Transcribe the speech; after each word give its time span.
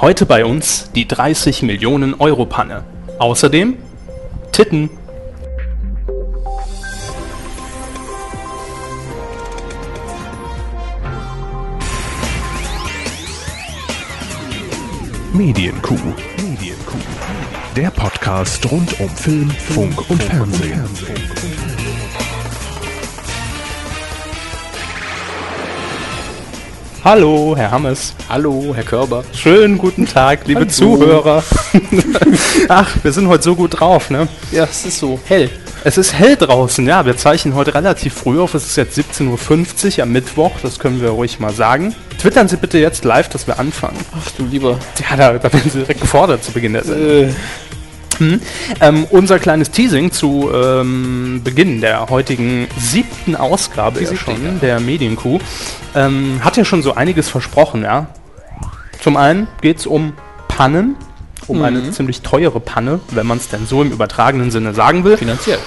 Heute 0.00 0.24
bei 0.24 0.46
uns 0.46 0.90
die 0.94 1.06
30 1.06 1.62
Millionen 1.62 2.14
Euro 2.14 2.46
Panne. 2.46 2.84
Außerdem 3.18 3.76
Titten. 4.50 4.88
Medienkuh. 15.34 15.98
Medienkuh. 16.38 16.96
Der 17.76 17.90
Podcast 17.90 18.72
rund 18.72 18.98
um 19.00 19.10
Film, 19.10 19.50
Funk 19.50 20.08
und 20.08 20.22
Fernsehen. 20.22 21.69
Hallo, 27.02 27.54
Herr 27.56 27.70
Hammes. 27.70 28.14
Hallo, 28.28 28.74
Herr 28.74 28.84
Körber. 28.84 29.24
Schönen 29.32 29.78
guten 29.78 30.06
Tag, 30.06 30.46
liebe 30.46 30.60
Hallo. 30.60 30.70
Zuhörer. 30.70 31.42
Ach, 32.68 32.90
wir 33.02 33.12
sind 33.12 33.26
heute 33.26 33.42
so 33.42 33.56
gut 33.56 33.80
drauf, 33.80 34.10
ne? 34.10 34.28
Ja, 34.52 34.64
es 34.64 34.84
ist 34.84 34.98
so 34.98 35.18
hell. 35.24 35.48
Es 35.82 35.96
ist 35.96 36.12
hell 36.12 36.36
draußen, 36.36 36.86
ja. 36.86 37.06
Wir 37.06 37.16
zeichnen 37.16 37.54
heute 37.54 37.74
relativ 37.74 38.12
früh 38.12 38.38
auf. 38.38 38.52
Es 38.52 38.66
ist 38.66 38.76
jetzt 38.76 38.98
17.50 38.98 39.96
Uhr 39.96 40.02
am 40.02 40.12
Mittwoch, 40.12 40.52
das 40.62 40.78
können 40.78 41.00
wir 41.00 41.08
ruhig 41.08 41.40
mal 41.40 41.54
sagen. 41.54 41.94
Twittern 42.20 42.48
Sie 42.48 42.58
bitte 42.58 42.76
jetzt 42.76 43.02
live, 43.06 43.30
dass 43.30 43.46
wir 43.46 43.58
anfangen. 43.58 43.96
Ach 44.12 44.30
du 44.36 44.44
lieber. 44.44 44.78
Ja, 45.08 45.16
da, 45.16 45.32
da 45.38 45.50
werden 45.50 45.70
Sie 45.70 45.78
direkt 45.78 46.02
gefordert 46.02 46.44
zu 46.44 46.52
Beginn 46.52 46.74
der 46.74 46.84
Sendung. 46.84 47.30
Äh, 47.30 47.32
Ähm, 48.80 49.06
unser 49.10 49.38
kleines 49.38 49.70
Teasing 49.70 50.12
zu 50.12 50.50
ähm, 50.52 51.40
Beginn 51.42 51.80
der 51.80 52.08
heutigen 52.10 52.68
siebten 52.78 53.34
Ausgabe 53.36 54.02
ja 54.02 54.14
schon, 54.16 54.44
ja. 54.44 54.50
der 54.60 54.80
Medienkuh, 54.80 55.38
ähm, 55.94 56.40
hat 56.44 56.56
ja 56.56 56.64
schon 56.64 56.82
so 56.82 56.94
einiges 56.94 57.28
versprochen, 57.28 57.82
ja. 57.82 58.06
Zum 59.00 59.16
einen 59.16 59.48
geht 59.62 59.78
es 59.78 59.86
um 59.86 60.12
Pannen, 60.48 60.96
um 61.46 61.58
Mhm. 61.58 61.64
eine 61.64 61.90
ziemlich 61.90 62.20
teure 62.22 62.60
Panne, 62.60 63.00
wenn 63.10 63.26
man 63.26 63.38
es 63.38 63.48
denn 63.48 63.66
so 63.66 63.82
im 63.82 63.90
übertragenen 63.90 64.50
Sinne 64.50 64.74
sagen 64.74 65.04
will. 65.04 65.16
finanziell. 65.16 65.58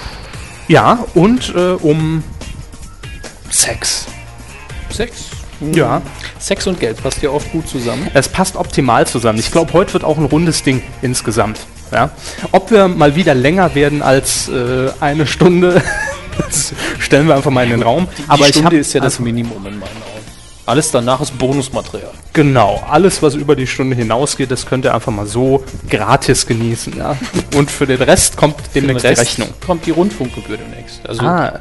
Ja, 0.68 1.04
und 1.14 1.52
äh, 1.54 1.72
um 1.72 2.22
Sex. 3.50 4.06
Sex. 4.90 5.26
Ja. 5.72 6.02
Sex 6.38 6.66
und 6.66 6.80
Geld 6.80 7.02
passt 7.02 7.22
ja 7.22 7.30
oft 7.30 7.50
gut 7.52 7.68
zusammen. 7.68 8.08
Es 8.14 8.28
passt 8.28 8.56
optimal 8.56 9.06
zusammen. 9.06 9.38
Ich 9.38 9.50
glaube, 9.50 9.72
heute 9.72 9.92
wird 9.94 10.04
auch 10.04 10.18
ein 10.18 10.24
rundes 10.24 10.62
Ding 10.62 10.82
insgesamt. 11.02 11.60
Ja? 11.94 12.10
Ob 12.52 12.70
wir 12.70 12.88
mal 12.88 13.14
wieder 13.16 13.34
länger 13.34 13.74
werden 13.74 14.02
als 14.02 14.48
äh, 14.48 14.90
eine 15.00 15.26
Stunde, 15.26 15.80
das 16.38 16.72
stellen 16.98 17.26
wir 17.28 17.36
einfach 17.36 17.50
mal 17.50 17.64
in 17.64 17.70
den 17.70 17.82
Raum. 17.82 18.08
Aber 18.28 18.42
ich 18.42 18.48
Stunde 18.48 18.66
hab- 18.66 18.72
ist 18.74 18.92
ja 18.92 19.00
das 19.00 19.14
also, 19.14 19.22
Minimum 19.22 19.58
in 19.58 19.78
meinen 19.78 19.82
Augen. 19.82 20.10
Alles 20.66 20.90
danach 20.90 21.20
ist 21.20 21.36
Bonusmaterial. 21.38 22.10
Genau, 22.32 22.82
alles, 22.90 23.22
was 23.22 23.34
über 23.34 23.54
die 23.54 23.66
Stunde 23.66 23.94
hinausgeht, 23.96 24.50
das 24.50 24.64
könnt 24.66 24.84
ihr 24.86 24.94
einfach 24.94 25.12
mal 25.12 25.26
so 25.26 25.62
gratis 25.90 26.46
genießen. 26.46 26.96
Ja? 26.96 27.16
Und 27.54 27.70
für 27.70 27.86
den 27.86 28.00
Rest 28.00 28.36
kommt 28.38 28.56
demnächst 28.74 29.04
die 29.04 29.08
Rest 29.08 29.20
Rechnung. 29.20 29.48
kommt 29.64 29.84
die 29.86 29.90
Rundfunkgebühr 29.90 30.56
demnächst. 30.56 31.06
Also, 31.06 31.22
Ah, 31.22 31.60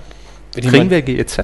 kriegen 0.53 0.89
wir 0.89 1.01
GEZ? 1.01 1.37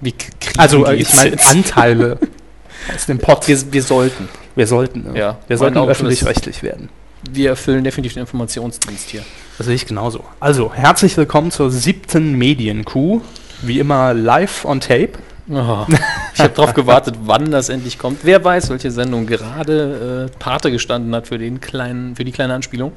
wie 0.00 0.12
k- 0.12 0.26
kriegen 0.40 0.58
Also, 0.60 0.84
die 0.84 0.92
äh, 0.92 0.94
ich 0.94 1.14
meine 1.14 1.30
jetzt? 1.30 1.50
Anteile 1.50 2.18
aus 2.94 3.06
dem 3.06 3.18
Pot. 3.18 3.48
wir, 3.48 3.72
wir 3.72 3.82
sollten. 3.82 4.28
Wir 4.54 4.66
sollten, 4.68 5.12
ne? 5.12 5.18
Ja, 5.18 5.38
wir 5.48 5.58
sollten 5.58 5.74
meine 5.78 5.90
öffentlich-rechtlich 5.90 6.62
werden. 6.62 6.88
Wir 7.32 7.50
erfüllen 7.50 7.84
definitiv 7.84 8.14
den 8.14 8.20
Informationsdienst 8.22 9.08
hier. 9.10 9.22
Das 9.58 9.66
sehe 9.66 9.74
ich 9.74 9.86
genauso. 9.86 10.24
Also, 10.40 10.72
herzlich 10.72 11.16
willkommen 11.16 11.50
zur 11.50 11.70
siebten 11.70 12.34
Medienkuh. 12.36 13.20
Wie 13.62 13.78
immer 13.78 14.14
live 14.14 14.64
on 14.64 14.80
tape. 14.80 15.12
Oh, 15.48 15.86
ich 16.34 16.40
habe 16.40 16.54
darauf 16.54 16.74
gewartet, 16.74 17.14
wann 17.24 17.50
das 17.50 17.68
endlich 17.68 17.98
kommt. 17.98 18.20
Wer 18.24 18.44
weiß, 18.44 18.68
welche 18.70 18.90
Sendung 18.90 19.26
gerade 19.26 20.28
äh, 20.32 20.38
Pate 20.38 20.70
gestanden 20.70 21.14
hat 21.14 21.28
für, 21.28 21.38
den 21.38 21.60
kleinen, 21.60 22.16
für 22.16 22.24
die 22.24 22.32
kleine 22.32 22.54
Anspielung. 22.54 22.92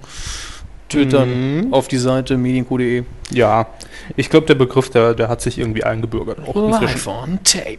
Twittern 0.89 1.29
Mhm. 1.67 1.73
auf 1.73 1.87
die 1.87 1.97
Seite 1.99 2.35
medienq.de. 2.35 3.03
Ja, 3.31 3.67
ich 4.15 4.29
glaube, 4.31 4.47
der 4.47 4.55
Begriff, 4.55 4.89
der, 4.89 5.13
der 5.13 5.29
hat 5.29 5.39
sich 5.41 5.59
irgendwie 5.59 5.83
eingebürgert. 5.83 6.39
Auch 6.47 6.55
inzwischen. 6.55 6.93
Live 6.93 7.07
on 7.07 7.39
Tape. 7.43 7.77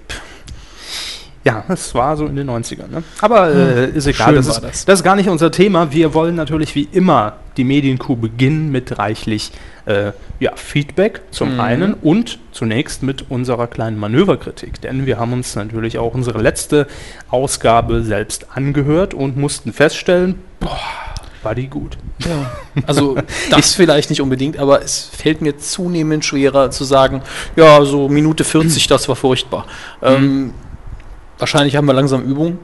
Ja, 1.42 1.64
das 1.68 1.94
war 1.94 2.18
so 2.18 2.26
in 2.26 2.36
den 2.36 2.50
90ern. 2.50 2.88
Ne? 2.90 3.02
Aber 3.22 3.48
äh, 3.50 3.90
ist 3.90 4.06
egal, 4.06 4.26
Schön 4.26 4.34
das 4.36 4.46
ist, 4.48 4.60
das. 4.60 4.84
das 4.84 4.98
ist 5.00 5.04
gar 5.04 5.16
nicht 5.16 5.28
unser 5.28 5.50
Thema. 5.50 5.90
Wir 5.90 6.12
wollen 6.12 6.34
natürlich 6.34 6.74
wie 6.74 6.86
immer 6.92 7.34
die 7.56 7.64
Medienkuh 7.64 8.14
beginnen 8.16 8.70
mit 8.70 8.98
reichlich 8.98 9.50
äh, 9.86 10.12
ja, 10.38 10.52
Feedback 10.54 11.22
zum 11.30 11.54
Mhm. 11.54 11.60
einen 11.60 11.94
und 11.94 12.38
zunächst 12.52 13.02
mit 13.02 13.30
unserer 13.30 13.68
kleinen 13.68 13.98
Manöverkritik. 13.98 14.82
Denn 14.82 15.06
wir 15.06 15.18
haben 15.18 15.32
uns 15.32 15.56
natürlich 15.56 15.98
auch 15.98 16.12
unsere 16.12 16.42
letzte 16.42 16.86
Ausgabe 17.30 18.02
selbst 18.02 18.48
angehört 18.54 19.14
und 19.14 19.38
mussten 19.38 19.72
feststellen, 19.72 20.40
boah, 20.60 20.78
war 21.42 21.54
die 21.54 21.68
gut. 21.68 21.96
Ja. 22.18 22.50
Also 22.86 23.16
das 23.50 23.74
vielleicht 23.74 24.10
nicht 24.10 24.20
unbedingt, 24.20 24.58
aber 24.58 24.82
es 24.82 25.10
fällt 25.10 25.40
mir 25.40 25.56
zunehmend 25.56 26.22
schwerer 26.22 26.70
zu 26.70 26.84
sagen, 26.84 27.22
ja, 27.56 27.82
so 27.84 28.10
Minute 28.10 28.44
40, 28.44 28.86
das 28.88 29.08
war 29.08 29.16
furchtbar. 29.16 29.64
Ähm, 30.02 30.52
wahrscheinlich 31.40 31.76
haben 31.76 31.86
wir 31.86 31.92
langsam 31.92 32.22
Übung, 32.22 32.58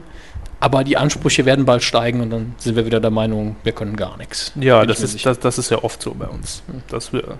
aber 0.59 0.83
die 0.83 0.97
Ansprüche 0.97 1.45
werden 1.45 1.65
bald 1.65 1.83
steigen 1.83 2.21
und 2.21 2.29
dann 2.29 2.55
sind 2.57 2.75
wir 2.75 2.85
wieder 2.85 2.99
der 2.99 3.11
Meinung, 3.11 3.55
wir 3.63 3.73
können 3.73 3.95
gar 3.95 4.17
nichts. 4.17 4.51
Ja, 4.55 4.79
Bin 4.79 4.89
das 4.89 5.01
ist, 5.01 5.25
das, 5.25 5.39
das 5.39 5.57
ist 5.57 5.69
ja 5.69 5.83
oft 5.83 6.01
so 6.01 6.13
bei 6.13 6.27
uns, 6.27 6.63
dass 6.89 7.13
wir 7.13 7.37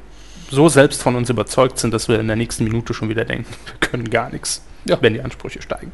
so 0.50 0.70
selbst 0.70 1.02
von 1.02 1.16
uns 1.16 1.30
überzeugt 1.30 1.80
sind, 1.80 1.94
dass 1.94 2.08
wir 2.08 2.20
in 2.20 2.28
der 2.28 2.36
nächsten 2.36 2.64
Minute 2.64 2.94
schon 2.94 3.10
wieder 3.10 3.26
denken, 3.26 3.52
wir 3.66 3.76
können 3.80 4.10
gar 4.10 4.30
nichts, 4.30 4.62
Ja. 4.90 4.98
wenn 5.02 5.14
die 5.14 5.22
Ansprüche 5.22 5.62
steigen. 5.62 5.92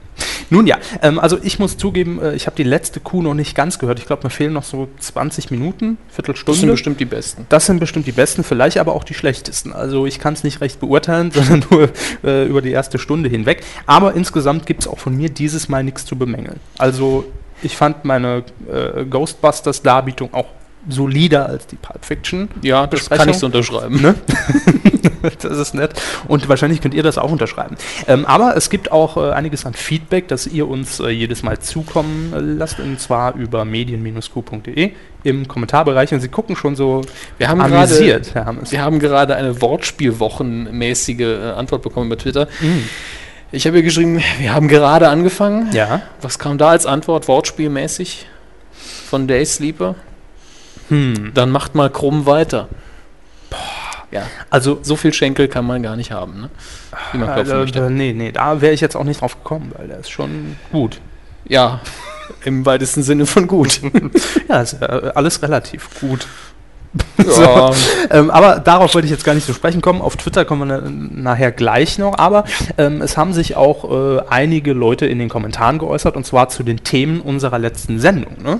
Nun 0.49 0.67
ja, 0.67 0.77
ähm, 1.01 1.19
also 1.19 1.37
ich 1.41 1.59
muss 1.59 1.77
zugeben, 1.77 2.21
äh, 2.21 2.35
ich 2.35 2.45
habe 2.45 2.55
die 2.55 2.63
letzte 2.63 2.99
Kuh 2.99 3.21
noch 3.21 3.33
nicht 3.33 3.55
ganz 3.55 3.79
gehört. 3.79 3.99
Ich 3.99 4.05
glaube, 4.05 4.23
mir 4.23 4.29
fehlen 4.29 4.53
noch 4.53 4.63
so 4.63 4.87
20 4.99 5.51
Minuten, 5.51 5.97
Das 6.07 6.15
Viertelstunde. 6.15 6.59
sind 6.59 6.69
bestimmt 6.71 6.99
die 6.99 7.05
besten. 7.05 7.45
Das 7.49 7.65
sind 7.65 7.79
bestimmt 7.79 8.05
die 8.07 8.11
besten, 8.11 8.43
vielleicht 8.43 8.77
aber 8.77 8.93
auch 8.93 9.03
die 9.03 9.13
schlechtesten. 9.13 9.73
Also 9.73 10.05
ich 10.05 10.19
kann 10.19 10.33
es 10.33 10.43
nicht 10.43 10.61
recht 10.61 10.79
beurteilen, 10.79 11.31
sondern 11.33 11.65
nur 11.69 11.89
äh, 12.23 12.45
über 12.45 12.61
die 12.61 12.71
erste 12.71 12.99
Stunde 12.99 13.29
hinweg. 13.29 13.63
Aber 13.85 14.13
insgesamt 14.13 14.65
gibt 14.65 14.81
es 14.81 14.87
auch 14.87 14.99
von 14.99 15.15
mir 15.15 15.29
dieses 15.29 15.69
Mal 15.69 15.83
nichts 15.83 16.05
zu 16.05 16.15
bemängeln. 16.17 16.59
Also 16.77 17.25
ich 17.61 17.77
fand 17.77 18.03
meine 18.05 18.43
äh, 18.71 19.05
Ghostbusters-Darbietung 19.05 20.33
auch 20.33 20.47
solider 20.87 21.47
als 21.47 21.67
die 21.67 21.75
Pulp 21.75 22.03
Fiction. 22.03 22.49
Ja, 22.61 22.87
das 22.87 23.09
kann 23.09 23.29
ich 23.29 23.37
so 23.37 23.45
unterschreiben. 23.45 24.01
Ne? 24.01 24.15
das 25.41 25.57
ist 25.57 25.73
nett. 25.73 25.93
Und 26.27 26.49
wahrscheinlich 26.49 26.81
könnt 26.81 26.93
ihr 26.93 27.03
das 27.03 27.17
auch 27.17 27.31
unterschreiben. 27.31 27.77
Ähm, 28.07 28.25
aber 28.25 28.55
es 28.57 28.69
gibt 28.69 28.91
auch 28.91 29.17
äh, 29.17 29.31
einiges 29.31 29.65
an 29.65 29.73
Feedback, 29.73 30.27
das 30.27 30.47
ihr 30.47 30.67
uns 30.67 30.99
äh, 30.99 31.09
jedes 31.09 31.43
Mal 31.43 31.59
zukommen 31.59 32.33
äh, 32.33 32.39
lasst. 32.39 32.79
Und 32.79 32.99
zwar 32.99 33.35
über 33.35 33.65
medien-q.de 33.65 34.91
im 35.23 35.47
Kommentarbereich. 35.47 36.13
Und 36.13 36.19
sie 36.19 36.27
gucken 36.27 36.55
schon 36.55 36.75
so 36.75 37.01
Wir 37.37 37.47
haben 37.47 37.61
amüsiert, 37.61 38.35
Hammes. 38.35 38.71
wir 38.71 38.81
haben 38.81 38.99
gerade 38.99 39.35
eine 39.35 39.61
Wortspielwochenmäßige 39.61 41.19
äh, 41.19 41.51
Antwort 41.51 41.81
bekommen 41.81 42.09
bei 42.09 42.15
Twitter. 42.17 42.47
Mhm. 42.59 42.89
Ich 43.51 43.67
habe 43.67 43.77
hier 43.77 43.83
geschrieben, 43.83 44.21
wir 44.39 44.53
haben 44.53 44.67
gerade 44.67 45.09
angefangen. 45.09 45.71
Ja. 45.73 46.01
Was 46.21 46.39
kam 46.39 46.57
da 46.57 46.69
als 46.69 46.85
Antwort, 46.85 47.27
wortspielmäßig? 47.27 48.27
Von 49.09 49.27
Day 49.27 49.45
Sleeper? 49.45 49.95
Hm. 50.89 51.31
Dann 51.33 51.49
macht 51.51 51.75
mal 51.75 51.89
krumm 51.89 52.25
weiter. 52.25 52.67
Ja, 54.11 54.23
Also, 54.51 54.79
so 54.83 54.95
viel 54.95 55.11
Schenkel 55.11 55.47
kann 55.47 55.65
man 55.65 55.81
gar 55.81 55.95
nicht 55.95 56.11
haben, 56.11 56.41
ne? 56.41 56.49
Wie 57.11 57.17
man 57.17 57.33
klopfen 57.33 57.51
äh, 57.55 57.59
möchte. 57.59 57.89
nee, 57.89 58.13
nee, 58.13 58.31
da 58.31 58.61
wäre 58.61 58.73
ich 58.73 58.81
jetzt 58.81 58.95
auch 58.95 59.03
nicht 59.03 59.21
drauf 59.21 59.37
gekommen, 59.37 59.71
weil 59.75 59.87
der 59.87 59.99
ist 59.99 60.11
schon 60.11 60.55
gut. 60.71 61.01
Ja, 61.45 61.81
im 62.45 62.63
weitesten 62.65 63.01
Sinne 63.03 63.25
von 63.25 63.47
gut. 63.47 63.81
Ja, 64.49 64.61
ist 64.61 64.73
äh, 64.81 65.11
alles 65.15 65.41
relativ 65.41 65.89
gut. 65.99 66.27
ja, 67.39 67.71
Ähm, 68.11 68.29
aber 68.29 68.59
darauf 68.59 68.93
wollte 68.93 69.05
ich 69.05 69.11
jetzt 69.11 69.23
gar 69.23 69.33
nicht 69.33 69.45
zu 69.47 69.53
sprechen 69.53 69.81
kommen. 69.81 70.01
Auf 70.01 70.15
Twitter 70.17 70.45
kommen 70.45 70.67
wir 70.69 70.81
na- 70.81 71.21
nachher 71.31 71.51
gleich 71.51 71.97
noch. 71.97 72.17
Aber 72.19 72.43
ähm, 72.77 73.01
es 73.01 73.17
haben 73.17 73.33
sich 73.33 73.55
auch 73.55 73.89
äh, 74.17 74.21
einige 74.29 74.73
Leute 74.73 75.05
in 75.07 75.17
den 75.19 75.29
Kommentaren 75.29 75.79
geäußert 75.79 76.15
und 76.15 76.25
zwar 76.25 76.49
zu 76.49 76.61
den 76.63 76.83
Themen 76.83 77.21
unserer 77.21 77.57
letzten 77.59 77.99
Sendung. 77.99 78.37
Ne? 78.43 78.59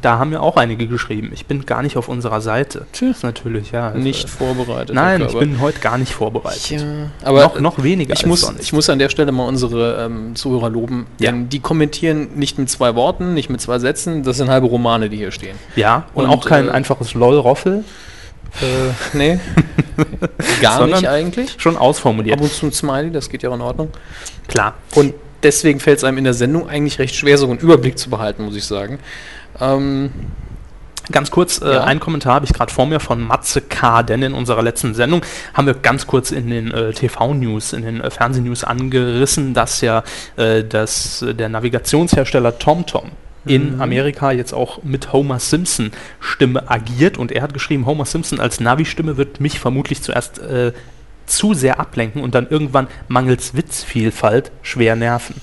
Da 0.00 0.18
haben 0.18 0.32
ja 0.32 0.40
auch 0.40 0.56
einige 0.56 0.86
geschrieben. 0.86 1.30
Ich 1.34 1.46
bin 1.46 1.66
gar 1.66 1.82
nicht 1.82 1.96
auf 1.96 2.08
unserer 2.08 2.40
Seite. 2.40 2.86
Tschüss, 2.92 3.22
natürlich, 3.22 3.72
ja. 3.72 3.88
also, 3.88 3.98
nicht 3.98 4.30
vorbereitet. 4.30 4.94
Nein, 4.94 5.22
ich 5.26 5.36
bin 5.38 5.60
heute 5.60 5.80
gar 5.80 5.98
nicht 5.98 6.12
vorbereitet. 6.12 6.70
Ja, 6.70 6.78
aber 7.22 7.42
noch, 7.42 7.60
noch 7.60 7.82
weniger 7.82 8.14
ich 8.14 8.24
muss, 8.26 8.42
sonst. 8.42 8.62
ich 8.62 8.72
muss 8.72 8.88
an 8.88 8.98
der 8.98 9.08
Stelle 9.10 9.32
mal 9.32 9.46
unsere 9.46 10.04
ähm, 10.04 10.34
Zuhörer 10.36 10.70
loben, 10.70 11.06
Ja. 11.18 11.30
denn 11.30 11.48
die 11.48 11.60
kommentieren 11.60 12.28
nicht 12.36 12.58
mit 12.58 12.70
zwei 12.70 12.94
Worten, 12.94 13.34
nicht 13.34 13.50
mit 13.50 13.60
zwei 13.60 13.78
Sätzen, 13.78 14.22
das 14.22 14.36
sind 14.38 14.48
halbe 14.48 14.66
Romane, 14.68 15.10
die 15.10 15.16
hier 15.16 15.30
stehen. 15.32 15.56
ja, 15.76 16.04
und, 16.14 16.24
und, 16.26 16.30
auch 16.30 16.44
kein 16.46 16.68
äh, 16.68 16.70
einfaches 16.70 17.14
LOL-Roffel. 17.14 17.73
Äh, 18.60 19.16
nee, 19.16 19.40
gar 20.62 20.78
Sondern- 20.78 21.00
nicht 21.00 21.08
eigentlich. 21.08 21.54
Schon 21.58 21.76
ausformuliert. 21.76 22.36
Ab 22.38 22.42
und 22.44 22.52
zu 22.52 22.66
ein 22.66 22.72
Smiley, 22.72 23.10
das 23.10 23.28
geht 23.28 23.42
ja 23.42 23.50
auch 23.50 23.54
in 23.54 23.60
Ordnung. 23.60 23.90
Klar. 24.46 24.74
Und 24.94 25.14
deswegen 25.42 25.80
fällt 25.80 25.98
es 25.98 26.04
einem 26.04 26.18
in 26.18 26.24
der 26.24 26.34
Sendung 26.34 26.68
eigentlich 26.68 26.98
recht 26.98 27.14
schwer, 27.16 27.36
so 27.38 27.48
einen 27.48 27.58
Überblick 27.58 27.98
zu 27.98 28.10
behalten, 28.10 28.44
muss 28.44 28.56
ich 28.56 28.64
sagen. 28.64 28.98
Ähm, 29.60 30.10
Ganz 31.12 31.30
kurz, 31.30 31.60
äh, 31.60 31.70
Ja. 31.70 31.84
ein 31.84 32.00
Kommentar 32.00 32.36
habe 32.36 32.46
ich 32.46 32.54
gerade 32.54 32.72
vor 32.72 32.86
mir 32.86 32.98
von 32.98 33.20
Matze 33.20 33.60
K., 33.60 34.02
denn 34.02 34.22
in 34.22 34.32
unserer 34.32 34.62
letzten 34.62 34.94
Sendung 34.94 35.20
haben 35.52 35.66
wir 35.66 35.74
ganz 35.74 36.06
kurz 36.06 36.30
in 36.30 36.48
den 36.48 36.70
äh, 36.72 36.92
TV-News, 36.94 37.74
in 37.74 37.82
den 37.82 38.00
äh, 38.00 38.08
Fernsehnews 38.10 38.64
angerissen, 38.64 39.52
dass 39.52 39.82
ja 39.82 40.02
äh, 40.36 40.64
dass, 40.64 41.20
äh, 41.20 41.34
der 41.34 41.50
Navigationshersteller 41.50 42.58
TomTom 42.58 43.10
in 43.46 43.80
Amerika 43.80 44.32
jetzt 44.32 44.52
auch 44.52 44.82
mit 44.82 45.12
Homer 45.12 45.38
Simpson 45.38 45.90
Stimme 46.20 46.70
agiert 46.70 47.18
und 47.18 47.32
er 47.32 47.42
hat 47.42 47.52
geschrieben, 47.52 47.86
Homer 47.86 48.04
Simpson 48.04 48.40
als 48.40 48.60
Navi-Stimme 48.60 49.16
wird 49.16 49.40
mich 49.40 49.58
vermutlich 49.58 50.02
zuerst 50.02 50.38
äh, 50.38 50.72
zu 51.26 51.54
sehr 51.54 51.80
ablenken 51.80 52.22
und 52.22 52.34
dann 52.34 52.48
irgendwann 52.48 52.88
mangels 53.08 53.54
Witzvielfalt 53.54 54.50
schwer 54.62 54.96
nerven. 54.96 55.36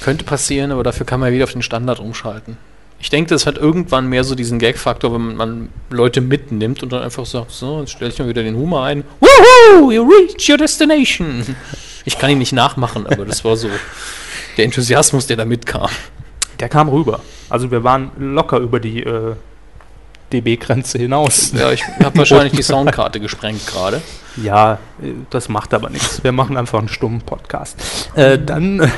Könnte 0.00 0.24
passieren, 0.24 0.72
aber 0.72 0.82
dafür 0.82 1.06
kann 1.06 1.20
man 1.20 1.30
ja 1.30 1.34
wieder 1.34 1.44
auf 1.44 1.52
den 1.52 1.62
Standard 1.62 2.00
umschalten. 2.00 2.56
Ich 3.00 3.10
denke, 3.10 3.30
das 3.30 3.46
hat 3.46 3.58
irgendwann 3.58 4.08
mehr 4.08 4.24
so 4.24 4.34
diesen 4.34 4.58
Gag-Faktor, 4.58 5.14
wenn 5.14 5.36
man 5.36 5.68
Leute 5.90 6.20
mitnimmt 6.20 6.82
und 6.82 6.92
dann 6.92 7.02
einfach 7.02 7.26
sagt, 7.26 7.52
so, 7.52 7.80
jetzt 7.80 7.92
stelle 7.92 8.10
ich 8.10 8.18
mal 8.18 8.28
wieder 8.28 8.42
den 8.42 8.56
Humor 8.56 8.84
ein. 8.84 9.04
Woohoo, 9.20 9.92
you 9.92 10.02
reach 10.02 10.48
your 10.48 10.56
destination. 10.56 11.56
Ich 12.04 12.18
kann 12.18 12.30
ihn 12.30 12.38
nicht 12.38 12.52
nachmachen, 12.52 13.06
aber 13.06 13.24
das 13.24 13.44
war 13.44 13.56
so 13.56 13.68
der 14.56 14.64
Enthusiasmus, 14.64 15.26
der 15.28 15.36
da 15.36 15.44
mitkam. 15.44 15.90
Der 16.60 16.68
kam 16.68 16.88
rüber. 16.88 17.20
Also 17.48 17.70
wir 17.70 17.84
waren 17.84 18.10
locker 18.18 18.58
über 18.58 18.80
die 18.80 19.02
äh, 19.02 19.34
dB-Grenze 20.32 20.98
hinaus. 20.98 21.52
Ja, 21.52 21.70
ich 21.72 21.82
habe 22.02 22.18
wahrscheinlich 22.18 22.52
die 22.52 22.62
Soundkarte 22.62 23.20
gesprengt 23.20 23.66
gerade. 23.66 24.02
Ja, 24.36 24.74
äh, 25.02 25.12
das 25.30 25.48
macht 25.48 25.74
aber 25.74 25.90
nichts. 25.90 26.22
Wir 26.22 26.32
machen 26.32 26.56
einfach 26.56 26.78
einen 26.78 26.88
stummen 26.88 27.22
Podcast. 27.22 27.76
Äh, 28.14 28.38
dann 28.38 28.90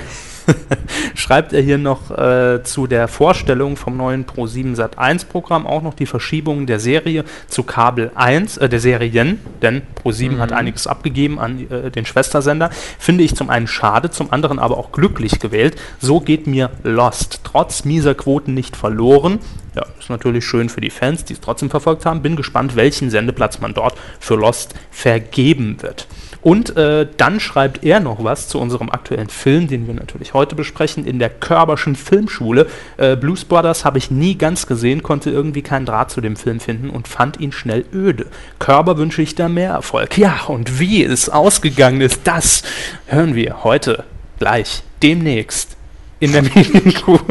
schreibt 1.15 1.53
er 1.53 1.61
hier 1.61 1.79
noch 1.79 2.11
äh, 2.11 2.63
zu 2.63 2.87
der 2.87 3.09
Vorstellung 3.09 3.77
vom 3.77 3.97
neuen 3.97 4.27
Pro7 4.27 4.77
Sat1 4.77 5.27
Programm 5.27 5.67
auch 5.67 5.83
noch 5.83 5.95
die 5.95 6.07
Verschiebung 6.07 6.67
der 6.67 6.81
Serie 6.81 7.25
zu 7.49 7.63
Kabel 7.63 8.11
1, 8.15 8.59
äh, 8.59 8.69
der 8.69 8.81
Serien, 8.81 9.41
denn 9.63 9.83
Pro7 10.03 10.39
hat 10.39 10.53
einiges 10.53 10.87
abgegeben 10.87 11.39
an 11.39 11.67
äh, 11.71 11.91
den 11.91 12.07
Schwestersender. 12.07 12.71
Finde 12.99 13.25
ich 13.25 13.35
zum 13.35 13.51
einen 13.51 13.67
schade, 13.67 14.11
zum 14.11 14.33
anderen 14.33 14.59
aber 14.59 14.79
auch 14.79 14.93
glücklich 14.93 15.39
gewählt. 15.39 15.77
So 16.01 16.21
geht 16.21 16.47
mir 16.47 16.71
Lost 16.83 17.41
trotz 17.45 17.85
mieser 17.85 18.15
Quoten 18.15 18.55
nicht 18.55 18.77
verloren. 18.77 19.39
Ja, 19.75 19.87
ist 19.99 20.11
natürlich 20.11 20.45
schön 20.45 20.69
für 20.69 20.81
die 20.81 20.91
Fans, 20.91 21.25
die 21.25 21.35
es 21.35 21.41
trotzdem 21.41 21.71
verfolgt 21.71 22.05
haben. 22.05 22.23
Bin 22.23 22.35
gespannt, 22.35 22.75
welchen 22.75 23.11
Sendeplatz 23.11 23.61
man 23.61 23.73
dort 23.73 23.95
für 24.19 24.35
Lost 24.35 24.75
vergeben 24.91 25.81
wird. 25.81 26.09
Und 26.43 26.77
äh, 26.77 27.07
dann 27.17 27.39
schreibt 27.39 27.85
er 27.85 28.01
noch 28.01 28.25
was 28.25 28.49
zu 28.49 28.59
unserem 28.59 28.91
aktuellen 28.91 29.29
Film, 29.29 29.69
den 29.69 29.87
wir 29.87 29.95
natürlich 29.95 30.33
heute 30.33 30.55
besprechen, 30.55 31.05
in 31.05 31.19
der 31.19 31.29
Körberschen 31.29 31.97
Filmschule. 31.97 32.67
Äh, 32.97 33.17
Blues 33.17 33.45
Brothers 33.45 33.85
habe 33.85 33.99
ich 33.99 34.11
nie 34.11 34.37
ganz 34.37 34.67
gesehen, 34.67 35.03
konnte 35.03 35.31
irgendwie 35.31 35.63
keinen 35.63 35.87
Draht 35.87 36.11
zu 36.11 36.21
dem 36.21 36.37
Film 36.37 36.61
finden 36.61 36.91
und 36.91 37.09
fand 37.09 37.41
ihn 37.41 37.53
schnell 37.53 37.85
öde. 37.93 38.27
Körber 38.59 38.97
wünsche 38.97 39.23
ich 39.23 39.35
da 39.35 39.49
mehr 39.49 39.73
Erfolg. 39.73 40.17
Ja, 40.17 40.45
und 40.47 40.81
wie 40.81 41.05
es 41.05 41.29
ausgegangen 41.29 42.01
ist, 42.01 42.21
das 42.25 42.63
hören 43.07 43.35
wir 43.35 43.65
heute 43.65 44.05
gleich, 44.39 44.83
demnächst 45.03 45.77
in 46.21 46.33
der 46.33 46.43
Medienkuh. 46.43 47.19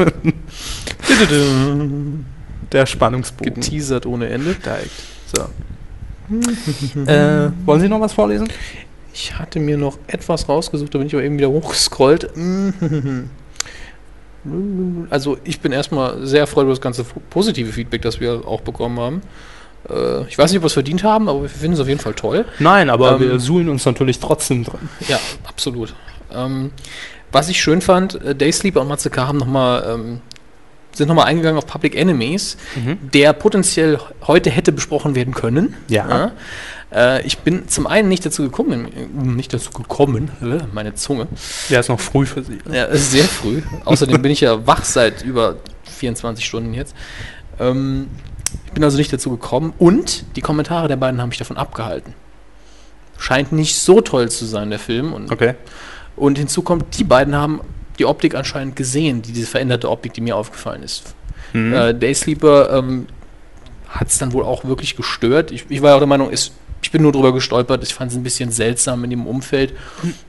der 2.72 2.86
Spannungsbogen. 2.86 3.54
Geteasert 3.54 4.06
ohne 4.06 4.28
Ende. 4.28 4.54
Steigt. 4.54 4.90
So. 5.26 5.42
äh, 7.10 7.50
wollen 7.64 7.80
Sie 7.80 7.88
noch 7.88 8.00
was 8.00 8.12
vorlesen? 8.12 8.48
Ich 9.12 9.38
hatte 9.38 9.58
mir 9.60 9.76
noch 9.76 9.98
etwas 10.06 10.48
rausgesucht, 10.48 10.94
da 10.94 10.98
bin 10.98 11.06
ich 11.06 11.14
aber 11.14 11.24
eben 11.24 11.36
wieder 11.38 11.50
hochgescrollt. 11.50 12.30
Also 15.10 15.38
ich 15.44 15.60
bin 15.60 15.72
erstmal 15.72 16.26
sehr 16.26 16.40
erfreut 16.40 16.62
über 16.64 16.72
das 16.72 16.80
ganze 16.80 17.04
positive 17.28 17.72
Feedback, 17.72 18.02
das 18.02 18.20
wir 18.20 18.46
auch 18.46 18.62
bekommen 18.62 18.98
haben. 18.98 19.22
Äh, 19.88 20.22
ich 20.28 20.38
weiß 20.38 20.50
nicht, 20.50 20.58
ob 20.58 20.62
wir 20.62 20.68
es 20.68 20.72
verdient 20.72 21.04
haben, 21.04 21.28
aber 21.28 21.42
wir 21.42 21.48
finden 21.48 21.74
es 21.74 21.80
auf 21.80 21.88
jeden 21.88 22.00
Fall 22.00 22.14
toll. 22.14 22.44
Nein, 22.58 22.88
aber 22.90 23.12
Ähm, 23.12 23.20
wir 23.20 23.40
suhlen 23.40 23.68
uns 23.68 23.84
natürlich 23.84 24.18
trotzdem 24.18 24.64
drin. 24.64 24.88
Ja, 25.08 25.18
absolut. 25.46 25.94
Ähm, 26.32 26.70
was 27.32 27.48
ich 27.48 27.60
schön 27.60 27.80
fand, 27.80 28.14
äh, 28.22 28.34
Daysleeper 28.34 28.80
und 28.80 28.88
Matze 28.88 29.10
K. 29.10 29.26
haben 29.26 29.38
noch 29.38 29.46
mal, 29.46 29.84
ähm, 29.94 30.20
sind 30.92 31.08
nochmal 31.08 31.26
eingegangen 31.26 31.56
auf 31.56 31.66
Public 31.66 31.94
Enemies, 31.94 32.56
der 33.12 33.32
potenziell 33.32 34.00
heute 34.26 34.50
hätte 34.50 34.72
besprochen 34.72 35.14
werden 35.14 35.34
können. 35.34 35.76
Ja. 35.86 36.32
Äh, 36.92 37.24
ich 37.26 37.38
bin 37.38 37.68
zum 37.68 37.86
einen 37.86 38.08
nicht 38.08 38.24
dazu 38.26 38.42
gekommen, 38.42 38.88
nicht 39.36 39.52
dazu 39.52 39.70
gekommen, 39.70 40.30
äh, 40.42 40.64
meine 40.72 40.94
Zunge. 40.94 41.28
Der 41.68 41.80
ist 41.80 41.88
noch 41.88 42.00
früh 42.00 42.26
für 42.26 42.42
Sie. 42.42 42.58
Ja, 42.70 42.86
es 42.86 43.02
ist 43.02 43.10
sehr 43.12 43.24
früh. 43.24 43.62
Außerdem 43.84 44.20
bin 44.20 44.32
ich 44.32 44.40
ja 44.40 44.66
wach 44.66 44.84
seit 44.84 45.22
über 45.22 45.56
24 45.84 46.44
Stunden 46.44 46.74
jetzt. 46.74 46.94
Ähm, 47.58 48.08
ich 48.66 48.72
bin 48.72 48.82
also 48.82 48.96
nicht 48.96 49.12
dazu 49.12 49.30
gekommen 49.30 49.72
und 49.78 50.24
die 50.36 50.40
Kommentare 50.40 50.88
der 50.88 50.96
beiden 50.96 51.20
haben 51.20 51.28
mich 51.28 51.38
davon 51.38 51.56
abgehalten. 51.56 52.14
Scheint 53.18 53.52
nicht 53.52 53.76
so 53.78 54.00
toll 54.00 54.30
zu 54.30 54.44
sein, 54.46 54.70
der 54.70 54.78
Film. 54.78 55.12
Und, 55.12 55.30
Okay. 55.30 55.54
und 56.16 56.38
hinzu 56.38 56.62
kommt, 56.62 56.98
die 56.98 57.04
beiden 57.04 57.36
haben 57.36 57.60
die 57.98 58.06
Optik 58.06 58.34
anscheinend 58.34 58.76
gesehen, 58.76 59.22
die, 59.22 59.32
diese 59.32 59.46
veränderte 59.46 59.90
Optik, 59.90 60.14
die 60.14 60.22
mir 60.22 60.34
aufgefallen 60.34 60.82
ist. 60.82 61.14
Mhm. 61.52 61.72
Äh, 61.72 61.94
Daysleeper 61.94 62.78
ähm, 62.78 63.06
hat 63.88 64.08
es 64.08 64.18
dann 64.18 64.32
wohl 64.32 64.42
auch 64.44 64.64
wirklich 64.64 64.96
gestört. 64.96 65.50
Ich, 65.50 65.66
ich 65.68 65.82
war 65.82 65.90
ja 65.90 65.96
auch 65.96 66.00
der 66.00 66.06
Meinung, 66.08 66.30
ist, 66.30 66.52
ich 66.82 66.90
bin 66.90 67.02
nur 67.02 67.12
drüber 67.12 67.32
gestolpert. 67.32 67.82
Ich 67.82 67.94
fand 67.94 68.10
es 68.10 68.16
ein 68.16 68.22
bisschen 68.22 68.50
seltsam 68.50 69.04
in 69.04 69.10
dem 69.10 69.26
Umfeld, 69.26 69.74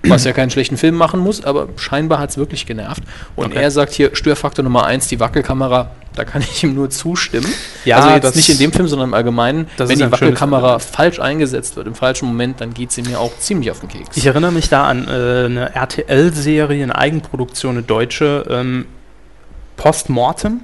was 0.04 0.26
ja 0.26 0.34
keinen 0.34 0.50
schlechten 0.50 0.78
Film 0.78 0.96
machen 0.96 1.20
muss, 1.20 1.44
aber 1.44 1.70
scheinbar 1.78 2.20
hat 2.20 2.32
es 2.32 2.38
wirklich 2.38 2.66
genervt. 2.66 3.04
Und 3.36 3.48
Okay. 3.54 3.62
er 3.64 3.72
sagt 3.72 3.94
hier, 3.94 4.16
Störfaktor 4.16 4.64
Nummer 4.64 4.86
eins, 4.86 5.08
die 5.08 5.20
Wackelkamera. 5.20 5.92
Da 6.14 6.26
kann 6.26 6.42
ich 6.42 6.62
ihm 6.62 6.74
nur 6.76 6.90
zustimmen. 6.90 7.48
Ja, 7.86 7.98
also 8.00 8.10
jetzt 8.10 8.36
nicht 8.36 8.50
in 8.50 8.58
dem 8.58 8.74
Film, 8.74 8.86
sondern 8.90 9.08
im 9.10 9.14
Allgemeinen. 9.14 9.68
Wenn 9.78 9.98
die 9.98 10.12
Wackelkamera 10.12 10.80
falsch 10.80 11.20
eingesetzt 11.22 11.78
wird, 11.78 11.88
im 11.88 11.96
falschen 11.96 12.26
Moment, 12.28 12.60
dann 12.60 12.74
geht 12.74 12.92
sie 12.92 13.02
mir 13.02 13.18
auch 13.18 13.32
ziemlich 13.40 13.72
auf 13.72 13.80
den 13.80 13.88
Keks. 13.88 14.18
Ich 14.18 14.26
erinnere 14.26 14.52
mich 14.52 14.68
da 14.68 14.84
an 14.88 15.08
äh, 15.08 15.46
eine 15.46 15.74
RTL-Serie, 15.74 16.84
eine 16.84 16.98
Eigenproduktion, 16.98 17.78
eine 17.78 17.84
deutsche, 17.84 18.46
ähm, 18.50 18.86
Postmortem. 19.78 20.62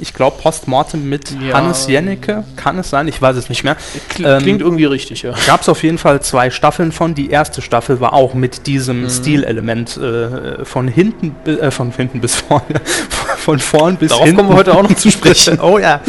Ich 0.00 0.14
glaube 0.14 0.36
Postmortem 0.40 1.08
mit 1.08 1.30
Ja. 1.40 1.54
Hannes 1.54 1.86
Jennecke. 1.88 2.44
Kann 2.56 2.78
es 2.78 2.90
sein? 2.90 3.08
Ich 3.08 3.20
weiß 3.20 3.36
es 3.36 3.48
nicht 3.48 3.64
mehr. 3.64 3.76
Kl- 4.14 4.36
Ähm, 4.36 4.42
Klingt 4.42 4.60
irgendwie 4.60 4.84
richtig, 4.84 5.22
ja. 5.22 5.32
Gab 5.46 5.62
es 5.62 5.68
auf 5.68 5.82
jeden 5.82 5.98
Fall 5.98 6.22
zwei 6.22 6.50
Staffeln 6.50 6.92
von. 6.92 7.14
Die 7.14 7.30
erste 7.30 7.62
Staffel 7.62 8.00
war 8.00 8.12
auch 8.12 8.34
mit 8.34 8.66
diesem 8.66 9.02
Mhm. 9.02 9.10
Stilelement 9.10 9.96
äh, 9.96 10.64
von 10.64 10.86
hinten, 10.88 11.34
äh, 11.46 11.70
von 11.70 11.90
hinten 11.90 12.20
bis 12.20 12.36
vorne, 12.36 12.64
von 13.38 13.58
vorn 13.58 13.96
bis 13.96 14.10
Darauf 14.10 14.24
hinten. 14.26 14.36
kommen 14.38 14.50
wir 14.50 14.56
heute 14.56 14.74
auch 14.76 14.82
noch 14.82 14.94
zu 14.94 15.10
sprechen. 15.10 15.58
oh 15.62 15.78
ja, 15.78 16.00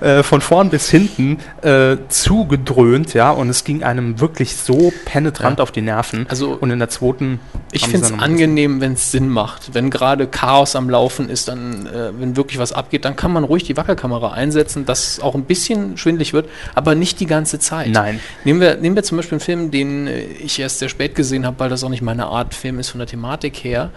äh, 0.00 0.22
von 0.22 0.40
vorn 0.40 0.68
bis 0.70 0.90
hinten 0.90 1.38
äh, 1.62 1.96
zugedröhnt, 2.08 3.14
ja, 3.14 3.30
und 3.30 3.48
es 3.48 3.64
ging 3.64 3.82
einem 3.82 4.20
wirklich 4.20 4.56
so 4.56 4.92
penetrant 5.04 5.58
Ja. 5.58 5.62
auf 5.62 5.72
die 5.72 5.82
Nerven. 5.82 6.26
Also- 6.28 6.56
und 6.60 6.70
in 6.70 6.78
der 6.78 6.88
zweiten. 6.88 7.40
Ich 7.72 7.86
finde 7.86 8.06
es 8.06 8.12
angenehm, 8.12 8.80
wenn 8.80 8.92
es 8.94 9.10
Sinn 9.12 9.28
macht. 9.28 9.74
Wenn 9.74 9.90
gerade 9.90 10.26
Chaos 10.26 10.74
am 10.76 10.88
Laufen 10.90 11.28
ist, 11.28 11.48
dann, 11.48 11.86
äh, 11.86 12.10
wenn 12.18 12.36
wirklich 12.36 12.58
was 12.58 12.72
abgeht, 12.72 13.04
dann 13.04 13.16
kann 13.16 13.32
man 13.32 13.35
ruhig 13.44 13.64
die 13.64 13.76
Wackelkamera 13.76 14.32
einsetzen, 14.32 14.86
dass 14.86 15.08
es 15.08 15.20
auch 15.20 15.34
ein 15.34 15.44
bisschen 15.44 15.96
schwindlig 15.96 16.32
wird, 16.32 16.48
aber 16.74 16.94
nicht 16.94 17.20
die 17.20 17.26
ganze 17.26 17.58
Zeit. 17.58 17.88
Nein. 17.88 18.20
Nehmen 18.44 18.60
wir, 18.60 18.76
nehmen 18.76 18.96
wir 18.96 19.02
zum 19.02 19.16
Beispiel 19.16 19.36
einen 19.36 19.40
Film, 19.40 19.70
den 19.70 20.06
äh, 20.06 20.24
ich 20.24 20.58
erst 20.58 20.78
sehr 20.78 20.88
spät 20.88 21.14
gesehen 21.14 21.46
habe, 21.46 21.58
weil 21.58 21.70
das 21.70 21.84
auch 21.84 21.88
nicht 21.88 22.02
meine 22.02 22.26
Art 22.26 22.54
Film 22.54 22.78
ist 22.78 22.90
von 22.90 22.98
der 22.98 23.06
Thematik 23.06 23.56
her. 23.56 23.90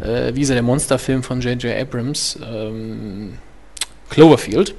Äh, 0.00 0.34
wie 0.34 0.42
ist 0.42 0.50
er, 0.50 0.54
der 0.54 0.62
Monsterfilm 0.62 1.22
von 1.22 1.40
J.J. 1.40 1.80
Abrams, 1.80 2.38
ähm, 2.44 3.34
Cloverfield, 4.10 4.74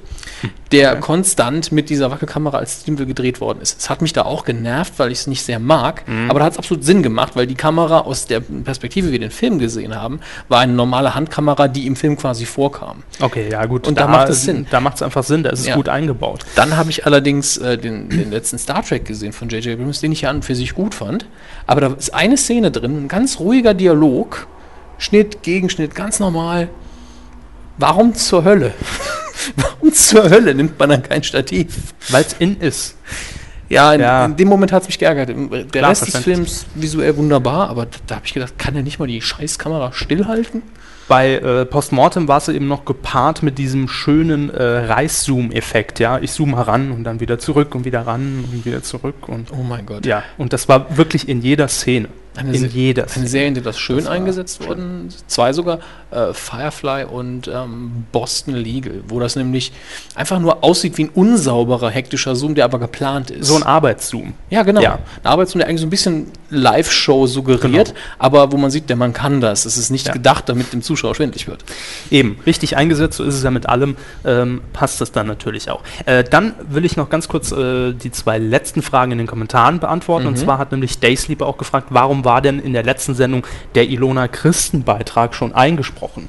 der 0.72 0.92
Okay. 0.92 1.00
konstant 1.00 1.70
mit 1.72 1.90
dieser 1.90 2.10
Wackelkamera 2.10 2.58
als 2.58 2.80
Stilmittel 2.80 3.06
gedreht 3.06 3.40
worden 3.40 3.60
ist. 3.60 3.78
Es 3.78 3.90
hat 3.90 4.00
mich 4.00 4.12
da 4.12 4.22
auch 4.22 4.44
genervt, 4.44 4.94
weil 4.98 5.12
ich 5.12 5.18
es 5.20 5.26
nicht 5.26 5.42
sehr 5.42 5.58
mag, 5.58 6.02
aber 6.28 6.38
da 6.38 6.46
hat 6.46 6.52
es 6.52 6.58
absolut 6.58 6.82
Sinn 6.84 7.02
gemacht, 7.02 7.36
weil 7.36 7.46
die 7.46 7.54
Kamera 7.56 8.00
aus 8.00 8.26
der 8.26 8.40
Perspektive, 8.40 9.08
wie 9.08 9.12
wir 9.12 9.18
den 9.18 9.30
Film 9.30 9.58
gesehen 9.58 9.94
haben, 9.94 10.20
war 10.48 10.60
eine 10.60 10.72
normale 10.72 11.14
Handkamera, 11.14 11.68
die 11.68 11.86
im 11.86 11.94
Film 11.96 12.16
quasi 12.16 12.46
vorkam. 12.46 13.02
Okay, 13.20 13.48
ja 13.50 13.66
gut. 13.66 13.86
Und 13.86 13.98
da 14.00 14.06
macht 14.08 14.28
es 14.30 14.42
Sinn. 14.44 14.66
Da 14.70 14.80
macht 14.80 14.96
es 14.96 15.02
einfach 15.02 15.24
Sinn, 15.24 15.42
da 15.42 15.50
ist 15.50 15.60
es 15.60 15.66
Ja. 15.66 15.74
gut 15.76 15.88
eingebaut. 15.90 16.40
Dann 16.54 16.76
habe 16.76 16.90
ich 16.90 17.04
allerdings 17.04 17.58
äh, 17.58 17.76
den, 17.76 18.08
den 18.08 18.30
letzten 18.30 18.58
Star 18.58 18.82
Trek 18.82 19.04
gesehen 19.04 19.32
von 19.32 19.48
J.J. 19.48 19.74
Abrams, 19.74 20.00
den 20.00 20.12
ich 20.12 20.22
ja 20.22 20.30
an 20.30 20.36
und 20.36 20.44
für 20.44 20.54
sich 20.54 20.74
gut 20.74 20.94
fand. 20.94 21.26
Aber 21.66 21.80
da 21.82 21.88
ist 21.88 22.14
eine 22.14 22.36
Szene 22.38 22.70
drin, 22.70 23.04
ein 23.04 23.08
ganz 23.08 23.38
ruhiger 23.40 23.74
Dialog, 23.74 24.46
Schnitt, 24.98 25.42
Gegenschnitt, 25.42 25.94
ganz 25.94 26.18
normal. 26.20 26.68
Warum 27.80 28.14
zur 28.14 28.44
Hölle? 28.44 28.72
Warum 29.56 29.92
zur 29.92 30.28
Hölle 30.28 30.54
nimmt 30.54 30.78
man 30.78 30.90
dann 30.90 31.02
kein 31.02 31.22
Stativ? 31.22 31.74
Weil 32.10 32.22
es 32.24 32.34
in 32.38 32.58
ist. 32.60 32.96
Ja, 33.68 33.94
in, 33.94 34.00
Ja. 34.00 34.24
in 34.26 34.36
dem 34.36 34.48
Moment 34.48 34.72
hat 34.72 34.82
es 34.82 34.88
mich 34.88 34.98
geärgert. 34.98 35.28
Der 35.30 35.64
Klar, 35.64 35.90
Rest 35.90 36.06
des. 36.12 36.16
Films 36.24 36.66
visuell 36.74 37.16
wunderbar, 37.16 37.68
aber 37.70 37.86
da, 37.86 37.98
da 38.06 38.14
habe 38.16 38.26
ich 38.26 38.34
gedacht, 38.34 38.58
kann 38.58 38.74
er 38.76 38.82
nicht 38.82 38.98
mal 38.98 39.06
die 39.06 39.22
Scheißkamera 39.22 39.92
stillhalten? 39.92 40.62
Bei 41.08 41.34
äh, 41.36 41.64
Postmortem 41.66 42.28
war 42.28 42.38
es 42.38 42.48
eben 42.48 42.68
noch 42.68 42.84
gepaart 42.84 43.42
mit 43.42 43.58
diesem 43.58 43.88
schönen 43.88 44.50
äh, 44.50 44.62
Reißzoom-Effekt, 44.62 45.98
ja. 45.98 46.18
Ich 46.18 46.32
zoome 46.32 46.56
heran 46.56 46.90
und 46.92 47.04
dann 47.04 47.20
wieder 47.20 47.38
zurück 47.38 47.74
und 47.74 47.84
wieder 47.84 48.06
ran 48.06 48.44
und 48.52 48.64
wieder 48.64 48.82
zurück 48.82 49.28
und 49.28 49.50
Oh 49.52 49.62
mein 49.62 49.86
Gott. 49.86 50.06
ja, 50.06 50.22
und 50.38 50.52
das 50.52 50.68
war 50.68 50.96
wirklich 50.96 51.28
in 51.28 51.40
jeder 51.42 51.68
Szene. 51.68 52.08
Eine, 52.40 52.52
in 52.54 52.60
Se 52.60 52.66
jeder 52.68 53.06
eine. 53.14 53.26
Serie, 53.28 53.48
in 53.48 53.54
der 53.54 53.62
das 53.62 53.78
schön 53.78 53.98
Das 53.98 54.06
eingesetzt 54.08 54.66
wurden, 54.66 55.08
zwei 55.26 55.52
sogar, 55.52 55.78
äh, 56.10 56.32
Firefly 56.32 57.04
und 57.04 57.48
ähm, 57.48 58.04
Boston 58.12 58.54
Legal, 58.54 59.02
wo 59.06 59.20
das 59.20 59.36
nämlich 59.36 59.72
einfach 60.14 60.38
nur 60.40 60.64
aussieht 60.64 60.96
wie 60.98 61.04
ein 61.04 61.10
unsauberer, 61.10 61.90
hektischer 61.90 62.34
Zoom, 62.34 62.54
der 62.54 62.64
aber 62.64 62.78
geplant 62.78 63.30
ist. 63.30 63.46
So 63.46 63.56
ein 63.56 63.62
Arbeitszoom. 63.62 64.34
ja, 64.50 64.62
genau. 64.62 64.80
Ja. 64.80 64.94
Ein 65.22 65.26
Arbeitszoom, 65.30 65.60
der 65.60 65.68
eigentlich 65.68 65.80
so 65.82 65.86
ein 65.86 65.90
bisschen 65.90 66.26
Live-Show 66.50 67.26
suggeriert, 67.26 67.88
Genau. 67.88 67.98
aber 68.18 68.50
wo 68.52 68.56
man 68.56 68.70
sieht, 68.70 68.88
der 68.88 68.96
Mann 68.96 69.12
kann 69.12 69.40
das. 69.40 69.64
Es 69.66 69.76
ist 69.76 69.90
nicht 69.90 70.06
Ja. 70.08 70.12
gedacht, 70.12 70.48
damit 70.48 70.72
dem 70.72 70.82
Zuschauer 70.82 71.14
schwindlig 71.14 71.46
wird. 71.46 71.64
Eben, 72.10 72.38
richtig 72.46 72.76
eingesetzt, 72.76 73.18
so 73.18 73.24
ist 73.24 73.34
es 73.34 73.42
ja 73.42 73.50
mit 73.50 73.68
allem, 73.68 73.96
ähm, 74.24 74.60
passt 74.72 75.00
das 75.00 75.12
dann 75.12 75.26
natürlich 75.26 75.70
auch. 75.70 75.82
Äh, 76.06 76.24
dann 76.24 76.54
will 76.68 76.84
ich 76.84 76.96
noch 76.96 77.08
ganz 77.10 77.28
kurz 77.28 77.52
äh, 77.52 77.92
die 77.92 78.10
zwei 78.10 78.38
letzten 78.38 78.82
Fragen 78.82 79.12
in 79.12 79.18
den 79.18 79.26
Kommentaren 79.26 79.78
beantworten. 79.80 80.26
Und 80.26 80.34
Mhm. 80.34 80.38
zwar 80.44 80.58
hat 80.58 80.72
nämlich 80.72 80.98
Daysleeper 80.98 81.46
auch 81.46 81.58
gefragt, 81.58 81.88
warum 81.90 82.24
war 82.24 82.29
denn 82.38 82.60
in 82.60 82.72
der 82.72 82.84
letzten 82.84 83.14
Sendung 83.14 83.46
der 83.74 83.88
Ilona 83.88 84.28
Christen-Beitrag 84.28 85.34
schon 85.34 85.52
eingesprochen? 85.52 86.28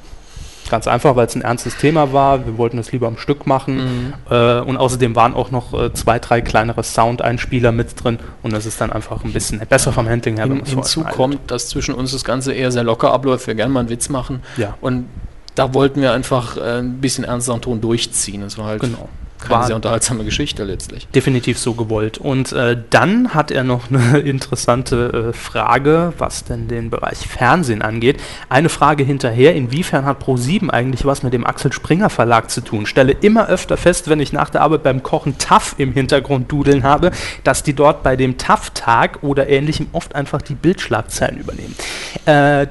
Ganz 0.70 0.88
einfach, 0.88 1.17
weil 1.17 1.27
es 1.27 1.36
ein 1.36 1.41
ernstes 1.41 1.75
Thema 1.75 2.13
war. 2.13 2.46
Wir 2.46 2.58
wollten 2.58 2.77
das 2.77 2.93
lieber 2.93 3.08
am 3.08 3.17
Stück 3.17 3.46
machen. 3.46 4.13
Äh, 4.29 4.62
und 4.62 4.77
außerdem 4.77 5.15
waren 5.17 5.34
auch 5.34 5.51
noch 5.51 5.74
äh, 5.74 5.91
zwei, 5.93 6.17
drei 6.17 6.39
kleinere 6.39 6.81
Soundeinspieler 6.84 7.74
mit 7.74 8.01
drin. 8.01 8.20
Und 8.41 8.53
das 8.53 8.65
ist 8.65 8.79
dann 8.79 8.89
einfach 8.91 9.25
ein 9.25 9.34
bisschen 9.34 9.60
besser 9.67 9.91
vom 9.91 10.08
Handling 10.08 10.38
her. 10.38 10.46
Hin, 10.46 10.63
hinzu 10.63 11.03
kommt, 11.03 11.51
dass 11.51 11.67
zwischen 11.67 11.93
uns 11.93 12.13
das 12.13 12.24
Ganze 12.24 12.53
eher 12.53 12.72
sehr 12.72 12.86
locker 12.86 13.12
abläuft, 13.12 13.48
wir 13.48 13.55
gerne 13.55 13.74
mal 13.74 13.81
einen 13.81 13.89
Witz 13.89 14.08
machen. 14.08 14.43
Ja. 14.55 14.77
Und 14.79 15.08
da 15.55 15.74
wollten 15.74 16.01
wir 16.01 16.13
einfach 16.13 16.55
äh, 16.55 16.79
ein 16.79 17.01
bisschen 17.01 17.25
ernsteren 17.25 17.60
Ton 17.60 17.81
durchziehen. 17.81 18.41
Es 18.43 18.58
war 18.58 18.67
halt 18.67 18.79
Genau. 18.81 19.10
Keine 19.41 19.65
sehr 19.65 19.75
unterhaltsame 19.75 20.24
Geschichte 20.24 20.63
letztlich. 20.63 21.07
definitiv 21.07 21.57
so 21.57 21.74
gewollt. 21.74 22.17
Und 22.17 22.51
äh, 22.53 22.77
dann 22.89 23.33
hat 23.33 23.51
er 23.51 23.63
noch 23.63 23.89
eine 23.89 24.19
interessante 24.25 25.29
äh, 25.29 25.33
Frage, 25.33 26.13
was 26.17 26.43
denn 26.43 26.67
den 26.67 26.89
Bereich 26.89 27.27
Fernsehen 27.27 27.81
angeht. 27.81 28.21
Eine 28.50 28.69
Frage 28.69 29.03
hinterher, 29.03 29.55
inwiefern 29.55 30.05
hat 30.05 30.24
Pro7 30.24 30.69
eigentlich 30.69 31.05
was 31.05 31.24
mit 31.24 31.33
dem 31.33 31.45
Axel 31.45 31.71
Springer 31.71 32.10
Verlag 32.10 32.50
zu 32.50 32.62
tun? 32.62 32.86
Stelle 32.86 33.13
immer 33.13 33.48
öfter 33.48 33.77
fest, 33.77 34.10
wenn 34.10 34.19
ich 34.19 34.33
nach 34.33 34.50
der 34.50 34.62
Arbeit 34.62 34.83
beim 34.83 35.03
Kochen 35.03 35.38
TAF 35.38 35.75
im 35.77 35.93
Hintergrund 35.93 36.51
dudeln 36.51 36.83
habe, 36.83 37.12
dass 37.43 37.63
die 37.63 37.74
dort 37.74 38.03
bei 38.03 38.15
dem 38.15 38.38
TAF-Tag 38.38 39.24
oder 39.24 39.50
ähnlichem 39.50 39.88
oft 39.91 40.15
einfach 40.15 40.41
die 40.41 40.55
Bildschlagzeilen 40.55 41.38
übernehmen. 41.38 41.75
Äh, 42.25 42.67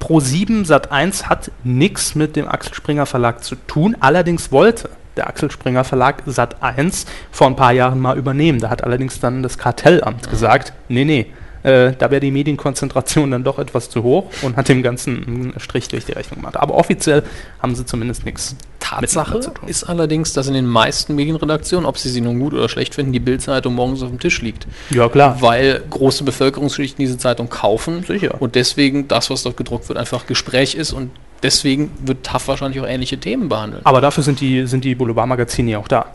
Pro7 0.00 0.66
Sat1 0.66 1.24
hat 1.24 1.50
nichts 1.64 2.14
mit 2.14 2.36
dem 2.36 2.48
Axel 2.48 2.74
Springer 2.74 3.06
Verlag 3.06 3.42
zu 3.42 3.56
tun, 3.66 3.96
allerdings 4.00 4.52
wollte 4.52 4.90
der 5.16 5.26
Axel 5.28 5.50
Springer 5.50 5.84
Verlag 5.84 6.22
Sat1 6.26 7.06
vor 7.30 7.46
ein 7.46 7.56
paar 7.56 7.72
Jahren 7.72 8.00
mal 8.00 8.16
übernehmen. 8.16 8.60
Da 8.60 8.70
hat 8.70 8.84
allerdings 8.84 9.20
dann 9.20 9.42
das 9.42 9.58
Kartellamt 9.58 10.30
gesagt, 10.30 10.72
nee, 10.88 11.04
nee, 11.04 11.26
äh, 11.66 11.92
da 11.98 12.10
wäre 12.12 12.20
die 12.20 12.30
Medienkonzentration 12.30 13.30
dann 13.32 13.42
doch 13.44 13.58
etwas 13.58 13.90
zu 13.90 14.02
hoch 14.04 14.26
und 14.42 14.56
hat 14.56 14.68
dem 14.68 14.82
Ganzen 14.84 15.24
einen 15.26 15.54
Strich 15.60 15.88
durch 15.88 16.04
die 16.04 16.12
Rechnung 16.12 16.38
gemacht. 16.40 16.56
Aber 16.56 16.74
offiziell 16.74 17.24
haben 17.60 17.74
sie 17.74 17.84
zumindest 17.84 18.24
nichts 18.24 18.54
Tatsache 18.78 19.00
miteinander 19.30 19.40
zu 19.40 19.50
tun. 19.50 19.68
ist 19.68 19.82
allerdings, 19.84 20.32
dass 20.32 20.46
in 20.46 20.54
den 20.54 20.66
meisten 20.66 21.16
Medienredaktionen, 21.16 21.84
ob 21.86 21.98
sie 21.98 22.08
sie 22.08 22.20
nun 22.20 22.38
gut 22.38 22.54
oder 22.54 22.68
schlecht 22.68 22.94
finden, 22.94 23.12
die 23.12 23.18
Bildzeitung 23.18 23.74
morgens 23.74 24.00
auf 24.02 24.10
dem 24.10 24.20
Tisch 24.20 24.40
liegt. 24.42 24.68
Ja, 24.90 25.08
klar. 25.08 25.38
Weil 25.40 25.82
große 25.90 26.22
Bevölkerungsschichten 26.22 27.04
diese 27.04 27.18
Zeitung 27.18 27.48
kaufen 27.48 28.04
Sicher. 28.04 28.36
und 28.40 28.54
deswegen 28.54 29.08
das, 29.08 29.28
was 29.30 29.42
dort 29.42 29.56
gedruckt 29.56 29.88
wird, 29.88 29.98
einfach 29.98 30.26
Gespräch 30.28 30.76
ist 30.76 30.92
und 30.92 31.10
deswegen 31.42 31.90
wird 32.04 32.22
TAF 32.24 32.46
wahrscheinlich 32.46 32.80
auch 32.80 32.86
ähnliche 32.86 33.18
Themen 33.18 33.48
behandeln. 33.48 33.80
Aber 33.84 34.00
dafür 34.00 34.22
sind 34.22 34.40
die, 34.40 34.68
sind 34.68 34.84
die 34.84 34.94
Boulevardmagazine 34.94 35.72
ja 35.72 35.78
auch 35.78 35.88
da. 35.88 36.06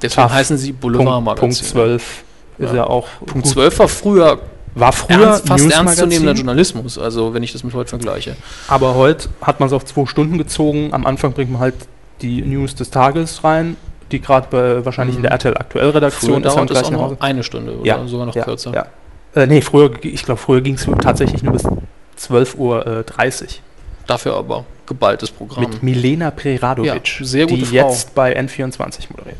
Deswegen 0.00 0.22
TAF. 0.28 0.32
heißen 0.32 0.56
sie 0.58 0.68
Punkt, 0.68 0.82
Boulevardmagazine. 0.82 1.40
Punkt 1.40 1.56
12 1.56 2.24
ist 2.58 2.68
Ja. 2.70 2.74
ja 2.76 2.84
auch 2.86 3.08
Punkt 3.18 3.32
gut. 3.34 3.46
12 3.48 3.78
war 3.80 3.88
früher 3.88 4.38
War 4.76 4.92
früher 4.92 5.26
ernst, 5.26 5.48
fast 5.48 5.70
ernstzunehmender 5.70 6.34
Journalismus, 6.34 6.98
also 6.98 7.32
wenn 7.32 7.42
ich 7.42 7.52
das 7.52 7.64
mit 7.64 7.72
heute 7.72 7.88
vergleiche. 7.88 8.36
Aber 8.68 8.94
heute 8.94 9.30
hat 9.40 9.58
man 9.58 9.68
es 9.68 9.72
auf 9.72 9.86
zwei 9.86 10.04
Stunden 10.04 10.36
gezogen. 10.36 10.92
Am 10.92 11.06
Anfang 11.06 11.32
bringt 11.32 11.50
man 11.50 11.60
halt 11.62 11.74
die 12.20 12.42
News 12.42 12.74
des 12.74 12.90
Tages 12.90 13.42
rein, 13.42 13.76
die 14.12 14.20
gerade 14.20 14.84
wahrscheinlich 14.84 15.16
in 15.16 15.22
der 15.22 15.32
RTL 15.32 15.56
aktuell 15.56 15.88
Redaktion 15.90 16.42
Früher 16.42 16.46
ist. 16.46 16.56
dauert 16.56 16.70
es 16.70 16.82
auch 16.84 16.90
noch 16.90 17.20
eine 17.20 17.42
Stunde 17.42 17.74
oder 17.78 17.86
Ja, 17.86 18.06
sogar 18.06 18.26
noch 18.26 18.34
ja, 18.34 18.44
kürzer. 18.44 18.72
Ja. 18.74 18.86
Äh, 19.34 19.46
nee, 19.46 19.62
früher, 19.62 19.90
ich 20.02 20.22
glaube, 20.22 20.40
früher 20.40 20.60
ging 20.60 20.74
es 20.74 20.86
tatsächlich 21.00 21.42
nur 21.42 21.54
bis 21.54 21.64
12.30 21.64 22.56
Uhr. 22.56 22.86
Äh, 22.86 23.04
30 23.04 23.62
Dafür 24.06 24.36
aber 24.36 24.64
geballtes 24.86 25.30
Programm. 25.30 25.64
mit 25.68 25.82
Milena 25.82 26.30
Preradovic, 26.30 27.20
Ja, 27.20 27.46
die 27.46 27.64
Frau. 27.64 27.74
jetzt 27.74 28.14
bei 28.14 28.38
N24 28.38 29.10
moderiert. 29.10 29.38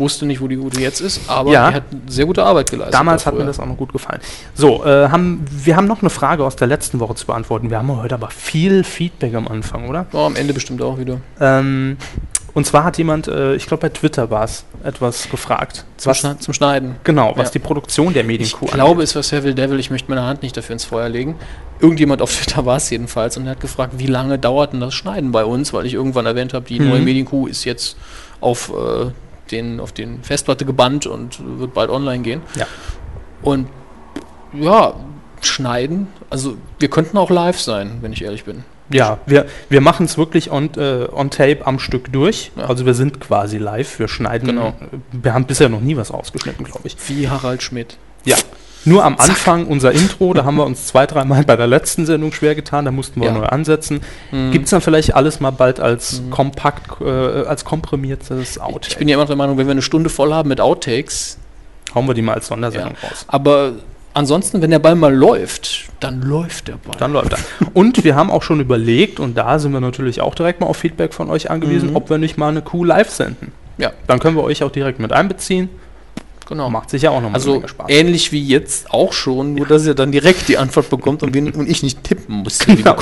Wusste 0.00 0.26
nicht, 0.26 0.40
wo 0.40 0.48
die 0.48 0.56
gute 0.56 0.80
jetzt 0.80 1.00
ist, 1.00 1.20
aber 1.28 1.52
Ja. 1.52 1.68
die 1.70 1.76
hat 1.76 1.82
sehr 2.08 2.26
gute 2.26 2.42
Arbeit 2.44 2.70
geleistet. 2.70 2.94
Damals 2.94 3.26
hat 3.26 3.36
mir 3.38 3.44
das 3.44 3.60
auch 3.60 3.66
noch 3.66 3.76
gut 3.76 3.92
gefallen. 3.92 4.20
So, 4.54 4.84
äh, 4.84 5.08
haben, 5.10 5.44
wir 5.50 5.76
haben 5.76 5.86
noch 5.86 6.00
eine 6.00 6.10
Frage 6.10 6.44
aus 6.44 6.56
der 6.56 6.66
letzten 6.66 6.98
Woche 6.98 7.14
zu 7.14 7.26
beantworten. 7.26 7.70
Wir 7.70 7.78
haben 7.78 7.94
heute 7.96 8.14
aber 8.14 8.30
viel 8.30 8.82
Feedback 8.82 9.34
am 9.34 9.46
Anfang, 9.46 9.88
oder? 9.88 10.06
Ja, 10.12 10.26
am 10.26 10.34
Ende 10.34 10.52
bestimmt 10.54 10.82
auch 10.82 10.98
wieder. 10.98 11.18
Ähm, 11.40 11.98
und 12.52 12.66
zwar 12.66 12.82
hat 12.82 12.98
jemand, 12.98 13.28
äh, 13.28 13.54
ich 13.54 13.66
glaube 13.66 13.82
bei 13.82 13.88
Twitter 13.90 14.30
war 14.30 14.42
es, 14.44 14.64
etwas 14.82 15.28
gefragt. 15.30 15.84
Zum, 15.98 16.10
Was, 16.10 16.26
zum 16.40 16.54
Schneiden. 16.54 16.96
genau, 17.04 17.32
was 17.36 17.48
Ja. 17.48 17.52
die 17.52 17.58
Produktion 17.60 18.12
der 18.14 18.22
Ich 18.22 18.26
Medienkuh 18.28 18.66
glaube, 18.66 19.02
es 19.02 19.14
war 19.14 19.22
Seville 19.22 19.54
Devil, 19.54 19.78
ich 19.78 19.90
möchte 19.90 20.10
meine 20.10 20.24
Hand 20.24 20.42
nicht 20.42 20.56
dafür 20.56 20.72
ins 20.72 20.84
Feuer 20.84 21.08
legen. 21.10 21.36
Irgendjemand 21.80 22.22
auf 22.22 22.32
Twitter 22.36 22.64
war 22.66 22.78
es 22.78 22.88
jedenfalls 22.90 23.36
und 23.36 23.44
er 23.44 23.50
hat 23.52 23.60
gefragt, 23.60 23.92
wie 23.98 24.06
lange 24.06 24.38
dauert 24.38 24.72
denn 24.72 24.80
das 24.80 24.94
Schneiden 24.94 25.30
bei 25.30 25.44
uns, 25.44 25.72
weil 25.74 25.84
ich 25.86 25.94
irgendwann 25.94 26.24
erwähnt 26.26 26.54
habe, 26.54 26.64
die 26.66 26.80
Mhm. 26.80 26.88
neue 26.88 27.00
Medienkuh 27.02 27.46
ist 27.46 27.64
jetzt 27.64 27.96
auf, 28.40 28.70
äh, 28.70 29.10
den, 29.50 29.80
auf 29.80 29.92
den 29.92 30.22
Festplatte 30.22 30.64
gebannt 30.64 31.06
und 31.06 31.40
wird 31.58 31.74
bald 31.74 31.90
online 31.90 32.22
gehen. 32.22 32.42
Ja. 32.56 32.66
Und 33.42 33.68
ja, 34.52 34.94
schneiden, 35.40 36.08
also 36.28 36.56
wir 36.78 36.88
könnten 36.88 37.16
auch 37.16 37.30
live 37.30 37.58
sein, 37.60 37.98
wenn 38.00 38.12
ich 38.12 38.22
ehrlich 38.22 38.44
bin. 38.44 38.64
Ja, 38.92 39.18
wir, 39.26 39.46
wir 39.68 39.80
machen 39.80 40.06
es 40.06 40.18
wirklich 40.18 40.50
on, 40.50 40.70
äh, 40.76 41.06
on 41.12 41.30
tape 41.30 41.64
am 41.64 41.78
Stück 41.78 42.12
durch. 42.12 42.50
Ja. 42.56 42.64
Also 42.64 42.86
wir 42.86 42.94
sind 42.94 43.20
quasi 43.20 43.56
live, 43.56 43.98
wir 44.00 44.08
schneiden. 44.08 44.48
Genau. 44.48 44.74
Wir 45.12 45.32
haben 45.32 45.44
bisher 45.44 45.68
noch 45.68 45.80
nie 45.80 45.96
was 45.96 46.10
ausgeschnitten, 46.10 46.64
glaube 46.64 46.88
ich. 46.88 46.96
Wie 47.08 47.28
Harald 47.28 47.62
Schmidt. 47.62 47.98
Ja. 48.24 48.36
Nur 48.84 49.04
am 49.04 49.16
Anfang 49.18 49.66
unser 49.66 49.92
Intro, 49.92 50.32
da 50.32 50.44
haben 50.44 50.56
wir 50.56 50.64
uns 50.64 50.86
zwei, 50.86 51.06
dreimal 51.06 51.44
bei 51.44 51.56
der 51.56 51.66
letzten 51.66 52.06
Sendung 52.06 52.32
schwer 52.32 52.54
getan, 52.54 52.84
da 52.86 52.90
mussten 52.90 53.20
wir 53.20 53.28
Ja. 53.28 53.34
neu 53.34 53.44
ansetzen. 53.44 54.00
Mhm. 54.32 54.52
Gibt 54.52 54.64
es 54.64 54.70
dann 54.70 54.80
vielleicht 54.80 55.14
alles 55.14 55.38
mal 55.40 55.50
bald 55.50 55.80
als 55.80 56.22
kompakt, 56.30 57.00
äh, 57.02 57.04
als 57.44 57.64
komprimiertes 57.64 58.58
Outtake? 58.58 58.88
Ich 58.92 58.96
bin 58.96 59.08
ja 59.08 59.16
immer 59.16 59.26
der 59.26 59.36
Meinung, 59.36 59.58
wenn 59.58 59.66
wir 59.66 59.72
eine 59.72 59.82
Stunde 59.82 60.08
voll 60.10 60.32
haben 60.32 60.48
mit 60.48 60.60
Outtakes, 60.60 61.38
Hauen 61.94 62.06
wir 62.06 62.14
die 62.14 62.22
mal 62.22 62.34
als 62.34 62.46
Sondersendung 62.46 62.94
raus. 63.02 63.24
aber 63.28 63.72
ansonsten, 64.14 64.62
wenn 64.62 64.70
der 64.70 64.78
Ball 64.78 64.94
mal 64.94 65.14
läuft, 65.14 65.86
dann 66.00 66.22
läuft 66.22 66.68
der 66.68 66.74
Ball. 66.74 66.94
Dann 66.98 67.12
läuft 67.12 67.32
er. 67.32 67.38
Und 67.74 68.02
wir 68.04 68.14
haben 68.14 68.30
auch 68.30 68.42
schon 68.42 68.60
überlegt, 68.60 69.20
und 69.20 69.36
da 69.36 69.58
sind 69.58 69.72
wir 69.72 69.80
natürlich 69.80 70.20
auch 70.20 70.34
direkt 70.34 70.60
mal 70.60 70.66
auf 70.68 70.76
Feedback 70.78 71.12
von 71.14 71.28
euch 71.30 71.50
angewiesen, 71.50 71.90
Mhm. 71.90 71.96
ob 71.96 72.08
wir 72.08 72.18
nicht 72.18 72.38
mal 72.38 72.48
eine 72.48 72.62
Kuh 72.62 72.84
live 72.84 73.10
senden. 73.10 73.52
Ja, 73.78 73.92
Dann 74.06 74.18
können 74.20 74.36
wir 74.36 74.44
euch 74.44 74.62
auch 74.62 74.70
direkt 74.70 75.00
mit 75.00 75.12
einbeziehen. 75.12 75.68
Genau. 76.50 76.68
Macht 76.68 76.90
sicher 76.90 77.10
auch 77.12 77.22
nochmal 77.22 77.34
Also 77.40 77.62
ähnlich 77.88 78.30
wie 78.32 78.44
jetzt 78.46 78.90
auch 78.90 79.14
schon, 79.14 79.54
nur 79.54 79.66
dass 79.66 79.86
ihr 79.86 79.94
dann 79.94 80.12
direkt 80.12 80.48
die 80.48 80.58
Antwort 80.58 80.90
bekommt 80.90 81.22
und, 81.22 81.32
wir, 81.32 81.42
und 81.56 81.66
ich 81.70 81.82
nicht 81.82 82.04
tippen 82.04 82.36
muss, 82.42 82.66
wie 82.68 82.76
Genau. 82.76 82.96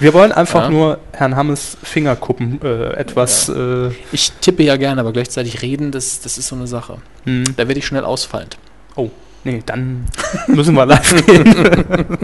Wir 0.00 0.12
wollen 0.12 0.32
einfach 0.32 0.62
Ja. 0.64 0.70
nur 0.70 0.98
Herrn 1.12 1.36
Hammes 1.36 1.76
Fingerkuppen 1.84 2.60
äh, 2.62 2.94
etwas. 2.94 3.48
Äh, 3.48 3.90
Ich 4.10 4.32
tippe 4.40 4.64
ja 4.64 4.76
gerne, 4.76 5.00
aber 5.00 5.12
gleichzeitig 5.12 5.62
reden, 5.62 5.92
das, 5.92 6.20
das 6.20 6.36
ist 6.38 6.48
so 6.48 6.56
eine 6.56 6.66
Sache. 6.66 6.96
hm. 7.24 7.44
Da 7.56 7.68
werde 7.68 7.78
ich 7.78 7.86
schnell 7.86 8.04
ausfallend. 8.04 8.56
Oh, 8.96 9.10
nee, 9.44 9.62
dann 9.64 10.04
müssen 10.48 10.74
wir 10.74 10.86
live 10.86 11.26
gehen. 11.26 11.54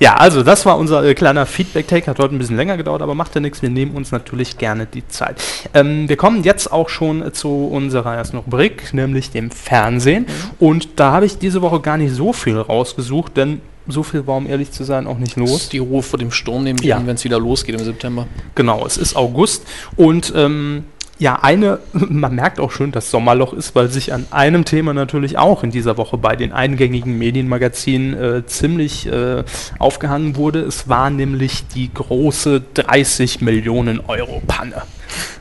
ja, 0.00 0.14
also 0.16 0.42
das 0.42 0.64
war 0.66 0.78
unser 0.78 1.04
äh, 1.04 1.14
kleiner 1.14 1.46
Feedback-Take. 1.46 2.06
Hat 2.06 2.18
heute 2.18 2.34
ein 2.34 2.38
bisschen 2.38 2.56
länger 2.56 2.76
gedauert, 2.76 3.02
aber 3.02 3.14
macht 3.14 3.34
ja 3.34 3.40
nichts. 3.40 3.62
Wir 3.62 3.70
nehmen 3.70 3.92
uns 3.92 4.12
natürlich 4.12 4.58
gerne 4.58 4.86
die 4.86 5.06
Zeit. 5.08 5.42
Ähm, 5.74 6.08
wir 6.08 6.16
kommen 6.16 6.42
jetzt 6.42 6.72
auch 6.72 6.88
schon 6.88 7.22
äh, 7.22 7.32
zu 7.32 7.48
unserer 7.66 8.14
ersten 8.14 8.36
Rubrik, 8.38 8.92
nämlich 8.94 9.30
dem 9.30 9.50
Fernsehen. 9.50 10.26
Und 10.58 10.88
da 11.00 11.12
habe 11.12 11.26
ich 11.26 11.38
diese 11.38 11.62
Woche 11.62 11.80
gar 11.80 11.96
nicht 11.96 12.14
so 12.14 12.32
viel 12.32 12.58
rausgesucht, 12.58 13.36
denn 13.36 13.60
so 13.86 14.02
viel 14.02 14.26
war, 14.26 14.36
um 14.36 14.46
ehrlich 14.46 14.70
zu 14.72 14.82
sein, 14.82 15.06
auch 15.06 15.18
nicht 15.18 15.32
Das 15.36 15.40
los. 15.50 15.62
ist 15.64 15.72
die 15.74 15.78
Ruhe 15.78 16.02
vor 16.02 16.18
dem 16.18 16.30
Sturm, 16.30 16.64
nehme 16.64 16.78
ich 16.80 16.86
Ja. 16.86 16.96
an, 16.96 17.06
wenn 17.06 17.16
es 17.16 17.24
wieder 17.24 17.38
losgeht 17.38 17.78
im 17.78 17.84
September. 17.84 18.26
Genau, 18.54 18.86
es 18.86 18.96
ist 18.96 19.14
August 19.14 19.66
und 19.96 20.32
ähm, 20.34 20.84
ja, 21.18 21.38
eine, 21.42 21.78
man 21.92 22.34
merkt 22.34 22.60
auch 22.60 22.70
schon, 22.70 22.92
dass 22.92 23.10
Sommerloch 23.10 23.52
ist, 23.52 23.74
weil 23.74 23.88
sich 23.88 24.12
an 24.12 24.26
einem 24.30 24.64
Thema 24.64 24.94
natürlich 24.94 25.38
auch 25.38 25.62
in 25.62 25.70
dieser 25.70 25.96
Woche 25.96 26.18
bei 26.18 26.36
den 26.36 26.52
eingängigen 26.52 27.16
Medienmagazinen 27.18 28.14
äh, 28.14 28.46
ziemlich 28.46 29.06
äh, 29.06 29.44
aufgehangen 29.78 30.36
wurde. 30.36 30.60
Es 30.60 30.88
war 30.88 31.10
nämlich 31.10 31.66
die 31.68 31.92
große 31.92 32.62
30 32.74 33.40
Millionen 33.40 34.00
Euro 34.00 34.42
Panne. 34.46 34.82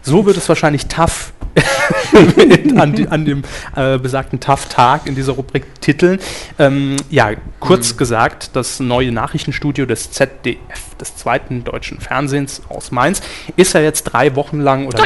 So 0.02 0.26
wird 0.26 0.38
es 0.38 0.48
wahrscheinlich 0.50 0.88
tough 0.88 1.34
an, 2.76 2.94
die, 2.94 3.08
an, 3.08 3.26
dem 3.26 3.44
äh, 3.76 3.98
besagten 3.98 4.40
TAF-Tag 4.40 5.08
in 5.08 5.16
dieser 5.16 5.34
Rubrik 5.34 5.82
Titeln. 5.82 6.20
Ähm, 6.58 6.96
ja, 7.10 7.32
kurz 7.60 7.94
mhm. 7.94 7.98
gesagt, 7.98 8.56
das 8.56 8.80
neue 8.80 9.12
Nachrichtenstudio 9.12 9.86
des 9.86 10.12
ZDF, 10.12 10.96
des 11.00 11.16
zweiten 11.16 11.64
deutschen 11.64 12.00
Fernsehens 12.00 12.62
aus 12.70 12.92
Mainz, 12.92 13.22
ist 13.56 13.74
ja 13.74 13.82
jetzt 13.82 14.04
drei 14.04 14.36
Wochen 14.36 14.62
lang 14.62 14.88
oder 14.88 15.04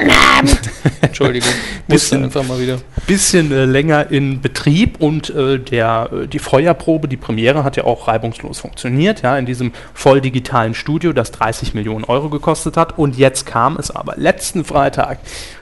Entschuldigung, 1.01 1.49
bisschen, 1.87 2.23
einfach 2.23 2.43
mal 2.43 2.59
wieder 2.59 2.79
bisschen 3.07 3.51
äh, 3.51 3.65
länger 3.65 4.11
in 4.11 4.41
Betrieb 4.41 4.97
und 4.99 5.29
äh, 5.29 5.59
der, 5.59 6.09
äh, 6.11 6.27
die 6.27 6.39
Feuerprobe, 6.39 7.07
die 7.07 7.17
Premiere 7.17 7.63
hat 7.63 7.77
ja 7.77 7.83
auch 7.85 8.07
reibungslos 8.07 8.59
funktioniert, 8.59 9.21
ja, 9.23 9.37
in 9.37 9.45
diesem 9.45 9.71
voll 9.93 10.21
digitalen 10.21 10.73
Studio, 10.73 11.13
das 11.13 11.31
30 11.31 11.73
Millionen 11.73 12.03
Euro 12.05 12.29
gekostet 12.29 12.77
hat 12.77 12.97
und 12.97 13.17
jetzt 13.17 13.45
kam 13.45 13.77
es 13.77 13.91
aber 13.91 14.15
letzten 14.17 14.56
Freitag 14.63 15.19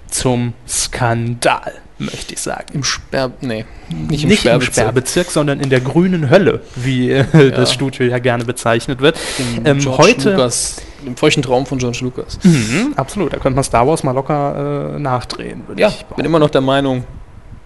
zum 0.10 0.54
Skandal, 0.68 1.74
möchte 1.98 2.34
ich 2.34 2.40
sagen. 2.42 2.66
Im 2.74 2.84
Sperr... 2.84 3.32
Nee, 3.42 3.66
nicht 3.90 4.24
im, 4.24 4.30
nicht 4.30 4.40
Sperrbezirk. 4.42 4.70
im 4.70 4.74
Sperrbezirk, 4.74 5.32
sondern 5.32 5.60
in 5.60 5.70
der 5.70 5.82
grünen 5.82 6.30
Hölle, 6.30 6.62
wie 6.76 7.12
äh, 7.12 7.26
ja. 7.34 7.50
das 7.50 7.74
Studio 7.74 8.06
ja 8.06 8.20
gerne 8.20 8.46
bezeichnet 8.46 9.02
wird. 9.02 9.20
Ähm, 9.64 9.86
heute... 9.98 10.32
Lucas, 10.32 10.78
Im 11.06 11.16
feuchten 11.18 11.44
Traum 11.44 11.66
von 11.66 11.78
George 11.78 12.00
Lucas. 12.02 12.40
Mhm, 12.44 12.94
absolut, 12.96 13.34
da 13.34 13.38
könnte 13.38 13.56
man 13.56 13.64
Star 13.64 13.88
Wars 13.88 14.04
mal 14.04 14.12
locker 14.12 14.96
äh, 14.96 15.00
nachdrehen. 15.00 15.64
Ja, 15.76 15.90
ich 15.90 16.06
bin 16.16 16.26
immer 16.26 16.40
noch 16.40 16.50
der 16.50 16.62
Meinung, 16.62 17.04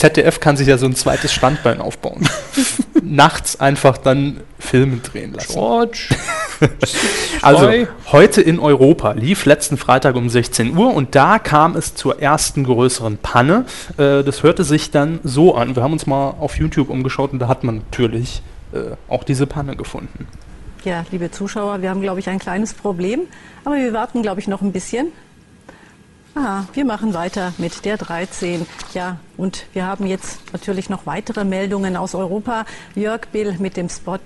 ZDF 0.01 0.41
kann 0.41 0.57
sich 0.57 0.67
ja 0.67 0.79
so 0.79 0.87
ein 0.87 0.95
zweites 0.95 1.31
Standbein 1.31 1.79
aufbauen. 1.79 2.27
Nachts 3.03 3.61
einfach 3.61 3.99
dann 3.99 4.41
Filme 4.59 4.97
drehen 4.97 5.35
lassen. 5.35 5.53
George. 5.53 6.09
also 7.43 7.71
heute 8.11 8.41
in 8.41 8.61
Europa 8.61 9.13
lief 9.13 9.45
letzten 9.45 9.77
Freitag 9.77 10.17
um 10.17 10.31
16 10.31 10.75
Uhr 10.75 10.95
und 10.95 11.15
da 11.15 11.39
kam 11.39 11.77
es 11.77 11.95
zur 11.95 12.19
ersten 12.19 12.65
größeren 12.65 13.19
Panne. 13.19 13.67
Äh, 13.99 14.23
das 14.23 14.43
hörte 14.43 14.65
sich 14.65 14.91
dann 14.91 15.21
so 15.23 15.55
an. 15.55 15.77
Wir 15.77 15.83
haben 15.83 15.93
uns 15.93 16.07
mal 16.07 16.31
auf 16.31 16.57
YouTube 16.57 16.89
umgeschaut 16.89 17.35
und 17.35 17.39
da 17.39 17.49
hat 17.49 17.63
man 17.63 17.77
natürlich 17.77 18.41
äh, 18.73 18.97
auch 19.07 19.23
diese 19.23 19.47
Panne 19.47 19.77
gefunden. 19.77 20.27
Ja, 20.83 21.05
liebe 21.11 21.31
Zuschauer, 21.31 21.83
wir 21.83 21.91
haben, 21.91 22.01
glaube 22.01 22.21
ich, 22.21 22.29
ein 22.31 22.39
kleines 22.39 22.73
Problem, 22.73 23.21
aber 23.67 23.77
wir 23.77 23.93
warten, 23.93 24.23
glaube 24.23 24.41
ich, 24.41 24.49
noch 24.49 24.63
ein 24.63 24.73
bisschen. 24.73 25.09
Ah, 26.35 26.65
wir 26.75 26.85
machen 26.85 27.13
weiter 27.13 27.53
mit 27.59 27.85
der 27.85 27.97
13. 27.97 28.65
Ja, 28.95 29.19
und 29.37 29.67
wir 29.73 29.85
haben 29.85 30.07
jetzt 30.07 30.41
natürlich 30.53 30.89
noch 30.89 31.05
weitere 31.05 31.45
Meldungen 31.45 31.97
aus 31.97 32.15
Europa. 32.15 32.65
Jörg 32.95 33.27
Bill 33.33 33.57
mit 33.59 33.77
dem 33.77 33.89
Spot. 33.89 34.19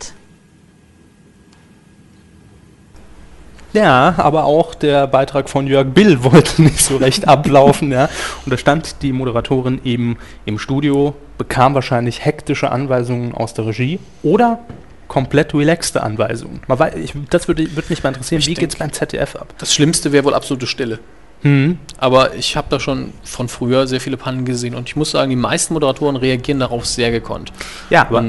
Ja, 3.73 4.15
aber 4.19 4.45
auch 4.45 4.75
der 4.75 5.07
Beitrag 5.09 5.49
von 5.49 5.67
Jörg 5.67 5.89
Bill 5.89 6.23
wollte 6.33 6.63
nicht 6.63 6.81
so 6.81 6.99
recht 6.99 7.27
ablaufen. 7.27 7.91
Ja. 7.91 8.09
Und 8.45 8.53
da 8.53 8.59
stand 8.59 9.03
die 9.03 9.13
Moderatorin 9.13 9.81
eben 9.85 10.19
im 10.45 10.59
Studio, 10.59 11.15
bekam 11.39 11.75
wahrscheinlich 11.75 12.25
hektische 12.25 12.71
Anweisungen 12.71 13.35
aus 13.35 13.55
der 13.55 13.67
Regie 13.67 13.99
oder 14.23 14.61
komplett 15.09 15.55
relaxte 15.55 16.03
Anweisungen. 16.03 16.61
Weiß, 16.67 16.95
ich, 16.97 17.15
das 17.31 17.49
würde, 17.49 17.75
würde 17.75 17.89
mich 17.89 18.03
mal 18.03 18.11
interessieren, 18.11 18.41
ich 18.41 18.47
wie 18.47 18.55
geht 18.55 18.73
es 18.73 18.77
beim 18.77 18.93
ZDF 18.93 19.37
ab? 19.37 19.55
Das 19.59 19.75
Schlimmste 19.75 20.13
wäre 20.13 20.25
wohl 20.25 20.35
absolute 20.35 20.67
Stille. 20.67 20.99
Mhm. 21.45 21.79
Aber 21.99 22.35
ich 22.35 22.57
habe 22.57 22.67
da 22.71 22.81
schon 22.81 23.13
von 23.23 23.49
früher 23.49 23.87
sehr 23.87 24.01
viele 24.01 24.17
Pannen 24.17 24.45
gesehen 24.45 24.75
und 24.75 24.89
ich 24.89 24.97
muss 24.97 25.13
sagen, 25.13 25.31
die 25.31 25.37
meisten 25.37 25.75
Moderatoren 25.75 26.17
reagieren 26.17 26.59
darauf 26.59 26.85
sehr 26.85 27.13
gekonnt. 27.13 27.53
Ja, 27.91 28.03
aber 28.03 28.25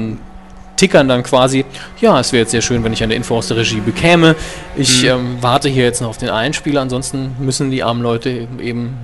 tickern 0.76 1.08
dann 1.08 1.22
quasi, 1.22 1.64
ja, 2.00 2.20
es 2.20 2.32
wäre 2.32 2.42
jetzt 2.42 2.50
sehr 2.52 2.62
schön, 2.62 2.84
wenn 2.84 2.92
ich 2.92 3.02
eine 3.02 3.14
Info 3.14 3.36
aus 3.36 3.48
der 3.48 3.56
Regie 3.56 3.80
bekäme. 3.80 4.36
Ich 4.76 5.02
mhm. 5.02 5.08
ähm, 5.08 5.36
warte 5.40 5.68
hier 5.68 5.84
jetzt 5.84 6.00
noch 6.00 6.10
auf 6.10 6.18
den 6.18 6.28
Einspieler, 6.28 6.82
ansonsten 6.82 7.34
müssen 7.40 7.70
die 7.70 7.82
armen 7.82 8.02
Leute 8.02 8.46
eben 8.60 8.96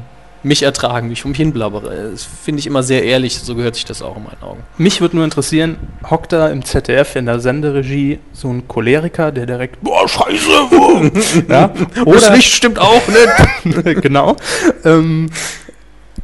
mich 0.43 0.63
ertragen, 0.63 1.09
wie 1.09 1.15
ich 1.15 1.25
um 1.25 1.31
mich 1.31 1.39
hinblabbere. 1.39 2.11
Das 2.13 2.25
finde 2.25 2.61
ich 2.61 2.67
immer 2.67 2.83
sehr 2.83 3.05
ehrlich, 3.05 3.39
so 3.39 3.55
gehört 3.55 3.75
sich 3.75 3.85
das 3.85 4.03
auch 4.03 4.17
in 4.17 4.25
meinen 4.25 4.43
Augen. 4.43 4.63
Mich 4.79 5.01
würde 5.01 5.17
nur 5.17 5.25
interessieren, 5.25 5.77
hockt 6.09 6.33
da 6.33 6.49
im 6.49 6.65
ZDF 6.65 7.17
in 7.17 7.27
der 7.27 7.41
Senderegie 7.41 8.19
so 8.33 8.49
ein 8.49 8.67
Choleriker, 8.67 9.33
der 9.33 9.47
direkt, 9.47 9.81
boah, 9.83 10.09
scheiße, 10.09 11.45
ja? 11.49 11.73
Oder 12.05 12.21
das 12.21 12.37
Licht 12.37 12.53
stimmt 12.53 12.79
auch 12.79 13.03
nicht. 13.09 14.03
genau. 14.03 14.37
Ähm, 14.85 15.31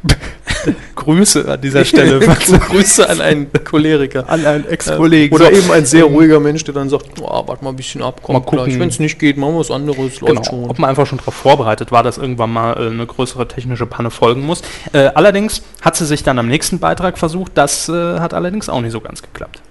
Grüße 0.95 1.49
an 1.51 1.61
dieser 1.61 1.85
Stelle. 1.85 2.19
Grüße 2.69 3.09
an 3.09 3.21
einen 3.21 3.51
Choleriker. 3.51 4.29
An 4.29 4.45
einen 4.45 4.67
Ex-Kollegen. 4.67 5.33
Oder 5.33 5.51
eben 5.51 5.71
ein 5.71 5.85
sehr 5.85 6.05
ruhiger 6.05 6.39
Mensch, 6.39 6.63
der 6.63 6.73
dann 6.73 6.89
sagt, 6.89 7.19
oh, 7.21 7.47
warte 7.47 7.63
mal 7.63 7.71
ein 7.71 7.75
bisschen 7.75 8.01
ab, 8.01 8.21
komm, 8.21 8.43
Wenn 8.45 8.89
es 8.89 8.99
nicht 8.99 9.19
geht, 9.19 9.37
machen 9.37 9.53
wir 9.53 9.59
was 9.59 9.71
anderes, 9.71 10.21
läuft 10.21 10.21
genau. 10.21 10.43
schon. 10.43 10.69
Ob 10.69 10.79
man 10.79 10.89
einfach 10.89 11.07
schon 11.07 11.17
darauf 11.17 11.33
vorbereitet 11.33 11.91
war, 11.91 12.03
dass 12.03 12.17
irgendwann 12.17 12.51
mal 12.51 12.73
äh, 12.73 12.87
eine 12.87 13.05
größere 13.05 13.47
technische 13.47 13.85
Panne 13.85 14.11
folgen 14.11 14.45
muss. 14.45 14.61
Äh, 14.93 15.09
allerdings 15.15 15.61
hat 15.81 15.95
sie 15.95 16.05
sich 16.05 16.23
dann 16.23 16.39
am 16.39 16.47
nächsten 16.47 16.79
Beitrag 16.79 17.17
versucht, 17.17 17.53
das 17.55 17.89
äh, 17.89 18.19
hat 18.19 18.33
allerdings 18.33 18.69
auch 18.69 18.81
nicht 18.81 18.91
so 18.91 19.01
ganz 19.01 19.21
geklappt. 19.21 19.61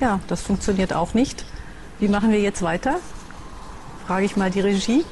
Ja, 0.00 0.20
das 0.28 0.42
funktioniert 0.42 0.92
auch 0.92 1.14
nicht. 1.14 1.44
Wie 1.98 2.08
machen 2.08 2.30
wir 2.30 2.40
jetzt 2.40 2.62
weiter? 2.62 2.96
Frage 4.06 4.26
ich 4.26 4.36
mal 4.36 4.50
die 4.50 4.60
Regie. 4.60 5.04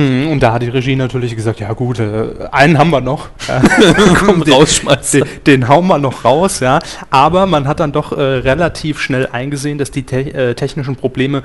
Hm, 0.00 0.28
und 0.28 0.42
da 0.42 0.52
hat 0.54 0.62
die 0.62 0.68
Regie 0.68 0.96
natürlich 0.96 1.36
gesagt, 1.36 1.60
ja 1.60 1.72
gut, 1.74 1.98
äh, 1.98 2.48
einen 2.52 2.78
haben 2.78 2.90
wir 2.90 3.02
noch. 3.02 3.28
Komm, 4.18 4.42
rausschmeißen. 4.42 5.20
Den, 5.20 5.60
den, 5.60 5.68
hauen 5.68 5.86
wir 5.88 5.98
noch 5.98 6.24
raus, 6.24 6.60
ja. 6.60 6.78
Aber 7.10 7.44
man 7.46 7.68
hat 7.68 7.80
dann 7.80 7.92
doch 7.92 8.12
äh, 8.12 8.20
relativ 8.20 8.98
schnell 8.98 9.28
eingesehen, 9.30 9.76
dass 9.76 9.90
die 9.90 10.04
te 10.04 10.32
äh, 10.32 10.54
technischen 10.54 10.96
Probleme 10.96 11.42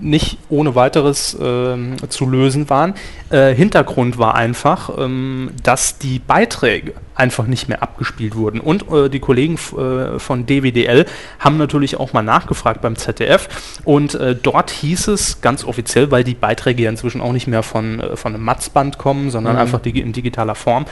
nicht 0.00 0.38
ohne 0.48 0.74
weiteres 0.74 1.34
äh, 1.34 1.76
zu 2.08 2.26
lösen 2.26 2.70
waren. 2.70 2.94
Äh, 3.30 3.54
Hintergrund 3.54 4.16
war 4.16 4.34
einfach, 4.36 4.90
ähm, 4.96 5.50
dass 5.62 5.98
die 5.98 6.18
Beiträge 6.18 6.94
einfach 7.18 7.46
nicht 7.46 7.68
mehr 7.68 7.82
abgespielt 7.82 8.36
wurden. 8.36 8.60
Und 8.60 8.90
äh, 8.90 9.08
die 9.08 9.20
Kollegen 9.20 9.54
äh, 9.54 10.18
von 10.18 10.46
DWDL 10.46 11.04
haben 11.38 11.56
natürlich 11.56 11.98
auch 11.98 12.12
mal 12.12 12.22
nachgefragt 12.22 12.80
beim 12.80 12.96
ZDF. 12.96 13.80
Und 13.84 14.14
äh, 14.14 14.34
dort 14.34 14.70
hieß 14.70 15.08
es 15.08 15.40
ganz 15.40 15.64
offiziell, 15.64 16.10
weil 16.10 16.24
die 16.24 16.34
Beiträge 16.34 16.84
ja 16.84 16.90
inzwischen 16.90 17.20
auch 17.20 17.32
nicht 17.32 17.46
mehr 17.46 17.62
von, 17.62 18.00
äh, 18.00 18.16
von 18.16 18.34
einem 18.34 18.44
Matzband 18.44 18.98
kommen, 18.98 19.30
sondern 19.30 19.54
mhm. 19.54 19.60
einfach 19.60 19.84
in 19.84 20.12
digitaler 20.12 20.54
Form 20.54 20.84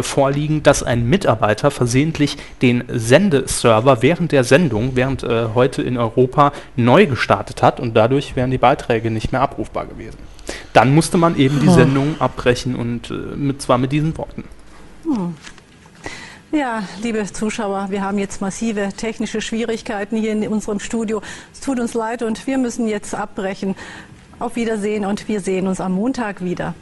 vorliegen, 0.00 0.62
dass 0.62 0.82
ein 0.82 1.08
Mitarbeiter 1.08 1.70
versehentlich 1.70 2.36
den 2.62 2.84
Sendeserver 2.88 4.02
während 4.02 4.32
der 4.32 4.44
Sendung, 4.44 4.92
während 4.94 5.22
heute 5.22 5.82
in 5.82 5.96
Europa 5.98 6.52
neu 6.76 7.06
gestartet 7.06 7.62
hat 7.62 7.80
und 7.80 7.94
dadurch 7.94 8.36
wären 8.36 8.50
die 8.50 8.58
Beiträge 8.58 9.10
nicht 9.10 9.32
mehr 9.32 9.40
abrufbar 9.40 9.86
gewesen. 9.86 10.18
Dann 10.72 10.94
musste 10.94 11.18
man 11.18 11.36
eben 11.36 11.60
die 11.60 11.70
Sendung 11.70 12.20
abbrechen 12.20 12.74
und 12.74 13.10
äh, 13.10 13.14
mit, 13.14 13.62
zwar 13.62 13.78
mit 13.78 13.92
diesen 13.92 14.16
Worten. 14.18 14.44
Hm. 15.04 15.34
Ja, 16.54 16.84
liebe 17.02 17.24
Zuschauer, 17.24 17.90
wir 17.90 18.02
haben 18.02 18.16
jetzt 18.16 18.40
massive 18.40 18.90
technische 18.96 19.40
Schwierigkeiten 19.40 20.16
hier 20.16 20.30
in 20.30 20.46
unserem 20.46 20.78
Studio. 20.78 21.20
Es 21.52 21.58
tut 21.58 21.80
uns 21.80 21.94
leid 21.94 22.22
und 22.22 22.46
wir 22.46 22.58
müssen 22.58 22.86
jetzt 22.86 23.12
abbrechen. 23.12 23.74
Auf 24.38 24.54
Wiedersehen 24.54 25.04
und 25.04 25.26
wir 25.26 25.40
sehen 25.40 25.66
uns 25.66 25.80
am 25.80 25.94
Montag 25.94 26.44
wieder. 26.44 26.76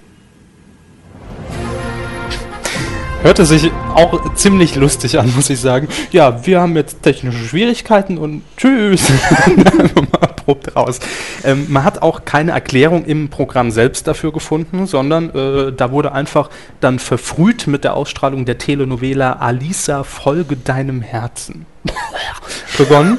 Hörte 3.22 3.46
sich 3.46 3.70
auch 3.94 4.34
ziemlich 4.34 4.74
lustig 4.74 5.18
an, 5.18 5.32
muss 5.34 5.48
ich 5.50 5.60
sagen. 5.60 5.88
Ja, 6.10 6.44
wir 6.44 6.60
haben 6.60 6.76
jetzt 6.76 7.02
technische 7.02 7.44
Schwierigkeiten 7.44 8.18
und 8.18 8.42
tschüss. 8.56 9.10
abrupt 10.42 10.76
raus. 10.76 11.00
Ähm, 11.44 11.66
man 11.68 11.84
hat 11.84 12.02
auch 12.02 12.24
keine 12.24 12.52
Erklärung 12.52 13.04
im 13.04 13.28
Programm 13.30 13.70
selbst 13.70 14.06
dafür 14.06 14.32
gefunden, 14.32 14.86
sondern 14.86 15.30
äh, 15.30 15.72
da 15.72 15.90
wurde 15.92 16.12
einfach 16.12 16.50
dann 16.80 16.98
verfrüht 16.98 17.66
mit 17.66 17.84
der 17.84 17.94
Ausstrahlung 17.94 18.44
der 18.44 18.58
Telenovela 18.58 19.34
Alisa, 19.34 20.04
folge 20.04 20.56
deinem 20.56 21.02
Herzen. 21.02 21.66
begonnen. 22.78 23.18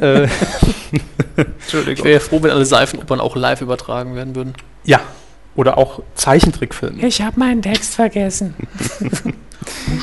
äh, 0.00 0.28
Entschuldigung. 1.36 1.94
Ich 1.94 2.04
wäre 2.04 2.20
froh, 2.20 2.42
wenn 2.42 2.50
alle 2.50 2.64
Seifenopern 2.64 3.20
auch 3.20 3.34
live 3.34 3.60
übertragen 3.60 4.14
werden 4.14 4.36
würden. 4.36 4.54
Ja, 4.84 5.00
oder 5.56 5.78
auch 5.78 6.02
Zeichentrickfilme. 6.14 7.06
Ich 7.06 7.22
habe 7.22 7.38
meinen 7.38 7.62
Text 7.62 7.94
vergessen. 7.94 8.54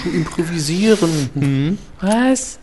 Schon 0.04 0.14
improvisieren. 0.14 1.30
Mhm. 1.34 1.78
Was? 2.00 2.60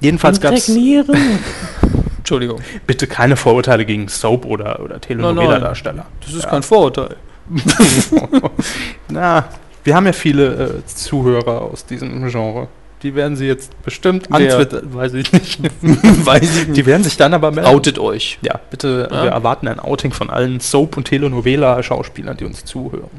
Jedenfalls 0.00 0.40
gab 0.40 0.52
es. 0.52 0.68
Entschuldigung. 2.18 2.60
Bitte 2.86 3.06
keine 3.06 3.36
Vorurteile 3.36 3.84
gegen 3.84 4.08
Soap- 4.08 4.44
oder, 4.44 4.80
oder 4.80 5.00
Telenovela-Darsteller. 5.00 6.06
Das 6.20 6.34
ist 6.34 6.42
ja. 6.42 6.50
kein 6.50 6.62
Vorurteil. 6.62 7.16
Na, 9.08 9.48
wir 9.84 9.94
haben 9.94 10.06
ja 10.06 10.12
viele 10.12 10.82
äh, 10.82 10.86
Zuhörer 10.86 11.62
aus 11.62 11.86
diesem 11.86 12.28
Genre. 12.28 12.68
Die 13.02 13.14
werden 13.14 13.36
sie 13.36 13.46
jetzt 13.46 13.70
bestimmt 13.82 14.32
antwittern, 14.32 14.94
weiß 14.94 15.14
ich 15.14 15.32
nicht. 15.32 15.60
weiß 15.82 16.42
ich 16.42 16.68
nicht. 16.68 16.76
Die 16.76 16.86
werden 16.86 17.04
sich 17.04 17.16
dann 17.16 17.34
aber 17.34 17.50
melden. 17.50 17.68
Outet 17.68 17.98
euch. 17.98 18.38
Ja, 18.40 18.58
bitte, 18.70 19.08
ja. 19.10 19.24
wir 19.24 19.30
erwarten 19.30 19.68
ein 19.68 19.78
Outing 19.80 20.12
von 20.12 20.30
allen 20.30 20.60
Soap- 20.60 20.96
und 20.96 21.04
Telenovela-Schauspielern, 21.04 22.36
die 22.36 22.44
uns 22.44 22.64
zuhören. 22.64 23.10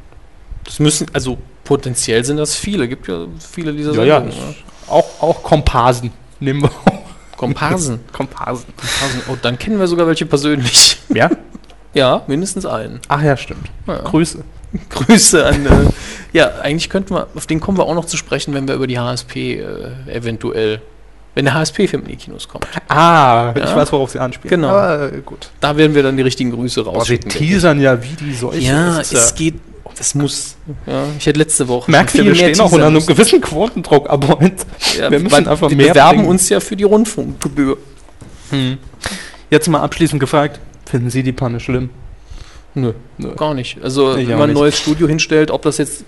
Das 0.63 0.79
müssen, 0.79 1.07
also 1.13 1.37
potenziell 1.63 2.25
sind 2.25 2.37
das 2.37 2.55
viele, 2.55 2.87
gibt 2.87 3.07
ja 3.07 3.27
viele 3.39 3.73
dieser 3.73 3.93
ja, 4.03 4.19
Sendungen. 4.19 4.55
Ja, 4.87 4.93
auch, 4.93 5.21
auch 5.21 5.43
Komparsen 5.43 6.11
nehmen 6.39 6.63
wir 6.63 6.69
auch. 6.69 7.37
Komparsen. 7.37 7.99
Komparsen. 8.11 8.65
Komparsen. 8.75 9.21
Oh, 9.29 9.37
dann 9.41 9.59
kennen 9.59 9.79
wir 9.79 9.87
sogar 9.87 10.07
welche 10.07 10.25
persönlich. 10.25 10.97
Ja? 11.09 11.29
Ja, 11.93 12.23
mindestens 12.27 12.65
einen. 12.65 12.99
Ach 13.07 13.21
ja, 13.21 13.37
stimmt. 13.37 13.69
Ja. 13.87 13.99
Grüße. 13.99 14.43
Grüße 14.89 15.45
an. 15.45 15.65
Äh, 15.65 15.69
ja, 16.33 16.51
eigentlich 16.61 16.89
könnten 16.89 17.13
wir, 17.15 17.27
auf 17.35 17.45
den 17.47 17.59
kommen 17.59 17.77
wir 17.77 17.85
auch 17.85 17.95
noch 17.95 18.05
zu 18.05 18.17
sprechen, 18.17 18.53
wenn 18.53 18.67
wir 18.67 18.75
über 18.75 18.87
die 18.87 18.99
HSP 18.99 19.35
äh, 19.59 19.65
eventuell, 20.13 20.81
wenn 21.35 21.45
der 21.45 21.53
HSP-Film 21.53 22.03
in 22.03 22.09
die 22.09 22.15
Kinos 22.17 22.47
kommt. 22.47 22.67
Ah, 22.89 23.53
ich 23.55 23.61
Ja. 23.63 23.75
weiß, 23.75 23.91
worauf 23.91 24.11
sie 24.11 24.19
anspielen. 24.19 24.49
Genau. 24.49 24.69
Aber, 24.69 25.13
äh, 25.13 25.21
gut. 25.25 25.49
Da 25.61 25.77
werden 25.77 25.95
wir 25.95 26.03
dann 26.03 26.17
die 26.17 26.23
richtigen 26.23 26.51
Grüße 26.51 26.83
Boah, 26.83 27.05
sie 27.05 27.15
ich. 27.15 27.19
teasern 27.21 27.79
ja 27.79 28.01
wie 28.03 28.13
die 28.19 28.33
Seuche. 28.33 28.59
Ja, 28.59 28.99
es 28.99 29.33
geht. 29.35 29.55
Das 29.97 30.13
muss. 30.13 30.57
Ja, 30.85 31.05
ich 31.17 31.25
hätte 31.25 31.39
letzte 31.39 31.67
Woche. 31.67 31.89
Merkst 31.89 32.13
du, 32.13 32.19
viel 32.19 32.27
wir 32.27 32.35
stehen 32.35 32.59
auch 32.59 32.71
unter 32.71 32.85
einem 32.85 33.03
gewissen 33.03 33.41
Quotendruck, 33.41 34.07
aber 34.11 34.37
Ja, 34.99 35.09
wir 35.09 35.19
müssen 35.19 35.47
einfach 35.47 35.69
wir 35.71 35.75
mehr 35.77 35.87
bewerben 35.89 36.17
bringen. 36.19 36.29
uns 36.29 36.49
ja 36.49 36.59
für 36.59 36.75
die 36.75 36.83
Rundfunkgebühr. 36.83 37.77
Jetzt 39.49 39.67
mal 39.69 39.81
abschließend 39.81 40.19
gefragt, 40.19 40.59
finden 40.85 41.09
Sie 41.09 41.23
die 41.23 41.31
Panne 41.31 41.59
schlimm? 41.59 41.89
Nö, 42.77 42.93
Nö. 43.17 43.33
gar 43.35 43.53
nicht. 43.53 43.77
Also, 43.83 44.15
Ich 44.15 44.27
wenn 44.27 44.37
man 44.37 44.43
ein 44.43 44.53
nicht. 44.53 44.59
neues 44.59 44.77
Studio 44.79 45.07
hinstellt, 45.07 45.49
ob 45.51 45.63
das 45.63 45.77
jetzt 45.79 46.03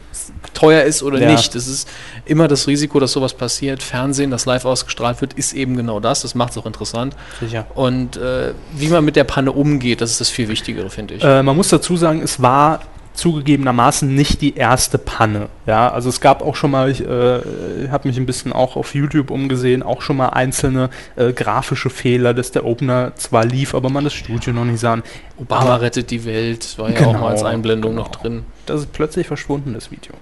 teuer 0.54 0.84
ist 0.84 1.02
oder 1.04 1.20
Ja. 1.20 1.32
nicht, 1.32 1.56
das 1.56 1.68
ist 1.68 1.90
immer 2.26 2.48
das 2.48 2.68
Risiko, 2.68 3.00
dass 3.00 3.12
sowas 3.12 3.34
passiert. 3.34 3.82
Fernsehen, 3.82 4.30
das 4.32 4.46
live 4.46 4.66
ausgestrahlt 4.66 5.20
wird, 5.22 5.34
ist 5.34 5.54
eben 5.54 5.76
genau 5.76 6.00
das. 6.00 6.22
Das 6.22 6.36
macht 6.36 6.52
es 6.52 6.58
auch 6.58 6.66
interessant. 6.66 7.16
Sicher. 7.40 7.66
Und 7.76 8.18
äh, 8.18 8.54
wie 8.76 8.88
man 8.88 9.04
mit 9.04 9.16
der 9.16 9.24
Panne 9.24 9.52
umgeht, 9.52 10.02
das 10.02 10.12
ist 10.12 10.22
das 10.22 10.30
viel 10.30 10.48
Wichtigere, 10.48 10.90
finde 10.90 11.16
ich. 11.16 11.24
Äh, 11.24 11.44
man 11.44 11.56
muss 11.56 11.70
dazu 11.70 11.98
sagen, 11.98 12.22
es 12.22 12.42
war 12.42 12.82
zugegebenermaßen 13.14 14.14
nicht 14.14 14.42
die 14.42 14.56
erste 14.56 14.98
Panne. 14.98 15.48
Ja, 15.66 15.90
also 15.92 16.10
es 16.10 16.22
gab 16.22 16.42
auch 16.42 16.56
schon 16.56 16.72
mal, 16.72 16.90
ich 16.90 17.02
äh, 17.02 17.88
habe 17.90 18.08
mich 18.08 18.18
ein 18.18 18.26
bisschen 18.26 18.54
auch 18.54 18.76
auf 18.76 18.96
YouTube 18.96 19.30
umgesehen, 19.32 19.84
auch 19.84 20.02
schon 20.02 20.18
mal 20.18 20.30
einzelne 20.30 20.90
äh, 21.16 21.34
grafische 21.34 21.90
Fehler, 21.90 22.34
dass 22.34 22.52
der 22.52 22.66
Opener 22.66 23.14
zwar 23.16 23.46
lief, 23.46 23.76
aber 23.76 23.90
man 23.90 24.04
das 24.06 24.14
Studio 24.14 24.54
noch 24.54 24.66
nicht 24.66 24.80
sah. 24.80 25.00
Obama 25.38 25.62
aber- 25.76 25.82
rettet 25.82 26.12
die 26.12 26.24
Welt, 26.26 26.78
war 26.78 26.90
ja 26.90 26.96
auch 27.02 27.12
Genau, 27.12 27.20
mal 27.20 27.32
als 27.32 27.44
Einblendung 27.44 27.96
noch 27.96 28.12
genau. 28.12 28.22
drin. 28.22 28.46
Das 28.66 28.82
ist 28.82 28.94
plötzlich 28.94 29.28
verschwunden, 29.28 29.74
das 29.74 29.92
Video. 29.92 30.14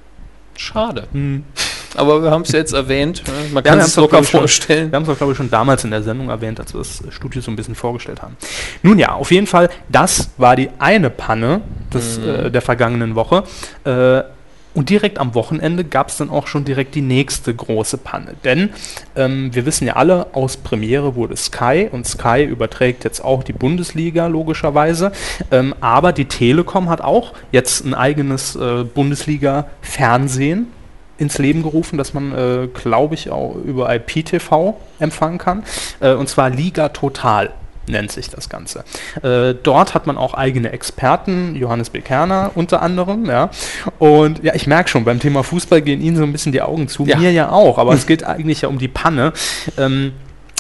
Schade. 0.56 1.08
Hm. 1.12 1.44
Aber 1.98 2.24
wir 2.24 2.32
haben 2.32 2.44
es 2.44 2.52
jetzt 2.52 2.74
erwähnt. 2.74 3.24
ne? 3.28 3.34
Man 3.54 3.64
kann 3.64 3.80
es 3.80 3.96
locker 3.96 4.24
schon- 4.24 4.40
vorstellen. 4.42 4.92
Wir 4.92 4.96
haben 4.96 5.04
es 5.04 5.10
auch, 5.10 5.18
glaube 5.18 5.34
ich, 5.34 5.38
schon 5.38 5.50
damals 5.50 5.84
in 5.84 5.92
der 5.92 6.04
Sendung 6.04 6.30
erwähnt, 6.30 6.60
als 6.60 6.74
wir 6.74 6.80
das 6.80 7.02
Studio 7.10 7.42
so 7.42 7.52
ein 7.52 7.56
bisschen 7.56 7.76
vorgestellt 7.76 8.22
haben. 8.22 8.38
Nun 8.84 9.00
ja, 9.00 9.14
auf 9.14 9.32
jeden 9.32 9.48
Fall, 9.48 9.70
das 9.90 10.30
war 10.38 10.56
die 10.56 10.70
eine 10.80 11.10
Panne 11.10 11.62
des, 11.94 12.20
Mhm. 12.20 12.30
äh, 12.30 12.52
der 12.52 12.62
vergangenen 12.62 13.16
Woche. 13.16 13.44
Äh, 13.84 14.22
und 14.74 14.92
direkt 14.92 15.18
am 15.18 15.34
Wochenende 15.34 15.84
gab 15.84 16.10
es 16.10 16.18
dann 16.18 16.30
auch 16.30 16.46
schon 16.46 16.64
direkt 16.64 16.94
die 16.94 17.02
nächste 17.02 17.52
große 17.52 17.98
Panne. 17.98 18.36
Denn 18.44 18.70
ähm, 19.16 19.50
wir 19.56 19.66
wissen 19.66 19.88
ja 19.88 19.96
alle, 19.96 20.28
aus 20.34 20.56
Premiere 20.58 21.16
wurde 21.16 21.36
Sky 21.36 21.90
und 21.92 22.06
Sky 22.06 22.44
überträgt 22.44 23.04
jetzt 23.04 23.24
auch 23.26 23.44
die 23.44 23.54
Bundesliga 23.54 24.28
logischerweise. 24.28 25.12
Ähm, 25.50 25.74
aber 25.82 26.14
die 26.14 26.26
Telekom 26.26 26.90
hat 26.90 27.02
auch 27.02 27.34
jetzt 27.52 27.86
ein 27.86 27.96
eigenes 27.96 28.56
äh, 28.56 28.84
Bundesliga-Fernsehen 28.84 30.68
ins 31.18 31.38
Leben 31.38 31.64
gerufen, 31.64 31.98
dass 31.98 32.14
man, 32.14 32.32
äh, 32.34 32.68
glaube 32.68 33.16
ich, 33.16 33.30
auch 33.30 33.56
über 33.56 33.94
IPTV 33.94 34.76
empfangen 35.00 35.38
kann. 35.38 35.64
Äh, 36.00 36.14
und 36.14 36.30
zwar 36.30 36.50
Liga 36.50 36.90
Total 36.90 37.52
nennt 37.90 38.12
sich 38.12 38.30
das 38.30 38.50
Ganze. 38.50 38.84
Äh, 39.24 39.56
dort 39.64 39.94
hat 39.94 40.08
man 40.08 40.18
auch 40.18 40.34
eigene 40.34 40.72
Experten, 40.72 41.56
Johannes 41.56 41.90
Bekerner 41.90 42.52
unter 42.56 42.82
anderem, 42.82 43.26
ja. 43.26 43.50
Und 43.98 44.44
ja, 44.44 44.54
ich 44.56 44.68
merke 44.68 44.90
schon, 44.90 45.06
beim 45.06 45.20
Thema 45.20 45.44
Fußball 45.44 45.82
gehen 45.82 46.02
Ihnen 46.02 46.18
so 46.18 46.24
ein 46.24 46.32
bisschen 46.32 46.52
die 46.52 46.62
Augen 46.62 46.88
zu, 46.90 47.06
Ja. 47.06 47.18
mir 47.18 47.32
ja 47.32 47.50
auch, 47.50 47.78
aber 47.78 47.94
es 47.94 48.06
geht 48.08 48.24
eigentlich 48.24 48.62
ja 48.62 48.70
um 48.70 48.78
die 48.78 48.90
Panne. 48.90 49.34
Ähm, 49.78 50.14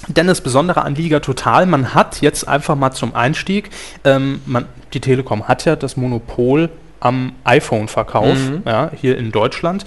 denn 0.07 0.27
das 0.27 0.41
Besondere 0.41 0.83
an 0.83 0.95
Liga 0.95 1.19
Total, 1.19 1.65
man 1.65 1.93
hat 1.93 2.21
jetzt 2.21 2.47
einfach 2.47 2.75
mal 2.75 2.91
zum 2.91 3.13
Einstieg, 3.15 3.71
ähm, 4.05 4.41
man, 4.45 4.65
die 4.93 5.01
Telekom 5.01 5.47
hat 5.47 5.65
ja 5.65 5.75
das 5.75 5.97
Monopol 5.97 6.69
am 6.99 7.33
iPhone-Verkauf, 7.43 8.35
Mhm. 8.37 8.61
ja, 8.65 8.91
hier 8.95 9.17
in 9.17 9.31
Deutschland. 9.31 9.85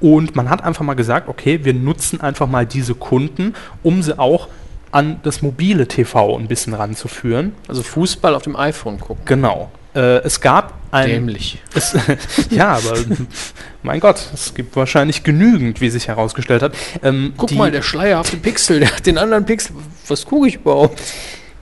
Und 0.00 0.36
man 0.36 0.48
hat 0.50 0.62
einfach 0.64 0.84
mal 0.84 0.94
gesagt, 0.94 1.28
okay, 1.28 1.60
wir 1.64 1.74
nutzen 1.74 2.20
einfach 2.20 2.46
mal 2.46 2.66
diese 2.66 2.94
Kunden, 2.94 3.54
um 3.82 4.02
sie 4.02 4.18
auch 4.18 4.48
an 4.92 5.20
das 5.22 5.42
mobile 5.42 5.86
TV 5.86 6.36
ein 6.38 6.46
bisschen 6.48 6.72
ranzuführen. 6.72 7.52
Also 7.68 7.82
Fußball 7.82 8.34
auf 8.34 8.42
dem 8.42 8.56
iPhone 8.56 8.98
gucken. 8.98 9.24
Genau. 9.26 9.70
Äh, 9.94 10.18
es 10.24 10.40
gab 10.40 10.74
ein... 10.90 11.08
Dämlich. 11.08 11.58
Es, 11.74 11.94
ja, 12.50 12.68
aber 12.76 12.94
mein 13.82 14.00
Gott, 14.00 14.18
es 14.32 14.54
gibt 14.54 14.76
wahrscheinlich 14.76 15.22
genügend, 15.24 15.80
wie 15.80 15.90
sich 15.90 16.08
herausgestellt 16.08 16.62
hat. 16.62 16.74
Ähm, 17.02 17.34
Guck 17.36 17.52
mal, 17.52 17.70
der 17.70 17.82
schleierhafte 17.82 18.36
Pixel, 18.38 18.80
der 18.80 18.94
hat 18.96 19.06
den 19.06 19.18
anderen 19.18 19.44
Pixel. 19.44 19.76
Was 20.08 20.24
gucke 20.24 20.48
ich 20.48 20.54
überhaupt? 20.56 21.02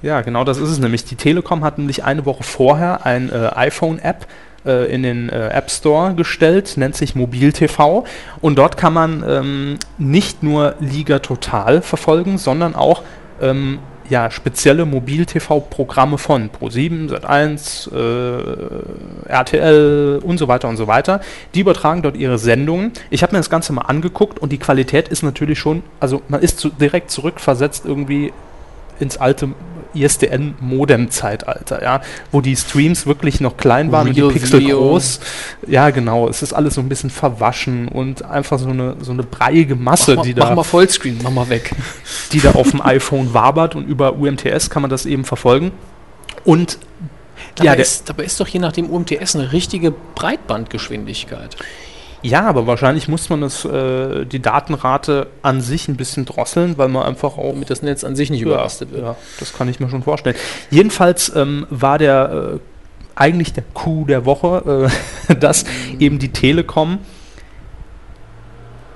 Ja, 0.02 0.20
genau 0.20 0.44
das 0.44 0.58
ist 0.58 0.68
es 0.68 0.78
nämlich. 0.78 1.04
Die 1.04 1.16
Telekom 1.16 1.64
hat 1.64 1.78
nämlich 1.78 2.04
eine 2.04 2.26
Woche 2.26 2.42
vorher 2.42 3.06
ein 3.06 3.30
äh, 3.32 3.50
iPhone-App 3.54 4.24
äh, 4.24 4.26
in 4.64 5.02
den 5.02 5.28
äh, 5.28 5.48
App 5.48 5.70
Store 5.70 6.14
gestellt, 6.14 6.74
nennt 6.76 6.96
sich 6.96 7.14
Mobil 7.14 7.52
TV. 7.52 8.04
Und 8.40 8.56
dort 8.56 8.76
kann 8.76 8.92
man 8.92 9.24
ähm, 9.26 9.78
nicht 9.98 10.42
nur 10.42 10.74
Liga 10.80 11.18
Total 11.18 11.82
verfolgen, 11.82 12.38
sondern 12.38 12.74
auch 12.74 13.02
ähm, 13.40 13.78
ja, 14.08 14.30
spezielle 14.30 14.84
Mobil-TV-Programme 14.84 16.18
von 16.18 16.50
Pro7, 16.50 17.10
Sat1, 17.10 17.92
äh, 17.94 19.28
RTL 19.28 20.20
und 20.22 20.38
so 20.38 20.48
weiter 20.48 20.68
und 20.68 20.76
so 20.76 20.86
weiter. 20.86 21.20
Die 21.54 21.60
übertragen 21.60 22.02
dort 22.02 22.16
ihre 22.16 22.38
Sendungen. 22.38 22.92
Ich 23.10 23.22
habe 23.22 23.32
mir 23.32 23.38
das 23.38 23.50
Ganze 23.50 23.72
mal 23.72 23.82
angeguckt 23.82 24.38
und 24.38 24.52
die 24.52 24.58
Qualität 24.58 25.08
ist 25.08 25.22
natürlich 25.22 25.58
schon, 25.58 25.82
also 26.00 26.22
man 26.28 26.40
ist 26.40 26.58
zu, 26.58 26.68
direkt 26.68 27.10
zurückversetzt 27.10 27.86
irgendwie 27.86 28.32
ins 29.00 29.16
alte 29.16 29.48
ISDN-Modem-Zeitalter, 29.94 31.82
ja, 31.82 32.00
wo 32.32 32.40
die 32.40 32.56
Streams 32.56 33.06
wirklich 33.06 33.40
noch 33.40 33.56
klein 33.56 33.92
waren 33.92 34.08
und 34.08 34.16
Real 34.16 34.28
die 34.28 34.38
Pixel 34.38 34.60
Video. 34.60 34.78
groß. 34.78 35.20
Ja, 35.66 35.90
genau. 35.90 36.28
Es 36.28 36.42
ist 36.42 36.52
alles 36.52 36.74
so 36.74 36.80
ein 36.80 36.88
bisschen 36.88 37.10
verwaschen 37.10 37.88
und 37.88 38.24
einfach 38.24 38.58
so 38.58 38.68
eine, 38.68 38.96
so 39.00 39.12
eine 39.12 39.22
breiige 39.22 39.76
Masse, 39.76 40.16
Mach, 40.16 40.22
die 40.24 40.34
mal, 40.34 40.40
mach 40.40 40.48
da, 40.50 40.54
mal 40.56 40.62
Vollscreen, 40.64 41.20
mach 41.22 41.30
mal 41.30 41.48
weg. 41.48 41.74
die 42.32 42.40
da 42.40 42.52
auf 42.52 42.70
dem 42.70 42.82
iPhone 42.82 43.34
wabert 43.34 43.74
und 43.74 43.86
über 43.86 44.14
UMTS 44.14 44.70
kann 44.70 44.82
man 44.82 44.90
das 44.90 45.06
eben 45.06 45.24
verfolgen. 45.24 45.72
Und 46.44 46.78
Dabei, 47.56 47.66
ja, 47.66 47.72
ist, 47.74 48.08
dabei 48.08 48.24
ist 48.24 48.40
doch 48.40 48.48
je 48.48 48.58
nach 48.58 48.72
dem 48.72 48.90
UMTS 48.90 49.36
eine 49.36 49.52
richtige 49.52 49.92
Breitbandgeschwindigkeit. 49.92 51.56
Ja, 52.24 52.46
aber 52.46 52.66
wahrscheinlich 52.66 53.06
muss 53.06 53.28
man 53.28 53.42
das, 53.42 53.66
äh, 53.66 54.24
die 54.24 54.40
Datenrate 54.40 55.26
an 55.42 55.60
sich 55.60 55.88
ein 55.88 55.96
bisschen 55.96 56.24
drosseln, 56.24 56.78
weil 56.78 56.88
man 56.88 57.02
einfach 57.02 57.36
auch 57.36 57.52
Damit 57.52 57.68
das 57.68 57.82
Netz 57.82 58.02
an 58.02 58.16
sich 58.16 58.30
nicht 58.30 58.40
überlastet 58.40 58.92
wird. 58.92 59.02
Ja, 59.02 59.16
das 59.38 59.52
kann 59.52 59.68
ich 59.68 59.78
mir 59.78 59.90
schon 59.90 60.02
vorstellen. 60.02 60.34
Jedenfalls 60.70 61.36
ähm, 61.36 61.66
war 61.68 61.98
der 61.98 62.54
äh, 62.54 62.58
eigentlich 63.14 63.52
der 63.52 63.64
Coup 63.74 64.06
der 64.06 64.24
Woche, 64.24 64.88
äh, 65.28 65.34
dass 65.38 65.66
eben 65.98 66.18
die 66.18 66.32
Telekom 66.32 66.98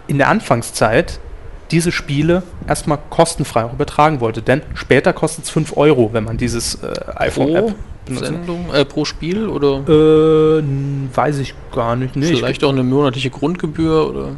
in 0.06 0.16
der 0.16 0.28
Anfangszeit 0.28 1.20
diese 1.70 1.92
Spiele 1.92 2.44
erstmal 2.66 2.98
kostenfrei 3.10 3.64
auch 3.64 3.74
übertragen 3.74 4.20
wollte. 4.20 4.40
Denn 4.40 4.62
später 4.72 5.12
kostet 5.12 5.44
es 5.44 5.50
5 5.50 5.76
Euro, 5.76 6.14
wenn 6.14 6.24
man 6.24 6.38
dieses 6.38 6.76
äh, 6.76 6.94
iPhone-App 7.14 7.74
benutzt. 7.97 7.97
Sendung, 8.16 8.72
äh, 8.72 8.84
pro 8.84 9.04
Spiel 9.04 9.48
oder 9.48 9.78
Äh, 9.88 10.62
weiß 11.14 11.38
ich 11.38 11.54
gar 11.72 11.96
nicht. 11.96 12.16
Nee, 12.16 12.30
ich- 12.30 12.38
vielleicht 12.38 12.64
auch 12.64 12.70
eine 12.72 12.82
monatliche 12.82 13.30
Grundgebühr 13.30 14.08
oder 14.08 14.28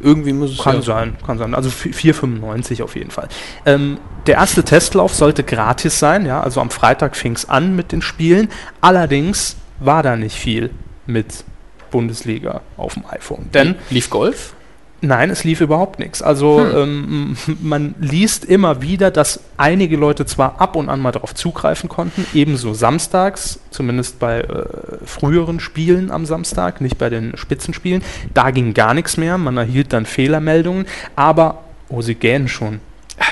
irgendwie 0.00 0.32
muss 0.32 0.52
es 0.52 0.58
Kann 0.58 0.76
ja 0.76 0.82
sein, 0.82 1.16
kann 1.26 1.36
sein. 1.38 1.54
Also 1.54 1.68
vi- 1.68 1.92
4,95 1.92 2.82
auf 2.82 2.96
jeden 2.96 3.10
Fall. 3.10 3.28
Ähm, 3.66 3.98
der 4.26 4.36
erste 4.36 4.62
Testlauf 4.62 5.14
sollte 5.14 5.42
gratis 5.44 5.98
sein, 5.98 6.24
ja, 6.26 6.40
also 6.40 6.60
am 6.60 6.70
Freitag 6.70 7.16
fing 7.16 7.32
es 7.34 7.48
an 7.48 7.76
mit 7.76 7.92
den 7.92 8.00
Spielen. 8.02 8.48
Allerdings 8.80 9.56
war 9.78 10.02
da 10.02 10.16
nicht 10.16 10.36
viel 10.36 10.70
mit 11.06 11.44
Bundesliga 11.90 12.60
auf 12.76 12.94
dem 12.94 13.04
iPhone. 13.10 13.50
Denn 13.52 13.74
lief 13.90 14.08
Golf. 14.10 14.54
Nein, 15.02 15.30
es 15.30 15.44
lief 15.44 15.62
überhaupt 15.62 15.98
nichts. 15.98 16.20
Also 16.20 16.60
Hm. 16.60 16.76
ähm, 16.76 17.36
man 17.62 17.94
liest 18.00 18.44
immer 18.44 18.82
wieder, 18.82 19.10
dass 19.10 19.40
einige 19.56 19.96
Leute 19.96 20.26
zwar 20.26 20.60
ab 20.60 20.76
und 20.76 20.88
an 20.88 21.00
mal 21.00 21.12
darauf 21.12 21.34
zugreifen 21.34 21.88
konnten, 21.88 22.26
ebenso 22.34 22.74
samstags, 22.74 23.60
zumindest 23.70 24.18
bei 24.18 24.40
äh, 24.40 24.64
früheren 25.04 25.60
Spielen 25.60 26.10
am 26.10 26.26
Samstag, 26.26 26.80
nicht 26.80 26.98
bei 26.98 27.08
den 27.08 27.36
Spitzenspielen. 27.36 28.02
Da 28.34 28.50
ging 28.50 28.74
gar 28.74 28.94
nichts 28.94 29.16
mehr, 29.16 29.38
man 29.38 29.56
erhielt 29.56 29.92
dann 29.92 30.04
Fehlermeldungen, 30.04 30.86
aber, 31.16 31.64
oh, 31.88 32.02
sie 32.02 32.14
gähnen 32.14 32.48
schon. 32.48 32.80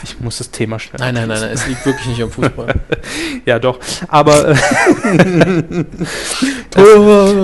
Ich 0.03 0.21
muss 0.21 0.39
das 0.39 0.51
Thema 0.51 0.79
schnell. 0.79 1.01
Nein, 1.01 1.15
nein, 1.15 1.29
nein, 1.29 1.41
nein, 1.41 1.51
es 1.51 1.67
liegt 1.67 1.85
wirklich 1.87 2.07
nicht 2.07 2.23
am 2.23 2.31
Fußball. 2.31 2.75
Ja, 3.47 3.59
doch. 3.59 3.79
Aber 4.09 4.49
äh, 4.51 4.55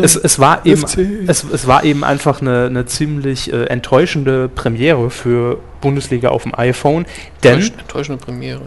es, 0.02 0.16
es, 0.16 0.38
war 0.38 0.64
eben, 0.66 0.84
es, 1.26 1.44
es 1.44 1.66
war 1.66 1.84
eben 1.84 2.04
einfach 2.04 2.40
eine, 2.40 2.66
eine 2.66 2.86
ziemlich 2.86 3.52
äh, 3.52 3.64
enttäuschende 3.66 4.48
Premiere 4.48 5.10
für 5.10 5.58
Bundesliga 5.80 6.28
auf 6.28 6.42
dem 6.42 6.54
iPhone. 6.54 7.06
Denn, 7.42 7.60
Enttäusch- 7.60 7.78
enttäuschende 7.78 8.24
Premiere. 8.24 8.60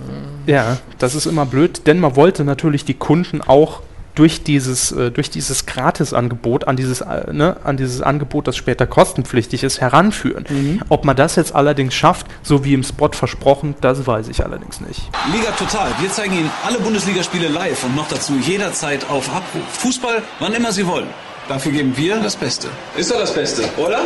ja, 0.48 0.78
das 0.98 1.16
ist 1.16 1.26
immer 1.26 1.46
blöd, 1.46 1.86
denn 1.88 2.00
man 2.00 2.16
wollte 2.16 2.44
natürlich 2.44 2.86
die 2.86 2.94
Kunden 2.96 3.42
auch 3.42 3.82
durch 4.18 4.44
dieses, 4.44 4.92
äh, 4.92 5.12
durch 5.12 5.30
dieses 5.30 5.68
Gratisangebot 5.68 6.68
an 6.68 6.76
dieses, 6.76 7.02
äh, 7.02 7.32
ne, 7.32 7.58
an 7.64 7.78
dieses 7.78 8.02
Angebot, 8.02 8.48
das 8.48 8.58
später 8.58 8.88
kostenpflichtig 8.88 9.64
ist, 9.64 9.80
heranführen. 9.80 10.46
Mhm. 10.50 10.82
Ob 10.90 11.06
man 11.06 11.16
das 11.16 11.36
jetzt 11.36 11.54
allerdings 11.54 11.94
schafft, 11.94 12.26
so 12.42 12.66
wie 12.66 12.74
im 12.74 12.84
Spot 12.84 13.12
versprochen, 13.12 13.76
das 13.82 14.08
weiß 14.08 14.28
ich 14.30 14.44
allerdings 14.44 14.82
nicht. 14.82 15.02
Liga 15.32 15.52
Total. 15.52 15.92
Wir 16.00 16.12
zeigen 16.12 16.34
Ihnen 16.34 16.52
alle 16.66 16.80
Bundesligaspiele 16.80 17.48
live 17.48 17.84
und 17.84 17.96
noch 17.96 18.08
dazu 18.08 18.34
jederzeit 18.36 19.08
auf 19.10 19.30
Abruf. 19.30 19.64
Fußball, 19.80 20.24
wann 20.40 20.54
immer 20.54 20.72
Sie 20.72 20.88
wollen. 20.88 21.08
Dafür 21.48 21.72
geben 21.72 21.96
wir 21.96 22.20
das 22.20 22.36
Beste. 22.36 22.68
Ist 22.98 23.12
doch 23.12 23.20
das 23.20 23.34
Beste, 23.34 23.64
oder? 23.78 24.02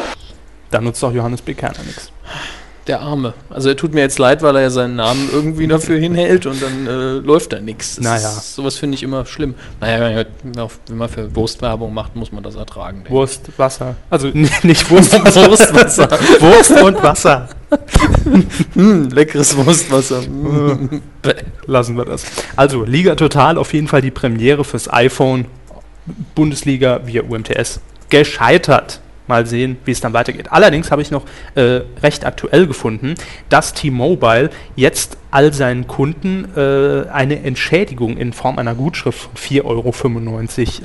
Da 0.69 0.81
nutzt 0.81 1.03
auch 1.03 1.11
Johannes 1.11 1.41
B. 1.41 1.53
Kerner 1.53 1.83
nichts. 1.85 2.11
Der 2.87 2.99
Arme. 3.01 3.35
Also 3.51 3.69
er 3.69 3.75
tut 3.77 3.93
mir 3.93 3.99
jetzt 4.01 4.17
leid, 4.17 4.41
weil 4.41 4.55
er 4.55 4.63
ja 4.63 4.69
seinen 4.71 4.95
Namen 4.95 5.29
irgendwie 5.31 5.67
dafür 5.67 5.99
hinhält 5.99 6.47
und 6.47 6.59
dann 6.63 6.87
äh, 6.87 7.11
läuft 7.19 7.53
da 7.53 7.59
nichts. 7.59 7.99
Naja. 7.99 8.27
ist- 8.29 8.55
Sowas 8.55 8.77
finde 8.77 8.95
ich 8.95 9.03
immer 9.03 9.25
schlimm. 9.27 9.53
Naja, 9.79 10.25
wenn 10.43 10.97
man 10.97 11.07
für 11.07 11.35
Wurstwerbung 11.35 11.93
macht, 11.93 12.15
muss 12.15 12.31
man 12.31 12.41
das 12.41 12.55
ertragen. 12.55 12.97
denke. 13.03 13.11
Wurst, 13.11 13.51
Wasser. 13.57 13.95
Also 14.09 14.27
nicht 14.63 14.89
Wurst, 14.89 15.13
Wurstwasser. 15.23 16.09
Wurst 16.39 16.71
und 16.71 17.03
Wasser. 17.03 17.49
Hm, 18.73 19.09
leckeres 19.09 19.55
Wurstwasser. 19.55 20.21
Mm. 20.21 21.01
Bäh. 21.21 21.33
Lassen 21.67 21.95
wir 21.97 22.05
das. 22.05 22.25
Also, 22.55 22.83
Liga 22.83 23.13
Total, 23.15 23.57
auf 23.59 23.73
jeden 23.73 23.87
Fall 23.87 24.01
die 24.01 24.11
Premiere 24.11 24.63
fürs 24.63 24.91
iPhone. 24.91 25.45
Bundesliga 26.33 27.01
via 27.05 27.21
UMTS 27.21 27.79
gescheitert. 28.09 29.00
Mal 29.31 29.45
sehen, 29.45 29.77
wie 29.85 29.91
es 29.91 30.01
dann 30.01 30.11
weitergeht. 30.11 30.51
Allerdings 30.51 30.91
habe 30.91 31.01
ich 31.01 31.09
noch 31.09 31.23
äh, 31.55 31.79
recht 32.03 32.25
aktuell 32.25 32.67
gefunden, 32.67 33.15
dass 33.47 33.73
T-Mobile 33.73 34.49
jetzt 34.75 35.15
all 35.31 35.53
seinen 35.53 35.87
Kunden 35.87 36.45
äh, 36.57 37.07
eine 37.09 37.41
Entschädigung 37.43 38.17
in 38.17 38.33
Form 38.33 38.59
einer 38.59 38.75
Gutschrift 38.75 39.17
von 39.19 39.31
4,95 39.35 39.63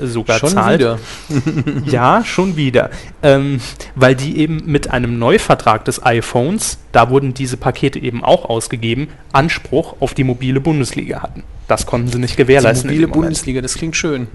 Euro 0.00 0.06
sogar 0.06 0.38
Schon 0.38 0.50
zahlt. 0.50 0.78
wieder. 0.78 0.98
Ja, 1.86 2.22
schon 2.24 2.56
wieder. 2.56 2.90
Ähm, 3.24 3.60
weil 3.96 4.14
die 4.14 4.38
eben 4.38 4.62
mit 4.66 4.90
einem 4.92 5.18
Neuvertrag 5.18 5.84
des 5.84 6.04
iPhones, 6.06 6.78
da 6.92 7.10
wurden 7.10 7.34
diese 7.34 7.56
Pakete 7.56 7.98
eben 7.98 8.22
auch 8.22 8.44
ausgegeben, 8.44 9.08
Anspruch 9.32 9.96
auf 9.98 10.14
die 10.14 10.24
mobile 10.24 10.60
Bundesliga 10.60 11.22
hatten. 11.22 11.42
Das 11.66 11.84
konnten 11.86 12.08
sie 12.08 12.18
nicht 12.18 12.34
Die 12.34 12.42
gewährleisten. 12.42 12.88
in 12.90 13.00
mobile. 13.00 13.12
Bundesliga, 13.12 13.60
das 13.60 13.74
klingt 13.74 13.96
schön. 13.96 14.28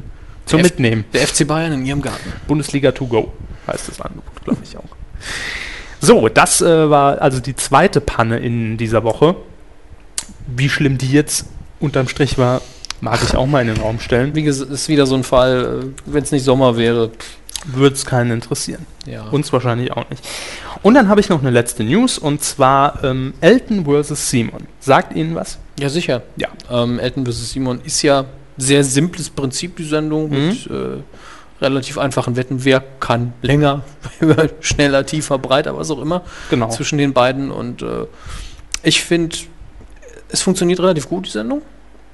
Zum 0.45 0.57
Der 0.57 0.65
Mitnehmen. 0.65 1.05
Der 1.13 1.25
FC 1.25 1.47
Bayern 1.47 1.71
in 1.71 1.85
ihrem 1.85 2.01
Garten. 2.01 2.33
Bundesliga 2.47 2.91
to 2.91 3.05
go 3.05 3.31
heißt 3.67 3.87
das 3.87 4.01
Angebot, 4.01 4.43
glaube 4.43 4.61
ich 4.63 4.77
auch. 4.77 4.83
So, 5.99 6.29
das 6.29 6.61
äh, 6.61 6.89
war 6.89 7.21
also 7.21 7.39
die 7.39 7.55
zweite 7.55 8.01
Panne 8.01 8.39
in 8.39 8.77
dieser 8.77 9.03
Woche. 9.03 9.35
Wie 10.47 10.69
schlimm 10.69 10.97
die 10.97 11.11
jetzt 11.11 11.45
unterm 11.79 12.07
Strich 12.07 12.37
war, 12.37 12.61
mag 13.01 13.19
ich 13.23 13.35
auch 13.35 13.45
mal 13.45 13.61
in 13.61 13.67
den 13.67 13.77
Raum 13.77 13.99
stellen. 13.99 14.35
Wie 14.35 14.43
gesagt, 14.43 14.71
ist 14.71 14.89
wieder 14.89 15.05
so 15.05 15.15
ein 15.15 15.23
Fall, 15.23 15.85
wenn 16.05 16.23
es 16.23 16.31
nicht 16.31 16.43
Sommer 16.43 16.77
wäre. 16.77 17.11
Würde 17.65 17.95
es 17.95 18.05
keinen 18.05 18.31
interessieren. 18.31 18.87
Ja. 19.05 19.25
Uns 19.25 19.53
wahrscheinlich 19.53 19.91
auch 19.91 20.09
nicht. 20.09 20.27
Und 20.81 20.95
dann 20.95 21.07
habe 21.07 21.21
ich 21.21 21.29
noch 21.29 21.41
eine 21.41 21.51
letzte 21.51 21.83
News 21.83 22.17
und 22.17 22.41
zwar 22.41 23.03
ähm, 23.03 23.35
Elton 23.39 23.85
vs. 23.85 24.31
Simon. 24.31 24.67
Sagt 24.79 25.15
Ihnen 25.15 25.35
was? 25.35 25.59
ja, 25.79 25.89
sicher. 25.89 26.23
Ja. 26.37 26.47
Ähm, 26.69 26.99
Elton 26.99 27.25
vs. 27.25 27.51
Simon 27.51 27.81
ist 27.83 28.01
ja 28.01 28.25
sehr 28.57 28.83
simples 28.83 29.29
Prinzip, 29.29 29.75
die 29.77 29.83
Sendung, 29.83 30.29
mit 30.29 30.67
äh, 30.67 31.01
relativ 31.61 31.97
einfachen 31.97 32.35
Wetten. 32.35 32.63
Wer 32.65 32.83
kann 32.99 33.33
länger, 33.41 33.83
schneller, 34.61 35.05
tiefer, 35.05 35.37
breiter, 35.37 35.77
was 35.77 35.91
auch 35.91 36.01
immer, 36.01 36.23
Genau. 36.49 36.69
zwischen 36.69 36.97
den 36.97 37.13
beiden. 37.13 37.51
Und 37.51 37.81
äh, 37.81 38.05
ich 38.83 39.03
finde, 39.03 39.35
es 40.29 40.41
funktioniert 40.41 40.79
relativ 40.79 41.07
gut, 41.07 41.27
die 41.27 41.31
Sendung. 41.31 41.61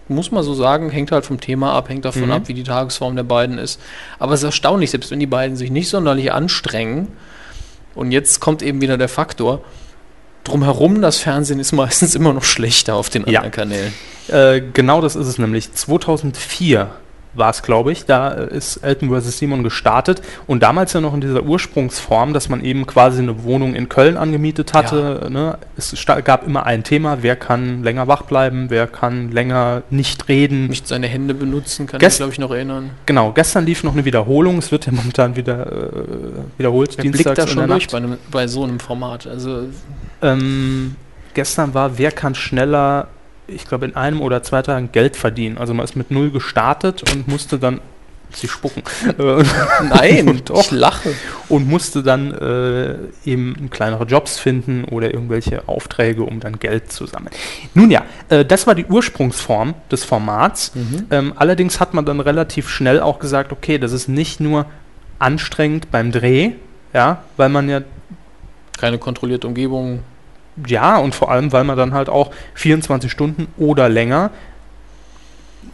Muss 0.10 0.32
man 0.32 0.42
so 0.44 0.54
sagen, 0.54 0.90
hängt 0.90 1.12
halt 1.12 1.26
vom 1.26 1.40
Thema 1.40 1.74
ab, 1.74 1.90
hängt 1.90 2.06
davon 2.06 2.26
Mhm. 2.26 2.32
ab, 2.32 2.42
wie 2.48 2.54
die 2.54 2.64
Tagesform 2.64 3.16
der 3.16 3.24
beiden 3.24 3.58
ist. 3.58 3.80
Aber 4.20 4.34
es 4.34 4.40
ist 4.42 4.46
erstaunlich, 4.46 4.92
selbst 4.92 5.12
wenn 5.12 5.20
die 5.20 5.26
beiden 5.28 5.58
sich 5.58 5.70
nicht 5.72 5.90
sonderlich 5.90 6.32
anstrengen, 6.32 7.10
und 7.96 8.12
jetzt 8.12 8.40
kommt 8.40 8.62
eben 8.62 8.80
wieder 8.80 8.98
der 8.98 9.10
Faktor, 9.10 9.62
drumherum, 10.44 11.02
das 11.02 11.18
Fernsehen 11.18 11.60
ist 11.60 11.72
meistens 11.74 12.16
immer 12.16 12.32
noch 12.34 12.44
schlechter 12.44 12.96
auf 12.96 13.10
den 13.10 13.24
Ja. 13.28 13.40
anderen 13.42 13.52
Kanälen. 13.52 13.94
Äh, 14.30 14.62
genau 14.74 15.02
das 15.02 15.16
ist 15.16 15.28
es 15.28 15.38
nämlich. 15.40 15.74
2004 15.74 16.90
war 17.38 17.50
es, 17.52 17.62
glaube 17.64 17.92
ich. 17.92 18.06
Da 18.06 18.32
äh, 18.34 18.56
ist 18.58 18.78
Elton 18.78 19.10
vs. 19.10 19.38
Simon 19.38 19.64
gestartet 19.64 20.22
und 20.48 20.64
damals 20.64 20.94
ja 20.94 21.02
noch 21.02 21.14
in 21.14 21.22
dieser 21.22 21.44
Ursprungsform, 21.44 22.34
dass 22.34 22.50
man 22.50 22.64
eben 22.64 22.86
quasi 22.86 23.22
eine 23.22 23.44
Wohnung 23.44 23.76
in 23.76 23.90
Köln 23.90 24.18
angemietet 24.18 24.74
hatte. 24.74 25.28
Ne? 25.30 25.58
Es 25.78 25.96
gab 26.24 26.46
immer 26.46 26.66
ein 26.66 26.84
Thema, 26.84 27.20
wer 27.22 27.36
kann 27.36 27.84
länger 27.84 28.08
wach 28.08 28.24
bleiben, 28.24 28.70
wer 28.70 28.88
kann 28.88 29.32
länger 29.32 29.84
nicht 29.90 30.28
reden. 30.28 30.68
Nicht 30.68 30.88
seine 30.88 31.08
Hände 31.08 31.34
benutzen, 31.34 31.88
kann 31.88 32.00
Gest- 32.00 32.14
ich 32.14 32.18
glaube 32.18 32.34
ich 32.34 32.40
noch 32.40 32.52
erinnern. 32.52 32.92
Genau, 33.06 33.32
gestern 33.32 33.66
lief 33.66 33.84
noch 33.84 33.94
eine 33.94 34.06
Wiederholung, 34.06 34.58
es 34.58 34.72
wird 34.72 34.86
ja 34.86 34.92
momentan 34.92 35.36
wieder 35.36 35.68
äh, 35.72 35.90
wiederholt, 36.58 36.98
Wer 36.98 37.12
blickt 37.12 37.38
da 37.38 37.48
schon 37.48 37.68
durch 37.68 37.88
bei, 37.88 37.98
einem, 37.98 38.18
bei 38.32 38.48
so 38.48 38.64
einem 38.64 38.80
Format? 38.80 39.28
Also 39.28 39.66
Ähm, 40.22 40.96
gestern 41.34 41.74
war, 41.74 41.98
wer 41.98 42.12
kann 42.12 42.34
schneller, 42.36 43.08
ich 43.48 43.68
glaube 43.68 43.86
in 43.86 43.96
einem 43.96 44.22
oder 44.22 44.44
zwei 44.44 44.62
Tagen 44.62 44.92
Geld 44.92 45.16
verdienen. 45.16 45.58
Also 45.58 45.74
man 45.74 45.84
ist 45.84 45.96
mit 45.96 46.12
null 46.12 46.32
gestartet 46.32 47.04
und 47.14 47.28
musste 47.28 47.58
dann, 47.58 47.80
sie 48.34 48.48
spucken, 48.48 48.84
nein, 49.90 50.42
Doch. 50.46 50.60
ich 50.60 50.72
lache. 50.72 51.14
und 51.50 51.68
musste 51.68 52.04
dann 52.04 52.34
äh, 52.34 52.96
eben 53.26 53.70
kleinere 53.70 54.04
Jobs 54.04 54.38
finden 54.38 54.84
oder 54.84 55.14
irgendwelche 55.14 55.68
Aufträge, 55.68 56.24
um 56.24 56.40
dann 56.40 56.60
Geld 56.60 56.92
zu 56.92 57.06
sammeln. 57.06 57.34
Nun 57.74 57.90
ja, 57.90 58.04
äh, 58.30 58.44
das 58.44 58.68
war 58.68 58.76
die 58.76 58.86
Ursprungsform 58.86 59.76
des 59.92 60.04
Formats. 60.04 60.74
Ähm, 61.10 61.34
allerdings 61.38 61.80
hat 61.80 61.94
man 61.94 62.06
dann 62.06 62.20
relativ 62.20 62.70
schnell 62.70 63.00
auch 63.00 63.20
gesagt, 63.20 63.52
okay, 63.52 63.78
das 63.78 63.94
ist 63.94 64.10
nicht 64.10 64.40
nur 64.40 64.66
anstrengend 65.20 65.90
beim 65.90 66.12
Dreh, 66.12 66.52
ja, 66.94 67.24
weil 67.38 67.50
man 67.50 67.70
ja 67.70 67.82
Keine 68.78 68.98
kontrollierte 68.98 69.48
Umgebung. 69.48 70.02
Ja, 70.66 70.98
und 70.98 71.14
vor 71.14 71.30
allem, 71.30 71.52
weil 71.52 71.64
man 71.64 71.78
dann 71.78 71.94
halt 71.94 72.10
auch 72.10 72.32
24 72.56 73.12
Stunden 73.12 73.48
oder 73.58 73.90
länger 73.90 74.32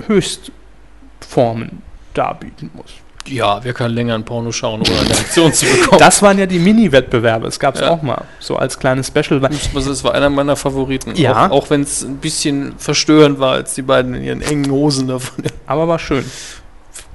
Höchstformen 0.07 1.81
darbieten 2.13 2.71
muss. 2.73 2.91
Ja, 3.25 3.63
wer 3.63 3.73
kann 3.73 3.91
länger 3.91 4.15
ein 4.15 4.25
Porno 4.25 4.51
schauen, 4.51 4.81
ohne 4.81 4.99
eine 4.99 5.09
Reaktion 5.09 5.53
zu 5.53 5.65
bekommen? 5.65 5.97
Das 5.99 6.21
waren 6.21 6.37
ja 6.37 6.45
die 6.45 6.59
Mini-Wettbewerbe. 6.59 7.47
Es 7.47 7.57
gab 7.57 7.75
es 7.75 7.81
Ja. 7.81 7.89
auch 7.91 8.01
mal 8.01 8.21
so 8.39 8.57
als 8.57 8.77
kleines 8.77 9.07
Special. 9.07 9.39
Das 9.39 9.71
das 9.73 10.03
war 10.03 10.13
einer 10.13 10.29
meiner 10.29 10.57
Favoriten. 10.57 11.15
Ja. 11.15 11.47
Auch, 11.47 11.51
auch 11.51 11.69
wenn 11.69 11.81
es 11.83 12.03
ein 12.03 12.17
bisschen 12.17 12.73
verstörend 12.77 13.39
war, 13.39 13.53
als 13.53 13.75
die 13.75 13.81
beiden 13.81 14.13
in 14.13 14.23
ihren 14.25 14.41
engen 14.41 14.69
Hosen 14.69 15.07
davon. 15.07 15.45
Aber 15.65 15.87
war 15.87 15.99
schön. 15.99 16.25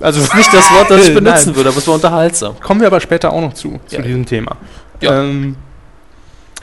Also 0.01 0.23
ist 0.23 0.35
nicht 0.35 0.53
das 0.55 0.71
Wort, 0.73 0.91
das 0.91 1.03
ich 1.03 1.07
Nein. 1.15 1.25
benutzen 1.25 1.55
würde, 1.55 1.69
aber 1.69 1.79
es 1.79 1.87
war 1.87 1.97
unterhaltsam. 1.97 2.59
Kommen 2.59 2.81
wir 2.81 2.87
aber 2.87 3.01
später 3.01 3.31
auch 3.31 3.41
noch 3.43 3.53
zu, 3.53 3.79
zu 3.87 3.97
Ja. 3.97 4.03
diesem 4.03 4.25
Thema. 4.25 4.57
Ja. 5.03 5.21
Ähm, 5.23 5.57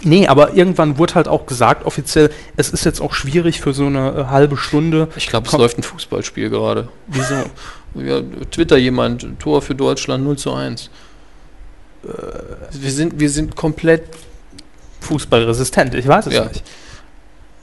nee, 0.04 0.28
aber 0.28 0.54
irgendwann 0.54 0.98
wurde 0.98 1.16
halt 1.16 1.28
auch 1.28 1.46
gesagt, 1.46 1.86
offiziell, 1.86 2.32
es 2.58 2.70
ist 2.70 2.86
jetzt 2.86 3.02
auch 3.02 3.14
schwierig 3.14 3.62
für 3.62 3.74
so 3.74 3.86
eine 3.86 4.12
äh, 4.12 4.24
halbe 4.26 4.58
Stunde. 4.58 5.08
Ich 5.16 5.28
glaube, 5.28 5.46
es 5.46 5.52
Komm. 5.52 5.62
läuft 5.62 5.78
ein 5.78 5.84
Fußballspiel 5.84 6.50
gerade. 6.50 6.88
Wieso? 7.08 7.36
Ja, 7.98 8.20
Twitter 8.52 8.76
jemand, 8.76 9.26
Tor 9.40 9.62
für 9.62 9.74
Deutschland 9.74 10.26
0 10.26 10.38
zu 10.38 10.52
1. 10.54 10.90
Äh. 12.04 12.08
Wir 12.74 12.92
sind, 12.92 13.18
wir 13.22 13.30
sind 13.30 13.56
komplett, 13.56 14.04
Fußballresistent, 15.00 15.94
ich 15.96 16.06
weiß 16.06 16.28
es 16.28 16.34
Ja. 16.34 16.44
nicht. 16.44 16.62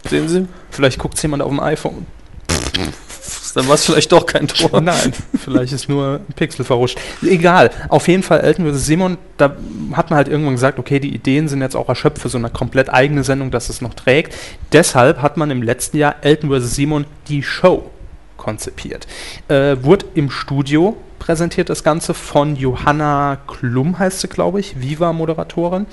sehen 0.09 0.29
Sie, 0.31 0.47
Vielleicht 0.71 0.99
guckt 0.99 1.17
es 1.17 1.23
jemand 1.23 1.43
auf 1.43 1.51
dem 1.51 1.61
iPhone. 1.61 2.07
dann 3.55 3.69
war 3.69 3.75
es 3.75 3.85
vielleicht 3.85 4.13
doch 4.13 4.27
kein 4.27 4.49
Tor. 4.49 4.81
Nein, 4.83 5.13
vielleicht 5.43 5.73
ist 5.73 5.89
nur 5.89 6.21
ein 6.29 6.35
Pixel 6.35 6.65
verrutscht. 6.65 6.99
Egal, 7.23 7.71
auf 7.89 8.09
jeden 8.09 8.23
Fall 8.23 8.41
Elton 8.41 8.73
vs. 8.73 8.87
Simon, 8.87 9.19
da 9.37 9.57
hat 9.93 10.11
man 10.11 10.17
halt 10.17 10.29
irgendwann 10.29 10.55
gesagt, 10.55 10.79
okay, 10.79 11.01
die 11.01 11.15
Ideen 11.15 11.49
sind 11.49 11.61
jetzt 11.61 11.77
auch 11.77 11.89
erschöpft 11.89 12.23
für 12.23 12.29
so 12.29 12.39
eine 12.39 12.51
komplett 12.51 12.93
eigene 12.93 13.25
Sendung, 13.25 13.51
dass 13.51 13.69
es 13.69 13.81
noch 13.81 13.95
trägt. 13.95 14.35
Deshalb 14.73 15.23
hat 15.23 15.37
man 15.37 15.51
im 15.51 15.63
letzten 15.63 15.97
Jahr 15.97 16.17
Elton 16.23 16.51
vs. 16.51 16.75
Simon 16.75 17.05
die 17.29 17.43
Show 17.43 17.91
konzipiert. 18.37 19.07
Äh, 19.49 19.77
wurde 19.83 20.07
im 20.15 20.31
Studio 20.31 20.97
präsentiert 21.19 21.71
das 21.71 21.85
Ganze 21.85 22.15
von 22.15 22.57
Johanna 22.57 23.39
Klum, 23.47 23.99
heißt 23.99 24.21
sie, 24.21 24.29
glaube 24.29 24.59
ich, 24.59 24.81
Viva-Moderatorin. 24.81 25.87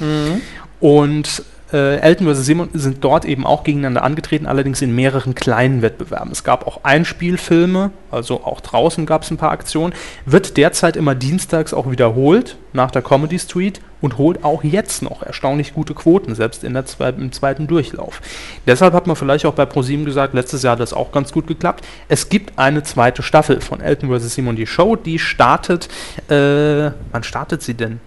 Und 0.80 1.44
äh, 1.72 1.98
Elton 1.98 2.28
vs. 2.28 2.46
Simon 2.46 2.70
sind 2.74 3.04
dort 3.04 3.26
eben 3.26 3.46
auch 3.46 3.64
gegeneinander 3.64 4.04
angetreten, 4.04 4.46
allerdings 4.46 4.82
in 4.82 4.94
mehreren 4.96 5.36
kleinen 5.36 5.82
Wettbewerben. 5.82 6.32
Es 6.32 6.44
gab 6.44 6.66
auch 6.66 6.84
Einspielfilme, 6.84 7.92
also 8.12 8.44
auch 8.44 8.62
draußen 8.62 9.06
gab 9.06 9.24
es 9.24 9.32
ein 9.32 9.38
paar 9.38 9.52
Aktionen. 9.52 9.94
Wird 10.26 10.58
derzeit 10.58 10.96
immer 10.96 11.16
dienstags 11.16 11.74
auch 11.74 11.92
wiederholt 11.92 12.58
nach 12.74 12.92
der 12.92 13.02
Comedy 13.02 13.40
Street 13.40 13.82
und 14.02 14.18
holt 14.18 14.44
auch 14.44 14.64
jetzt 14.64 15.02
noch 15.02 15.24
erstaunlich 15.24 15.74
gute 15.74 15.94
Quoten, 15.94 16.34
selbst 16.36 16.64
in 16.64 16.74
der 16.74 16.86
zwe 16.86 17.10
im 17.10 17.32
zweiten 17.32 17.68
Durchlauf. 17.68 18.22
Deshalb 18.66 18.94
hat 18.94 19.08
man 19.08 19.16
vielleicht 19.16 19.46
auch 19.46 19.54
bei 19.54 19.66
ProSieben 19.66 20.06
gesagt, 20.06 20.34
letztes 20.34 20.64
Jahr 20.64 20.74
hat 20.74 20.80
das 20.80 20.94
auch 20.94 21.12
ganz 21.12 21.32
gut 21.32 21.48
geklappt. 21.48 21.86
Es 22.08 22.30
gibt 22.30 22.58
eine 22.58 22.84
zweite 22.84 23.24
Staffel 23.24 23.62
von 23.62 23.82
Elton 23.82 24.10
vs. 24.10 24.36
Simon, 24.36 24.56
die 24.56 24.68
Show, 24.68 24.96
die 24.96 25.20
startet, 25.20 25.90
äh, 26.30 26.92
wann 27.12 27.24
startet 27.24 27.62
sie 27.62 27.74
denn? 27.74 28.00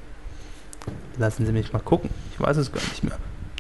Lassen 1.19 1.45
Sie 1.45 1.53
mich 1.53 1.73
mal 1.73 1.81
gucken. 1.81 2.11
Ich 2.33 2.41
weiß 2.41 2.57
es 2.57 2.73
gar 2.73 2.81
nicht 2.81 3.05
mehr. 3.05 3.19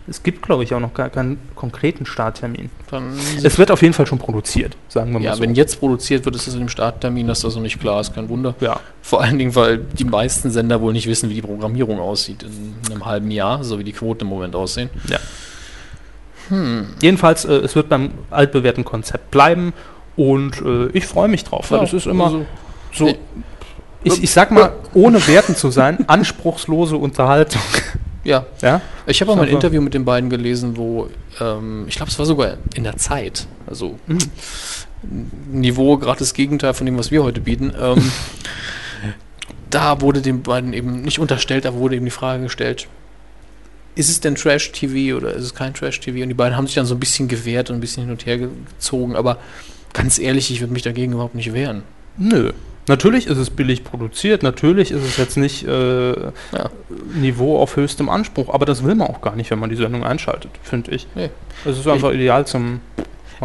Es 0.09 0.23
gibt, 0.25 0.43
glaube 0.43 0.65
ich, 0.65 0.75
auch 0.75 0.81
noch 0.81 0.95
gar 0.95 1.11
keinen 1.11 1.38
konkreten 1.55 2.07
Starttermin. 2.07 2.71
Dann 2.91 3.12
Es 3.43 3.57
wird 3.59 3.71
auf 3.71 3.83
jeden 3.83 3.95
Fall 3.95 4.07
schon 4.07 4.19
produziert, 4.19 4.77
sagen 4.88 5.12
wir 5.12 5.21
mal 5.21 5.25
ja, 5.25 5.37
so. 5.37 5.43
wenn 5.43 5.55
jetzt 5.55 5.79
produziert 5.79 6.25
wird, 6.25 6.35
ist 6.35 6.49
es 6.49 6.55
in 6.55 6.61
dem 6.61 6.69
Starttermin, 6.69 7.29
dass 7.29 7.41
das 7.41 7.55
noch 7.55 7.62
nicht 7.62 7.79
klar 7.81 8.01
ist. 8.01 8.12
Kein 8.12 8.29
Wunder. 8.29 8.55
ja. 8.61 8.81
Vor 9.01 9.21
allen 9.23 9.38
Dingen, 9.38 9.55
weil 9.55 9.79
die 9.79 10.05
meisten 10.05 10.51
Sender 10.51 10.81
wohl 10.81 10.93
nicht 10.93 11.07
wissen, 11.07 11.31
wie 11.31 11.35
die 11.35 11.43
Programmierung 11.43 12.01
aussieht 12.01 12.43
in 12.43 12.75
einem 12.93 13.05
halben 13.07 13.31
Jahr, 13.31 13.62
so 13.62 13.79
wie 13.79 13.85
die 13.85 13.93
Quoten 13.93 14.23
im 14.23 14.29
Moment 14.29 14.55
aussehen. 14.57 14.91
Ja. 15.09 15.19
Jedenfalls, 17.01 17.45
äh, 17.45 17.53
es 17.55 17.75
wird 17.77 17.88
beim 17.88 18.11
altbewährten 18.31 18.85
Konzept 18.85 19.31
bleiben 19.31 19.73
und 20.17 20.61
äh, 20.61 20.88
ich 20.93 21.07
freue 21.07 21.29
mich 21.29 21.45
drauf, 21.45 21.71
weil 21.71 21.79
Ja, 21.79 21.85
es 21.85 21.93
ist 21.93 22.07
immer 22.07 22.25
also- 22.27 22.47
so, 22.93 23.15
ich, 24.05 24.23
ich 24.23 24.31
sag 24.33 24.51
mal, 24.51 24.73
ohne 24.93 25.27
werten 25.29 25.55
zu 25.57 25.71
sein, 25.71 26.05
anspruchslose 26.09 26.97
Unterhaltung. 26.97 27.62
Ja, 28.24 28.46
Ja? 28.62 28.80
ich 29.06 29.20
habe 29.20 29.32
auch 29.32 29.37
mal 29.37 29.42
ein 29.46 29.48
Interview 29.48 29.80
mit 29.82 29.94
den 29.94 30.04
beiden 30.04 30.30
gelesen, 30.30 30.76
wo 30.76 31.08
ähm, 31.40 31.87
ich 31.88 31.96
glaube, 31.96 32.11
es 32.11 32.18
war 32.18 32.26
sogar 32.26 32.56
in 32.74 32.85
der 32.85 32.96
Zeit, 32.96 33.46
also 33.66 33.98
Mhm. 34.06 34.18
Niveau 35.50 35.96
gerade 35.98 36.20
das 36.20 36.32
Gegenteil 36.32 36.74
von 36.74 36.87
dem, 36.87 36.96
was 36.96 37.11
wir 37.11 37.24
heute 37.24 37.40
bieten. 37.40 37.72
Ähm, 37.80 38.12
da 39.70 40.00
wurde 40.00 40.20
den 40.22 40.42
beiden 40.42 40.72
eben 40.72 41.02
nicht 41.02 41.18
unterstellt, 41.18 41.66
aber 41.66 41.78
wurde 41.78 41.96
eben 41.96 42.04
die 42.04 42.11
Frage 42.12 42.44
gestellt, 42.44 42.87
ist 43.94 44.08
es 44.08 44.20
denn 44.20 44.37
Trash-TV 44.37 45.16
oder 45.16 45.32
ist 45.35 45.42
es 45.44 45.54
kein 45.54 45.74
Trash-TV? 45.74 46.22
Und 46.22 46.28
die 46.28 46.35
beiden 46.35 46.56
haben 46.56 46.66
sich 46.66 46.76
dann 46.76 46.87
so 46.87 46.94
ein 46.94 47.00
bisschen 47.00 47.26
gewehrt 47.28 47.68
und 47.70 47.76
ein 47.76 47.80
bisschen 47.80 48.04
hin 48.04 48.12
und 48.12 48.24
her 48.26 48.38
gezogen, 48.38 49.16
aber 49.16 49.38
ganz 49.92 50.18
ehrlich, 50.18 50.50
ich 50.50 50.61
würde 50.61 50.72
mich 50.72 50.82
dagegen 50.82 51.12
überhaupt 51.14 51.35
nicht 51.35 51.52
wehren. 51.52 51.82
Nö. 52.16 52.52
Natürlich 52.88 53.29
ist 53.29 53.38
es 53.38 53.51
billig 53.51 53.85
produziert, 53.85 54.42
natürlich 54.42 54.90
ist 54.90 55.05
es 55.05 55.16
jetzt 55.16 55.37
nicht 55.37 55.66
äh, 55.66 56.12
Ja. 56.12 56.71
Niveau 57.14 57.59
auf 57.59 57.77
höchstem 57.77 58.09
Anspruch, 58.09 58.53
aber 58.53 58.66
das 58.66 58.83
will 58.83 58.97
man 58.97 59.09
auch 59.09 59.21
gar 59.21 59.37
nicht, 59.37 59.51
wenn 59.51 59.61
man 59.61 59.71
die 59.71 59.77
Sendung 59.77 60.05
einschaltet, 60.05 60.51
finde 60.62 60.90
ich. 60.90 61.07
Nee. 61.14 61.31
Es 61.64 61.79
ist 61.79 61.87
einfach 61.87 62.12
ideal 62.12 62.45
zum 62.47 62.81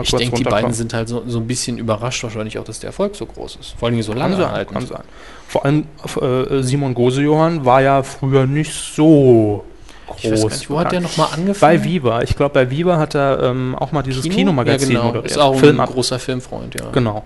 Ich 0.02 0.12
denke, 0.12 0.38
die 0.38 0.44
beiden 0.44 0.74
sind 0.74 0.94
halt 0.94 1.08
so, 1.08 1.24
so 1.28 1.40
ein 1.40 1.46
bisschen 1.46 1.78
überrascht 1.78 2.24
wahrscheinlich 2.24 2.58
auch, 2.58 2.64
dass 2.64 2.80
der 2.80 2.88
Erfolg 2.88 3.16
so 3.16 3.28
groß 3.28 3.58
ist. 3.62 3.76
Vor 3.78 3.90
allem 3.90 4.02
so 4.02 4.14
Kann 4.14 4.20
lange 4.20 4.38
sein, 4.38 4.52
halten. 4.52 4.74
kann 4.74 4.88
sein. 4.88 5.04
Vor 5.48 5.66
allem 5.66 5.86
äh, 6.20 6.64
Simon 6.64 6.96
Gose-Johann 6.96 7.64
war 7.64 7.82
ja 7.82 8.02
früher 8.02 8.48
nicht 8.48 8.74
so 8.74 9.64
groß. 10.08 10.18
Ich 10.24 10.32
weiß 10.32 10.42
gar 10.42 10.50
nicht, 10.50 10.70
wo 10.70 10.80
hat 10.80 10.92
der 10.92 11.02
nochmal 11.02 11.28
angefangen? 11.34 11.78
Bei 11.78 11.84
Viva. 11.84 12.24
Ich 12.24 12.36
glaube, 12.36 12.54
bei 12.54 12.72
Viva 12.72 12.98
hat 12.98 13.14
er 13.16 13.44
ähm, 13.44 13.76
auch 13.76 13.92
mal 13.92 14.02
dieses 14.02 14.24
Kino? 14.24 14.36
Kinomagazin 14.36 14.90
ja, 14.92 14.96
genau. 14.96 15.08
moderiert. 15.10 15.32
Ist 15.32 15.38
auch 15.38 15.54
ein 15.54 15.60
Film 15.60 15.78
großer 15.78 16.18
Filmfreund, 16.18 16.76
ja. 16.80 16.90
Genau. 16.92 17.24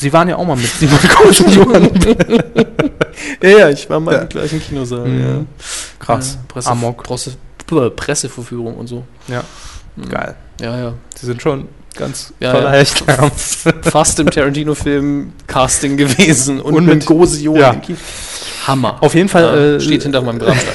Sie 0.00 0.12
waren 0.12 0.28
ja 0.28 0.36
auch 0.36 0.46
mal 0.46 0.56
mit 0.56 0.66
Simon 0.66 0.98
Gose-Johann. 1.22 1.90
Ja, 3.42 3.48
ja, 3.50 3.68
ich 3.68 3.90
war 3.90 3.98
mal 3.98 4.14
Ja. 4.14 4.20
im 4.22 4.28
gleichen 4.28 4.60
Kinosaal. 4.62 5.06
Mhm. 5.08 5.46
Krass. 5.98 6.34
Ja, 6.34 6.40
Presse, 6.46 6.70
Amok. 6.70 7.02
Presse, 7.02 7.32
Presseverführung 7.96 8.76
und 8.76 8.86
so. 8.86 9.04
Ja. 9.26 9.42
Mhm. 9.96 10.08
Geil. 10.08 10.34
Ja, 10.60 10.78
ja. 10.78 10.92
Sie 11.18 11.26
sind 11.26 11.42
schon 11.42 11.66
ganz 11.96 12.32
Ja, 12.38 12.52
toller 12.52 12.78
ja. 12.78 12.84
Fast 13.82 14.20
im 14.20 14.30
Tarantino-Film 14.30 15.32
Casting 15.48 15.96
gewesen 15.96 16.60
und, 16.60 16.74
Und 16.74 16.86
mit 16.86 16.94
mit- 16.96 17.06
Gose 17.06 17.40
Johann 17.40 17.60
ja. 17.60 17.70
im 17.72 17.82
Kino. 17.82 17.98
Hammer. 18.68 18.98
Auf 19.02 19.14
jeden 19.14 19.28
Fall 19.28 19.42
Ja, 19.42 19.56
äh, 19.76 19.80
steht 19.80 20.04
hinter 20.04 20.22
meinem 20.22 20.38
Grabstein. 20.38 20.74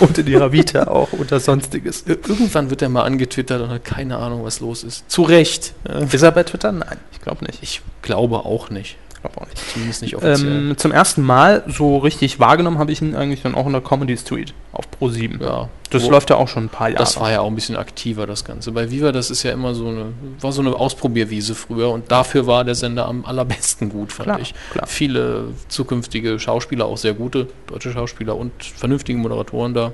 Und 0.00 0.18
in 0.18 0.26
ihrer 0.26 0.52
Vita 0.52 0.84
auch 0.88 1.12
unter 1.12 1.40
Sonstiges. 1.40 2.04
Ir- 2.06 2.18
Irgendwann 2.28 2.70
wird 2.70 2.82
er 2.82 2.88
mal 2.88 3.02
angetwittert 3.04 3.60
und 3.62 3.70
hat 3.70 3.84
keine 3.84 4.16
Ahnung, 4.18 4.44
was 4.44 4.60
los 4.60 4.82
ist. 4.84 5.10
Zu 5.10 5.22
Recht. 5.22 5.74
Ist 6.10 6.22
er 6.22 6.32
bei 6.32 6.42
Twitter? 6.42 6.72
Nein, 6.72 6.98
ich 7.12 7.20
glaube 7.20 7.44
nicht. 7.44 7.58
Ich 7.62 7.80
glaube 8.02 8.36
auch 8.44 8.70
nicht. 8.70 8.96
Glaube 9.24 9.40
auch 9.40 9.46
nicht. 9.46 9.70
Zumindest 9.72 10.02
nicht 10.02 10.16
offiziell. 10.16 10.68
Ähm, 10.70 10.76
zum 10.76 10.92
ersten 10.92 11.22
Mal 11.22 11.62
so 11.66 11.96
richtig 11.96 12.40
wahrgenommen 12.40 12.78
habe 12.78 12.92
ich 12.92 13.00
ihn 13.00 13.14
eigentlich 13.16 13.40
dann 13.42 13.54
auch 13.54 13.64
in 13.66 13.72
der 13.72 13.80
Comedy 13.80 14.16
Street 14.18 14.52
auf 14.72 14.90
Pro 14.90 15.08
7. 15.08 15.40
ja. 15.40 15.68
Das 15.90 16.02
Wo- 16.02 16.10
läuft 16.10 16.28
ja 16.30 16.36
auch 16.36 16.48
schon 16.48 16.64
ein 16.64 16.68
paar 16.68 16.88
Jahre. 16.88 16.98
Das 17.02 17.18
war 17.20 17.30
ja 17.30 17.40
auch 17.40 17.46
ein 17.46 17.54
bisschen 17.54 17.76
aktiver, 17.76 18.26
das 18.26 18.44
Ganze. 18.44 18.72
Bei 18.72 18.90
Viva, 18.90 19.12
das 19.12 19.30
ist 19.30 19.42
ja 19.44 19.52
immer 19.52 19.74
so 19.74 19.86
eine, 19.88 20.06
war 20.40 20.50
so 20.52 20.60
eine 20.60 20.74
Ausprobierwiese 20.74 21.54
früher 21.54 21.88
und 21.90 22.10
dafür 22.10 22.46
war 22.46 22.64
der 22.64 22.74
Sender 22.74 23.06
am 23.06 23.24
allerbesten 23.24 23.88
gut, 23.90 24.12
fand 24.12 24.26
Klar, 24.26 24.40
ich. 24.40 24.54
klar. 24.72 24.86
Viele 24.88 25.44
zukünftige 25.68 26.38
Schauspieler, 26.38 26.84
auch 26.86 26.98
sehr 26.98 27.14
gute 27.14 27.46
deutsche 27.68 27.92
Schauspieler 27.92 28.36
und 28.36 28.52
vernünftige 28.62 29.16
Moderatoren 29.18 29.72
da. 29.72 29.92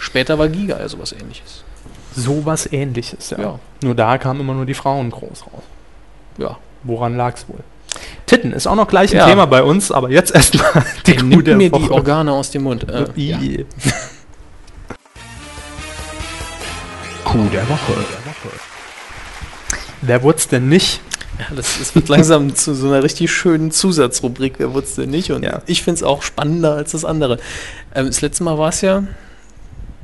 Später 0.00 0.38
war 0.38 0.48
Giga 0.48 0.78
ja 0.80 0.88
sowas 0.88 1.12
ähnliches. 1.12 1.62
sowas 2.16 2.72
ähnliches, 2.72 3.30
ja. 3.30 3.38
Ja. 3.40 3.58
Nur 3.82 3.94
da 3.94 4.16
kamen 4.18 4.40
immer 4.40 4.54
nur 4.54 4.66
die 4.66 4.74
Frauen 4.74 5.10
groß 5.10 5.42
raus. 5.46 5.62
Ja. 6.38 6.56
Woran 6.84 7.16
lag 7.16 7.34
es 7.36 7.46
wohl? 7.48 7.60
Titten 8.26 8.52
ist 8.52 8.66
auch 8.66 8.74
noch 8.74 8.88
gleich 8.88 9.12
ein 9.12 9.18
Ja. 9.18 9.26
Thema 9.28 9.46
bei 9.46 9.62
uns, 9.62 9.90
aber 9.92 10.10
jetzt 10.10 10.34
erstmal 10.34 10.84
die 11.06 11.12
Der 11.12 11.22
Kuh 11.22 11.42
der 11.42 11.56
mir 11.56 11.70
Woche. 11.72 11.82
die 11.82 11.90
Organe 11.90 12.32
aus 12.32 12.50
dem 12.50 12.62
Mund. 12.62 12.88
Äh, 12.88 13.04
ja. 13.16 13.38
Kuh 17.24 17.48
der 17.52 17.68
Woche. 17.68 17.94
Wer 20.02 20.22
wurde 20.22 20.38
es 20.38 20.48
denn 20.48 20.68
nicht? 20.68 21.00
Ja, 21.38 21.46
das, 21.56 21.78
das 21.78 21.94
wird 21.94 22.08
langsam 22.08 22.54
zu 22.54 22.74
so 22.74 22.86
einer 22.88 23.02
richtig 23.02 23.32
schönen 23.32 23.70
Zusatzrubrik, 23.72 24.54
wer 24.58 24.72
wusste 24.72 25.02
denn 25.02 25.10
nicht? 25.10 25.32
Und 25.32 25.42
Ja. 25.42 25.62
ich 25.66 25.82
finde 25.82 25.98
es 25.98 26.02
auch 26.04 26.22
spannender 26.22 26.74
als 26.74 26.92
das 26.92 27.04
andere. 27.04 27.38
Ähm, 27.94 28.06
das 28.06 28.20
letzte 28.20 28.44
Mal 28.44 28.56
war 28.58 28.68
es 28.68 28.82
ja 28.82 29.02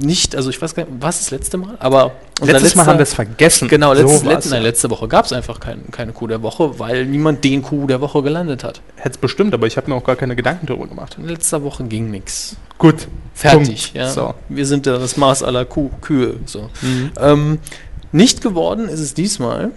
nicht, 0.00 0.34
also 0.36 0.50
ich 0.50 0.60
weiß 0.60 0.74
gar 0.74 0.84
nicht, 0.84 1.00
war 1.02 1.10
es 1.10 1.18
das 1.18 1.30
letzte 1.30 1.56
Mal? 1.58 1.76
Aber 1.78 2.12
Letztes 2.42 2.52
Mal 2.74 2.82
letzter- 2.82 2.86
haben 2.86 2.98
wir 2.98 3.02
es 3.02 3.14
vergessen. 3.14 3.68
Genau, 3.68 3.92
letztes, 3.92 4.20
So 4.20 4.28
letzte, 4.28 4.50
nein, 4.50 4.62
letzte 4.62 4.90
Woche 4.90 5.08
gab 5.08 5.26
es 5.26 5.32
einfach 5.32 5.60
kein, 5.60 5.90
keine 5.90 6.12
Kuh 6.12 6.26
der 6.26 6.42
Woche, 6.42 6.78
weil 6.78 7.04
niemand 7.06 7.44
den 7.44 7.60
Kuh 7.62 7.86
der 7.86 8.00
Woche 8.00 8.22
gelandet 8.22 8.64
hat. 8.64 8.80
Hätte 8.96 9.10
es 9.10 9.18
bestimmt, 9.18 9.52
aber 9.54 9.66
ich 9.66 9.76
habe 9.76 9.90
mir 9.90 9.96
auch 9.96 10.04
gar 10.04 10.16
keine 10.16 10.34
Gedanken 10.36 10.66
darüber 10.66 10.86
gemacht. 10.86 11.16
In 11.18 11.28
letzter 11.28 11.62
Woche 11.62 11.84
ging 11.84 12.10
nichts. 12.10 12.56
Gut. 12.78 13.08
Fertig. 13.34 13.92
Ja. 13.94 14.08
So. 14.10 14.34
Wir 14.48 14.66
sind 14.66 14.86
ja 14.86 14.96
das 14.98 15.16
Maß 15.18 15.42
aller 15.42 15.64
Kuh, 15.66 15.90
Kühe. 16.00 16.36
So. 16.46 16.70
Mhm. 16.82 17.10
Ähm, 17.20 17.58
nicht 18.12 18.40
geworden 18.42 18.88
ist 18.88 19.00
es 19.00 19.12
diesmal. 19.14 19.70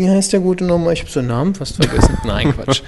Wie 0.00 0.08
heißt 0.08 0.32
der 0.32 0.40
gute 0.40 0.64
nochmal? 0.64 0.94
Ich 0.94 1.00
habe 1.00 1.10
seinen 1.10 1.26
Namen 1.28 1.54
fast 1.54 1.76
vergessen. 1.76 2.16
Nein, 2.24 2.54
Quatsch. 2.56 2.80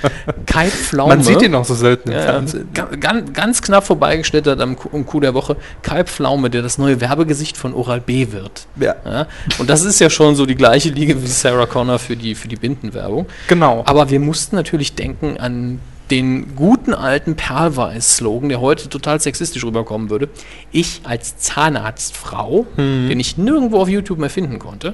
Kai 0.47 0.69
Pflaume. 0.69 1.15
Man 1.17 1.23
sieht 1.23 1.43
ihn 1.43 1.55
auch 1.55 1.65
so 1.65 1.75
selten 1.75 2.09
im 2.11 2.15
Ja, 2.15 2.21
ja. 2.21 2.27
Fernsehen. 2.33 2.69
Ga- 2.73 2.89
Ganz, 2.99 3.33
ganz 3.35 3.61
knapp 3.63 3.85
vorbeigeschlittert 3.87 4.61
am 4.61 4.77
Kuh 4.77 5.21
der 5.21 5.35
Woche. 5.35 5.57
Kai 5.83 6.05
Pflaume, 6.05 6.49
der 6.49 6.63
das 6.63 6.79
neue 6.79 7.01
Werbegesicht 7.03 7.57
von 7.59 7.75
Oral 7.75 8.01
B 8.01 8.29
wird. 8.33 8.67
Ja. 8.81 8.95
Ja? 9.05 9.27
Und 9.59 9.69
das 9.69 9.83
ist 9.85 9.99
ja 10.01 10.09
schon 10.09 10.37
so 10.37 10.47
die 10.47 10.55
gleiche 10.55 10.89
Liga 10.89 11.15
wie 11.21 11.27
Sarah 11.27 11.67
Connor 11.67 11.99
für 11.99 12.17
die, 12.17 12.35
für 12.35 12.49
die 12.49 12.57
Bindenwerbung. 12.57 13.27
Genau. 13.49 13.83
Aber 13.87 14.09
wir 14.09 14.21
mussten 14.21 14.57
natürlich 14.57 14.95
denken 14.95 15.37
an 15.39 15.81
den 16.13 16.55
guten 16.57 16.93
alten 16.93 17.37
Perlweiß-Slogan, 17.37 18.51
der 18.51 18.61
heute 18.61 18.91
total 18.91 19.19
sexistisch 19.19 19.65
rüberkommen 19.65 20.11
würde. 20.11 20.29
Ich 20.71 21.01
als 21.05 21.39
Zahnarztfrau, 21.39 22.67
den 22.77 23.19
ich 23.19 23.39
nirgendwo 23.39 23.79
auf 23.79 23.89
YouTube 23.89 24.19
mehr 24.19 24.29
finden 24.29 24.59
konnte. 24.59 24.93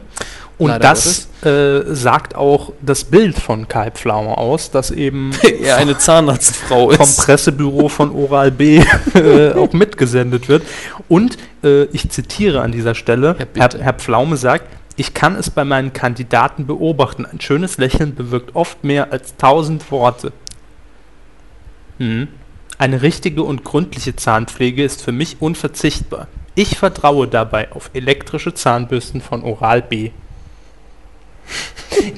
Und 0.59 0.68
leider 0.68 0.88
das 0.88 1.28
äh, 1.44 1.92
sagt 1.92 2.37
auch 2.37 2.72
das 2.83 3.02
Bild 3.02 3.37
von 3.37 3.66
Kai 3.66 3.90
Pflaume 3.90 4.38
aus, 4.38 4.70
das 4.70 4.92
eben 4.92 5.33
er 5.62 5.78
eine 5.78 5.98
Zahnarztfrau 5.98 6.90
vom 6.90 7.02
ist. 7.04 7.18
Pressebüro 7.18 7.88
von 7.88 8.12
Oral 8.12 8.52
B 8.52 8.81
äh, 9.14 9.52
auch 9.54 9.72
mitgesendet 9.72 10.48
wird. 10.48 10.62
Und 11.09 11.37
äh, 11.64 11.85
ich 11.87 12.11
zitiere 12.11 12.61
an 12.61 12.70
dieser 12.70 12.94
Stelle, 12.94 13.35
Ja, 13.40 13.46
Herr. 13.57 13.70
Herr 13.81 13.94
Pflaume 13.94 14.37
sagt, 14.37 14.66
ich 14.94 15.14
kann 15.14 15.35
es 15.35 15.50
bei 15.50 15.64
meinen 15.64 15.92
Kandidaten 15.92 16.66
beobachten. 16.66 17.26
Ein 17.26 17.40
schönes 17.40 17.78
Lächeln 17.78 18.14
bewirkt 18.14 18.54
oft 18.54 18.85
mehr 18.85 19.12
als 19.12 19.37
tausend 19.37 19.90
Worte. 19.90 20.33
Hm. 21.98 22.28
Eine 22.78 23.02
richtige 23.02 23.42
und 23.42 23.64
gründliche 23.64 24.16
Zahnpflege 24.16 24.82
ist 24.84 25.02
für 25.02 25.12
mich 25.12 25.37
unverzichtbar. 25.40 26.28
Ich 26.54 26.78
vertraue 26.78 27.28
dabei 27.28 27.70
auf 27.72 27.90
elektrische 27.92 28.54
Zahnbürsten 28.54 29.20
von 29.20 29.42
Oral 29.42 29.82
B. 29.82 30.11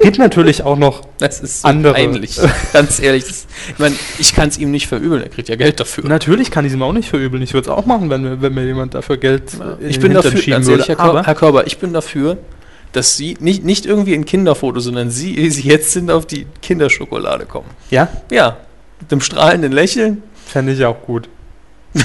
Gibt 0.01 0.19
natürlich 0.19 0.63
auch 0.63 0.77
noch 0.77 1.03
Das 1.19 1.41
ist 1.41 1.63
so 1.63 1.69
Andere. 1.69 1.95
peinlich. 1.95 2.39
Ganz 2.73 3.01
ehrlich. 3.01 3.25
Das, 3.25 3.47
ich 3.73 3.79
meine, 3.79 3.95
ich 4.19 4.35
kann 4.35 4.49
es 4.49 4.59
ihm 4.59 4.71
nicht 4.71 4.87
verübeln, 4.89 5.23
er 5.23 5.29
kriegt 5.29 5.49
ja 5.49 5.57
Geld 5.57 5.81
dafür. 5.81 6.05
Natürlich 6.09 6.51
kann 6.51 6.65
ich 6.65 6.73
es 6.73 6.77
ihm 6.77 6.83
auch 6.83 6.93
nicht 6.93 7.09
verübeln. 7.09 7.43
Ich 7.43 7.55
würde 7.55 7.71
es 7.71 7.77
auch 7.77 7.87
machen, 7.87 8.11
wenn 8.11 8.23
mir, 8.23 8.43
wenn 8.43 8.53
mir 8.55 8.65
jemand 8.65 8.95
dafür 8.95 9.17
Geld 9.17 9.55
äh, 9.55 9.85
in 9.85 9.91
ich 9.91 10.01
bin 10.01 10.13
dafür, 10.13 10.33
schieben 10.33 10.53
ganz 10.55 10.67
würde. 10.67 10.83
ehrlich, 10.83 10.99
Herr, 10.99 11.23
Herr 11.25 11.35
Körber, 11.35 11.67
ich 11.67 11.79
bin 11.79 11.93
dafür, 11.93 12.39
dass 12.93 13.17
Sie 13.17 13.37
nicht, 13.41 13.65
nicht 13.65 13.87
irgendwie 13.87 14.15
ein 14.15 14.25
Kinderfoto, 14.25 14.81
sondern 14.81 15.11
Sie, 15.11 15.49
Sie 15.51 15.69
jetzt 15.69 15.93
sind 15.93 16.11
auf 16.11 16.27
die 16.27 16.47
Kinderschokolade 16.61 17.47
kommen. 17.47 17.69
ja, 17.91 18.09
Ja, 18.31 18.57
mit 19.01 19.11
dem 19.11 19.21
strahlenden 19.21 19.73
Lächeln, 19.73 20.23
fände 20.47 20.73
ich 20.73 20.85
auch 20.85 21.01
gut. 21.03 21.29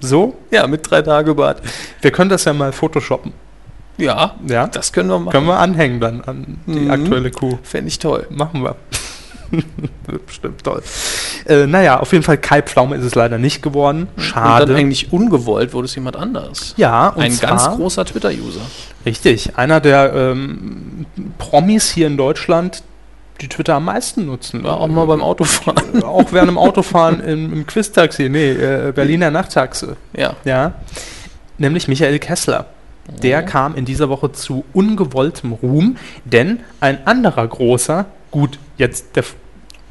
so, 0.00 0.36
ja, 0.50 0.66
mit 0.66 0.88
drei 0.90 1.02
Tage 1.02 1.34
Bart. 1.34 1.60
wir 2.00 2.10
können 2.10 2.30
das 2.30 2.44
ja 2.44 2.52
mal 2.52 2.72
photoshoppen. 2.72 3.32
Ja, 3.98 4.36
Ja, 4.46 4.66
das 4.68 4.92
können 4.92 5.08
wir 5.10 5.18
machen. 5.18 5.32
können 5.32 5.46
wir 5.46 5.58
anhängen 5.58 6.00
dann 6.00 6.20
an 6.22 6.58
die 6.66 6.78
Mhm. 6.80 6.90
aktuelle 6.90 7.30
Kuh. 7.30 7.58
Fände 7.64 7.88
ich 7.88 7.98
toll. 7.98 8.26
Machen 8.30 8.62
wir. 8.62 8.76
Bestimmt 10.26 10.62
toll. 10.62 10.82
Äh, 11.46 11.66
naja, 11.66 11.98
auf 12.00 12.12
jeden 12.12 12.22
Fall 12.22 12.38
Kai 12.38 12.62
Pflaume 12.62 12.96
ist 12.96 13.04
es 13.04 13.14
leider 13.14 13.38
nicht 13.38 13.60
geworden. 13.62 14.06
Und 14.16 14.22
Schade. 14.22 14.66
dann 14.66 14.76
eigentlich 14.76 15.12
ungewollt 15.12 15.72
wurde 15.72 15.86
es 15.86 15.94
jemand 15.94 16.16
anders. 16.16 16.74
ja, 16.76 17.08
und 17.08 17.22
Ein 17.22 17.32
zwar, 17.32 17.50
ganz 17.50 17.68
großer 17.76 18.04
Twitter-User. 18.04 18.60
Richtig, 19.04 19.56
einer 19.56 19.80
der 19.80 20.12
ähm, 20.14 21.06
Promis 21.38 21.90
hier 21.90 22.06
in 22.06 22.16
Deutschland, 22.16 22.82
die 23.40 23.48
Twitter 23.48 23.74
am 23.74 23.84
meisten 23.84 24.26
nutzen. 24.26 24.64
War 24.64 24.80
auch 24.80 24.88
mal 24.88 25.06
beim 25.06 25.22
Autofahren. 25.22 26.02
auch 26.02 26.32
während 26.32 26.48
dem 26.50 26.58
Autofahren 26.58 27.20
im, 27.20 27.52
im 27.52 27.66
Quiz-Taxi, 27.66 28.28
nee, 28.28 28.50
äh, 28.50 28.92
Berliner 28.92 29.30
Nachttaxe. 29.30 29.96
Ja. 30.16 30.34
Ja. 30.44 30.74
nämlich 31.58 31.88
Michael 31.88 32.18
Kessler. 32.18 32.66
Der 33.22 33.42
kam 33.42 33.74
in 33.74 33.86
dieser 33.86 34.10
Woche 34.10 34.32
zu 34.32 34.64
ungewolltem 34.74 35.52
Ruhm, 35.52 35.96
denn 36.26 36.60
ein 36.80 37.06
anderer 37.06 37.46
großer, 37.46 38.04
gut, 38.30 38.58
jetzt 38.76 39.16
der 39.16 39.24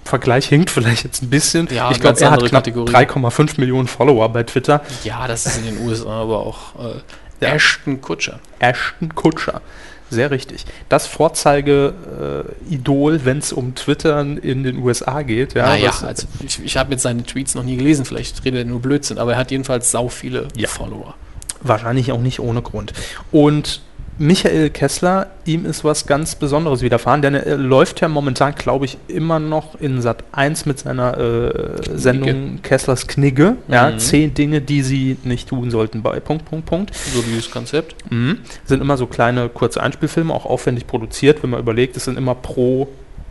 Vergleich 0.06 0.46
hinkt 0.48 0.70
vielleicht 0.70 1.04
jetzt 1.04 1.22
ein 1.22 1.30
bisschen. 1.30 1.68
Ja, 1.72 1.92
ich 1.92 2.00
glaube, 2.00 2.20
er 2.22 2.32
hat 2.32 2.40
knapp 2.40 2.64
Kategorie. 2.64 2.94
3,5 2.94 3.60
Millionen 3.60 3.88
Follower 3.88 4.30
bei 4.30 4.44
Twitter. 4.44 4.82
Ja, 5.04 5.28
das 5.28 5.46
ist 5.46 5.58
in 5.58 5.66
den 5.66 5.86
USA 5.86 6.22
aber 6.22 6.40
auch 6.40 6.76
äh, 6.80 7.46
Ja. 7.46 7.54
Ashton 7.54 8.00
Kutscher. 8.02 8.40
Ashton 8.60 9.14
Kutscher. 9.16 9.62
Sehr 10.10 10.32
richtig. 10.32 10.66
Das 10.90 11.08
Vorzeige-Idol, 11.08 13.26
wenn 13.26 13.38
es 13.40 13.54
um 13.54 13.76
Twittern 13.76 14.38
in 14.38 14.64
den 14.64 14.78
USA 14.78 15.22
geht. 15.22 15.54
Ja, 15.54 15.68
naja, 15.68 15.92
also 16.06 16.28
ich, 16.46 16.64
ich 16.64 16.78
habe 16.78 16.92
jetzt 16.92 17.04
seine 17.04 17.24
Tweets 17.24 17.56
noch 17.56 17.64
nie 17.64 17.78
gelesen, 17.78 18.06
vielleicht 18.06 18.44
redet 18.46 18.62
er 18.62 18.66
nur 18.66 18.82
Blödsinn, 18.82 19.18
aber 19.18 19.34
er 19.34 19.38
hat 19.38 19.52
jedenfalls 19.52 19.92
sau 19.92 20.10
viele 20.10 20.48
Ja. 20.56 20.68
Follower. 20.68 21.16
Wahrscheinlich 21.62 22.12
auch 22.12 22.22
nicht 22.22 22.40
ohne 22.40 22.62
Grund. 22.62 22.94
Und 23.32 23.82
Michael 24.20 24.72
Kessler, 24.72 25.28
ihm 25.46 25.66
ist 25.66 25.84
was 25.84 26.08
ganz 26.08 26.34
Besonderes 26.36 26.82
widerfahren, 26.82 27.22
denn 27.22 27.36
er 27.36 27.56
läuft 27.58 28.02
ja 28.02 28.08
momentan, 28.08 28.56
glaube 28.56 28.86
ich, 28.86 28.98
immer 29.08 29.40
noch 29.40 29.80
in 29.80 30.02
Sat 30.02 30.24
1 30.32 30.66
mit 30.66 30.80
seiner 30.80 31.18
äh, 31.18 31.98
Sendung 31.98 32.62
Kesslers 32.64 33.08
Knigge. 33.08 33.58
Ja, 33.68 33.92
Mhm. 33.92 34.00
zehn 34.00 34.34
Dinge, 34.34 34.62
die 34.62 34.82
sie 34.82 35.18
nicht 35.24 35.50
tun 35.50 35.70
sollten 35.70 36.02
bei 36.02 36.20
Punkt, 36.20 36.46
Punkt, 36.46 36.66
Punkt. 36.66 36.96
So 36.96 37.22
dieses 37.22 37.52
Konzept. 37.52 37.96
Mhm. 38.12 38.40
Sind 38.66 38.82
immer 38.82 38.98
so 38.98 39.06
kleine, 39.06 39.50
kurze 39.50 39.82
Einspielfilme, 39.84 40.34
auch 40.34 40.46
aufwendig 40.46 40.88
produziert, 40.88 41.44
wenn 41.44 41.52
man 41.52 41.60
überlegt, 41.60 41.96
es 41.96 42.06
sind 42.06 42.18
immer 42.18 42.34
pro 42.34 42.88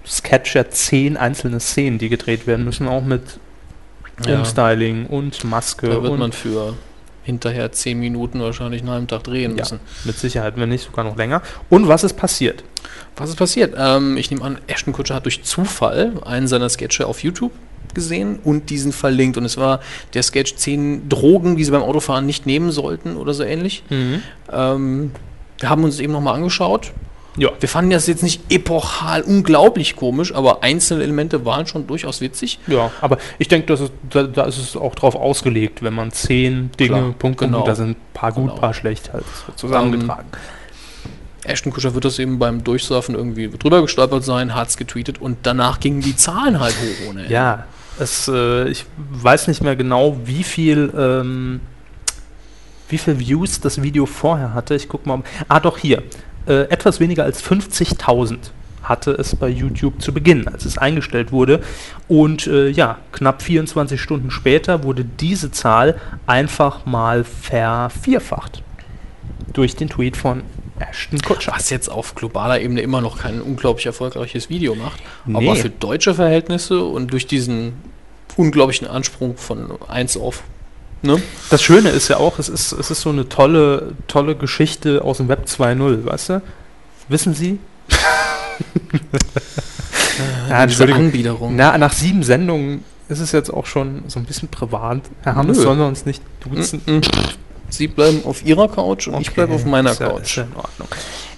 Sketch 0.06 0.54
ja 0.54 0.68
zehn 0.68 1.16
einzelne 1.16 1.58
Szenen, 1.58 1.98
die 1.98 2.08
gedreht 2.08 2.46
werden 2.46 2.64
müssen, 2.64 2.86
auch 2.86 3.02
mit 3.04 3.22
Ja. 4.24 4.38
Umstyling 4.38 5.06
und 5.06 5.42
Maske 5.44 5.88
Da 5.88 6.02
wird 6.02 6.12
und 6.12 6.18
man 6.20 6.32
für 6.32 6.74
hinterher 7.26 7.72
zehn 7.72 7.98
Minuten 8.00 8.40
wahrscheinlich 8.40 8.80
einen 8.82 8.90
halben 8.90 9.06
Tag 9.08 9.24
drehen 9.24 9.52
Ja, 9.56 9.64
müssen. 9.64 9.80
mit 10.04 10.16
Sicherheit, 10.16 10.54
wenn 10.56 10.68
nicht 10.70 10.84
sogar 10.84 11.04
noch 11.04 11.16
länger. 11.16 11.42
Und 11.68 11.88
was 11.88 12.04
ist 12.04 12.14
passiert? 12.14 12.64
Was 13.16 13.28
ist 13.30 13.36
passiert? 13.36 13.74
Ähm, 13.76 14.16
ich 14.16 14.30
nehme 14.30 14.42
an, 14.44 14.58
Ashton 14.68 14.92
Kutscher 14.92 15.16
hat 15.16 15.24
durch 15.24 15.42
Zufall 15.42 16.12
einen 16.24 16.46
seiner 16.46 16.68
Sketche 16.68 17.06
auf 17.06 17.22
YouTube 17.22 17.52
gesehen 17.94 18.38
und 18.44 18.70
diesen 18.70 18.92
verlinkt. 18.92 19.36
Und 19.38 19.44
es 19.44 19.56
war 19.56 19.80
der 20.14 20.22
Sketch 20.22 20.54
10 20.54 21.08
Drogen, 21.08 21.56
die 21.56 21.64
sie 21.64 21.70
beim 21.72 21.82
Autofahren 21.82 22.26
nicht 22.26 22.46
nehmen 22.46 22.70
sollten 22.70 23.16
oder 23.16 23.34
so 23.34 23.42
ähnlich. 23.42 23.82
Ähm, 24.52 25.10
wir 25.58 25.68
haben 25.70 25.84
uns 25.84 25.98
eben 25.98 26.12
nochmal 26.12 26.34
angeschaut. 26.36 26.92
Ja. 27.36 27.50
Wir 27.60 27.68
fanden 27.68 27.90
das 27.90 28.06
jetzt 28.06 28.22
nicht 28.22 28.40
epochal 28.50 29.22
unglaublich 29.22 29.96
komisch, 29.96 30.34
aber 30.34 30.62
einzelne 30.62 31.02
Elemente 31.02 31.44
waren 31.44 31.66
schon 31.66 31.86
durchaus 31.86 32.20
witzig. 32.20 32.58
Ja, 32.66 32.90
aber 33.00 33.18
ich 33.38 33.48
denke, 33.48 33.66
das 33.66 33.80
ist, 33.80 33.92
da, 34.10 34.22
da 34.22 34.44
ist 34.44 34.58
es 34.58 34.76
auch 34.76 34.94
drauf 34.94 35.14
ausgelegt, 35.14 35.82
wenn 35.82 35.94
man 35.94 36.12
zehn 36.12 36.70
Dinge, 36.78 36.88
Klar, 36.88 37.00
Punkt, 37.02 37.18
Punkt, 37.18 37.38
genau. 37.40 37.64
da 37.64 37.74
sind 37.74 37.90
ein 37.90 37.96
paar 38.14 38.32
gut, 38.32 38.44
Genau. 38.44 38.54
Ähm, 38.54 38.60
paar 38.60 38.74
schlecht 38.74 39.12
halt 39.12 39.24
zusammengetragen. 39.56 40.28
Ashton 41.44 41.72
Kutscher 41.72 41.94
wird 41.94 42.04
das 42.04 42.18
eben 42.18 42.38
beim 42.38 42.64
Durchsurfen 42.64 43.14
irgendwie 43.14 43.48
drüber 43.48 43.82
gestolpert 43.82 44.24
sein, 44.24 44.54
hat's 44.54 44.76
getweetet 44.76 45.20
und 45.20 45.38
danach 45.44 45.78
gingen 45.78 46.00
die 46.00 46.16
Zahlen 46.16 46.58
halt 46.58 46.74
hoch 46.74 47.10
ohne 47.10 47.20
Ende. 47.22 47.32
ja, 47.32 47.66
es, 47.98 48.28
äh, 48.28 48.68
ich 48.68 48.84
weiß 48.96 49.48
nicht 49.48 49.62
mehr 49.62 49.76
genau, 49.76 50.18
wie 50.24 50.42
viel, 50.42 50.92
ähm, 50.96 51.60
wie 52.88 52.98
viel 52.98 53.18
Views 53.18 53.60
das 53.60 53.82
Video 53.82 54.06
vorher 54.06 54.54
hatte. 54.54 54.74
Ich 54.74 54.88
guck 54.88 55.06
mal. 55.06 55.22
Ah, 55.48 55.60
doch 55.60 55.78
hier. 55.78 56.02
Äh, 56.46 56.62
etwas 56.70 57.00
weniger 57.00 57.24
als 57.24 57.42
50.000 57.42 58.38
hatte 58.82 59.12
es 59.12 59.34
bei 59.34 59.48
YouTube 59.48 60.00
zu 60.00 60.12
Beginn, 60.12 60.46
als 60.46 60.64
es 60.64 60.78
eingestellt 60.78 61.32
wurde. 61.32 61.60
Und 62.08 62.46
äh, 62.46 62.68
ja, 62.68 62.98
knapp 63.12 63.42
24 63.42 64.00
Stunden 64.00 64.30
später 64.30 64.84
wurde 64.84 65.04
diese 65.04 65.50
Zahl 65.50 66.00
einfach 66.26 66.86
mal 66.86 67.24
vervierfacht. 67.24 68.62
Durch 69.52 69.74
den 69.74 69.88
Tweet 69.88 70.16
von 70.16 70.42
Ashton 70.78 71.20
Kutscher. 71.20 71.52
Was 71.52 71.70
jetzt 71.70 71.88
auf 71.88 72.14
globaler 72.14 72.60
Ebene 72.60 72.80
immer 72.80 73.00
noch 73.00 73.18
kein 73.18 73.40
unglaublich 73.40 73.86
erfolgreiches 73.86 74.50
Video 74.50 74.74
macht. 74.74 75.02
Nee. 75.24 75.36
Aber 75.36 75.56
für 75.56 75.70
deutsche 75.70 76.14
Verhältnisse 76.14 76.84
und 76.84 77.12
durch 77.12 77.26
diesen 77.26 77.72
unglaublichen 78.36 78.86
Ansprung 78.86 79.36
von 79.36 79.78
1 79.88 80.16
auf. 80.18 80.42
Ne? 81.02 81.20
Das 81.50 81.62
Schöne 81.62 81.90
ist 81.90 82.08
ja 82.08 82.16
auch, 82.16 82.38
es 82.38 82.48
ist, 82.48 82.72
es 82.72 82.90
ist 82.90 83.02
so 83.02 83.10
eine 83.10 83.28
tolle, 83.28 83.92
tolle 84.06 84.34
Geschichte 84.34 85.02
aus 85.02 85.18
dem 85.18 85.28
Web 85.28 85.44
2.0, 85.46 86.06
weißt 86.06 86.30
du? 86.30 86.42
Wissen 87.08 87.34
Sie? 87.34 87.58
ja. 90.48 90.58
Anbiederung. 90.58 91.56
Na, 91.56 91.76
nach 91.78 91.92
sieben 91.92 92.22
Sendungen 92.22 92.84
ist 93.08 93.20
es 93.20 93.32
jetzt 93.32 93.52
auch 93.52 93.66
schon 93.66 94.04
so 94.08 94.18
ein 94.18 94.24
bisschen 94.24 94.48
privat. 94.48 95.02
Herr 95.22 95.36
Hammes, 95.36 95.58
sollen 95.58 95.78
wir 95.78 95.86
uns 95.86 96.06
nicht 96.06 96.22
duzen? 96.40 96.80
Sie 97.76 97.88
bleiben 97.88 98.22
auf 98.24 98.44
Ihrer 98.44 98.68
Couch 98.68 99.08
und 99.08 99.20
ich 99.20 99.32
bleibe 99.32 99.54
auf 99.54 99.64
meiner 99.64 99.92
ist 99.92 100.00
ja, 100.00 100.08
Couch. 100.08 100.22
Ist 100.22 100.36
ja 100.36 100.42
in 100.44 100.56
Ordnung. 100.56 100.88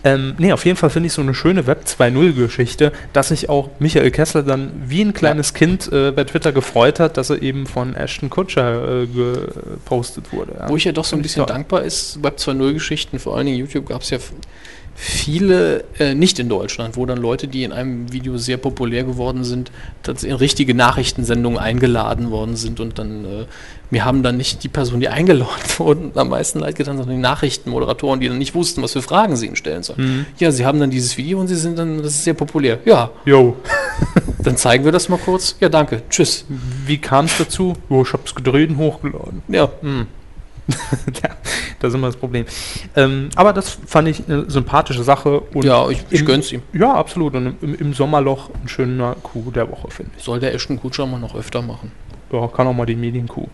Ähm, 0.05 0.34
nee, 0.39 0.53
auf 0.53 0.64
jeden 0.64 0.76
Fall 0.76 0.91
finde 0.91 1.09
ich 1.09 1.12
so 1.12 1.22
eine 1.22 1.34
schöne 1.34 1.66
Web 1.66 1.84
2.0 1.84 2.32
Geschichte, 2.32 2.93
dass 3.12 3.28
sich 3.28 3.49
auch 3.49 3.70
Michael 3.80 4.11
Kessler 4.11 4.43
dann 4.43 4.70
wie 4.86 5.03
ein 5.03 5.12
kleines 5.12 5.55
Kind 5.55 5.91
äh, 5.93 6.12
bei 6.12 6.24
Twitter 6.24 6.53
gefreut 6.53 7.01
hat, 7.01 7.16
dass 7.16 7.30
er 7.30 7.43
eben 7.43 7.66
von 7.66 7.95
Ashton 7.95 8.30
Kutscher 8.30 9.03
äh, 9.03 9.07
gepostet 9.07 10.32
wurde. 10.32 10.55
Ja. 10.59 10.68
Wo 10.68 10.76
ich 10.76 10.84
ja 10.84 10.93
doch 10.93 11.05
so 11.05 11.16
ein 11.16 11.22
bisschen 11.22 11.47
dankbar 11.47 11.82
ist, 11.82 12.22
Web 12.22 12.36
2.0 12.39 12.74
Geschichten, 12.74 13.18
vor 13.18 13.36
allen 13.36 13.47
Dingen 13.47 13.59
YouTube 13.59 13.86
gab 13.86 14.03
es 14.03 14.11
ja 14.11 14.18
viele, 15.01 15.84
äh, 16.01 16.14
nicht 16.14 16.40
in 16.40 16.49
Deutschland, 16.49 16.96
wo 16.96 17.07
dann 17.07 17.18
Leute, 17.18 17.46
die 17.46 17.62
in 17.62 17.70
einem 17.70 18.12
Video 18.12 18.36
sehr 18.36 18.57
populär 18.57 19.05
geworden 19.05 19.44
sind, 19.44 19.70
tatsächlich 20.03 20.32
in 20.32 20.36
richtige 20.38 20.74
Nachrichtensendungen 20.74 21.57
eingeladen 21.57 22.32
worden 22.32 22.57
sind 22.57 22.80
und 22.80 22.99
dann, 22.99 23.24
äh, 23.24 23.44
mir 23.90 24.05
haben 24.05 24.24
dann 24.24 24.36
nicht 24.36 24.64
die 24.64 24.68
Personen, 24.68 25.01
die 25.01 25.09
eingeladen 25.09 25.49
wurden, 25.78 26.11
am 26.16 26.30
meisten 26.30 26.59
leid 26.59 26.74
getan, 26.74 26.96
sondern 26.96 27.14
die 27.14 27.22
Nachrichtenmoderatoren, 27.22 28.18
die 28.18 28.26
dann 28.28 28.38
nicht 28.38 28.57
wussten, 28.57 28.82
was 28.82 28.92
für 28.92 29.03
Fragen 29.03 29.36
sie 29.36 29.46
ihnen 29.46 29.55
stellen 29.55 29.84
sollen. 29.84 30.01
Mhm. 30.01 30.26
Ja, 30.38 30.51
sie 30.51 30.66
haben 30.66 30.80
dann 30.80 30.90
dieses 30.90 31.16
Video 31.16 31.38
und 31.38 31.46
sie 31.46 31.57
sind 31.57 31.78
dann, 31.78 31.99
das 31.99 32.14
ist 32.14 32.24
sehr 32.24 32.34
populär. 32.34 32.80
Ja, 32.84 33.11
Jo, 33.24 33.57
dann 34.42 34.57
zeigen 34.57 34.84
wir 34.84 34.90
das 34.90 35.09
mal 35.09 35.18
kurz. 35.18 35.55
Ja, 35.61 35.68
danke. 35.68 36.03
Tschüss. 36.11 36.44
wie 36.86 36.99
kam 36.99 37.26
es 37.26 37.38
dazu? 37.38 37.74
Jo, 37.88 38.03
ich 38.03 38.12
hab's 38.12 38.34
gedreht 38.34 38.70
und 38.70 38.78
hochgeladen. 38.78 39.42
Ja, 39.49 39.70
ja, 41.23 41.31
das 41.81 41.89
ist 41.91 41.95
immer 41.95 42.09
das 42.09 42.16
Problem. 42.16 42.45
Ähm, 42.97 43.31
aber 43.35 43.53
das 43.53 43.79
fand 43.87 44.09
ich 44.09 44.23
eine 44.29 44.51
sympathische 44.51 45.03
Sache. 45.03 45.41
Und 45.41 45.64
ja 45.64 45.89
ich, 45.89 46.05
ich 46.11 46.21
im- 46.21 46.27
gönn's 46.27 46.53
ihm. 46.53 46.62
Ja, 46.73 46.93
absolut. 46.95 47.35
Und 47.35 47.57
im, 47.62 47.75
im 47.75 47.95
Sommerloch 47.95 48.51
ein 48.62 48.69
schöner 48.69 49.16
Coup 49.23 49.53
der 49.53 49.71
Woche, 49.71 49.91
finde 49.91 50.12
ich. 50.16 50.25
Soll 50.25 50.41
der 50.41 50.55
Ashton 50.55 50.79
Kutscher 50.81 51.07
mal 51.07 51.19
noch 51.21 51.35
öfter 51.35 51.62
machen. 51.62 51.91
Ja, 52.33 52.47
kann 52.49 52.66
auch 52.66 52.75
mal 52.75 52.85
die 52.87 52.97
Medienkuh. 52.97 53.47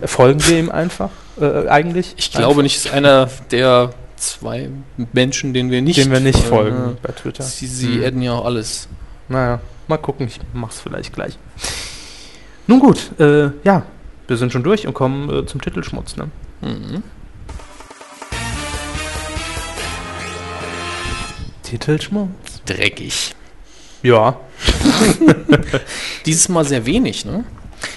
Äh, 0.00 0.06
Folgen 0.06 0.44
wir 0.46 0.58
ihm 0.58 0.70
einfach 0.70 1.10
äh, 1.40 1.68
eigentlich? 1.68 2.14
Ich 2.16 2.32
glaube 2.32 2.62
nicht, 2.62 2.76
ist 2.76 2.92
einer 2.92 3.28
der 3.50 3.90
zwei 4.16 4.70
Menschen, 5.12 5.52
denen 5.52 5.70
wir 5.70 5.82
nicht, 5.82 5.98
Dem 5.98 6.10
wir 6.10 6.20
nicht 6.20 6.38
äh, 6.38 6.48
folgen 6.48 6.96
bei 7.02 7.12
Twitter. 7.12 7.42
Sie, 7.44 7.66
sie 7.66 7.96
Hm. 7.98 8.04
adden 8.04 8.22
ja 8.22 8.32
auch 8.32 8.46
alles. 8.46 8.88
Naja, 9.28 9.60
mal 9.86 9.98
gucken, 9.98 10.26
ich 10.26 10.40
mach's 10.54 10.80
vielleicht 10.80 11.12
gleich. 11.12 11.38
Nun 12.66 12.80
gut, 12.80 13.10
äh, 13.20 13.50
ja, 13.64 13.82
wir 14.26 14.36
sind 14.36 14.52
schon 14.52 14.62
durch 14.62 14.86
und 14.86 14.94
kommen 14.94 15.30
äh, 15.30 15.46
zum 15.46 15.60
Titelschmutz, 15.60 16.16
ne? 16.16 16.28
Mhm. 16.62 17.02
Titelschmutz? 21.62 22.62
Dreckig. 22.66 23.34
Ja, 24.02 24.36
Dieses 26.26 26.48
Mal 26.48 26.64
sehr 26.64 26.84
wenig, 26.86 27.24
ne? 27.24 27.44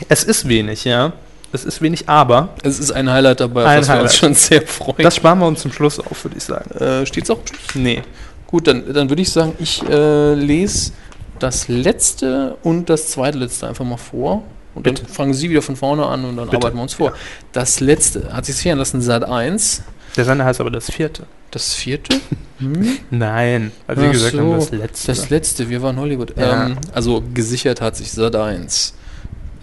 es 0.10 0.24
ist 0.24 0.48
wenig, 0.48 0.86
ja. 0.86 1.14
Es 1.54 1.64
ist 1.64 1.82
wenig, 1.82 2.10
aber 2.10 2.50
Es 2.64 2.78
ist 2.80 2.92
ein 2.92 3.10
Highlight 3.10 3.40
dabei, 3.40 3.66
Ein 3.66 3.80
das 3.80 3.88
wir 3.88 3.94
uns 3.96 4.00
Highlight. 4.00 4.16
schon 4.16 4.34
sehr 4.34 4.62
freuen. 4.68 5.04
das 5.04 5.16
sparen 5.16 5.40
wir 5.40 5.48
uns 5.48 5.62
zum 5.62 5.72
Schluss 5.72 6.00
auf, 6.00 6.24
würde 6.26 6.38
ich 6.38 6.44
sagen. 6.44 6.70
äh, 6.72 7.06
steht's 7.06 7.30
auch? 7.30 7.40
Nee. 7.74 8.02
Gut, 8.48 8.68
dann, 8.68 8.94
dann 8.94 9.10
würde 9.10 9.22
ich 9.22 9.32
sagen, 9.32 9.54
ich 9.60 9.82
äh, 9.90 10.34
lese 10.34 10.92
das 11.40 11.68
letzte 11.68 12.58
und 12.64 12.90
das 12.90 13.08
zweite 13.10 13.38
letzte 13.38 13.68
einfach 13.68 13.86
mal 13.86 13.98
vor. 13.98 14.44
Und 14.78 14.88
dann 14.88 14.94
Bitte. 14.94 15.08
fangen 15.08 15.34
Sie 15.34 15.50
wieder 15.50 15.62
von 15.62 15.76
vorne 15.76 16.06
an 16.06 16.24
und 16.24 16.38
dann 16.38 16.46
Bitte. 16.46 16.58
arbeiten 16.58 16.78
wir 16.78 16.84
uns 16.84 16.94
vor. 16.94 17.14
Das 17.52 17.80
letzte 17.80 18.32
hat 18.32 18.46
sich 18.46 18.56
fehlen 18.56 18.78
lassen, 18.78 19.02
Sat 19.02 19.24
1. 19.24 19.84
Der 20.16 20.26
Sender 20.26 20.46
heißt 20.46 20.62
aber 20.62 20.72
das 20.72 20.92
vierte. 20.92 21.24
Das 21.52 21.74
vierte? 21.74 22.20
Hm? 22.60 22.98
Nein, 23.10 23.72
als 23.88 24.00
Sie 24.00 24.06
Ach 24.08 24.12
gesagt 24.12 24.34
so, 24.34 24.56
das 24.56 24.72
letzte. 24.72 25.08
Das 25.08 25.30
letzte, 25.30 25.70
wir 25.70 25.82
waren 25.82 25.98
Hollywood. 25.98 26.38
Ja. 26.38 26.68
Ähm, 26.68 26.78
also 26.94 27.24
gesichert 27.34 27.82
hat 27.82 27.96
sich 27.96 28.12
Sat 28.12 28.36
1. 28.36 28.94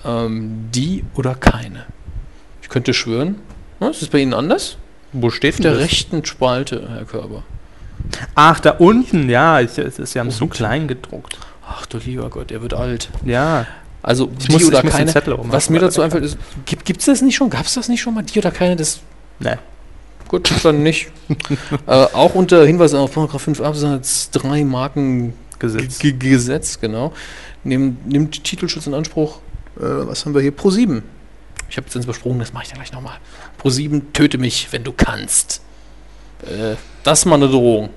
Ähm, 0.05 0.69
die 0.75 1.05
oder 1.15 1.35
keine. 1.35 1.87
Ich 2.63 2.69
könnte 2.69 2.93
schwören. 2.93 3.37
Ja, 3.81 3.89
ist 3.89 4.03
das 4.03 4.09
bei 4.09 4.19
Ihnen 4.19 4.35
anders? 4.35 4.77
Wo 5.13 5.31
steht 5.31 5.55
Auf 5.55 5.61
der 5.61 5.73
das? 5.73 5.81
rechten 5.83 6.25
Spalte, 6.25 6.89
Herr 6.93 7.05
Körber. 7.05 7.45
Ach, 8.35 8.59
da 8.61 8.73
unten, 8.73 9.31
ja, 9.31 9.61
es 9.61 9.79
ist 9.79 10.15
ja 10.15 10.29
so 10.31 10.47
klein 10.49 10.89
gedruckt. 10.89 11.39
Ach 11.67 11.87
du 11.87 11.99
lieber 11.99 12.29
Gott, 12.31 12.51
er 12.51 12.63
wird 12.63 12.75
alt. 12.75 13.09
Ja, 13.25 13.67
Also 14.05 14.31
Ich 14.39 14.47
die 14.47 14.53
muss- 14.53 14.67
oder 14.67 14.83
keine. 14.83 15.13
Was 15.45 15.71
mir 15.71 15.81
dazu 15.81 16.03
einfällt, 16.03 16.25
ist, 16.25 16.37
gibt 16.67 17.01
es 17.01 17.07
das 17.07 17.23
nicht 17.23 17.37
schon? 17.37 17.49
Gab 17.49 17.65
es 17.65 17.73
das 17.73 17.89
nicht 17.89 18.03
schon 18.03 18.13
mal? 18.13 18.23
Die 18.23 18.39
oder 18.39 18.51
keine? 18.51 18.77
Das 18.77 19.01
ne. 19.41 19.59
gut, 20.29 20.53
dann 20.63 20.83
nicht. 20.83 21.09
äh, 21.87 21.91
auch 21.91 22.35
unter 22.35 22.67
Hinweis 22.67 22.93
auf 22.93 23.13
Paragraph 23.13 23.41
5 23.41 23.63
Absatz 23.63 24.31
3 24.33 24.65
Marken 24.65 25.33
Gesetz. 25.59 26.01
G 26.01 26.13
Gesetz, 26.13 26.79
genau. 26.79 27.15
Nehm, 27.65 27.97
nimmt 28.05 28.45
Titelschutz 28.45 28.87
in 28.87 28.93
Anspruch. 28.93 29.39
Äh, 29.79 29.81
was 29.81 30.27
haben 30.27 30.35
wir 30.35 30.43
hier? 30.43 30.53
Pro 30.53 30.69
7. 30.69 31.03
Ich 31.71 31.79
habe 31.79 31.87
jetzt 31.87 31.97
ins 31.97 32.05
übersprungen, 32.05 32.41
das 32.41 32.53
mache 32.53 32.65
ich 32.65 32.69
dann 32.69 32.79
gleich 32.79 32.93
nochmal. 32.93 33.17
Pro 33.57 33.71
7, 33.71 34.13
töte 34.13 34.37
mich, 34.37 34.69
wenn 34.71 34.85
du 34.85 34.93
kannst. 34.93 35.63
Äh, 36.43 36.77
das 37.05 37.21
ist 37.21 37.25
mal 37.25 37.37
eine 37.37 37.49
Drohung. 37.49 37.89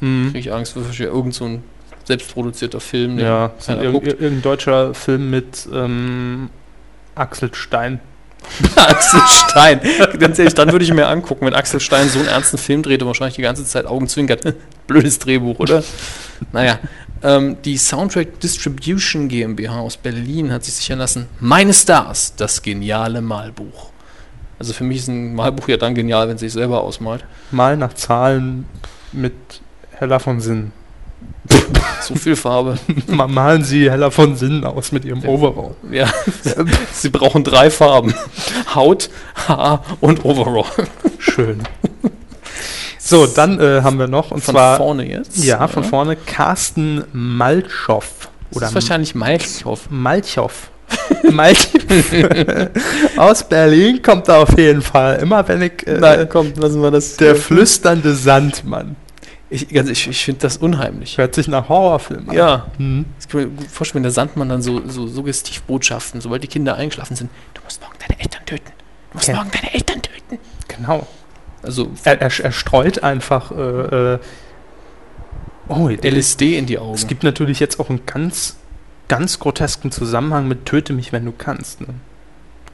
Mhm. 0.00 0.32
Kriege 0.32 0.38
ich 0.38 0.52
Angst, 0.52 0.76
ja 0.76 1.06
irgend 1.06 1.32
so 1.32 1.46
ein 1.46 1.62
selbstproduzierter 2.06 2.80
Film. 2.80 3.18
Ja, 3.18 3.52
guckt. 3.66 4.06
irgendein 4.06 4.42
deutscher 4.42 4.94
Film 4.94 5.30
mit 5.30 5.68
ähm, 5.72 6.50
Axel 7.14 7.54
Stein. 7.54 8.00
Axel 8.76 9.20
Stein. 9.26 9.80
Ganz 10.18 10.38
ehrlich, 10.38 10.54
dann 10.54 10.70
würde 10.70 10.84
ich 10.84 10.92
mir 10.92 11.08
angucken, 11.08 11.46
wenn 11.46 11.54
Axel 11.54 11.80
Stein 11.80 12.08
so 12.08 12.18
einen 12.20 12.28
ernsten 12.28 12.58
Film 12.58 12.82
dreht 12.82 13.02
und 13.02 13.08
wahrscheinlich 13.08 13.36
die 13.36 13.42
ganze 13.42 13.64
Zeit 13.64 13.86
Augen 13.86 14.08
zwinkert. 14.08 14.54
Blödes 14.86 15.18
Drehbuch, 15.18 15.58
oder? 15.58 15.82
Naja. 16.52 16.78
Ähm, 17.22 17.56
die 17.64 17.78
Soundtrack 17.78 18.40
Distribution 18.40 19.28
GmbH 19.28 19.80
aus 19.80 19.96
Berlin 19.96 20.52
hat 20.52 20.64
sich 20.64 20.74
sichern 20.74 20.98
lassen. 20.98 21.26
Meine 21.40 21.72
Stars, 21.72 22.34
das 22.36 22.62
geniale 22.62 23.22
Malbuch. 23.22 23.90
Also 24.58 24.72
für 24.72 24.84
mich 24.84 24.98
ist 24.98 25.08
ein 25.08 25.34
Malbuch 25.34 25.68
ja 25.68 25.76
dann 25.76 25.94
genial, 25.94 26.28
wenn 26.28 26.36
es 26.36 26.40
sich 26.40 26.52
selber 26.52 26.82
ausmalt. 26.82 27.24
Mal 27.50 27.76
nach 27.76 27.94
Zahlen 27.94 28.66
mit 29.12 29.34
Hella 29.92 30.18
von 30.18 30.40
Sinn. 30.40 30.72
So 32.02 32.14
viel 32.14 32.36
Farbe. 32.36 32.78
Ma- 33.08 33.26
Malen 33.26 33.64
Sie 33.64 33.90
Hella 33.90 34.10
von 34.10 34.36
Sinn 34.36 34.64
aus 34.64 34.92
mit 34.92 35.04
Ihrem 35.04 35.24
Overall. 35.24 35.74
Ja. 35.90 36.06
Sie 36.92 37.08
brauchen 37.10 37.42
drei 37.44 37.70
Farben. 37.70 38.14
Haut, 38.74 39.10
Haar 39.48 39.82
und 40.00 40.24
Overall. 40.24 40.64
Schön. 41.18 41.62
So, 42.98 43.24
dann 43.28 43.60
äh, 43.60 43.82
haben 43.82 44.00
wir 44.00 44.08
noch, 44.08 44.32
und 44.32 44.42
Von 44.42 44.54
zwar, 44.54 44.78
vorne 44.78 45.08
jetzt. 45.08 45.44
ja, 45.44 45.68
von 45.68 45.84
vorne, 45.84 46.16
Carsten 46.16 47.04
Malchow. 47.12 48.04
Das 48.50 48.56
Oder 48.56 48.66
ist 48.66 48.74
wahrscheinlich 48.74 49.14
Malchow. 49.14 49.78
Malchow. 49.90 50.52
Malchow. 51.30 51.70
Aus 53.16 53.44
Berlin 53.48 54.02
kommt 54.02 54.26
er 54.26 54.38
auf 54.38 54.58
jeden 54.58 54.82
Fall. 54.82 55.20
Immer 55.20 55.46
wenn 55.46 55.62
ich, 55.62 55.86
äh, 55.86 56.26
komm, 56.28 56.52
lassen 56.56 56.82
wir 56.82 56.90
das. 56.90 57.16
der 57.16 57.36
flüsternde 57.36 58.12
Sandmann. 58.12 58.96
Ich, 59.64 59.72
ich, 59.74 60.08
ich 60.08 60.24
finde 60.24 60.40
das 60.42 60.56
unheimlich. 60.58 61.16
Hört 61.18 61.34
sich 61.34 61.48
nach 61.48 61.68
Horrorfilm 61.68 62.28
an. 62.28 62.36
Ja. 62.36 62.66
Mhm. 62.78 63.06
Das 63.16 63.28
kann 63.28 63.40
ich 63.40 63.46
mir 63.46 63.52
gut 63.54 63.66
vorstellen, 63.68 63.96
wenn 63.96 64.02
der 64.04 64.12
Sandmann 64.12 64.48
dann 64.48 64.60
so, 64.62 64.86
so 64.88 65.06
Suggestivbotschaften, 65.06 66.20
sobald 66.20 66.42
die 66.42 66.48
Kinder 66.48 66.74
eingeschlafen 66.76 67.16
sind, 67.16 67.30
du 67.54 67.62
musst 67.62 67.80
morgen 67.80 67.94
deine 68.06 68.20
Eltern 68.20 68.44
töten. 68.44 68.72
Du 69.10 69.16
musst 69.18 69.28
Okay. 69.28 69.36
morgen 69.36 69.50
deine 69.52 69.72
Eltern 69.74 70.02
töten. 70.02 70.38
Genau. 70.68 71.06
Also 71.62 71.90
Er, 72.04 72.20
er, 72.20 72.30
er 72.44 72.52
streut 72.52 73.02
einfach. 73.02 73.50
Äh, 73.50 74.14
äh, 74.14 74.18
oh, 75.68 75.88
LSD 75.88 76.58
in 76.58 76.66
die 76.66 76.78
Augen. 76.78 76.94
es 76.94 77.06
gibt 77.06 77.22
natürlich 77.22 77.58
jetzt 77.60 77.80
auch 77.80 77.88
einen 77.88 78.04
ganz, 78.06 78.56
ganz 79.08 79.38
grotesken 79.38 79.90
Zusammenhang 79.90 80.48
mit 80.48 80.66
Töte 80.66 80.92
mich, 80.92 81.12
wenn 81.12 81.24
du 81.24 81.32
kannst. 81.32 81.80
Ne? 81.80 81.88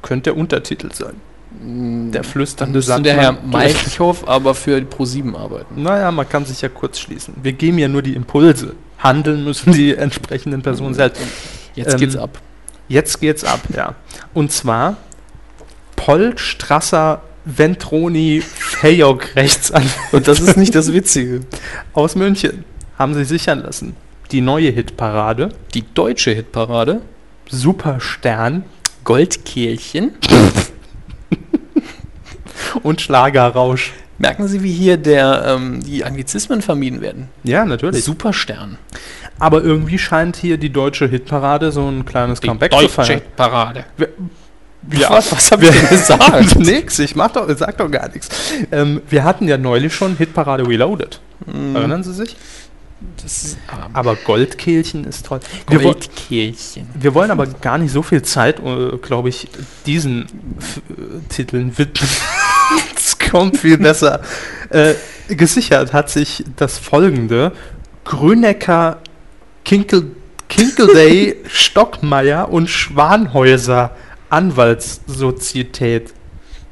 Könnte 0.02 0.30
der 0.32 0.36
Untertitel 0.36 0.92
sein. 0.92 1.14
Der 1.60 2.24
flüsternde 2.24 2.78
müsste 2.78 3.00
der 3.02 3.14
Herr 3.14 3.24
Sandmann. 3.34 3.50
Malchow 3.62 4.26
aber 4.28 4.54
für 4.54 4.80
die 4.80 4.86
Pro7 4.86 5.36
arbeiten. 5.36 5.82
Naja, 5.82 6.10
man 6.10 6.28
kann 6.28 6.44
sich 6.44 6.60
ja 6.60 6.68
kurz 6.68 6.98
schließen. 6.98 7.34
Wir 7.42 7.52
geben 7.52 7.78
ja 7.78 7.88
nur 7.88 8.02
die 8.02 8.14
Impulse. 8.14 8.74
Handeln 8.98 9.44
müssen 9.44 9.72
die 9.72 9.94
entsprechenden 9.96 10.62
Personen 10.62 10.94
selbst. 10.94 11.22
Jetzt 11.74 11.94
Ähm, 11.94 12.00
geht's 12.00 12.16
ab. 12.16 12.38
Jetzt 12.88 13.20
geht's 13.20 13.44
ab, 13.44 13.60
ja. 13.74 13.94
Und 14.34 14.52
zwar 14.52 14.96
Poll 15.96 16.36
Strasser 16.36 17.22
Ventroni 17.44 18.40
Fayok 18.42 19.34
Rechtsanwalt 19.36 19.92
Und 20.12 20.28
das 20.28 20.40
ist 20.40 20.56
nicht 20.56 20.74
das 20.74 20.92
Witzige. 20.92 21.40
aus 21.92 22.14
München 22.14 22.64
haben 22.98 23.14
sie 23.14 23.24
sichern 23.24 23.62
lassen. 23.62 23.96
Die 24.30 24.40
neue 24.40 24.70
Hitparade, 24.70 25.50
Die 25.74 25.84
deutsche 25.94 26.30
Hitparade, 26.32 27.02
Superstern 27.48 28.64
Goldkehlchen. 29.04 30.12
und 32.82 33.00
Schlagerrausch. 33.00 33.92
Merken 34.18 34.46
Sie, 34.46 34.62
wie 34.62 34.72
hier 34.72 34.98
der, 34.98 35.44
ähm, 35.46 35.82
die 35.82 36.04
Anglizismen 36.04 36.62
vermieden 36.62 37.00
werden. 37.00 37.28
Ja, 37.42 37.64
natürlich. 37.64 38.04
Superstern. 38.04 38.78
Aber 39.38 39.62
irgendwie 39.64 39.98
scheint 39.98 40.36
hier 40.36 40.58
die 40.58 40.70
deutsche 40.70 41.08
Hitparade 41.08 41.72
so 41.72 41.88
ein 41.88 42.04
kleines 42.04 42.40
Die 42.40 42.46
Comeback 42.46 42.70
zu 42.70 42.78
deutsche 42.78 42.88
feiern. 42.88 43.20
Hitparade. 43.20 43.84
Ja. 44.90 45.10
Was, 45.10 45.32
was 45.32 45.50
habe 45.50 45.64
ich 45.64 45.70
denn 45.70 45.88
gesagt? 45.88 46.56
nix, 46.58 46.98
ich 46.98 47.16
mach 47.16 47.32
doch, 47.32 47.48
sag 47.56 47.78
doch 47.78 47.90
gar 47.90 48.08
nichts. 48.08 48.28
Ähm, 48.70 49.00
wir 49.08 49.24
hatten 49.24 49.48
ja 49.48 49.56
neulich 49.56 49.94
schon 49.94 50.16
Hitparade 50.16 50.66
Reloaded. 50.66 51.20
Erinnern 51.74 52.02
Sie 52.04 52.12
sich? 52.12 52.36
Das 53.22 53.44
ist, 53.44 53.58
Aber 53.92 54.16
Goldkehlchen 54.16 55.04
ist 55.04 55.26
toll. 55.26 55.40
Wir, 55.68 55.80
Goldkehlchen. 55.80 56.88
wir 56.94 57.14
wollen 57.14 57.30
aber 57.30 57.46
gar 57.46 57.78
nicht 57.78 57.92
so 57.92 58.02
viel 58.02 58.22
Zeit, 58.22 58.60
äh, 58.60 58.96
glaube 58.98 59.28
ich, 59.28 59.48
diesen 59.86 60.26
F 60.58 60.78
äh, 60.90 61.28
Titeln 61.28 61.76
widmen. 61.78 62.08
Es 62.96 63.18
kommt 63.18 63.58
viel 63.58 63.78
besser. 63.78 64.20
Äh, 64.70 64.94
gesichert 65.28 65.92
hat 65.92 66.10
sich 66.10 66.44
das 66.56 66.78
folgende: 66.78 67.52
Grünecker, 68.04 68.98
Kinkel, 69.64 70.12
Kinkelday, 70.48 71.36
Stockmeier 71.48 72.50
und 72.50 72.68
Schwanhäuser 72.68 73.92
Anwaltssozietät 74.30 76.14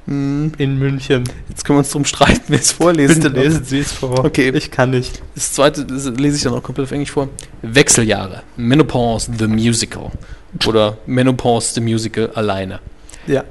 in 0.06 0.78
München. 0.78 1.24
Jetzt 1.48 1.64
können 1.64 1.76
wir 1.76 1.80
uns 1.80 1.90
drum 1.90 2.04
streiten, 2.04 2.44
wer 2.48 2.58
es 2.58 2.72
vorlesen 2.72 3.22
Bitte 3.22 3.28
lesen 3.28 3.64
Sie 3.64 3.78
es 3.78 3.92
vor. 3.92 4.24
Okay. 4.24 4.50
Ich 4.50 4.70
kann 4.70 4.90
nicht. 4.90 5.22
Das 5.34 5.52
zweite 5.52 5.84
das 5.84 6.06
lese 6.06 6.36
ich 6.36 6.42
dann 6.42 6.54
auch 6.54 6.62
komplett 6.62 6.86
auf 6.86 6.92
Englisch 6.92 7.12
vor. 7.12 7.28
Wechseljahre. 7.62 8.42
Menopause 8.56 9.30
the 9.38 9.46
Musical. 9.46 10.10
Oder 10.66 10.98
Menopause 11.06 11.74
the 11.74 11.80
Musical 11.80 12.30
alleine. 12.34 12.80
Ja. 13.26 13.44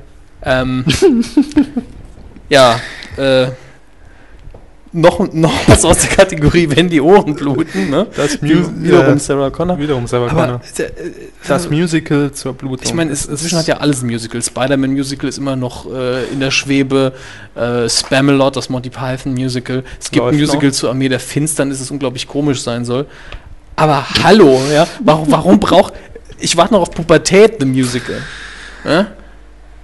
Ähm, 0.43 0.83
ja, 2.49 2.79
äh, 3.17 3.47
noch, 4.91 5.31
noch 5.33 5.53
was 5.67 5.85
aus 5.85 5.99
der 5.99 6.09
Kategorie, 6.09 6.67
wenn 6.75 6.89
die 6.89 6.99
Ohren 6.99 7.35
bluten. 7.35 7.91
Ne? 7.91 8.07
Das 8.15 8.41
Mu- 8.41 8.47
Wiederum 8.47 9.17
äh, 9.17 9.19
Sarah 9.19 9.51
Connor. 9.51 9.77
Wiederum 9.77 10.07
selber 10.07 10.31
Aber 10.31 10.41
Connor. 10.41 10.61
äh, 10.79 10.89
Das 11.47 11.69
Musical 11.69 12.31
zur 12.31 12.53
Blutung. 12.53 12.79
ich 12.87 12.93
meine, 12.95 13.11
es, 13.11 13.25
inzwischen 13.27 13.59
hat 13.59 13.67
ja 13.67 13.77
alles 13.77 14.01
ein 14.01 14.07
Musical. 14.07 14.41
Spider-Man 14.41 14.91
Musical 14.93 15.29
ist 15.29 15.37
immer 15.37 15.55
noch 15.55 15.85
äh, 15.93 16.23
in 16.29 16.39
der 16.39 16.49
Schwebe. 16.49 17.13
Äh, 17.55 17.87
Spamalot, 17.87 18.55
das 18.55 18.69
Monty 18.69 18.89
Python 18.89 19.33
Musical. 19.33 19.83
Es 19.99 20.09
gibt 20.09 20.25
ein 20.25 20.29
Läuft 20.31 20.39
Musical 20.39 20.73
zur 20.73 20.89
Armee 20.89 21.09
der 21.09 21.19
Finsternis, 21.19 21.77
das 21.79 21.91
unglaublich 21.91 22.27
komisch 22.27 22.63
sein 22.63 22.83
soll. 22.83 23.05
Aber 23.75 24.03
hallo, 24.23 24.59
ja, 24.73 24.87
warum, 25.03 25.31
warum 25.31 25.59
braucht. 25.59 25.93
Ich 26.39 26.57
warte 26.57 26.73
noch 26.73 26.81
auf 26.81 26.91
Pubertät, 26.91 27.57
The 27.59 27.65
Musical. 27.65 28.21
Ja? 28.83 29.07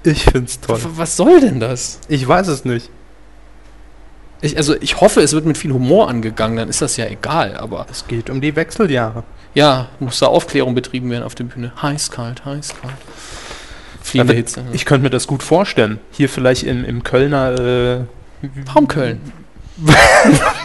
Ich 0.06 0.24
find's 0.26 0.60
toll. 0.62 0.80
Was 0.96 1.18
soll 1.18 1.40
denn 1.42 1.60
das? 1.60 2.00
Ich 2.08 2.28
weiß 2.28 2.48
es 2.48 2.64
nicht. 2.66 2.90
Ich, 4.42 4.58
also 4.58 4.76
ich 4.80 5.02
hoffe, 5.02 5.22
es 5.22 5.34
wird 5.34 5.46
mit 5.46 5.58
viel 5.58 5.72
Humor 5.74 6.10
angegangen, 6.10 6.58
dann 6.58 6.70
ist 6.70 6.82
das 6.82 6.98
ja 6.98 7.08
egal, 7.08 7.56
aber 7.56 7.88
Es 7.90 8.06
geht 8.08 8.30
um 8.30 8.42
die 8.42 8.56
Wechseljahre. 8.56 9.24
ja, 9.56 9.88
muss 10.00 10.20
da 10.20 10.28
Aufklärung 10.28 10.76
betrieben 10.76 11.10
werden 11.10 11.24
auf 11.24 11.34
der 11.36 11.46
Bühne. 11.46 11.72
Heiß, 11.82 12.12
kalt, 12.12 12.46
heiß, 12.46 12.76
kalt. 12.82 12.94
Fliegende 14.04 14.34
Hitze. 14.36 14.64
Ich 14.74 14.86
könnte 14.86 15.04
mir 15.04 15.10
das 15.10 15.26
gut 15.26 15.42
vorstellen. 15.42 16.00
Hier 16.12 16.30
vielleicht 16.30 16.64
im, 16.64 16.86
im 16.86 17.02
Kölner. 17.04 17.60
Äh, 17.60 18.00
Warum 18.66 18.88
Köln? 18.88 19.20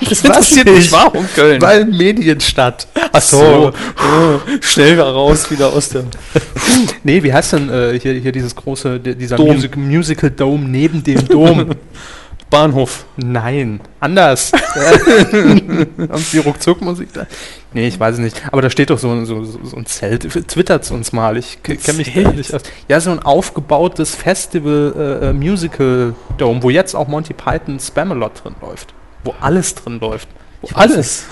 Das 0.08 0.22
interessiert 0.24 0.66
nicht? 0.66 0.76
mich. 0.76 0.92
Warum 0.92 1.26
Köln? 1.34 1.61
weil 1.61 1.84
Medienstadt. 1.84 2.86
Ach 3.12 3.20
so. 3.20 3.72
Oh, 3.98 4.38
schnell 4.61 5.00
raus 5.00 5.50
wieder 5.50 5.72
aus 5.72 5.88
dem 5.88 6.06
Nee, 7.04 7.22
wie 7.22 7.32
heißt 7.32 7.54
denn 7.54 7.68
äh, 7.70 7.98
hier, 7.98 8.12
hier 8.14 8.32
dieses 8.32 8.54
große, 8.54 9.00
di- 9.00 9.14
dieser 9.16 9.36
Dom. 9.36 9.48
Music, 9.48 9.76
Musical 9.76 10.30
Dome 10.30 10.64
neben 10.68 11.02
dem 11.02 11.26
Dom? 11.26 11.74
Bahnhof. 12.50 13.04
Nein, 13.16 13.80
anders. 14.00 14.50
Haben 14.74 16.16
Sie 16.16 16.38
ruckzuck 16.38 16.80
Musik 16.80 17.12
da? 17.12 17.26
Nee, 17.72 17.86
ich 17.86 18.00
weiß 18.00 18.14
es 18.14 18.20
nicht. 18.20 18.42
Aber 18.50 18.61
da 18.61 18.70
steht 18.70 18.90
doch 18.90 18.98
so, 18.98 19.24
so, 19.24 19.44
so 19.44 19.76
ein 19.76 19.86
Zelt. 19.86 20.22
Twittert 20.48 20.90
uns 20.90 21.12
mal. 21.12 21.36
Ich 21.36 21.62
kenne 21.62 21.78
mich 21.98 22.12
da 22.12 22.32
nicht 22.32 22.52
aus. 22.52 22.62
Ja, 22.88 22.98
so 23.00 23.11
ein 23.12 23.20
aufgebautes 23.20 24.16
Festival 24.16 24.94
äh, 25.22 25.28
äh, 25.28 25.32
Musical 25.32 26.14
Dome, 26.38 26.61
wo 26.64 26.70
jetzt 26.70 26.96
auch 26.96 27.06
Monty 27.06 27.34
Python 27.34 27.78
Spamalot 27.78 28.42
drin 28.42 28.56
läuft. 28.61 28.94
Wo 29.25 29.35
alles 29.41 29.75
drin 29.75 30.01
läuft. 30.01 30.29
Wo 30.62 30.68
Alles. 30.75 31.27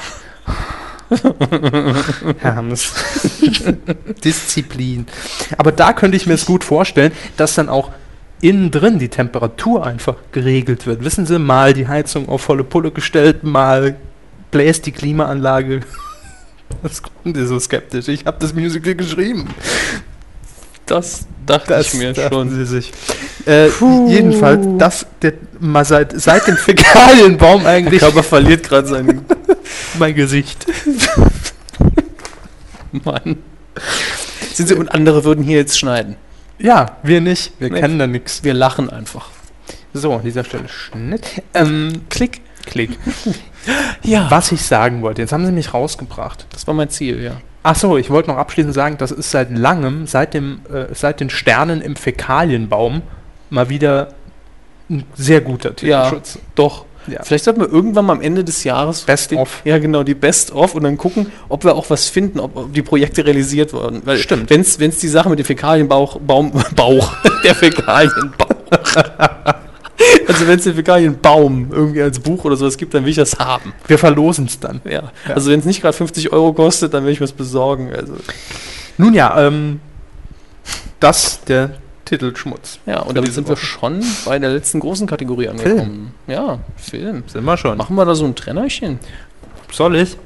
Herr 2.39 2.57
Hammes. 2.57 2.93
Disziplin. 4.25 5.07
Aber 5.57 5.73
da 5.73 5.93
könnte 5.93 6.17
ich 6.17 6.27
mir 6.27 6.35
es 6.35 6.45
gut 6.45 6.65
vorstellen, 6.65 7.13
dass 7.37 7.55
dann 7.55 7.69
auch 7.69 7.91
innen 8.41 8.71
drin 8.71 8.99
die 8.99 9.09
Temperatur 9.09 9.87
einfach 9.87 10.17
geregelt 10.33 10.87
wird. 10.87 11.05
Wissen 11.05 11.27
Sie, 11.27 11.39
mal 11.39 11.73
die 11.73 11.89
Heizung 11.89 12.29
auf 12.29 12.43
volle 12.43 12.65
Pulle 12.65 12.91
gestellt, 12.91 13.43
mal 13.43 13.97
bläst 14.51 14.87
die 14.87 14.93
Klimaanlage. 14.93 15.81
Was 16.83 17.03
gucken 17.03 17.35
Sie 17.35 17.47
so 17.47 17.59
skeptisch? 17.59 18.09
Ich 18.09 18.27
habe 18.27 18.39
das 18.39 18.55
Musical 18.55 18.95
geschrieben. 18.95 19.49
Das 20.87 21.27
dachte 21.49 21.69
Das 21.75 21.89
ich 21.93 21.95
mir 21.95 22.15
schon. 22.15 22.51
Sie 22.51 22.65
sich. 22.65 22.93
Äh, 23.47 23.69
jedenfalls, 24.09 24.67
das 24.79 25.07
der, 25.23 25.35
mal 25.61 25.85
seit, 25.85 26.19
seit 26.21 26.47
dem 26.47 26.57
Fäkalienbaum 26.57 27.63
Der 27.63 27.73
eigentlich 27.73 28.01
Körper 28.01 28.23
verliert 28.23 28.69
gerade 28.69 28.87
seinen 28.89 29.25
mein 29.99 30.15
Gesicht. 30.15 30.67
Mann. 32.93 33.37
Sind 34.53 34.69
Sie, 34.69 34.75
und 34.75 34.89
andere 34.93 35.25
würden 35.25 35.45
hier 35.45 35.59
jetzt 35.59 35.79
schneiden. 35.79 36.17
Ja, 36.59 36.97
wir 37.03 37.21
nicht. 37.21 37.53
Wir 37.59 37.71
Nee. 37.71 37.81
kennen 37.81 37.99
da 37.99 38.07
nichts. 38.07 38.43
Wir 38.43 38.55
lachen 38.55 38.91
einfach. 38.91 39.29
So, 39.95 40.15
an 40.15 40.23
dieser 40.23 40.45
Stelle 40.45 40.69
Schnitt. 40.69 41.43
Ähm, 41.55 42.03
Klick. 42.11 42.41
Klick. 42.67 42.91
Ja. 44.03 44.31
Was 44.31 44.51
ich 44.53 44.63
sagen 44.63 45.03
wollte, 45.03 45.21
jetzt 45.21 45.33
haben 45.33 45.45
sie 45.45 45.53
mich 45.53 45.75
rausgebracht. 45.75 46.47
Das 46.53 46.67
war 46.67 46.73
mein 46.73 46.89
Ziel, 46.89 47.23
ja. 47.23 47.33
Ach 47.71 47.77
so, 47.77 47.99
ich 47.99 48.09
wollte 48.09 48.31
noch 48.31 48.39
abschließend 48.39 48.73
sagen, 48.73 48.97
das 48.97 49.11
ist 49.11 49.31
seit 49.31 49.51
langem, 49.51 50.07
seit, 50.07 50.33
dem, 50.33 50.61
äh, 50.73 50.87
seit 50.95 51.21
den 51.21 51.29
Sternen 51.29 51.83
im 51.83 51.97
Fäkalienbaum, 51.97 53.03
mal 53.51 53.69
wieder 53.69 54.15
ein 54.89 55.05
sehr 55.15 55.43
guter 55.43 55.73
Ja, 55.83 56.09
Tierschutz. 56.09 56.39
doch. 56.55 56.87
Ja. 57.09 57.23
Vielleicht 57.25 57.45
sollten 57.45 57.61
wir 57.61 57.71
irgendwann 57.71 58.07
mal 58.07 58.15
am 58.15 58.23
Ende 58.23 58.43
des 58.43 58.65
Jahres 58.65 59.03
Best 59.03 59.33
die, 59.33 59.37
of. 59.37 59.61
Ja, 59.67 59.77
genau, 59.79 60.03
die 60.03 60.15
Best 60.15 60.51
of 60.51 60.75
und 60.77 60.85
dann 60.85 60.97
gucken, 60.97 61.31
ob 61.51 61.63
wir 61.65 61.75
auch 61.75 61.91
was 61.91 62.09
finden, 62.09 62.41
ob, 62.41 62.57
ob 62.57 62.73
die 62.73 62.81
Projekte 62.81 63.27
realisiert 63.27 63.75
wurden. 63.75 64.01
Weil 64.07 64.17
Stimmt. 64.17 64.49
Wenn 64.49 64.63
es 64.63 64.79
die 64.79 65.09
Sache 65.09 65.29
mit 65.29 65.39
dem 65.39 65.45
Fäkalienbauch, 65.45 66.21
Baum, 66.21 66.53
Bauch, 66.75 67.17
der 67.45 67.55
Fäkalienbauch. 67.55 68.49
also 70.27 70.47
wenn 70.47 70.59
es 70.59 70.65
den 70.65 70.75
Fäkalienbaum 70.75 71.69
irgendwie 71.73 72.03
als 72.03 72.19
Buch 72.19 72.45
oder 72.45 72.57
sowas 72.57 72.77
gibt, 72.77 72.95
dann 72.95 73.05
will 73.05 73.11
ich 73.11 73.17
das 73.17 73.39
haben. 73.39 73.73
Wir 73.87 73.99
verlosen 73.99 74.47
es 74.47 74.61
dann. 74.61 74.81
Ja. 74.89 75.13
Also 75.35 75.51
wenn 75.51 75.61
es 75.61 75.67
nicht 75.67 75.81
gerade 75.81 75.97
50 75.97 76.33
Euro 76.33 76.53
kostet, 76.53 76.95
dann 76.95 77.05
will 77.05 77.13
ich 77.13 77.21
was 77.21 77.33
besorgen. 77.33 77.93
Also, 77.95 78.15
Nun 78.97 79.15
ja, 79.15 79.47
ähm, 79.47 79.81
das 81.01 81.41
der 81.45 81.71
Titelschmutz. 82.05 82.79
ja, 82.87 83.01
und 83.01 83.17
damit 83.17 83.33
sind 83.35 83.49
wir 83.49 83.57
Woche. 83.57 83.65
schon 83.67 84.05
bei 84.25 84.39
der 84.39 84.51
letzten 84.51 84.81
großen 84.81 85.07
Kategorie 85.07 85.49
angekommen. 85.49 86.15
Ja, 86.27 86.59
Film. 86.77 87.25
Sind 87.27 87.45
wir 87.45 87.57
schon. 87.57 87.77
Machen 87.77 87.97
wir 87.97 88.05
da 88.05 88.15
so 88.15 88.25
ein 88.25 88.35
Trennerchen? 88.35 88.99
Soll 89.71 89.97
ich? 89.97 90.17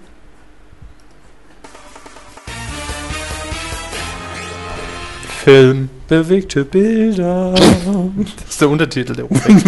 Film. 5.44 5.90
Bewegte 6.12 6.66
Bilder. 6.66 7.54
Das 7.54 8.50
ist 8.50 8.60
der 8.60 8.68
Untertitel 8.68 9.14
der 9.14 9.24
Rubrik. 9.24 9.64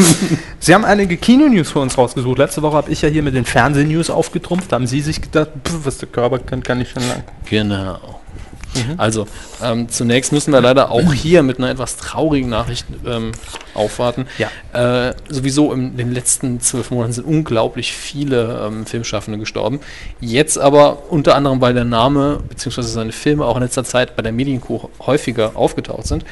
Sie 0.59 0.75
haben 0.75 0.85
einige 0.85 1.17
Kino-News 1.17 1.71
für 1.71 1.79
uns 1.79 1.97
rausgesucht. 1.97 2.37
Letzte 2.37 2.61
Woche 2.61 2.77
habe 2.77 2.91
ich 2.91 3.01
ja 3.01 3.09
hier 3.09 3.23
mit 3.23 3.35
den 3.35 3.47
Fernseh-News 3.47 4.11
aufgetrumpft. 4.11 4.71
Da 4.71 4.77
haben 4.77 4.87
Sie 4.87 5.01
sich 5.01 5.23
gedacht, 5.23 5.49
pff, 5.67 5.87
was 5.87 5.97
der 5.97 6.11
Körper 6.11 6.39
kann, 6.41 6.63
kann 6.63 6.83
ich 6.83 6.91
schon 6.91 7.03
lang. 7.09 7.25
Genau. 7.49 8.21
Also, 8.97 9.27
ähm, 9.62 9.89
zunächst 9.89 10.33
müssen 10.33 10.53
wir 10.53 10.61
leider 10.61 10.91
auch 10.91 11.12
hier 11.12 11.43
mit 11.43 11.59
einer 11.59 11.70
etwas 11.70 11.97
traurigen 11.97 12.49
Nachricht 12.49 12.87
ähm, 13.07 13.33
aufwarten. 13.75 14.27
Ja. 14.39 15.09
Äh, 15.09 15.14
sowieso 15.29 15.72
in 15.72 15.97
den 15.97 16.12
letzten 16.12 16.61
zwölf 16.61 16.91
Monaten 16.91 17.12
sind 17.12 17.27
unglaublich 17.27 17.93
viele 17.93 18.66
ähm, 18.66 18.87
Filmschaffende 18.87 19.39
gestorben. 19.39 19.81
Jetzt 20.20 20.59
aber 20.59 21.11
unter 21.11 21.35
anderem, 21.35 21.61
weil 21.61 21.75
der 21.75 21.85
Name 21.85 22.41
bzw. 22.49 22.83
seine 22.83 23.12
Filme 23.12 23.45
auch 23.45 23.57
in 23.57 23.62
letzter 23.62 23.85
Zeit 23.85 24.16
bei 24.16 24.22
der 24.22 24.33
Medienkuh 24.33 24.89
häufiger 25.01 25.53
aufgetaucht 25.55 26.07
sind. 26.07 26.25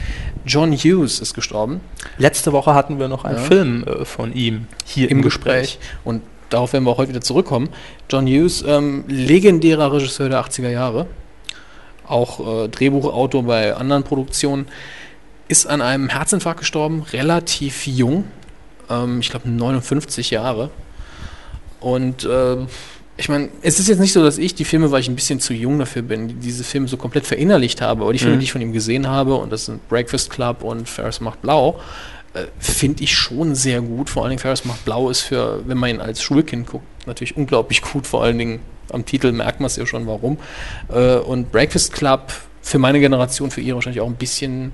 John 0.44 0.72
Hughes 0.72 1.20
ist 1.20 1.34
gestorben 1.34 1.80
Letzte 2.18 2.52
Woche 2.52 2.74
hatten 2.74 2.98
wir 2.98 3.08
noch 3.08 3.24
einen 3.24 3.38
Ja. 3.38 3.42
Film 3.44 3.84
äh, 3.84 4.04
von 4.04 4.32
ihm 4.34 4.66
hier 4.84 5.10
im 5.10 5.22
Gespräch. 5.22 5.78
Und 6.04 6.22
darauf 6.50 6.72
werden 6.72 6.84
wir 6.84 6.90
auch 6.90 6.98
heute 6.98 7.10
wieder 7.10 7.20
zurückkommen. 7.20 7.68
John 8.10 8.26
Hughes, 8.26 8.64
ähm, 8.66 9.04
legendärer 9.08 9.92
Regisseur 9.92 10.28
der 10.28 10.44
80er 10.44 10.68
Jahre, 10.70 11.06
auch 12.06 12.64
äh, 12.64 12.68
Drehbuchautor 12.68 13.42
bei 13.44 13.74
anderen 13.74 14.02
Produktionen, 14.04 14.66
ist 15.48 15.66
an 15.66 15.80
einem 15.82 16.08
Herzinfarkt 16.08 16.60
gestorben, 16.60 17.02
relativ 17.12 17.86
jung, 17.86 18.24
ähm, 18.88 19.20
ich 19.20 19.30
glaube 19.30 19.48
59 19.48 20.30
Jahre. 20.30 20.70
Und 21.80 22.24
äh, 22.24 22.56
ich 23.16 23.28
meine, 23.28 23.50
es 23.60 23.78
ist 23.78 23.88
jetzt 23.88 23.98
nicht 24.00 24.12
so, 24.12 24.22
dass 24.22 24.38
ich 24.38 24.54
die 24.54 24.64
Filme, 24.64 24.90
weil 24.90 25.00
ich 25.00 25.08
ein 25.08 25.14
bisschen 25.14 25.40
zu 25.40 25.52
jung 25.52 25.78
dafür 25.78 26.02
bin, 26.02 26.28
die 26.28 26.34
diese 26.34 26.64
Filme 26.64 26.88
so 26.88 26.96
komplett 26.96 27.26
verinnerlicht 27.26 27.80
habe, 27.82 28.02
aber 28.02 28.12
die 28.12 28.18
Filme, 28.18 28.36
Mhm. 28.36 28.40
die 28.40 28.44
ich 28.44 28.52
von 28.52 28.60
ihm 28.62 28.72
gesehen 28.72 29.06
habe, 29.08 29.34
und 29.34 29.52
das 29.52 29.66
sind 29.66 29.86
Breakfast 29.88 30.30
Club 30.30 30.62
und 30.62 30.88
Ferris 30.88 31.20
macht 31.20 31.42
blau, 31.42 31.78
äh, 32.34 32.46
finde 32.58 33.04
ich 33.04 33.14
schon 33.14 33.54
sehr 33.54 33.80
gut. 33.80 34.10
Vor 34.10 34.22
allen 34.22 34.30
Dingen 34.30 34.40
Ferris 34.40 34.64
macht 34.64 34.84
blau 34.84 35.10
ist 35.10 35.20
für, 35.20 35.66
wenn 35.66 35.78
man 35.78 35.90
ihn 35.90 36.00
als 36.00 36.22
Schulkind 36.22 36.66
guckt, 36.66 36.86
natürlich 37.06 37.36
unglaublich 37.36 37.82
gut. 37.82 38.06
Vor 38.06 38.22
allen 38.22 38.38
Dingen 38.38 38.60
am 38.90 39.04
Titel 39.04 39.32
merkt 39.32 39.60
man 39.60 39.66
es 39.66 39.76
ja 39.76 39.86
schon, 39.86 40.06
warum. 40.06 40.38
Äh, 40.88 41.16
und 41.16 41.52
Breakfast 41.52 41.92
Club 41.92 42.32
für 42.62 42.78
meine 42.78 43.00
Generation, 43.00 43.50
für 43.50 43.60
ihre 43.60 43.76
wahrscheinlich 43.76 44.00
auch 44.00 44.06
ein 44.06 44.16
bisschen, 44.16 44.72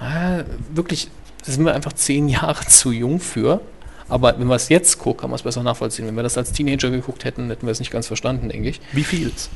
äh, 0.00 0.44
wirklich, 0.74 1.08
da 1.44 1.52
sind 1.52 1.64
wir 1.64 1.74
einfach 1.74 1.92
zehn 1.92 2.28
Jahre 2.30 2.64
zu 2.66 2.92
jung 2.92 3.20
für. 3.20 3.60
Aber 4.08 4.38
wenn 4.38 4.48
wir 4.48 4.56
es 4.56 4.68
jetzt 4.68 4.98
gucken, 4.98 5.20
kann 5.20 5.30
man 5.30 5.36
es 5.36 5.42
besser 5.42 5.62
nachvollziehen. 5.62 6.06
Wenn 6.06 6.16
wir 6.16 6.24
das 6.24 6.36
als 6.36 6.52
Teenager 6.52 6.90
geguckt 6.90 7.24
hätten, 7.24 7.48
hätten 7.48 7.66
wir 7.66 7.70
es 7.70 7.78
nicht 7.78 7.92
ganz 7.92 8.08
verstanden, 8.08 8.48
denke 8.48 8.70
ich. 8.70 8.80
Wie 8.92 9.04
vieles? 9.04 9.50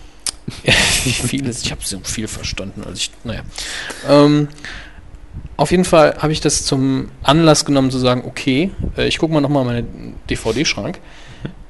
Wie 0.63 1.11
vieles. 1.11 1.63
Ich 1.65 1.73
habe 1.73 1.81
so 1.85 1.99
viel 2.05 2.29
verstanden. 2.29 2.83
Also 2.85 2.97
ich, 2.97 3.11
naja. 3.25 3.43
Ähm, 4.09 4.49
auf 5.57 5.71
jeden 5.71 5.85
Fall 5.85 6.17
habe 6.19 6.33
ich 6.33 6.41
das 6.41 6.65
zum 6.65 7.11
Anlass 7.23 7.65
genommen 7.65 7.91
zu 7.91 7.99
sagen, 7.99 8.25
okay, 8.27 8.71
äh, 8.97 9.07
ich 9.07 9.19
gucke 9.19 9.33
mal 9.33 9.41
nochmal 9.41 9.65
meinen 9.65 10.15
DVD-Schrank 10.31 11.01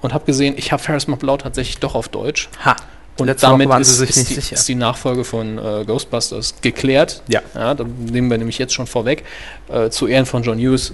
und 0.00 0.14
habe 0.14 0.24
gesehen, 0.24 0.54
ich 0.56 0.72
habe 0.72 0.82
Ferris 0.82 1.06
Macht 1.06 1.20
Blau 1.20 1.36
tatsächlich 1.36 1.78
doch 1.78 1.94
auf 1.94 2.08
Deutsch. 2.08 2.48
Ha. 2.64 2.76
Und 3.16 3.26
Letzte 3.26 3.46
Woche 3.46 3.52
damit 3.52 3.68
waren 3.68 3.82
ist, 3.82 3.90
Sie 3.90 3.94
sich 3.96 4.10
ist, 4.10 4.16
nicht 4.16 4.30
die, 4.30 4.34
sicher. 4.34 4.54
ist 4.56 4.68
die 4.68 4.74
Nachfolge 4.74 5.22
von 5.24 5.56
äh, 5.58 5.84
Ghostbusters 5.86 6.56
geklärt. 6.62 7.22
Ja. 7.28 7.42
ja. 7.54 7.74
Da 7.74 7.84
nehmen 7.84 8.28
wir 8.28 8.38
nämlich 8.38 8.58
jetzt 8.58 8.74
schon 8.74 8.86
vorweg. 8.88 9.24
Äh, 9.68 9.90
zu 9.90 10.08
Ehren 10.08 10.26
von 10.26 10.42
John 10.42 10.58
Hughes 10.58 10.92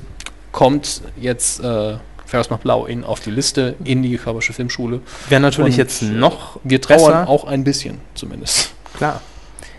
kommt 0.52 1.00
jetzt 1.18 1.60
äh, 1.64 1.94
Ferris 2.26 2.50
Macht 2.50 2.62
Blau 2.62 2.84
in, 2.86 3.04
auf 3.04 3.20
die 3.20 3.30
Liste 3.30 3.74
in 3.84 4.02
die 4.02 4.16
Körpersche 4.18 4.52
Filmschule. 4.52 5.00
Wäre 5.30 5.40
natürlich 5.40 5.74
Und, 5.74 5.78
jetzt 5.78 6.02
noch 6.02 6.60
Wir 6.62 6.80
trauern 6.82 7.00
besser. 7.12 7.28
auch 7.28 7.44
ein 7.44 7.64
bisschen 7.64 7.98
zumindest. 8.14 8.72
Klar. 8.96 9.22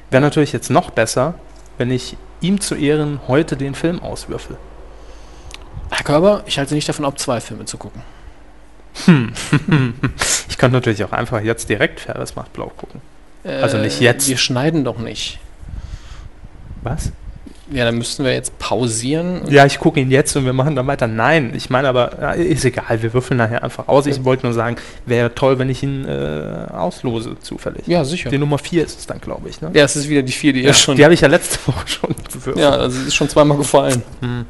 Wäre 0.10 0.22
natürlich 0.22 0.52
jetzt 0.52 0.70
noch 0.70 0.90
besser, 0.90 1.36
wenn 1.82 1.90
ich 1.90 2.16
ihm 2.42 2.62
zu 2.62 2.76
Ehren 2.76 3.22
heute 3.28 3.58
den 3.58 3.74
Film 3.74 4.00
auswürfel. 4.04 4.56
Herr 5.90 6.04
Körber, 6.04 6.44
ich 6.46 6.60
halte 6.60 6.76
nicht 6.76 6.88
davon 6.88 7.06
ab, 7.06 7.18
zwei 7.18 7.42
Filme 7.42 7.66
zu 7.66 7.78
gucken. 7.78 8.04
Ich 10.48 10.58
könnte 10.58 10.76
natürlich 10.78 11.04
auch 11.04 11.12
einfach 11.12 11.42
jetzt 11.42 11.70
direkt 11.70 12.02
Ferris 12.02 12.36
macht 12.36 12.54
blau 12.54 12.68
gucken. 12.78 13.02
Also 13.44 13.80
nicht 13.80 14.00
Äh, 14.00 14.04
jetzt. 14.04 14.28
Wir 14.28 14.38
schneiden 14.38 14.84
doch 14.84 15.00
nicht. 15.00 15.40
Was? 16.84 17.12
Ja, 17.74 17.86
dann 17.86 17.98
müssten 17.98 18.24
wir 18.26 18.34
jetzt 18.34 18.58
pausieren. 18.60 19.44
Ja, 19.50 19.66
ich 19.66 19.80
gucke 19.80 20.00
ihn 20.00 20.12
jetzt 20.12 20.36
und 20.36 20.46
wir 20.46 20.54
machen 20.54 20.76
dann 20.76 20.88
weiter. 20.88 21.08
Nein, 21.08 21.54
ich 21.56 21.70
meine 21.70 21.88
aber, 21.88 22.18
ja, 22.20 22.32
ist 22.32 22.66
egal, 22.66 23.02
wir 23.02 23.14
würfeln 23.14 23.38
nachher 23.38 23.64
einfach 23.64 23.88
aus. 23.88 24.08
Ich 24.08 24.24
wollte 24.26 24.46
nur 24.46 24.54
sagen, 24.54 24.76
wäre 25.06 25.34
toll, 25.34 25.58
wenn 25.58 25.70
ich 25.70 25.82
ihn 25.82 26.06
äh, 26.06 26.68
auslose, 26.72 27.38
zufällig. 27.40 27.88
Ja, 27.88 28.04
sicher. 28.04 28.30
Die 28.30 28.38
Nummer 28.38 28.58
4 28.58 28.84
ist 28.84 29.00
es 29.00 29.08
dann, 29.08 29.22
glaube 29.22 29.50
ich. 29.50 29.62
Ne? 29.62 29.72
Ja, 29.74 29.86
es 29.86 29.96
ist 29.96 30.10
wieder 30.10 30.22
die 30.22 30.34
vier, 30.34 30.54
die 30.54 30.64
ihr 30.64 30.74
schon. 30.74 30.98
Die 30.98 31.04
habe 31.04 31.14
ich 31.14 31.22
ja 31.22 31.28
letzte 31.28 31.60
Woche 31.68 31.88
schon 31.88 32.16
gewürfelt. 32.28 32.58
Ja, 32.58 32.72
also 32.72 33.00
es 33.00 33.08
ist 33.08 33.16
schon 33.16 33.30
zweimal 33.30 33.58
gefallen. 33.58 34.04
Hm. 34.20 34.46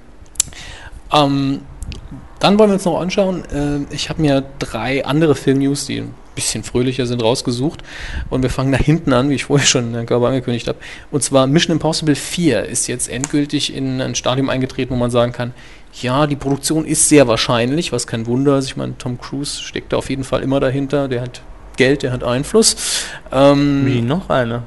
Ähm, 1.13 1.59
dann 2.39 2.57
wollen 2.57 2.71
wir 2.71 2.73
uns 2.75 2.85
noch 2.85 2.99
anschauen. 2.99 3.43
Äh, 3.53 3.93
ich 3.93 4.09
habe 4.09 4.21
mir 4.21 4.43
drei 4.57 5.05
andere 5.05 5.35
Film-News, 5.35 5.85
die 5.85 6.03
bisschen 6.35 6.63
fröhlicher 6.63 7.05
sind, 7.05 7.21
rausgesucht. 7.23 7.81
Und 8.29 8.41
wir 8.43 8.49
fangen 8.49 8.71
da 8.71 8.77
hinten 8.77 9.13
an, 9.13 9.29
wie 9.29 9.35
ich 9.35 9.45
vorher 9.45 9.65
schon 9.67 9.93
Herrn 9.93 10.05
Körber 10.05 10.27
angekündigt 10.29 10.67
habe. 10.67 10.77
Und 11.11 11.23
zwar 11.23 11.47
Mission 11.47 11.73
Impossible 11.73 12.15
4 12.15 12.65
ist 12.65 12.87
jetzt 12.87 13.09
endgültig 13.09 13.75
in 13.75 14.01
ein 14.01 14.15
Stadium 14.15 14.49
eingetreten, 14.49 14.91
wo 14.93 14.97
man 14.97 15.11
sagen 15.11 15.31
kann, 15.31 15.53
ja, 16.01 16.25
die 16.25 16.37
Produktion 16.37 16.85
ist 16.85 17.09
sehr 17.09 17.27
wahrscheinlich, 17.27 17.91
was 17.91 18.07
kein 18.07 18.25
Wunder 18.25 18.57
ist. 18.57 18.65
Ich 18.67 18.77
meine, 18.77 18.97
Tom 18.97 19.19
Cruise 19.19 19.61
steckt 19.61 19.91
da 19.91 19.97
auf 19.97 20.09
jeden 20.09 20.23
Fall 20.23 20.41
immer 20.41 20.59
dahinter. 20.61 21.07
Der 21.09 21.21
hat 21.21 21.41
Geld, 21.75 22.03
der 22.03 22.13
hat 22.13 22.23
Einfluss. 22.23 23.03
Ähm, 23.31 23.85
Wie 23.85 24.01
noch 24.01 24.29
eine? 24.29 24.63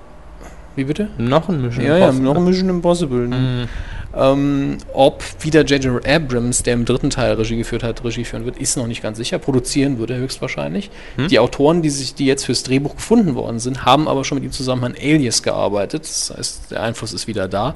wie 0.76 0.84
bitte? 0.84 1.08
Noch 1.18 1.48
ein 1.48 1.62
Mission 1.62 1.84
Ja, 1.84 1.92
ja, 1.96 2.04
Impossible. 2.06 2.24
noch 2.24 2.36
ein 2.36 2.44
Mission 2.44 2.68
Impossible. 2.68 3.28
ne? 3.28 3.68
Ähm, 4.16 4.78
ob 4.92 5.22
wieder 5.40 5.64
J.J. 5.64 6.06
Abrams, 6.06 6.62
der 6.62 6.74
im 6.74 6.84
dritten 6.84 7.10
Teil 7.10 7.34
Regie 7.34 7.56
geführt 7.56 7.82
hat, 7.82 8.04
Regie 8.04 8.24
führen 8.24 8.44
wird, 8.44 8.58
ist 8.58 8.76
noch 8.76 8.86
nicht 8.86 9.02
ganz 9.02 9.18
sicher. 9.18 9.38
Produzieren 9.38 9.98
wird 9.98 10.10
er 10.10 10.18
höchstwahrscheinlich. 10.18 10.90
Hm? 11.16 11.28
Die 11.28 11.38
Autoren, 11.38 11.82
die 11.82 11.90
sich, 11.90 12.14
die 12.14 12.26
jetzt 12.26 12.44
fürs 12.44 12.62
Drehbuch 12.62 12.96
gefunden 12.96 13.34
worden 13.34 13.58
sind, 13.58 13.84
haben 13.84 14.08
aber 14.08 14.24
schon 14.24 14.36
mit 14.36 14.44
ihm 14.44 14.52
zusammen 14.52 14.84
an 14.84 14.94
Alias 15.00 15.42
gearbeitet. 15.42 16.04
Das 16.04 16.32
heißt, 16.36 16.70
der 16.70 16.82
Einfluss 16.82 17.12
ist 17.12 17.26
wieder 17.26 17.48
da. 17.48 17.74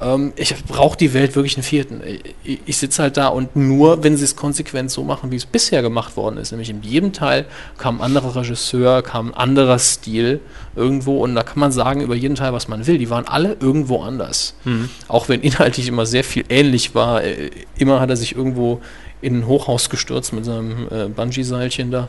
Ähm, 0.00 0.32
ich 0.36 0.54
brauche 0.64 0.96
die 0.96 1.14
Welt 1.14 1.36
wirklich 1.36 1.56
einen 1.56 1.62
vierten. 1.64 2.00
Ich, 2.44 2.60
ich 2.64 2.76
sitze 2.76 3.02
halt 3.02 3.16
da 3.16 3.28
und 3.28 3.56
nur, 3.56 4.02
wenn 4.02 4.16
sie 4.16 4.24
es 4.24 4.36
konsequent 4.36 4.90
so 4.90 5.04
machen, 5.04 5.30
wie 5.30 5.36
es 5.36 5.46
bisher 5.46 5.82
gemacht 5.82 6.16
worden 6.16 6.36
ist, 6.38 6.50
nämlich 6.52 6.70
in 6.70 6.82
jedem 6.82 7.12
Teil 7.12 7.46
kam 7.78 8.00
ein 8.00 8.04
anderer 8.04 8.36
Regisseur, 8.36 9.02
kam 9.02 9.28
ein 9.28 9.34
anderer 9.34 9.78
Stil 9.78 10.40
irgendwo 10.76 11.22
und 11.22 11.34
da 11.34 11.42
kann 11.42 11.60
man 11.60 11.72
sagen 11.72 12.00
über 12.00 12.14
jeden 12.14 12.34
Teil, 12.34 12.52
was 12.52 12.68
man 12.68 12.86
will. 12.86 12.98
Die 12.98 13.10
waren 13.10 13.26
alle 13.26 13.56
irgendwo 13.60 14.02
anders. 14.02 14.54
Mhm. 14.64 14.88
Auch 15.08 15.28
wenn 15.28 15.40
inhaltlich 15.40 15.88
immer 15.88 16.06
sehr 16.06 16.24
viel 16.24 16.44
ähnlich 16.48 16.94
war. 16.94 17.22
Äh, 17.22 17.50
Immer 17.76 18.00
hat 18.00 18.10
er 18.10 18.16
sich 18.16 18.36
irgendwo 18.36 18.80
in 19.20 19.38
ein 19.38 19.46
Hochhaus 19.46 19.90
gestürzt 19.90 20.32
mit 20.32 20.44
seinem 20.44 20.86
äh, 20.90 21.06
Bungee-Seilchen 21.08 21.90
da. 21.90 22.08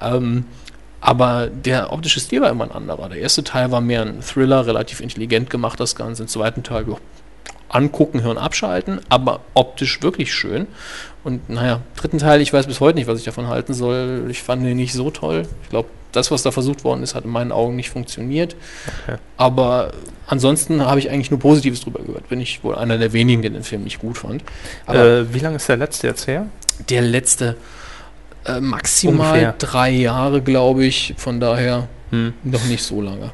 Ähm, 0.00 0.44
aber 1.00 1.46
der 1.46 1.92
optische 1.92 2.20
Stil 2.20 2.42
war 2.42 2.50
immer 2.50 2.64
ein 2.64 2.72
anderer. 2.72 3.08
Der 3.08 3.18
erste 3.18 3.42
Teil 3.42 3.70
war 3.70 3.80
mehr 3.80 4.02
ein 4.02 4.20
Thriller, 4.20 4.66
relativ 4.66 5.00
intelligent 5.00 5.48
gemacht, 5.48 5.80
das 5.80 5.96
Ganze. 5.96 6.22
Im 6.22 6.28
zweiten 6.28 6.62
Teil 6.62 6.84
angucken, 7.70 8.22
hören, 8.22 8.36
abschalten, 8.38 9.00
aber 9.08 9.40
optisch 9.54 10.02
wirklich 10.02 10.34
schön. 10.34 10.66
Und 11.24 11.48
naja, 11.48 11.80
dritten 11.96 12.18
Teil, 12.18 12.40
ich 12.40 12.52
weiß 12.52 12.66
bis 12.66 12.80
heute 12.80 12.98
nicht, 12.98 13.06
was 13.06 13.18
ich 13.18 13.24
davon 13.24 13.46
halten 13.48 13.74
soll. 13.74 14.26
Ich 14.30 14.42
fand 14.42 14.64
den 14.64 14.76
nicht 14.76 14.92
so 14.92 15.10
toll. 15.10 15.42
Ich 15.62 15.70
glaube, 15.70 15.88
das, 16.12 16.30
was 16.30 16.42
da 16.42 16.50
versucht 16.50 16.82
worden 16.82 17.02
ist, 17.02 17.14
hat 17.14 17.24
in 17.24 17.30
meinen 17.30 17.52
Augen 17.52 17.76
nicht 17.76 17.90
funktioniert. 17.90 18.56
Aber 19.36 19.92
ansonsten 20.26 20.84
habe 20.84 20.98
ich 20.98 21.10
eigentlich 21.10 21.30
nur 21.30 21.38
Positives 21.40 21.80
drüber 21.82 22.00
gehört. 22.04 22.28
Bin 22.28 22.40
ich 22.40 22.64
wohl 22.64 22.74
einer 22.74 22.98
der 22.98 23.12
wenigen, 23.12 23.42
der 23.42 23.50
den 23.52 23.62
Film 23.62 23.84
nicht 23.84 24.00
gut 24.00 24.18
fand. 24.18 24.42
Aber 24.86 25.04
Äh, 25.20 25.34
wie 25.34 25.38
lange 25.38 25.56
ist 25.56 25.68
der 25.68 25.76
letzte 25.76 26.06
jetzt 26.08 26.26
her? 26.26 26.46
der 26.88 27.02
letzte 27.02 27.56
äh, 28.46 28.58
maximal 28.60 29.28
Ungefähr. 29.28 29.54
drei 29.58 29.90
Jahre, 29.90 30.40
glaube 30.40 30.84
ich. 30.86 31.14
Von 31.18 31.40
daher 31.40 31.88
Hm. 32.10 32.32
noch 32.42 32.64
nicht 32.64 32.82
so 32.82 33.00
lange. 33.02 33.30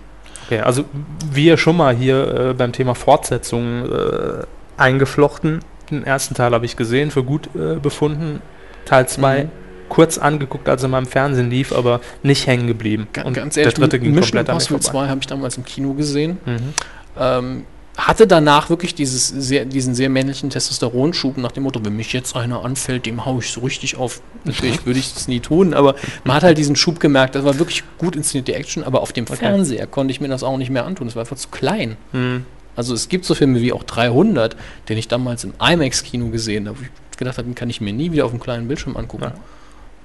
Okay, 0.46 0.60
also 0.60 0.84
wie 1.32 1.46
ihr 1.46 1.56
schon 1.56 1.76
mal 1.76 1.94
hier 1.94 2.50
äh, 2.50 2.54
beim 2.54 2.72
Thema 2.72 2.94
Fortsetzung 2.94 3.84
äh, 3.90 4.44
eingeflochten. 4.76 5.60
Den 5.90 6.04
ersten 6.04 6.34
Teil 6.34 6.52
habe 6.52 6.64
ich 6.64 6.76
gesehen, 6.76 7.10
für 7.10 7.22
gut 7.24 7.48
äh, 7.54 7.76
befunden. 7.76 8.40
Teil 8.84 9.08
2 9.08 9.44
Mhm. 9.44 9.48
kurz 9.88 10.18
angeguckt, 10.18 10.68
als 10.68 10.82
er 10.82 10.88
mal 10.88 10.98
im 10.98 11.06
Fernsehen 11.06 11.50
lief, 11.50 11.72
aber 11.72 12.00
nicht 12.22 12.46
hängen 12.46 12.66
geblieben. 12.66 13.06
Ga- 13.12 13.22
Und 13.22 13.34
ganz 13.34 13.56
ehrlich, 13.56 13.74
der 13.74 13.82
dritte 13.82 13.98
ging 14.00 14.10
Mission 14.14 14.38
komplett 14.38 14.48
Impossible 14.48 14.80
vorbei. 14.82 15.06
2 15.06 15.08
habe 15.10 15.20
ich 15.20 15.26
damals 15.26 15.56
im 15.56 15.64
Kino 15.64 15.94
gesehen. 15.94 16.38
Mhm. 16.44 16.74
Ähm, 17.18 17.64
hatte 17.96 18.26
danach 18.26 18.68
wirklich 18.68 18.94
dieses 18.94 19.28
sehr, 19.28 19.64
diesen 19.64 19.94
sehr 19.94 20.10
männlichen 20.10 20.50
Testosteronschub 20.50 21.38
nach 21.38 21.52
dem 21.52 21.62
Motto, 21.62 21.82
wenn 21.84 21.96
mich 21.96 22.12
jetzt 22.12 22.36
einer 22.36 22.64
anfällt, 22.64 23.06
dem 23.06 23.24
hau 23.24 23.38
ich 23.38 23.50
so 23.50 23.60
richtig 23.62 23.96
auf. 23.96 24.20
Natürlich 24.44 24.84
würde 24.84 24.98
ich 24.98 25.14
das 25.14 25.28
nie 25.28 25.40
tun, 25.40 25.72
aber 25.72 25.94
man 26.24 26.36
hat 26.36 26.42
halt 26.42 26.58
diesen 26.58 26.76
Schub 26.76 27.00
gemerkt. 27.00 27.34
Das 27.34 27.44
war 27.44 27.58
wirklich 27.58 27.84
gut 27.98 28.14
inszenierte 28.14 28.54
Action, 28.54 28.84
aber 28.84 29.00
auf 29.00 29.12
dem 29.12 29.26
Fernseher 29.26 29.86
konnte 29.86 30.12
ich 30.12 30.20
mir 30.20 30.28
das 30.28 30.42
auch 30.42 30.58
nicht 30.58 30.70
mehr 30.70 30.84
antun. 30.84 31.06
Das 31.06 31.16
war 31.16 31.22
einfach 31.22 31.36
zu 31.36 31.48
klein. 31.48 31.96
Mhm. 32.12 32.44
Also 32.76 32.92
es 32.92 33.08
gibt 33.08 33.24
so 33.24 33.34
Filme 33.34 33.62
wie 33.62 33.72
auch 33.72 33.82
300, 33.82 34.56
den 34.90 34.98
ich 34.98 35.08
damals 35.08 35.44
im 35.44 35.54
IMAX-Kino 35.58 36.28
gesehen 36.28 36.68
habe, 36.68 36.78
wo 36.78 36.82
ich 36.82 37.16
gedacht 37.16 37.38
habe, 37.38 37.48
den 37.48 37.54
kann 37.54 37.70
ich 37.70 37.80
mir 37.80 37.94
nie 37.94 38.12
wieder 38.12 38.26
auf 38.26 38.30
dem 38.30 38.40
kleinen 38.40 38.68
Bildschirm 38.68 38.96
angucken. 38.96 39.24
Ja. 39.24 39.34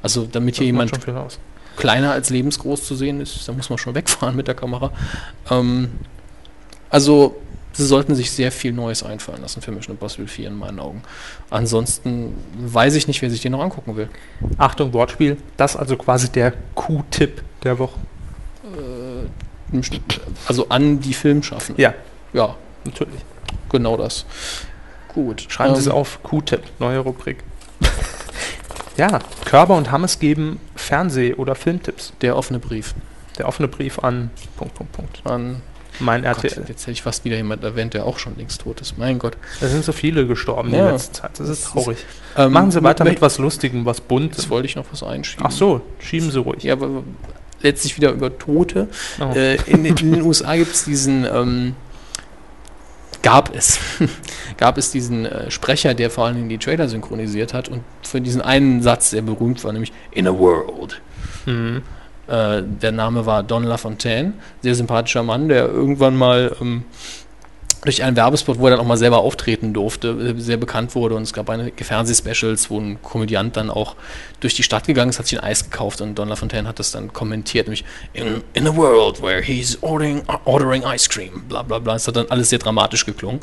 Also 0.01 0.25
damit 0.31 0.55
hier 0.55 0.73
Das 0.73 0.91
jemand 0.91 0.91
kleiner 1.75 2.11
als 2.11 2.29
lebensgroß 2.29 2.85
zu 2.85 2.95
sehen 2.95 3.19
ist, 3.21 3.47
da 3.47 3.53
muss 3.53 3.69
man 3.69 3.77
schon 3.77 3.95
wegfahren 3.95 4.35
mit 4.35 4.47
der 4.47 4.55
Kamera. 4.55 4.91
Ähm, 5.49 5.89
also 6.89 7.35
sie 7.73 7.85
sollten 7.85 8.15
sich 8.15 8.31
sehr 8.31 8.51
viel 8.51 8.73
Neues 8.73 9.03
einfallen 9.03 9.41
lassen 9.41 9.61
für 9.61 9.71
Mission 9.71 9.95
Impossible 9.95 10.27
4 10.27 10.47
in 10.49 10.55
meinen 10.57 10.79
Augen. 10.79 11.01
Ansonsten 11.49 12.35
weiß 12.57 12.95
ich 12.95 13.07
nicht, 13.07 13.21
wer 13.21 13.29
sich 13.29 13.41
den 13.41 13.51
noch 13.53 13.61
angucken 13.61 13.95
will. 13.95 14.09
Achtung, 14.57 14.93
Wortspiel. 14.93 15.37
Das 15.57 15.75
ist 15.75 15.79
also 15.79 15.95
quasi 15.97 16.29
der 16.29 16.53
Q-Tipp 16.75 17.41
der 17.63 17.79
Woche. 17.79 17.99
Also 20.47 20.67
an 20.69 20.99
die 20.99 21.13
Filmschaffenden. 21.13 21.81
Ja, 21.81 21.93
Ja, 22.33 22.55
natürlich. 22.83 23.21
genau 23.69 23.95
das. 23.97 24.25
Gut. 25.13 25.45
Schreiben 25.49 25.75
Sie 25.75 25.81
es 25.81 25.87
ähm, 25.87 25.93
auf. 25.93 26.21
Q-Tipp, 26.23 26.61
neue 26.79 26.99
Rubrik. 26.99 27.43
ja, 28.97 29.19
Körber 29.45 29.75
und 29.75 29.91
Hammes 29.91 30.19
geben 30.19 30.59
Fernseh- 30.75 31.35
oder 31.35 31.55
Filmtipps. 31.55 32.13
Der 32.21 32.35
offene 32.37 32.59
Brief 32.59 32.93
Der 33.37 33.47
offene 33.47 33.67
Brief 33.67 33.99
an 33.99 34.29
Punkt, 34.57 34.75
Punkt, 34.75 34.91
Punkt. 34.93 35.21
an 35.25 35.61
Mein 35.99 36.23
Gott, 36.23 36.43
RTL. 36.45 36.65
jetzt 36.67 36.81
hätte 36.83 36.91
ich 36.91 37.01
fast 37.01 37.25
wieder 37.25 37.35
jemand 37.35 37.63
erwähnt, 37.63 37.93
der 37.93 38.05
auch 38.05 38.17
schon 38.17 38.35
längst 38.37 38.61
tot 38.61 38.81
ist. 38.81 38.97
Mein 38.97 39.19
Gott. 39.19 39.37
Es 39.59 39.71
sind 39.71 39.83
so 39.83 39.91
viele 39.91 40.25
gestorben 40.25 40.69
in 40.69 40.75
Ja. 40.75 40.83
der 40.85 40.91
letzten 40.93 41.13
Zeit. 41.15 41.31
Das 41.37 41.49
ist 41.49 41.49
Das 41.49 41.67
ist- 41.67 41.71
traurig. 41.73 41.97
Ähm, 42.37 42.51
Machen 42.53 42.71
Sie 42.71 42.81
weiter 42.83 43.03
mö- 43.03 43.09
mit 43.09 43.21
was 43.21 43.37
Lustigem, 43.37 43.85
was 43.85 43.97
Das 43.97 44.05
Buntes. 44.07 44.49
wollte 44.49 44.65
ich 44.67 44.75
noch 44.75 44.85
was 44.91 45.03
einschieben. 45.03 45.45
Ach 45.47 45.51
so, 45.51 45.81
schieben 45.99 46.31
Sie 46.31 46.39
ruhig. 46.39 46.63
Ja, 46.63 46.73
aber 46.73 47.03
letztlich 47.61 47.97
wieder 47.97 48.11
über 48.11 48.37
Tote. 48.37 48.87
Oh. 49.19 49.33
Äh, 49.35 49.55
in, 49.69 49.85
in 49.85 49.95
den 49.95 50.21
USA 50.21 50.55
gibt 50.55 50.73
es 50.73 50.85
diesen, 50.85 51.25
ähm, 51.25 51.75
gab 53.21 53.53
es, 53.55 53.77
gab 54.57 54.77
es 54.77 54.91
diesen 54.91 55.25
äh, 55.25 55.51
Sprecher, 55.51 55.93
der 55.93 56.09
vor 56.09 56.25
allen 56.25 56.35
Dingen 56.37 56.49
die 56.49 56.57
Trailer 56.57 56.87
synchronisiert 56.87 57.53
hat 57.53 57.69
und 57.69 57.81
für 58.01 58.19
diesen 58.21 58.41
einen 58.41 58.81
Satz 58.81 59.11
sehr 59.11 59.21
berühmt 59.21 59.63
war, 59.63 59.73
nämlich 59.73 59.91
In 60.11 60.27
a 60.27 60.31
World. 60.33 61.01
Mhm. 61.45 61.83
Äh, 62.31 62.63
der 62.63 62.93
Name 62.93 63.25
war 63.25 63.43
Don 63.43 63.65
LaFontaine, 63.65 64.33
sehr 64.61 64.73
sympathischer 64.73 65.21
Mann, 65.21 65.49
der 65.49 65.65
irgendwann 65.65 66.15
mal 66.15 66.55
ähm, 66.61 66.85
durch 67.83 68.03
einen 68.03 68.15
Werbespot, 68.15 68.57
wo 68.57 68.67
er 68.67 68.71
dann 68.71 68.79
auch 68.79 68.85
mal 68.85 68.95
selber 68.95 69.17
auftreten 69.17 69.73
durfte, 69.73 70.09
äh, 70.37 70.39
sehr 70.39 70.55
bekannt 70.55 70.95
wurde. 70.95 71.15
Und 71.15 71.23
es 71.23 71.33
gab 71.33 71.49
einige 71.49 71.83
Fernsehspecials, 71.83 72.69
wo 72.69 72.79
ein 72.79 73.01
Komödiant 73.01 73.57
dann 73.57 73.69
auch 73.69 73.97
durch 74.39 74.55
die 74.55 74.63
Stadt 74.63 74.87
gegangen 74.87 75.09
ist, 75.09 75.19
hat 75.19 75.27
sich 75.27 75.37
ein 75.37 75.43
Eis 75.43 75.69
gekauft 75.69 75.99
und 75.99 76.15
Don 76.15 76.29
LaFontaine 76.29 76.69
hat 76.69 76.79
das 76.79 76.91
dann 76.91 77.11
kommentiert, 77.11 77.67
nämlich 77.67 77.83
in, 78.13 78.41
in 78.53 78.65
a 78.65 78.73
world 78.73 79.21
where 79.21 79.41
he's 79.41 79.77
ordering, 79.81 80.21
ordering 80.45 80.83
ice 80.83 81.09
cream, 81.09 81.43
bla 81.49 81.63
bla 81.63 81.79
bla. 81.79 81.95
Es 81.95 82.07
hat 82.07 82.15
dann 82.15 82.27
alles 82.29 82.49
sehr 82.49 82.59
dramatisch 82.59 83.05
geklungen. 83.05 83.41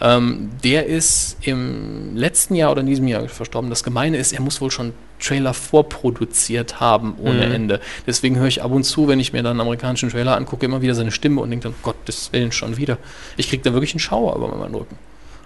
Ähm, 0.00 0.50
der 0.64 0.86
ist 0.86 1.36
im 1.42 2.16
letzten 2.16 2.56
Jahr 2.56 2.72
oder 2.72 2.80
in 2.80 2.88
diesem 2.88 3.06
Jahr 3.06 3.28
verstorben. 3.28 3.70
Das 3.70 3.84
Gemeine 3.84 4.16
ist, 4.16 4.32
er 4.32 4.40
muss 4.40 4.60
wohl 4.60 4.72
schon 4.72 4.94
Trailer 5.26 5.54
vorproduziert 5.54 6.80
haben 6.80 7.14
ohne 7.18 7.46
Mhm. 7.46 7.52
Ende. 7.54 7.80
Deswegen 8.06 8.36
höre 8.38 8.46
ich 8.46 8.62
ab 8.62 8.70
und 8.72 8.84
zu, 8.84 9.08
wenn 9.08 9.20
ich 9.20 9.32
mir 9.32 9.42
dann 9.42 9.52
einen 9.52 9.60
amerikanischen 9.60 10.10
Trailer 10.10 10.36
angucke, 10.36 10.66
immer 10.66 10.82
wieder 10.82 10.94
seine 10.94 11.10
Stimme 11.10 11.40
und 11.40 11.50
denke 11.50 11.64
dann, 11.64 11.74
Gottes 11.82 12.30
Willen, 12.32 12.52
schon 12.52 12.76
wieder. 12.76 12.98
Ich 13.36 13.48
kriege 13.48 13.62
da 13.62 13.72
wirklich 13.72 13.92
einen 13.92 14.00
Schauer 14.00 14.36
über 14.36 14.48
meinen 14.54 14.74
Rücken. 14.74 14.96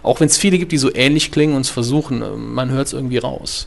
Auch 0.02 0.20
wenn 0.20 0.26
es 0.28 0.38
viele 0.38 0.58
gibt, 0.58 0.72
die 0.72 0.78
so 0.78 0.94
ähnlich 0.94 1.30
klingen 1.30 1.54
und 1.54 1.62
es 1.62 1.68
versuchen, 1.70 2.22
äh, 2.22 2.30
man 2.30 2.70
hört 2.70 2.86
es 2.86 2.92
irgendwie 2.92 3.18
raus. 3.18 3.66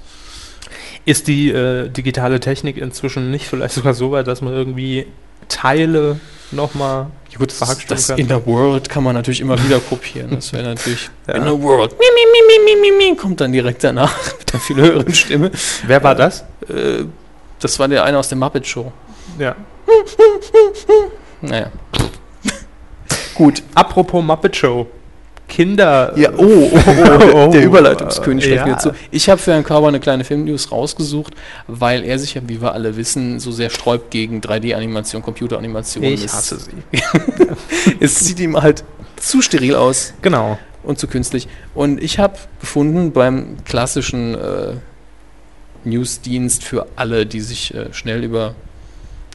Ist 1.05 1.27
die 1.27 1.51
äh, 1.51 1.89
digitale 1.89 2.39
Technik 2.39 2.77
inzwischen 2.77 3.29
nicht 3.31 3.47
vielleicht 3.47 3.75
sogar 3.75 3.93
so 3.93 4.11
weit, 4.11 4.27
dass 4.27 4.41
man 4.41 4.53
irgendwie 4.53 5.05
Teile 5.49 6.19
nochmal 6.51 7.07
Ja 7.31 7.39
gut, 7.39 7.49
das, 7.59 7.85
das 7.87 8.07
kann? 8.07 8.17
in 8.17 8.27
der 8.29 8.45
World 8.45 8.87
kann 8.87 9.03
man 9.03 9.13
natürlich 9.15 9.41
immer 9.41 9.61
wieder 9.63 9.79
kopieren. 9.79 10.31
Das 10.31 10.53
wäre 10.53 10.63
natürlich 10.63 11.09
Ja. 11.27 11.33
in 11.35 11.43
der 11.43 11.61
World. 11.61 11.95
Kommt 13.17 13.41
dann 13.41 13.51
direkt 13.51 13.83
danach 13.83 14.15
mit 14.39 14.53
der 14.53 14.59
viel 14.59 14.75
höheren 14.77 15.13
Stimme. 15.13 15.51
Wer 15.85 16.03
war 16.03 16.15
das? 16.15 16.41
Äh, 16.69 17.03
das 17.59 17.77
war 17.79 17.87
der 17.87 18.03
eine 18.03 18.17
aus 18.17 18.29
der 18.29 18.37
Muppet 18.37 18.65
Show. 18.67 18.91
Ja. 19.39 19.55
Naja. 21.41 21.67
Gut. 23.33 23.63
Apropos 23.75 24.23
Muppet 24.23 24.55
Show. 24.55 24.87
Kinder. 25.47 26.13
Ja, 26.17 26.31
oh, 26.37 26.71
oh, 26.71 26.79
oh, 26.85 27.45
Oh, 27.47 27.51
der 27.51 27.63
Überleitungskönig 27.63 28.43
schlägt 28.43 28.61
ja. 28.61 28.65
mir 28.65 28.77
zu. 28.77 28.91
Ich 29.11 29.29
habe 29.29 29.39
für 29.39 29.51
Herrn 29.51 29.63
Körber 29.63 29.87
eine 29.89 29.99
kleine 29.99 30.23
Filmnews 30.23 30.71
rausgesucht, 30.71 31.33
weil 31.67 32.03
er 32.03 32.17
sich 32.17 32.33
ja, 32.33 32.41
wie 32.47 32.61
wir 32.61 32.73
alle 32.73 32.95
wissen, 32.97 33.39
so 33.39 33.51
sehr 33.51 33.69
sträubt 33.69 34.09
gegen 34.11 34.39
3D-Animation, 34.41 35.21
Computeranimation. 35.21 36.03
Ich 36.03 36.23
Es- 36.25 36.33
hasse 36.33 36.57
sie. 36.59 36.71
Es 37.99 38.19
sieht 38.19 38.39
ihm 38.39 38.61
halt 38.61 38.83
zu 39.17 39.41
steril 39.41 39.75
aus 39.75 40.13
Genau. 40.21 40.57
und 40.83 40.97
zu 40.99 41.07
künstlich. 41.07 41.47
Und 41.75 42.01
ich 42.01 42.19
habe 42.19 42.35
gefunden 42.59 43.11
beim 43.11 43.57
klassischen 43.65 44.35
äh, 44.35 44.73
Newsdienst 45.83 46.63
für 46.63 46.87
alle, 46.95 47.25
die 47.25 47.41
sich 47.41 47.73
äh, 47.73 47.93
schnell 47.93 48.23
über 48.23 48.55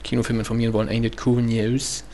Kinofilme 0.02 0.40
informieren 0.40 0.72
wollen, 0.72 0.88
Ain't 0.88 1.04
It 1.06 1.16
Cool 1.26 1.42
News, 1.42 2.04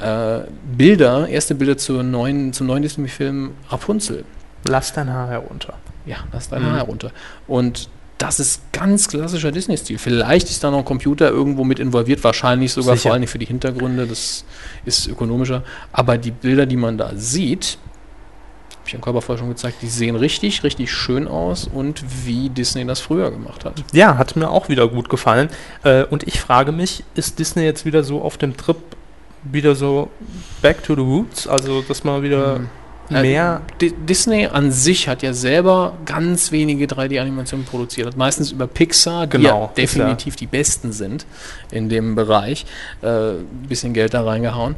äh, 0.00 0.40
Bilder, 0.76 1.28
erste 1.28 1.54
Bilder 1.54 1.76
zur 1.76 2.02
neuen, 2.02 2.52
zum 2.52 2.66
neuen 2.66 2.82
Disney-Film 2.82 3.52
Rapunzel. 3.70 4.24
Lass 4.64 4.92
dein 4.92 5.10
Haar 5.12 5.28
herunter. 5.28 5.74
Ja, 6.06 6.18
lass 6.32 6.48
dein 6.48 6.62
Mhm. 6.62 6.66
Haar 6.66 6.76
herunter. 6.78 7.10
Und 7.46 7.88
das 8.18 8.40
ist 8.40 8.62
ganz 8.72 9.08
klassischer 9.08 9.52
Disney-Stil. 9.52 9.98
Vielleicht 9.98 10.48
ist 10.48 10.64
da 10.64 10.70
noch 10.70 10.78
ein 10.78 10.84
Computer 10.84 11.28
irgendwo 11.28 11.64
mit 11.64 11.78
involviert, 11.78 12.24
wahrscheinlich 12.24 12.72
sogar 12.72 12.96
Sicher. 12.96 13.10
vor 13.10 13.14
allem 13.14 13.26
für 13.26 13.38
die 13.38 13.44
Hintergründe, 13.46 14.06
das 14.06 14.44
ist 14.86 15.06
ökonomischer. 15.06 15.62
Aber 15.92 16.16
die 16.16 16.30
Bilder, 16.30 16.64
die 16.64 16.76
man 16.76 16.96
da 16.96 17.12
sieht, 17.14 17.78
habe 18.86 18.90
ich 18.90 18.94
am 18.94 19.00
Körper 19.00 19.20
vorher 19.20 19.40
schon 19.40 19.48
gezeigt, 19.48 19.78
die 19.82 19.88
sehen 19.88 20.14
richtig, 20.16 20.62
richtig 20.62 20.92
schön 20.92 21.26
aus 21.26 21.66
und 21.72 22.04
wie 22.24 22.48
Disney 22.50 22.84
das 22.86 23.00
früher 23.00 23.30
gemacht 23.32 23.64
hat. 23.64 23.82
Ja, 23.92 24.16
hat 24.16 24.36
mir 24.36 24.48
auch 24.50 24.68
wieder 24.68 24.86
gut 24.88 25.08
gefallen. 25.08 25.48
Äh, 25.82 26.04
und 26.04 26.22
ich 26.26 26.40
frage 26.40 26.70
mich, 26.72 27.02
ist 27.16 27.38
Disney 27.38 27.64
jetzt 27.64 27.84
wieder 27.84 28.04
so 28.04 28.22
auf 28.22 28.36
dem 28.38 28.56
Trip, 28.56 28.76
wieder 29.42 29.74
so 29.74 30.08
back 30.62 30.82
to 30.84 30.94
the 30.94 31.00
roots? 31.00 31.48
Also, 31.48 31.82
dass 31.82 32.04
man 32.04 32.22
wieder 32.22 32.60
Mhm. 33.08 33.20
mehr. 33.22 33.60
Di- 33.80 33.92
Disney 33.92 34.46
an 34.46 34.70
sich 34.72 35.08
hat 35.08 35.22
ja 35.22 35.32
selber 35.32 35.94
ganz 36.04 36.52
wenige 36.52 36.86
3D-Animationen 36.86 37.64
produziert. 37.66 38.06
Hat 38.06 38.16
meistens 38.16 38.52
über 38.52 38.66
Pixar, 38.68 39.26
die 39.26 39.38
Genau, 39.38 39.62
ja 39.62 39.70
definitiv 39.76 40.36
die 40.36 40.46
besten 40.46 40.92
sind 40.92 41.26
in 41.72 41.88
dem 41.88 42.14
Bereich, 42.14 42.66
äh, 43.02 43.06
ein 43.32 43.66
bisschen 43.68 43.92
Geld 43.94 44.14
da 44.14 44.22
reingehauen. 44.24 44.76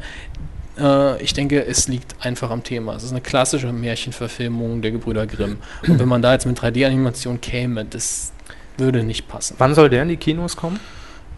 Äh, 0.78 1.22
ich 1.22 1.32
denke, 1.32 1.64
es 1.64 1.88
liegt 1.88 2.14
einfach 2.20 2.50
am 2.50 2.62
Thema. 2.62 2.94
Es 2.94 3.02
ist 3.04 3.10
eine 3.12 3.20
klassische 3.20 3.72
Märchenverfilmung 3.72 4.82
der 4.82 4.92
Gebrüder 4.92 5.26
Grimm. 5.26 5.58
Und 5.86 5.98
wenn 5.98 6.08
man 6.08 6.22
da 6.22 6.32
jetzt 6.32 6.46
mit 6.46 6.58
3D-Animation 6.58 7.40
käme, 7.40 7.84
das 7.84 8.32
würde 8.76 9.02
nicht 9.02 9.28
passen. 9.28 9.56
Wann 9.58 9.74
soll 9.74 9.88
der 9.90 10.02
in 10.02 10.08
die 10.08 10.16
Kinos 10.16 10.56
kommen? 10.56 10.78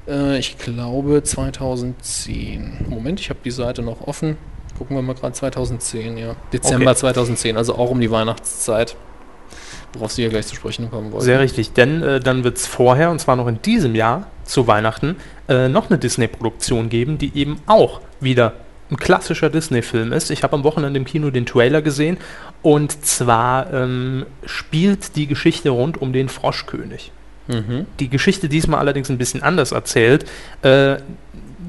Äh, 0.06 0.38
ich 0.38 0.58
glaube 0.58 1.22
2010. 1.22 2.86
Moment, 2.88 3.20
ich 3.20 3.30
habe 3.30 3.40
die 3.44 3.50
Seite 3.50 3.82
noch 3.82 4.06
offen. 4.06 4.36
Gucken 4.76 4.96
wir 4.96 5.02
mal 5.02 5.14
gerade 5.14 5.32
2010, 5.34 6.16
ja. 6.16 6.36
Dezember 6.52 6.90
Okay. 6.90 7.00
2010, 7.00 7.56
also 7.56 7.74
auch 7.74 7.90
um 7.90 8.00
die 8.00 8.10
Weihnachtszeit. 8.10 8.96
Worauf 9.92 10.12
Sie 10.12 10.22
ja 10.22 10.28
gleich 10.28 10.46
zu 10.46 10.54
sprechen 10.54 10.90
kommen 10.90 11.12
wollen. 11.12 11.22
Sehr 11.22 11.40
richtig, 11.40 11.72
denn 11.72 12.02
äh, 12.02 12.20
dann 12.20 12.44
wird 12.44 12.56
es 12.56 12.66
vorher, 12.66 13.10
und 13.10 13.18
zwar 13.18 13.36
noch 13.36 13.48
in 13.48 13.60
diesem 13.60 13.94
Jahr, 13.94 14.28
zu 14.44 14.66
Weihnachten, 14.66 15.16
äh, 15.48 15.68
noch 15.68 15.90
eine 15.90 15.98
Disney-Produktion 15.98 16.88
geben, 16.88 17.18
die 17.18 17.32
eben 17.34 17.58
auch 17.66 18.00
wieder 18.20 18.54
ein 18.90 18.96
klassischer 18.96 19.50
Disney-Film 19.50 20.12
ist. 20.12 20.30
Ich 20.30 20.42
habe 20.42 20.54
am 20.54 20.64
Wochenende 20.64 20.98
im 20.98 21.04
Kino 21.04 21.30
den 21.30 21.46
Trailer 21.46 21.82
gesehen 21.82 22.18
und 22.62 23.04
zwar 23.04 23.72
ähm, 23.72 24.26
spielt 24.44 25.16
die 25.16 25.26
Geschichte 25.26 25.70
rund 25.70 26.00
um 26.00 26.12
den 26.12 26.28
Froschkönig. 26.28 27.12
Die 27.98 28.08
Geschichte 28.08 28.48
diesmal 28.48 28.80
allerdings 28.80 29.10
ein 29.10 29.18
bisschen 29.18 29.42
anders 29.42 29.72
erzählt. 29.72 30.24
Äh, 30.62 30.96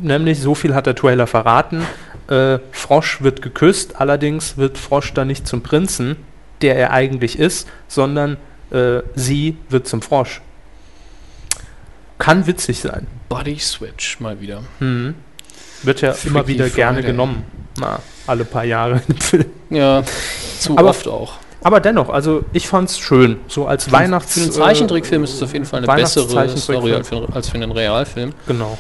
nämlich, 0.02 0.40
so 0.40 0.56
viel 0.56 0.76
hat 0.76 0.86
der 0.86 0.96
Trailer 0.96 1.28
verraten. 1.28 1.84
Äh, 2.28 2.60
Frosch 2.72 3.22
wird 3.22 3.42
geküsst, 3.42 4.00
allerdings 4.00 4.58
wird 4.58 4.78
Frosch 4.78 5.14
dann 5.14 5.28
nicht 5.28 5.48
zum 5.48 5.64
Prinzen, 5.64 6.18
der 6.62 6.76
er 6.76 6.92
eigentlich 6.92 7.40
ist, 7.40 7.68
sondern 7.88 8.38
äh, 8.72 9.02
sie 9.16 9.58
wird 9.70 9.88
zum 9.88 10.02
Frosch. 10.02 10.42
Kann 12.20 12.46
witzig 12.46 12.80
sein. 12.80 13.08
Body 13.30 13.58
Switch 13.58 14.20
mal 14.20 14.40
wieder. 14.40 14.62
Mhm. 14.80 15.16
Wird 15.84 16.02
ja 16.02 16.14
Freaky 16.14 16.28
immer 16.28 16.48
wieder 16.48 16.70
gerne 16.70 16.98
Friday. 16.98 17.12
genommen. 17.12 17.44
Na, 17.80 18.00
alle 18.28 18.46
paar 18.46 18.64
Jahre 18.66 19.02
im 19.08 19.18
Film. 19.18 19.46
Ja, 19.70 20.04
zu 20.60 20.78
Aber- 20.78 20.90
oft 20.90 21.08
auch. 21.08 21.34
Aber 21.64 21.80
dennoch, 21.80 22.10
also 22.10 22.44
ich 22.54 22.68
fand's 22.68 22.98
schön. 22.98 23.38
So 23.48 23.68
als 23.68 23.92
Weihnachts... 23.92 24.34
Für 24.34 24.42
einen 24.42 24.52
Zeichentrickfilm 24.52 25.24
ist 25.24 25.36
es 25.36 25.44
auf 25.44 25.54
jeden 25.54 25.66
Fall 25.66 25.84
eine 25.84 25.88
bessere. 26.02 26.24
Story 26.58 26.92
als 26.94 27.08
für, 27.08 27.28
als 27.34 27.50
für 27.50 27.56
einen 27.56 27.72
Realfilm. 27.72 28.32
Genau. 28.48 28.80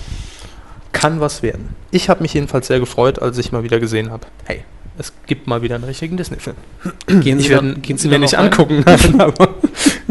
Kann 0.91 1.19
was 1.21 1.43
werden. 1.43 1.75
Ich 1.91 2.09
habe 2.09 2.23
mich 2.23 2.33
jedenfalls 2.33 2.65
sehr 2.67 2.79
gefreut, 2.79 3.21
als 3.21 3.37
ich 3.37 3.51
mal 3.51 3.61
wieder 3.63 3.79
gesehen 3.79 4.09
habe. 4.11 4.25
Hey, 4.45 4.63
es 4.97 5.13
gibt 5.27 5.45
mal 5.45 5.61
wieder 5.61 5.75
einen 5.75 5.83
richtigen 5.83 6.17
Disney-Film. 6.17 6.55
Gehen 7.21 7.37
Ich 7.37 7.45
Sie 7.45 7.49
werde 7.51 7.67
dann- 7.73 7.81
gehen 7.83 7.97
Sie 7.99 8.07
mir 8.07 8.17
nicht 8.17 8.33
rein? 8.33 8.45
angucken, 8.45 8.81
nein, 8.83 9.19
aber 9.21 9.49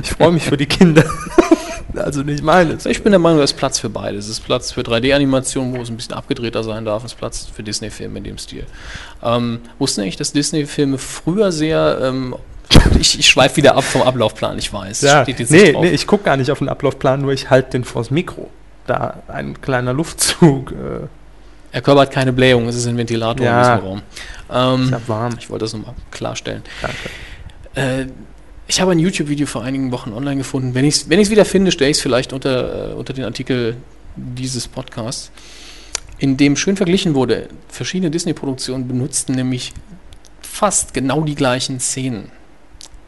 ich 0.01 0.11
freue 0.13 0.31
mich 0.31 0.45
für 0.45 0.57
die 0.57 0.67
Kinder. 0.67 1.03
also 1.97 2.23
nicht 2.23 2.43
meines. 2.43 2.87
Ich 2.87 3.03
bin 3.03 3.13
der 3.13 3.19
Meinung, 3.19 3.39
da 3.39 3.45
ist 3.45 3.55
Platz 3.57 3.79
für 3.79 3.89
beides. 3.89 4.25
Es 4.27 4.31
ist 4.33 4.41
Platz 4.45 4.73
für 4.73 4.83
3D-Animation, 4.83 5.75
wo 5.77 5.83
es 5.83 5.89
ein 5.91 5.97
bisschen 5.97 6.15
abgedrehter 6.15 6.63
sein 6.65 6.85
darf. 6.85 7.05
Es 7.05 7.13
ist 7.13 7.19
Platz 7.19 7.47
für 7.53 7.63
Disney-Filme 7.63 8.19
in 8.19 8.25
dem 8.25 8.39
Stil. 8.39 8.65
Ähm, 9.23 9.61
wussten 9.79 10.01
eigentlich, 10.03 10.17
dass 10.17 10.33
Disney-Filme 10.33 10.99
früher 10.99 11.53
sehr. 11.53 11.99
Ähm, 12.03 12.35
ich 12.99 13.19
ich 13.19 13.27
schweife 13.29 13.57
wieder 13.57 13.75
ab 13.77 13.85
vom 13.85 14.03
Ablaufplan, 14.03 14.57
ich 14.59 14.73
weiß. 14.73 15.01
Ja, 15.03 15.23
Steht 15.25 15.41
jetzt 15.41 15.51
nee, 15.51 15.73
nee, 15.81 15.91
ich 15.91 16.07
gucke 16.07 16.25
gar 16.25 16.37
nicht 16.37 16.51
auf 16.51 16.59
den 16.61 16.69
Ablaufplan, 16.69 17.21
nur 17.21 17.33
ich 17.33 17.51
halte 17.51 17.71
den 17.71 17.85
vors 17.85 18.11
Mikro. 18.11 18.49
Da 18.87 19.23
ein 19.29 19.61
kleiner 19.61 19.93
Luftzug. 19.93 20.73
Äh, 20.73 21.07
Herr 21.73 21.83
Körber 21.83 22.03
hat 22.03 22.11
keine 22.11 22.33
Blähung, 22.33 22.67
es 22.69 22.77
ist 22.77 22.87
ein 22.87 22.97
Ventilator 22.97 23.45
Ja. 23.47 23.75
in 23.75 23.79
diesem 23.81 23.89
Raum. 23.89 24.03
Ähm, 24.53 24.85
ist 24.85 24.91
ja 24.91 25.01
warm. 25.07 25.35
ich 25.39 25.51
wollte 25.51 25.65
das 25.65 25.73
nochmal 25.73 25.95
klarstellen. 26.11 26.63
Danke. 26.83 26.97
Äh, 27.75 28.07
ich 28.71 28.81
habe 28.81 28.93
ein 28.93 29.01
YouTube-Video 29.01 29.47
vor 29.47 29.65
einigen 29.65 29.91
Wochen 29.91 30.13
online 30.13 30.37
gefunden. 30.37 30.75
Wenn 30.75 30.85
ich 30.85 30.95
es 30.95 31.11
wenn 31.11 31.19
ich's 31.19 31.31
wieder 31.31 31.45
finde, 31.45 31.73
stelle 31.73 31.91
ich 31.91 31.97
es 31.97 32.03
vielleicht 32.03 32.33
unter, 32.33 32.93
äh, 32.93 32.95
unter 32.95 33.13
den 33.13 33.25
Artikel 33.25 33.77
dieses 34.15 34.69
Podcasts, 34.69 35.33
in 36.19 36.37
dem 36.37 36.55
schön 36.55 36.77
verglichen 36.77 37.15
wurde. 37.15 37.49
Verschiedene 37.69 38.13
Disney-Produktionen 38.13 38.87
benutzten 38.87 39.35
nämlich 39.35 39.73
fast 40.41 40.95
genau 40.95 41.23
die 41.23 41.35
gleichen 41.35 41.81
Szenen. 41.81 42.31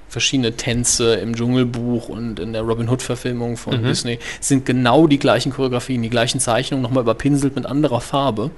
Verschiedene 0.08 0.56
Tänze 0.56 1.14
im 1.14 1.36
Dschungelbuch 1.36 2.08
und 2.08 2.40
in 2.40 2.52
der 2.52 2.62
Robin 2.62 2.88
Hood-Verfilmung 2.88 3.56
von 3.56 3.82
Mhm. 3.82 3.86
Disney 3.86 4.18
sind 4.40 4.66
genau 4.66 5.06
die 5.06 5.20
gleichen 5.20 5.52
Choreografien, 5.52 6.02
die 6.02 6.10
gleichen 6.10 6.40
Zeichnungen, 6.40 6.82
nochmal 6.82 7.04
überpinselt 7.04 7.54
mit 7.54 7.66
anderer 7.66 8.00
Farbe. 8.00 8.50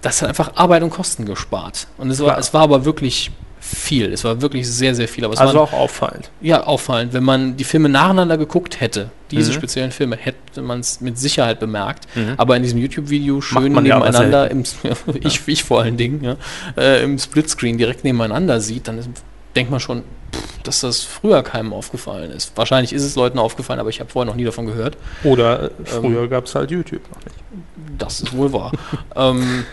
Das 0.00 0.22
hat 0.22 0.30
einfach 0.30 0.52
Arbeit 0.56 0.82
und 0.82 0.90
Kosten 0.90 1.26
gespart. 1.26 1.88
Und 1.98 2.10
es 2.10 2.20
war, 2.20 2.38
es 2.38 2.54
war 2.54 2.62
aber 2.62 2.86
wirklich 2.86 3.30
viel. 3.76 4.12
Es 4.12 4.24
war 4.24 4.40
wirklich 4.40 4.68
sehr, 4.70 4.94
sehr 4.94 5.08
viel. 5.08 5.24
Aber 5.24 5.34
es 5.34 5.40
Also 5.40 5.54
war 5.54 5.62
auch 5.62 5.72
auffallend. 5.72 6.30
ja, 6.40 6.64
auffallend. 6.64 7.12
Wenn 7.12 7.24
man 7.24 7.56
die 7.56 7.64
Filme 7.64 7.88
nacheinander 7.88 8.38
geguckt 8.38 8.80
hätte, 8.80 9.10
diese 9.30 9.50
Mhm. 9.50 9.54
speziellen 9.54 9.90
Filme, 9.92 10.16
hätte 10.16 10.62
man 10.62 10.80
es 10.80 11.00
mit 11.00 11.18
Sicherheit 11.18 11.60
bemerkt. 11.60 12.06
Mhm. 12.16 12.34
Aber 12.36 12.56
in 12.56 12.62
diesem 12.62 12.78
YouTube-Video 12.78 13.40
schön 13.40 13.72
man 13.72 13.84
ja 13.86 13.98
nebeneinander, 13.98 14.50
im, 14.50 14.64
ich, 15.22 15.46
ich 15.46 15.64
vor 15.64 15.82
allen 15.82 15.96
Dingen, 15.96 16.24
ja, 16.24 16.36
äh, 16.76 17.02
im 17.04 17.18
Splitscreen 17.18 17.78
direkt 17.78 18.04
nebeneinander 18.04 18.60
sieht, 18.60 18.88
dann 18.88 18.98
ist, 18.98 19.08
denkt 19.54 19.70
man 19.70 19.80
schon, 19.80 20.02
pff, 20.34 20.62
dass 20.62 20.80
das 20.80 21.02
früher 21.02 21.42
keinem 21.42 21.72
aufgefallen 21.72 22.30
ist. 22.30 22.52
Wahrscheinlich 22.56 22.92
ist 22.92 23.02
es 23.04 23.16
Leuten 23.16 23.38
aufgefallen, 23.38 23.80
aber 23.80 23.90
ich 23.90 24.00
habe 24.00 24.10
vorher 24.10 24.26
noch 24.30 24.36
nie 24.36 24.44
davon 24.44 24.66
gehört. 24.66 24.96
Oder 25.24 25.64
äh, 25.66 25.70
früher 25.84 26.28
gab 26.28 26.44
es 26.46 26.54
halt 26.54 26.70
YouTube 26.70 27.02
noch 27.10 27.24
nicht. 27.24 27.36
Das 27.98 28.20
ist 28.20 28.36
wohl 28.36 28.52
wahr. 28.52 28.72
ähm, 29.16 29.64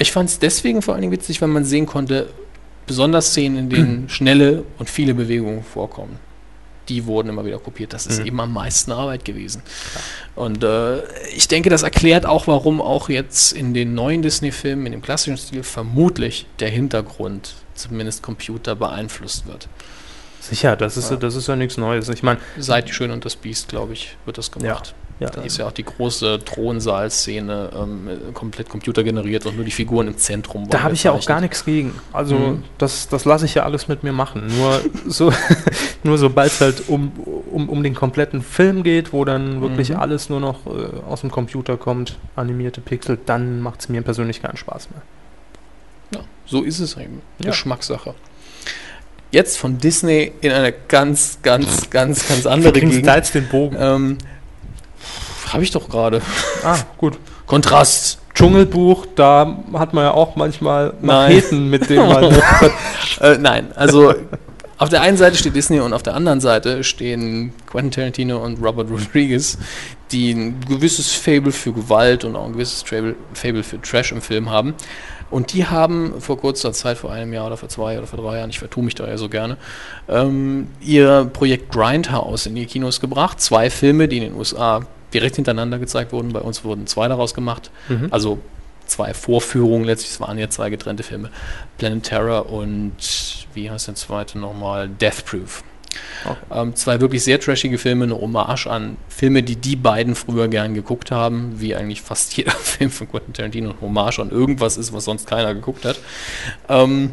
ich 0.00 0.12
fand 0.12 0.28
es 0.30 0.38
deswegen 0.38 0.80
vor 0.82 0.94
allen 0.94 1.00
Dingen 1.02 1.12
witzig, 1.12 1.40
weil 1.42 1.48
man 1.48 1.64
sehen 1.64 1.84
konnte, 1.86 2.28
besonders 2.88 3.28
Szenen, 3.28 3.56
in 3.58 3.70
denen 3.70 4.08
schnelle 4.08 4.64
und 4.78 4.90
viele 4.90 5.14
Bewegungen 5.14 5.62
vorkommen. 5.62 6.18
Die 6.88 7.04
wurden 7.04 7.28
immer 7.28 7.44
wieder 7.44 7.58
kopiert. 7.58 7.92
Das 7.92 8.06
ist 8.06 8.20
Mhm. 8.20 8.26
eben 8.26 8.40
am 8.40 8.52
meisten 8.52 8.90
Arbeit 8.92 9.24
gewesen. 9.24 9.62
Und 10.34 10.64
äh, 10.64 11.02
ich 11.36 11.46
denke, 11.46 11.68
das 11.70 11.82
erklärt 11.82 12.24
auch, 12.24 12.46
warum 12.46 12.80
auch 12.80 13.08
jetzt 13.10 13.52
in 13.52 13.74
den 13.74 13.94
neuen 13.94 14.22
Disney-Filmen, 14.22 14.86
in 14.86 14.92
dem 14.92 15.02
klassischen 15.02 15.36
Stil, 15.36 15.62
vermutlich 15.62 16.46
der 16.60 16.70
Hintergrund, 16.70 17.54
zumindest 17.74 18.22
Computer, 18.22 18.74
beeinflusst 18.74 19.46
wird. 19.46 19.68
Sicher, 20.40 20.76
das 20.76 20.96
ist, 20.96 21.10
Ja. 21.10 21.16
das 21.18 21.34
ist 21.34 21.46
ja 21.46 21.56
nichts 21.56 21.76
Neues. 21.76 22.08
Ich 22.08 22.22
meine, 22.22 22.40
Seit 22.56 22.88
Die 22.88 22.92
Schöne 22.94 23.12
und 23.12 23.24
das 23.24 23.36
Biest, 23.36 23.68
glaube 23.68 23.92
ich, 23.92 24.16
wird 24.24 24.38
das 24.38 24.50
gemacht. 24.50 24.94
ja, 24.96 25.07
Da 25.20 25.42
ist 25.42 25.56
ja 25.58 25.66
auch 25.66 25.72
die 25.72 25.82
große 25.84 26.38
Thronsaal-Szene 26.44 27.70
ähm, 27.76 28.08
komplett 28.34 28.68
computergeneriert 28.68 29.46
und 29.46 29.56
nur 29.56 29.64
die 29.64 29.70
Figuren 29.72 30.06
im 30.06 30.16
Zentrum. 30.16 30.68
da 30.70 30.82
habe 30.82 30.94
ich 30.94 31.02
ja 31.02 31.10
auch 31.12 31.26
gar 31.26 31.40
nichts 31.40 31.64
gegen. 31.64 31.92
Also 32.12 32.36
Mhm. 32.36 32.64
das, 32.78 33.08
das 33.08 33.24
lasse 33.24 33.44
ich 33.44 33.54
ja 33.54 33.64
alles 33.64 33.88
mit 33.88 34.04
mir 34.04 34.12
machen. 34.12 34.46
Nur 34.56 34.80
so, 35.06 35.32
nur 36.04 36.18
sobald 36.18 36.52
es 36.52 36.60
halt 36.60 36.88
um, 36.88 37.10
um, 37.50 37.68
um 37.68 37.82
den 37.82 37.94
kompletten 37.94 38.42
Film 38.42 38.82
geht, 38.84 39.12
wo 39.12 39.24
dann 39.24 39.60
wirklich 39.60 39.90
Mhm. 39.90 39.96
alles 39.96 40.28
nur 40.30 40.38
noch 40.40 40.66
äh, 40.66 40.70
aus 41.08 41.22
dem 41.22 41.30
Computer 41.32 41.76
kommt, 41.76 42.16
animierte 42.36 42.80
Pixel, 42.80 43.18
dann 43.26 43.60
macht 43.60 43.80
es 43.80 43.88
mir 43.88 44.02
persönlich 44.02 44.40
keinen 44.40 44.56
Spaß 44.56 44.90
mehr. 44.90 45.02
Ja, 46.14 46.20
so 46.46 46.62
ist 46.62 46.78
es 46.78 46.96
eben. 46.96 47.22
Ja. 47.40 47.50
Geschmackssache. 47.50 48.14
Jetzt 49.30 49.58
von 49.58 49.76
Disney 49.78 50.32
in 50.40 50.52
eine 50.52 50.72
ganz, 50.72 51.40
ganz, 51.42 51.90
ganz, 51.90 52.26
ganz 52.28 52.46
andere 52.46 52.72
Gegend. 52.72 53.06
da 53.06 53.16
jetzt 53.16 53.34
den 53.34 53.46
Bogen? 53.48 53.76
Ähm, 53.78 54.18
Habe 55.52 55.62
ich 55.62 55.70
doch 55.70 55.88
gerade. 55.88 56.22
Ah, 56.62 56.78
gut. 56.96 57.18
Kontrast. 57.46 58.18
Dschungelbuch, 58.34 59.06
da 59.16 59.58
hat 59.72 59.94
man 59.94 60.04
ja 60.04 60.10
auch 60.12 60.36
manchmal 60.36 60.94
Nein. 61.00 61.34
Macheten, 61.34 61.70
mit 61.70 61.90
denen 61.90 62.06
man. 62.08 62.24
äh, 63.20 63.36
nein, 63.36 63.72
also 63.74 64.14
auf 64.78 64.88
der 64.90 65.00
einen 65.00 65.16
Seite 65.16 65.36
steht 65.36 65.56
Disney 65.56 65.80
und 65.80 65.92
auf 65.92 66.04
der 66.04 66.14
anderen 66.14 66.40
Seite 66.40 66.84
stehen 66.84 67.52
Quentin 67.66 67.90
Tarantino 67.90 68.38
und 68.38 68.62
Robert 68.62 68.88
Rodriguez, 68.88 69.58
die 70.12 70.30
ein 70.30 70.60
gewisses 70.68 71.12
Fable 71.12 71.50
für 71.50 71.72
Gewalt 71.72 72.24
und 72.24 72.36
auch 72.36 72.46
ein 72.46 72.52
gewisses 72.52 72.82
Fable, 72.82 73.16
Fable 73.34 73.64
für 73.64 73.80
Trash 73.82 74.12
im 74.12 74.22
Film 74.22 74.50
haben. 74.50 74.74
Und 75.30 75.52
die 75.52 75.66
haben 75.66 76.20
vor 76.20 76.38
kurzer 76.38 76.72
Zeit, 76.72 76.96
vor 76.96 77.10
einem 77.10 77.32
Jahr 77.32 77.48
oder 77.48 77.56
vor 77.56 77.68
zwei 77.68 77.98
oder 77.98 78.06
vor 78.06 78.20
drei 78.20 78.38
Jahren, 78.38 78.50
ich 78.50 78.60
vertue 78.60 78.84
mich 78.84 78.94
da 78.94 79.08
ja 79.08 79.18
so 79.18 79.28
gerne, 79.28 79.56
ähm, 80.08 80.68
ihr 80.80 81.28
Projekt 81.32 81.72
Grindhouse 81.72 82.46
in 82.46 82.54
die 82.54 82.66
Kinos 82.66 83.00
gebracht. 83.00 83.40
Zwei 83.40 83.70
Filme, 83.70 84.06
die 84.06 84.18
in 84.18 84.22
den 84.22 84.34
USA 84.34 84.86
direkt 85.14 85.36
hintereinander 85.36 85.78
gezeigt 85.78 86.12
wurden. 86.12 86.32
Bei 86.32 86.40
uns 86.40 86.64
wurden 86.64 86.86
zwei 86.86 87.08
daraus 87.08 87.34
gemacht. 87.34 87.70
Mhm. 87.88 88.08
Also 88.10 88.38
zwei 88.86 89.14
Vorführungen 89.14 89.84
letztlich, 89.84 90.12
es 90.12 90.20
waren 90.20 90.38
ja 90.38 90.48
zwei 90.50 90.70
getrennte 90.70 91.02
Filme. 91.02 91.30
Planet 91.76 92.02
Terror 92.02 92.50
und 92.50 92.94
wie 93.54 93.70
heißt 93.70 93.88
der 93.88 93.94
zweite 93.94 94.38
nochmal? 94.38 94.88
Death 94.88 95.24
Proof. 95.24 95.62
Okay. 96.24 96.36
Ähm, 96.50 96.74
zwei 96.74 97.00
wirklich 97.00 97.24
sehr 97.24 97.40
trashige 97.40 97.78
Filme, 97.78 98.04
eine 98.04 98.20
Hommage 98.20 98.66
an 98.66 98.96
Filme, 99.08 99.42
die 99.42 99.56
die 99.56 99.76
beiden 99.76 100.14
früher 100.14 100.48
gern 100.48 100.74
geguckt 100.74 101.10
haben, 101.10 101.60
wie 101.60 101.74
eigentlich 101.74 102.02
fast 102.02 102.32
jeder 102.36 102.52
Film 102.52 102.90
von 102.90 103.08
Quentin 103.08 103.32
Tarantino 103.32 103.70
eine 103.70 103.80
Hommage 103.80 104.18
an 104.20 104.30
irgendwas 104.30 104.76
ist, 104.76 104.92
was 104.92 105.04
sonst 105.04 105.26
keiner 105.26 105.54
geguckt 105.54 105.84
hat. 105.84 105.98
Ähm, 106.68 107.10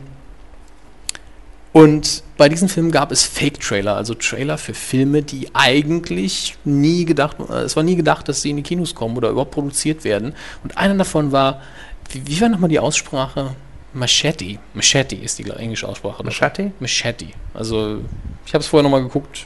und 1.76 2.24
bei 2.38 2.48
diesen 2.48 2.70
Filmen 2.70 2.90
gab 2.90 3.12
es 3.12 3.26
Fake-Trailer, 3.26 3.98
also 3.98 4.14
Trailer 4.14 4.58
für 4.58 4.74
Filme, 4.74 5.24
die 5.24 5.50
eigentlich 5.54 6.56
nie 6.64 7.04
gedacht, 7.04 7.36
äh, 7.50 7.64
es 7.64 7.76
war 7.76 7.84
nie 7.84 7.98
gedacht, 7.98 8.30
dass 8.30 8.42
sie 8.42 8.52
in 8.52 8.56
die 8.56 8.64
Kinos 8.64 8.96
kommen 8.96 9.18
oder 9.18 9.30
überhaupt 9.30 9.52
produziert 9.52 10.06
werden. 10.06 10.36
Und 10.64 10.78
einer 10.78 10.96
davon 10.96 11.34
war, 11.34 11.62
wie, 12.12 12.26
wie 12.28 12.40
war 12.40 12.48
nochmal 12.48 12.70
die 12.70 12.80
Aussprache? 12.80 13.58
Machete. 13.92 14.58
Machete 14.74 15.18
ist 15.18 15.38
die 15.38 15.50
englische 15.50 15.86
Aussprache. 15.86 16.24
Machete? 16.24 16.72
Machete. 16.80 17.28
Also, 17.54 18.00
ich 18.46 18.54
habe 18.54 18.62
es 18.62 18.68
vorher 18.68 18.84
nochmal 18.84 19.04
geguckt. 19.04 19.46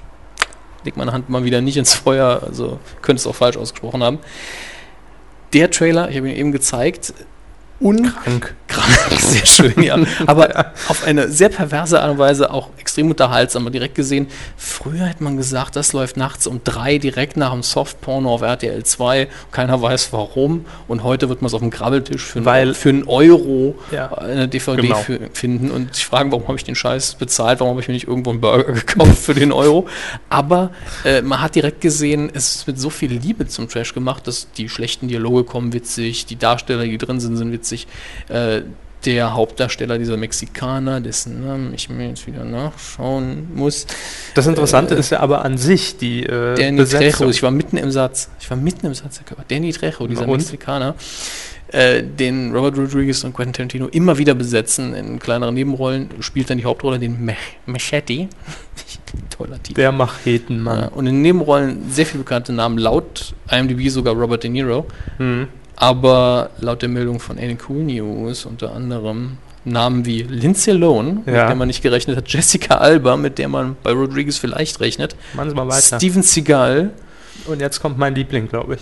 Leg 0.84 0.98
meine 0.98 1.12
Hand 1.12 1.30
mal 1.30 1.44
wieder 1.44 1.62
nicht 1.62 1.78
ins 1.78 1.96
Feuer. 1.96 2.44
Also, 2.46 2.80
könnte 3.02 3.22
es 3.22 3.26
auch 3.26 3.34
falsch 3.34 3.58
ausgesprochen 3.58 4.04
haben. 4.04 4.20
Der 5.54 5.72
Trailer, 5.72 6.12
ich 6.12 6.18
habe 6.18 6.30
ihn 6.30 6.38
eben 6.38 6.52
gezeigt, 6.52 7.12
unkrank, 7.80 8.56
Krank. 8.68 8.96
sehr 9.20 9.46
schön, 9.46 9.82
ja. 9.82 9.98
Aber 10.28 10.74
auf 10.90 11.04
eine 11.06 11.30
sehr 11.30 11.50
perverse 11.50 12.02
Art 12.02 12.12
und 12.12 12.18
Weise 12.20 12.52
auch 12.52 12.70
extrem 12.78 13.10
unterhaltsam. 13.10 13.66
Und 13.66 13.72
direkt 13.74 13.96
gesehen, 13.96 14.28
früher 14.58 15.06
hätte 15.08 15.24
man 15.24 15.38
gesagt, 15.38 15.76
das 15.76 15.94
läuft 15.94 16.18
nachts 16.18 16.46
um 16.46 16.62
drei 16.64 16.98
direkt 16.98 17.38
nach 17.38 17.52
dem 17.52 17.64
Softporno 17.64 18.34
auf 18.34 18.42
RTL 18.42 18.84
2. 18.84 19.28
Keiner 19.52 19.82
weiß 19.82 20.14
warum. 20.14 20.66
Und 20.88 21.04
heute 21.04 21.30
wird 21.30 21.42
man 21.42 21.48
es 21.48 21.54
auf 21.54 21.62
dem 21.62 21.70
Grabbeltisch 21.72 22.24
für, 22.24 22.46
Weil- 22.46 22.62
einen, 22.64 22.74
für 22.76 22.90
einen 22.90 23.04
Euro 23.08 23.76
Ja. 23.92 24.14
eine 24.18 24.48
DVD 24.48 24.82
Genau. 24.82 24.96
für, 24.98 25.20
finden 25.34 25.72
und 25.72 25.96
sich 25.96 26.06
fragen, 26.06 26.32
warum 26.32 26.48
habe 26.48 26.58
ich 26.58 26.64
den 26.64 26.76
Scheiß 26.76 27.16
bezahlt, 27.16 27.60
warum 27.62 27.72
habe 27.72 27.82
ich 27.82 27.88
mir 27.88 27.94
nicht 27.96 28.08
irgendwo 28.08 28.30
einen 28.32 28.42
Burger 28.42 28.72
gekauft 28.74 29.18
für 29.18 29.34
den 29.34 29.52
Euro. 29.52 29.88
Aber 30.30 30.72
äh, 31.06 31.22
man 31.22 31.42
hat 31.42 31.56
direkt 31.56 31.82
gesehen, 31.82 32.30
es 32.34 32.56
ist 32.56 32.68
mit 32.68 32.80
so 32.80 32.90
viel 32.90 33.12
Liebe 33.14 33.48
zum 33.48 33.68
Trash 33.70 33.94
gemacht, 33.94 34.28
dass 34.28 34.52
die 34.52 34.70
schlechten 34.70 35.08
Dialoge 35.08 35.44
kommen 35.44 35.74
witzig, 35.74 36.26
die 36.28 36.36
Darsteller, 36.38 36.84
die 36.84 36.98
drin 36.98 37.20
sind, 37.20 37.36
sind 37.38 37.52
witzig. 37.52 37.69
Äh, 38.28 38.62
der 39.06 39.34
Hauptdarsteller, 39.34 39.98
dieser 39.98 40.18
Mexikaner, 40.18 41.00
dessen 41.00 41.46
Namen 41.46 41.74
ich 41.74 41.90
mir 41.90 42.10
jetzt 42.10 42.28
wieder 42.28 42.44
nachschauen 42.44 43.48
muss. 43.56 43.88
Das 44.36 44.46
Interessante 44.48 44.96
ist 44.96 45.12
ja 45.12 45.22
aber 45.22 45.46
an 45.46 45.58
sich 45.58 45.98
die 45.98 46.24
äh, 46.24 46.56
Danny 46.56 46.78
Besetzung. 46.78 47.12
Trejo, 47.12 47.30
ich 47.30 47.44
war 47.44 47.52
mitten 47.52 47.78
im 47.78 47.92
Satz. 47.92 48.30
Ich 48.40 48.50
war 48.50 48.58
mitten 48.58 48.86
im 48.86 48.94
Satz. 48.94 49.22
Danny 49.48 49.72
Trejo, 49.72 50.08
dieser 50.08 50.28
und? 50.28 50.40
Mexikaner, 50.40 50.96
äh, 51.72 52.04
den 52.04 52.54
Robert 52.54 52.78
Rodriguez 52.78 53.24
und 53.24 53.34
Quentin 53.34 53.54
Tarantino 53.54 53.88
immer 53.88 54.18
wieder 54.18 54.34
besetzen 54.34 54.94
in 54.94 55.20
kleineren 55.20 55.56
Nebenrollen, 55.56 56.10
spielt 56.20 56.50
dann 56.50 56.58
die 56.58 56.66
Hauptrolle 56.66 57.00
den 57.00 57.24
Mach 57.26 57.36
Machete. 57.66 58.28
Toller 59.30 59.62
Titel. 59.64 59.76
Der 59.76 59.92
Machetenmann. 59.92 60.80
Ja, 60.80 60.88
und 60.90 61.08
in 61.08 61.22
Nebenrollen 61.22 61.90
sehr 61.90 62.06
viele 62.06 62.24
bekannte 62.24 62.52
Namen, 62.52 62.78
laut 62.78 63.34
IMDb 63.50 63.90
sogar 63.90 64.14
Robert 64.14 64.44
De 64.44 64.50
Niro. 64.50 64.86
Mhm. 65.20 65.48
Aber 65.80 66.50
laut 66.60 66.82
der 66.82 66.90
Meldung 66.90 67.20
von 67.20 67.38
Cool 67.68 67.84
News 67.84 68.46
unter 68.46 68.74
anderem 68.76 69.38
Namen 69.66 70.06
wie 70.06 70.24
Lindsay 70.24 70.74
Lohan, 70.74 71.24
mit 71.26 71.36
Ja. 71.36 71.48
der 71.48 71.56
man 71.56 71.68
nicht 71.68 71.82
gerechnet 71.82 72.18
hat, 72.18 72.28
Jessica 72.28 72.76
Alba, 72.76 73.18
mit 73.18 73.38
der 73.38 73.48
man 73.50 73.76
bei 73.82 73.92
Rodriguez 73.92 74.38
vielleicht 74.38 74.80
rechnet, 74.82 75.16
Machen 75.34 75.50
Sie 75.50 75.56
mal 75.56 75.68
weiter. 75.68 75.98
Steven 75.98 76.22
Seagal, 76.24 76.92
Und 77.46 77.62
jetzt 77.62 77.80
kommt 77.80 77.98
mein 77.98 78.14
Liebling, 78.16 78.48
glaube 78.50 78.76
ich. 78.76 78.82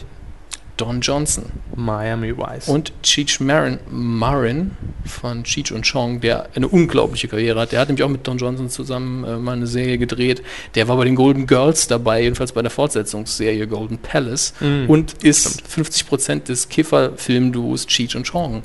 Don 0.77 1.01
Johnson 1.01 1.45
Miami 1.75 2.37
Vice. 2.37 2.67
und 2.69 2.93
Cheech 3.03 3.39
Marin, 3.39 3.79
Marin 3.89 4.71
von 5.05 5.43
Cheech 5.43 5.71
und 5.73 5.85
Chong, 5.91 6.21
der 6.21 6.49
eine 6.55 6.67
unglaubliche 6.67 7.27
Karriere 7.27 7.59
hat. 7.59 7.71
Der 7.71 7.79
hat 7.79 7.87
nämlich 7.89 8.03
auch 8.03 8.09
mit 8.09 8.25
Don 8.27 8.37
Johnson 8.37 8.69
zusammen 8.69 9.23
äh, 9.23 9.37
mal 9.37 9.53
eine 9.53 9.67
Serie 9.67 9.97
gedreht. 9.97 10.41
Der 10.75 10.87
war 10.87 10.97
bei 10.97 11.05
den 11.05 11.15
Golden 11.15 11.47
Girls 11.47 11.87
dabei, 11.87 12.21
jedenfalls 12.23 12.51
bei 12.51 12.61
der 12.61 12.71
Fortsetzungsserie 12.71 13.67
Golden 13.67 13.97
Palace 13.97 14.53
Mhm. 14.59 14.89
und 14.89 15.23
ist 15.23 15.63
50% 15.67 16.47
des 16.47 16.69
Kiffer-Filmduos 16.69 17.87
Cheech 17.87 18.15
und 18.15 18.27
Chong. 18.31 18.63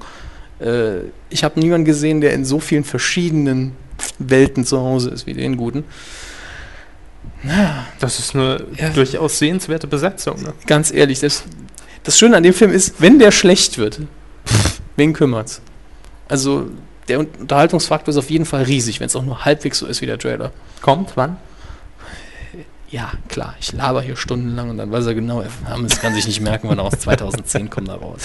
Äh, 0.61 0.99
ich 1.31 1.45
habe 1.45 1.59
niemanden 1.61 1.85
gesehen, 1.85 2.21
der 2.21 2.33
in 2.35 2.45
so 2.45 2.61
vielen 2.61 2.85
verschiedenen 2.85 3.73
Welten 4.19 4.65
zu 4.65 4.81
Hause 4.81 5.11
ist 5.11 5.27
wie 5.27 5.33
den 5.35 5.57
Guten. 5.57 5.85
das 7.99 8.19
ist 8.19 8.35
eine 8.37 8.65
Ja. 8.77 8.91
durchaus 8.91 9.39
sehenswerte 9.39 9.87
Besetzung. 9.87 10.41
Ne? 10.43 10.53
Ganz 10.67 10.93
ehrlich, 10.93 11.19
das, 11.21 11.43
das 12.05 12.19
Schöne 12.19 12.37
an 12.37 12.43
dem 12.43 12.55
Film 12.55 12.73
ist, 12.73 13.01
wenn 13.01 13.19
der 13.19 13.31
schlecht 13.31 13.79
wird, 13.79 14.01
pff, 14.47 14.81
wen 14.97 15.13
kümmert's? 15.13 15.61
Also, 16.29 16.69
der 17.09 17.19
Un- 17.21 17.29
Unterhaltungsfaktor 17.41 18.11
ist 18.13 18.19
auf 18.19 18.31
jeden 18.31 18.45
Fall 18.45 18.63
riesig, 18.65 19.01
wenn 19.01 19.07
es 19.07 19.17
auch 19.17 19.25
nur 19.25 19.45
halbwegs 19.45 19.79
so 19.79 19.87
ist 19.87 20.01
wie 20.03 20.07
der 20.07 20.19
Trailer. 20.19 20.53
Kommt, 20.81 21.13
wann? 21.17 21.37
Ja, 22.91 23.11
klar, 23.29 23.55
ich 23.59 23.73
laber 23.73 24.03
hier 24.03 24.17
stundenlang 24.17 24.69
und 24.71 24.77
dann 24.77 24.91
weiß 24.93 25.07
er 25.07 25.15
genau, 25.15 25.41
er 25.41 25.49
Hammes 25.69 25.99
kann 26.01 26.15
sich 26.15 26.27
nicht 26.27 26.41
merken, 26.43 26.69
wann 26.69 26.79
er 26.79 26.85
aus 26.85 26.93
2010 26.99 27.71
kommt 27.71 27.89
er 27.89 27.95
raus. 27.95 28.21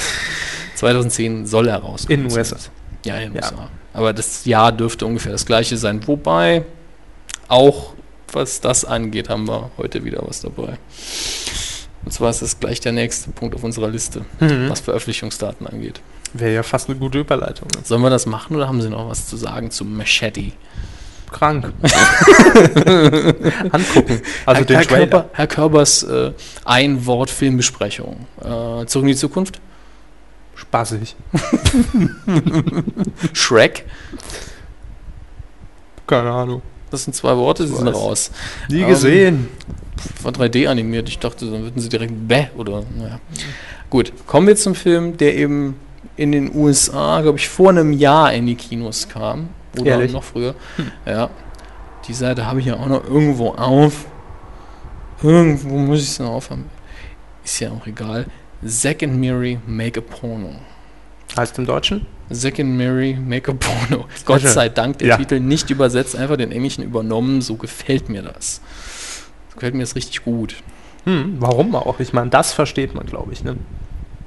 2010 0.75 1.45
soll 1.47 1.69
er 1.69 1.77
rauskommen. 1.77 2.23
In 2.23 2.27
den 2.29 2.37
USA. 2.37 2.57
Ja, 3.05 3.15
in 3.15 3.31
den 3.33 3.41
Ja. 3.41 3.49
USA. 3.49 3.69
Aber 3.93 4.11
das 4.13 4.43
Jahr 4.45 4.71
dürfte 4.73 5.05
ungefähr 5.05 5.31
das 5.31 5.45
gleiche 5.45 5.77
sein. 5.77 6.05
Wobei, 6.05 6.63
auch 7.47 7.93
was 8.33 8.59
das 8.59 8.83
angeht, 8.83 9.29
haben 9.29 9.47
wir 9.47 9.71
heute 9.77 10.03
wieder 10.03 10.21
was 10.27 10.41
dabei. 10.41 10.77
Und 12.05 12.11
zwar 12.11 12.29
ist 12.29 12.41
das 12.41 12.59
gleich 12.59 12.79
der 12.79 12.91
nächste 12.93 13.31
Punkt 13.31 13.55
auf 13.55 13.63
unserer 13.63 13.89
Liste, 13.89 14.21
Mhm. 14.39 14.69
was 14.69 14.79
Veröffentlichungsdaten 14.81 15.67
angeht. 15.67 16.01
Wäre 16.33 16.53
ja 16.53 16.63
fast 16.63 16.89
eine 16.89 16.97
gute 16.97 17.19
Überleitung. 17.19 17.67
Ne? 17.73 17.79
Sollen 17.83 18.01
wir 18.01 18.09
das 18.09 18.25
machen 18.25 18.55
oder 18.55 18.67
haben 18.67 18.81
Sie 18.81 18.89
noch 18.89 19.09
was 19.09 19.27
zu 19.27 19.37
sagen 19.37 19.71
zu 19.71 19.85
Machete? 19.85 20.51
Krank. 21.31 21.73
Angucken. 23.71 24.21
Also 24.45 24.59
Herr, 24.59 24.65
den 24.65 24.77
Herr, 24.77 24.87
Trailer. 24.87 25.07
Körber, 25.07 25.29
Herr 25.33 25.47
Körbers 25.47 26.03
äh, 26.03 26.31
Ein-Wort-Filmbesprechung. 26.63 28.27
Äh, 28.39 28.85
zurück 28.85 29.03
in 29.03 29.07
die 29.07 29.15
Zukunft? 29.15 29.59
Spaßig. 30.55 31.15
Shrek? 33.33 33.85
Keine 36.07 36.31
Ahnung. 36.31 36.61
Das 36.91 37.03
sind 37.03 37.13
zwei 37.13 37.35
Worte, 37.37 37.67
sie 37.67 37.75
sind 37.75 37.87
raus. 37.87 38.31
Nie 38.69 38.81
Ähm, 38.81 38.87
gesehen. 38.87 39.47
War 40.23 40.31
3D 40.31 40.67
animiert. 40.67 41.09
Ich 41.09 41.19
dachte, 41.19 41.49
dann 41.49 41.63
würden 41.63 41.81
sie 41.81 41.89
direkt 41.89 42.13
bäh 42.27 42.47
oder 42.55 42.83
naja. 42.97 43.19
Gut, 43.89 44.13
kommen 44.25 44.47
wir 44.47 44.55
zum 44.55 44.75
Film, 44.75 45.17
der 45.17 45.35
eben 45.35 45.75
in 46.15 46.31
den 46.31 46.55
USA, 46.55 47.21
glaube 47.21 47.37
ich, 47.39 47.47
vor 47.49 47.69
einem 47.69 47.93
Jahr 47.93 48.33
in 48.33 48.45
die 48.47 48.55
Kinos 48.55 49.07
kam. 49.09 49.49
Oder 49.79 49.91
Ehrlich? 49.91 50.13
noch 50.13 50.23
früher. 50.23 50.55
Ja. 51.05 51.29
Die 52.07 52.13
Seite 52.13 52.45
habe 52.45 52.59
ich 52.59 52.67
ja 52.67 52.75
auch 52.75 52.87
noch 52.87 53.03
irgendwo 53.03 53.49
auf. 53.51 54.05
Irgendwo 55.21 55.77
muss 55.77 55.99
ich 56.01 56.07
es 56.09 56.19
noch 56.19 56.31
aufhaben. 56.31 56.65
Ist 57.43 57.59
ja 57.59 57.69
auch 57.71 57.85
egal. 57.87 58.25
Zack 58.65 59.03
and 59.03 59.19
Mary 59.19 59.59
Make 59.67 59.99
a 59.99 60.03
Porno. 60.03 60.55
Heißt 61.35 61.57
im 61.59 61.65
Deutschen? 61.65 62.05
Zack 62.31 62.59
and 62.59 62.77
Mary 62.77 63.15
Make 63.19 63.51
a 63.51 63.55
Porno. 63.55 64.05
Gott 64.25 64.41
sei 64.41 64.69
Dank, 64.69 64.97
der 64.99 65.07
Ja. 65.09 65.17
Titel 65.17 65.39
nicht 65.39 65.69
übersetzt, 65.69 66.15
einfach 66.15 66.37
den 66.37 66.51
Englischen 66.51 66.83
übernommen. 66.83 67.41
So 67.41 67.55
gefällt 67.55 68.09
mir 68.09 68.21
das. 68.21 68.61
So 69.49 69.55
gefällt 69.55 69.75
mir 69.75 69.81
das 69.83 69.95
richtig 69.95 70.23
gut. 70.23 70.55
Hm, 71.05 71.37
warum 71.39 71.73
auch? 71.75 71.99
Ich 71.99 72.11
meine, 72.13 72.29
das 72.29 72.53
versteht 72.53 72.93
man, 72.95 73.05
glaube 73.05 73.31
ich. 73.33 73.43
Ne? 73.43 73.55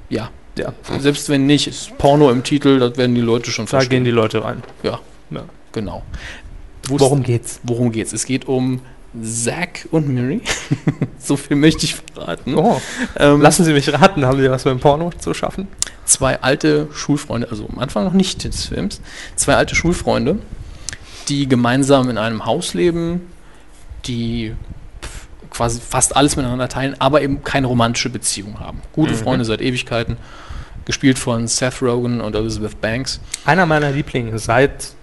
Ja. 0.09 0.29
Ja. 0.57 0.73
Selbst 0.99 1.29
wenn 1.29 1.45
nicht, 1.45 1.67
ist 1.67 1.97
Porno 1.97 2.29
im 2.31 2.43
Titel, 2.43 2.79
das 2.79 2.97
werden 2.97 3.15
die 3.15 3.21
Leute 3.21 3.51
schon 3.51 3.65
Da 3.65 3.69
verstehen. 3.69 3.89
gehen 3.89 4.03
die 4.03 4.11
Leute 4.11 4.43
rein. 4.43 4.63
Ja, 4.83 4.99
Ja. 5.29 5.43
genau. 5.71 6.03
Worum 6.89 7.23
geht's? 7.23 7.59
Worum 7.63 7.91
geht's? 7.91 8.11
Es 8.13 8.25
geht 8.25 8.47
um 8.47 8.81
Zack 9.21 9.87
und 9.91 10.07
Mary. 10.07 10.41
so 11.19 11.35
viel 11.35 11.57
möchte 11.57 11.85
ich 11.85 11.95
verraten. 11.95 12.55
Oh, 12.55 12.81
Ähm, 13.17 13.41
lassen 13.41 13.65
Sie 13.65 13.73
mich 13.73 13.91
raten, 13.91 14.25
haben 14.25 14.39
Sie 14.39 14.49
was 14.49 14.63
mit 14.65 14.73
dem 14.73 14.79
Porno 14.79 15.11
zu 15.19 15.33
schaffen? 15.33 15.67
zwei 16.11 16.41
alte 16.41 16.87
Schulfreunde, 16.93 17.47
also 17.49 17.67
am 17.71 17.79
Anfang 17.79 18.03
noch 18.03 18.13
nicht 18.13 18.43
des 18.43 18.65
Films, 18.65 19.01
zwei 19.35 19.55
alte 19.55 19.75
Schulfreunde, 19.75 20.39
die 21.29 21.47
gemeinsam 21.47 22.09
in 22.09 22.17
einem 22.17 22.45
Haus 22.45 22.73
leben, 22.73 23.21
die 24.05 24.53
quasi 25.49 25.79
fast 25.79 26.15
alles 26.15 26.35
miteinander 26.35 26.69
teilen, 26.69 26.95
aber 26.99 27.21
eben 27.21 27.43
keine 27.43 27.67
romantische 27.67 28.09
Beziehung 28.09 28.59
haben. 28.59 28.81
Gute 28.93 29.13
Freunde 29.13 29.45
seit 29.45 29.61
Ewigkeiten, 29.61 30.17
gespielt 30.85 31.19
von 31.19 31.47
Seth 31.47 31.81
Rogen 31.81 32.21
und 32.21 32.35
Elizabeth 32.35 32.79
Banks. 32.81 33.19
Einer 33.45 33.65
meiner 33.65 33.91
Lieblinge 33.91 34.37
seit 34.39 34.93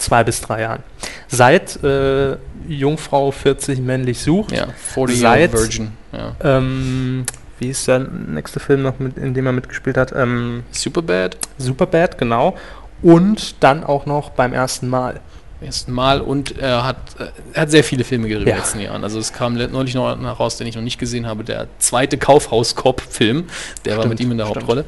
zwei 0.00 0.24
bis 0.24 0.40
drei 0.40 0.62
Jahren. 0.62 0.82
Seit 1.28 1.82
äh, 1.84 2.36
Jungfrau 2.68 3.30
40 3.30 3.78
männlich 3.80 4.20
sucht. 4.20 4.52
Ja, 4.52 4.66
40 4.94 5.20
Seit- 5.20 5.40
Year 5.40 5.52
Virgin. 5.52 5.92
Ja. 6.12 6.34
Ähm, 6.42 7.24
wie 7.58 7.68
ist 7.68 7.86
der 7.86 7.98
nächste 8.00 8.58
Film 8.58 8.82
noch, 8.82 8.98
mit, 8.98 9.16
in 9.18 9.34
dem 9.34 9.46
er 9.46 9.52
mitgespielt 9.52 9.96
hat? 9.96 10.12
Ähm, 10.16 10.64
Superbad, 10.70 11.36
Superbad, 11.58 12.18
genau. 12.18 12.56
Und 13.02 13.62
dann 13.62 13.84
auch 13.84 14.06
noch 14.06 14.30
beim 14.30 14.52
ersten 14.52 14.88
Mal. 14.88 15.20
ersten 15.62 15.92
Mal 15.92 16.22
und 16.22 16.56
er 16.58 16.84
hat, 16.86 16.96
äh, 17.18 17.26
er 17.52 17.62
hat 17.62 17.70
sehr 17.70 17.84
viele 17.84 18.02
Filme 18.04 18.28
gedreht 18.28 18.44
in 18.46 18.48
Ja. 18.48 18.54
den 18.56 18.60
letzten 18.60 18.80
Jahren. 18.80 19.04
Also 19.04 19.18
es 19.18 19.32
kam 19.34 19.54
neulich 19.54 19.94
noch 19.94 20.10
einer 20.16 20.32
raus, 20.32 20.56
den 20.56 20.66
ich 20.66 20.74
noch 20.74 20.82
nicht 20.82 20.98
gesehen 20.98 21.26
habe, 21.26 21.44
der 21.44 21.66
zweite 21.78 22.16
Kaufhaus-Cop-Film, 22.16 23.44
der 23.84 23.92
war 23.96 24.02
Stimmt, 24.04 24.10
mit 24.14 24.20
ihm 24.20 24.30
in 24.32 24.38
der 24.38 24.46
stimmt. 24.46 24.56
Hauptrolle. 24.62 24.84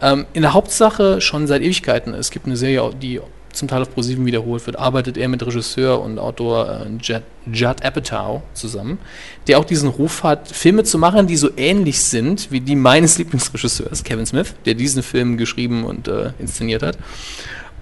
Ähm, 0.00 0.24
in 0.32 0.40
der 0.42 0.54
Hauptsache 0.54 1.20
schon 1.20 1.46
seit 1.46 1.60
Ewigkeiten, 1.62 2.14
es 2.14 2.30
gibt 2.30 2.46
eine 2.46 2.56
Serie, 2.56 2.90
die 3.00 3.20
zum 3.54 3.68
Teil 3.68 3.82
auf 3.82 3.94
ProSieben 3.94 4.26
wiederholt 4.26 4.66
wird, 4.66 4.78
arbeitet 4.78 5.16
er 5.16 5.28
mit 5.28 5.44
Regisseur 5.44 6.00
und 6.00 6.18
Autor 6.18 6.68
äh, 6.68 6.88
Judd, 7.00 7.22
Judd 7.52 7.84
Apatow 7.84 8.42
zusammen, 8.52 8.98
der 9.46 9.58
auch 9.58 9.64
diesen 9.64 9.88
Ruf 9.88 10.22
hat, 10.22 10.48
Filme 10.48 10.84
zu 10.84 10.98
machen, 10.98 11.26
die 11.26 11.36
so 11.36 11.50
ähnlich 11.56 12.00
sind 12.00 12.50
wie 12.50 12.60
die 12.60 12.76
meines 12.76 13.18
Lieblingsregisseurs, 13.18 14.04
Kevin 14.04 14.26
Smith, 14.26 14.54
der 14.64 14.74
diesen 14.74 15.02
Film 15.02 15.36
geschrieben 15.36 15.84
und 15.84 16.08
äh, 16.08 16.32
inszeniert 16.38 16.82
hat. 16.82 16.98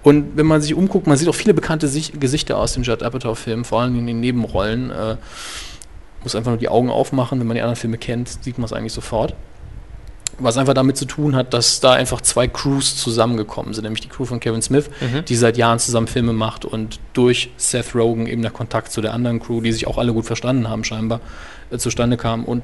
Und 0.03 0.35
wenn 0.35 0.45
man 0.45 0.61
sich 0.61 0.73
umguckt, 0.73 1.07
man 1.07 1.17
sieht 1.17 1.29
auch 1.29 1.35
viele 1.35 1.53
bekannte 1.53 1.87
Sich 1.87 2.19
Gesichter 2.19 2.57
aus 2.57 2.73
dem 2.73 2.83
Judd 2.83 3.03
Apatow-Film, 3.03 3.63
vor 3.63 3.81
allem 3.81 3.97
in 3.97 4.07
den 4.07 4.19
Nebenrollen. 4.19 4.91
Äh, 4.91 5.15
muss 6.23 6.35
einfach 6.35 6.51
nur 6.51 6.57
die 6.57 6.69
Augen 6.69 6.89
aufmachen, 6.89 7.39
wenn 7.39 7.47
man 7.47 7.55
die 7.55 7.61
anderen 7.61 7.75
Filme 7.75 7.97
kennt, 7.97 8.29
sieht 8.43 8.57
man 8.57 8.65
es 8.65 8.73
eigentlich 8.73 8.93
sofort. 8.93 9.35
Was 10.39 10.57
einfach 10.57 10.73
damit 10.73 10.97
zu 10.97 11.05
tun 11.05 11.35
hat, 11.35 11.53
dass 11.53 11.79
da 11.79 11.93
einfach 11.93 12.21
zwei 12.21 12.47
Crews 12.47 12.95
zusammengekommen 12.95 13.73
sind, 13.73 13.83
nämlich 13.83 14.01
die 14.01 14.09
Crew 14.09 14.25
von 14.25 14.39
Kevin 14.39 14.61
Smith, 14.61 14.89
die 15.27 15.35
seit 15.35 15.57
Jahren 15.57 15.79
zusammen 15.79 16.07
Filme 16.07 16.33
macht 16.33 16.65
und 16.65 16.99
durch 17.13 17.51
Seth 17.57 17.93
Rogen 17.93 18.25
eben 18.27 18.41
der 18.41 18.51
Kontakt 18.51 18.91
zu 18.91 19.01
der 19.01 19.13
anderen 19.13 19.39
Crew, 19.39 19.61
die 19.61 19.71
sich 19.71 19.85
auch 19.85 19.97
alle 19.97 20.11
gut 20.11 20.25
verstanden 20.25 20.69
haben 20.69 20.83
scheinbar, 20.83 21.21
äh, 21.69 21.77
zustande 21.77 22.17
kam. 22.17 22.45
Und 22.45 22.63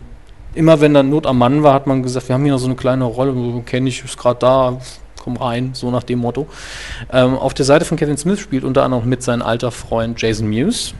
immer 0.55 0.81
wenn 0.81 0.93
dann 0.93 1.09
Not 1.09 1.27
am 1.27 1.37
Mann 1.37 1.63
war, 1.63 1.73
hat 1.73 1.87
man 1.87 2.03
gesagt, 2.03 2.27
wir 2.27 2.33
haben 2.33 2.43
hier 2.43 2.53
noch 2.53 2.59
so 2.59 2.65
eine 2.65 2.75
kleine 2.75 3.03
Rolle, 3.03 3.61
kenne 3.65 3.89
ich, 3.89 4.03
ist 4.03 4.17
gerade 4.17 4.39
da, 4.39 4.79
komm 5.19 5.37
rein, 5.37 5.71
so 5.73 5.91
nach 5.91 6.03
dem 6.03 6.19
Motto. 6.19 6.47
Ähm, 7.11 7.35
auf 7.35 7.53
der 7.53 7.65
Seite 7.65 7.85
von 7.85 7.97
Kevin 7.97 8.17
Smith 8.17 8.39
spielt 8.39 8.63
unter 8.63 8.83
anderem 8.83 9.07
mit 9.07 9.21
sein 9.21 9.41
alter 9.41 9.71
Freund 9.71 10.19
Jason 10.19 10.49
Mewes, 10.49 10.93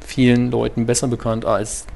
vielen 0.00 0.50
Leuten 0.50 0.86
besser 0.86 1.08
bekannt 1.08 1.44
als 1.44 1.86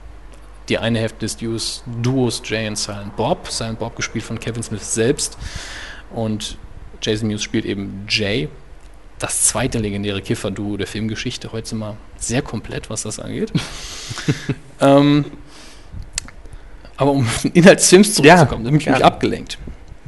die 0.68 0.78
eine 0.78 0.98
Hälfte 0.98 1.20
des 1.20 1.36
Duos, 1.36 1.82
Duos 2.02 2.42
Jay 2.44 2.68
und 2.68 2.76
Silent 2.76 3.16
Bob. 3.16 3.48
Silent 3.48 3.78
Bob 3.78 3.96
gespielt 3.96 4.24
von 4.24 4.38
Kevin 4.38 4.62
Smith 4.62 4.94
selbst 4.94 5.38
und 6.10 6.58
Jason 7.00 7.28
Mewes 7.28 7.42
spielt 7.42 7.64
eben 7.64 8.06
Jay, 8.08 8.48
das 9.18 9.44
zweite 9.44 9.78
legendäre 9.78 10.22
Kiffer-Duo 10.22 10.76
der 10.76 10.86
Filmgeschichte. 10.86 11.52
Heute 11.52 11.68
sind 11.68 11.78
wir 11.78 11.96
sehr 12.16 12.42
komplett, 12.42 12.90
was 12.90 13.02
das 13.02 13.18
angeht. 13.18 13.52
ähm, 14.80 15.24
aber 16.96 17.12
um 17.12 17.26
den 17.42 17.52
Inhalt 17.52 17.80
des 17.80 17.88
Films 17.88 18.14
zurückzukommen, 18.14 18.64
da 18.64 18.70
habe 18.70 18.78
ich 18.78 18.86
mich 18.86 19.04
abgelenkt. 19.04 19.58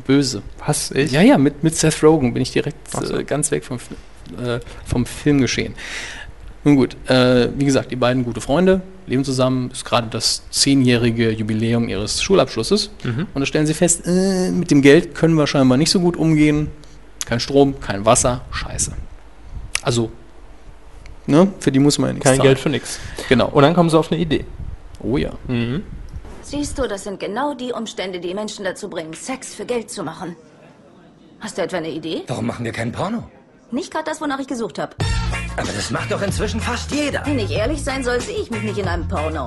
Böse. 0.07 0.43
Was? 0.65 0.91
Ich? 0.93 1.13
Ja, 1.13 1.23
ja, 1.23 1.39
mit, 1.39 1.63
mit 1.63 1.77
Seth 1.77 2.03
Rogen 2.03 2.33
bin 2.35 2.43
ich 2.43 2.53
direkt 2.53 2.91
so. 2.91 3.17
äh, 3.17 3.25
ganz 3.25 3.51
weg 3.51 3.65
vom, 3.65 3.79
äh, 4.43 4.61
vom 4.85 5.07
Filmgeschehen. 5.07 5.75
Nun 6.65 6.77
gut, 6.77 6.97
äh, 7.09 7.49
wie 7.57 7.65
gesagt, 7.65 7.91
die 7.91 7.97
beiden 7.97 8.25
gute 8.25 8.41
Freunde 8.41 8.83
leben 9.07 9.25
zusammen, 9.25 9.71
ist 9.71 9.85
gerade 9.85 10.09
das 10.11 10.43
zehnjährige 10.51 11.31
Jubiläum 11.31 11.89
ihres 11.89 12.23
Schulabschlusses. 12.23 12.91
Mhm. 13.03 13.27
Und 13.33 13.41
da 13.41 13.47
stellen 13.47 13.67
sie 13.67 13.75
fest, 13.75 14.07
äh, 14.07 14.51
mit 14.51 14.71
dem 14.71 14.83
Geld 14.83 15.15
können 15.15 15.35
wir 15.35 15.47
scheinbar 15.47 15.79
nicht 15.79 15.91
so 15.91 16.01
gut 16.01 16.17
umgehen. 16.17 16.69
Kein 17.27 17.41
Strom, 17.41 17.81
kein 17.81 18.05
Wasser, 18.05 18.43
scheiße. 18.51 18.93
Also, 19.83 20.11
ne, 21.27 21.53
für 21.61 21.73
die 21.73 21.79
muss 21.79 21.99
man 21.99 22.09
ja 22.09 22.13
nichts 22.15 22.25
Kein 22.25 22.37
zahlen. 22.37 22.47
Geld 22.49 22.59
für 22.59 22.69
nichts. 22.69 23.01
Genau. 23.29 23.49
Und 23.49 23.63
dann 23.63 23.75
kommen 23.75 23.89
sie 23.89 23.99
auf 23.99 24.13
eine 24.13 24.21
Idee. 24.21 24.45
oh 25.03 25.17
ja. 25.17 25.31
Mhm. 25.49 25.83
Siehst 26.43 26.79
du, 26.79 26.89
das 26.89 27.05
sind 27.05 27.21
genau 27.21 27.55
die 27.55 27.73
Umstände, 27.73 28.19
die 28.19 28.35
Menschen 28.35 28.65
dazu 28.65 28.89
bringen, 28.91 29.15
Sex 29.15 29.55
für 29.55 29.65
Geld 29.65 29.91
zu 29.91 30.03
machen. 30.03 30.37
Hast 31.39 31.57
du 31.57 31.63
etwa 31.63 31.77
eine 31.79 31.91
Idee? 31.91 32.23
Warum 32.27 32.47
machen 32.47 32.65
wir 32.65 32.73
keinen 32.73 32.93
Porno? 32.93 33.25
Nicht 33.73 33.93
gerade 33.93 34.05
das, 34.05 34.21
wonach 34.21 34.41
ich 34.41 34.49
gesucht 34.49 34.79
habe. 34.81 34.97
Aber 35.57 35.69
das 35.69 35.91
macht 35.91 36.11
doch 36.11 36.23
inzwischen 36.23 36.61
fast 36.61 36.91
jeder. 36.91 37.25
Wenn 37.25 37.39
ich 37.39 37.53
ehrlich 37.53 37.83
sein 37.83 38.03
soll, 38.03 38.21
sehe 38.21 38.37
ich 38.37 38.51
mich 38.51 38.63
nicht 38.63 38.79
in 38.79 38.89
einem 38.89 39.07
Porno. 39.07 39.47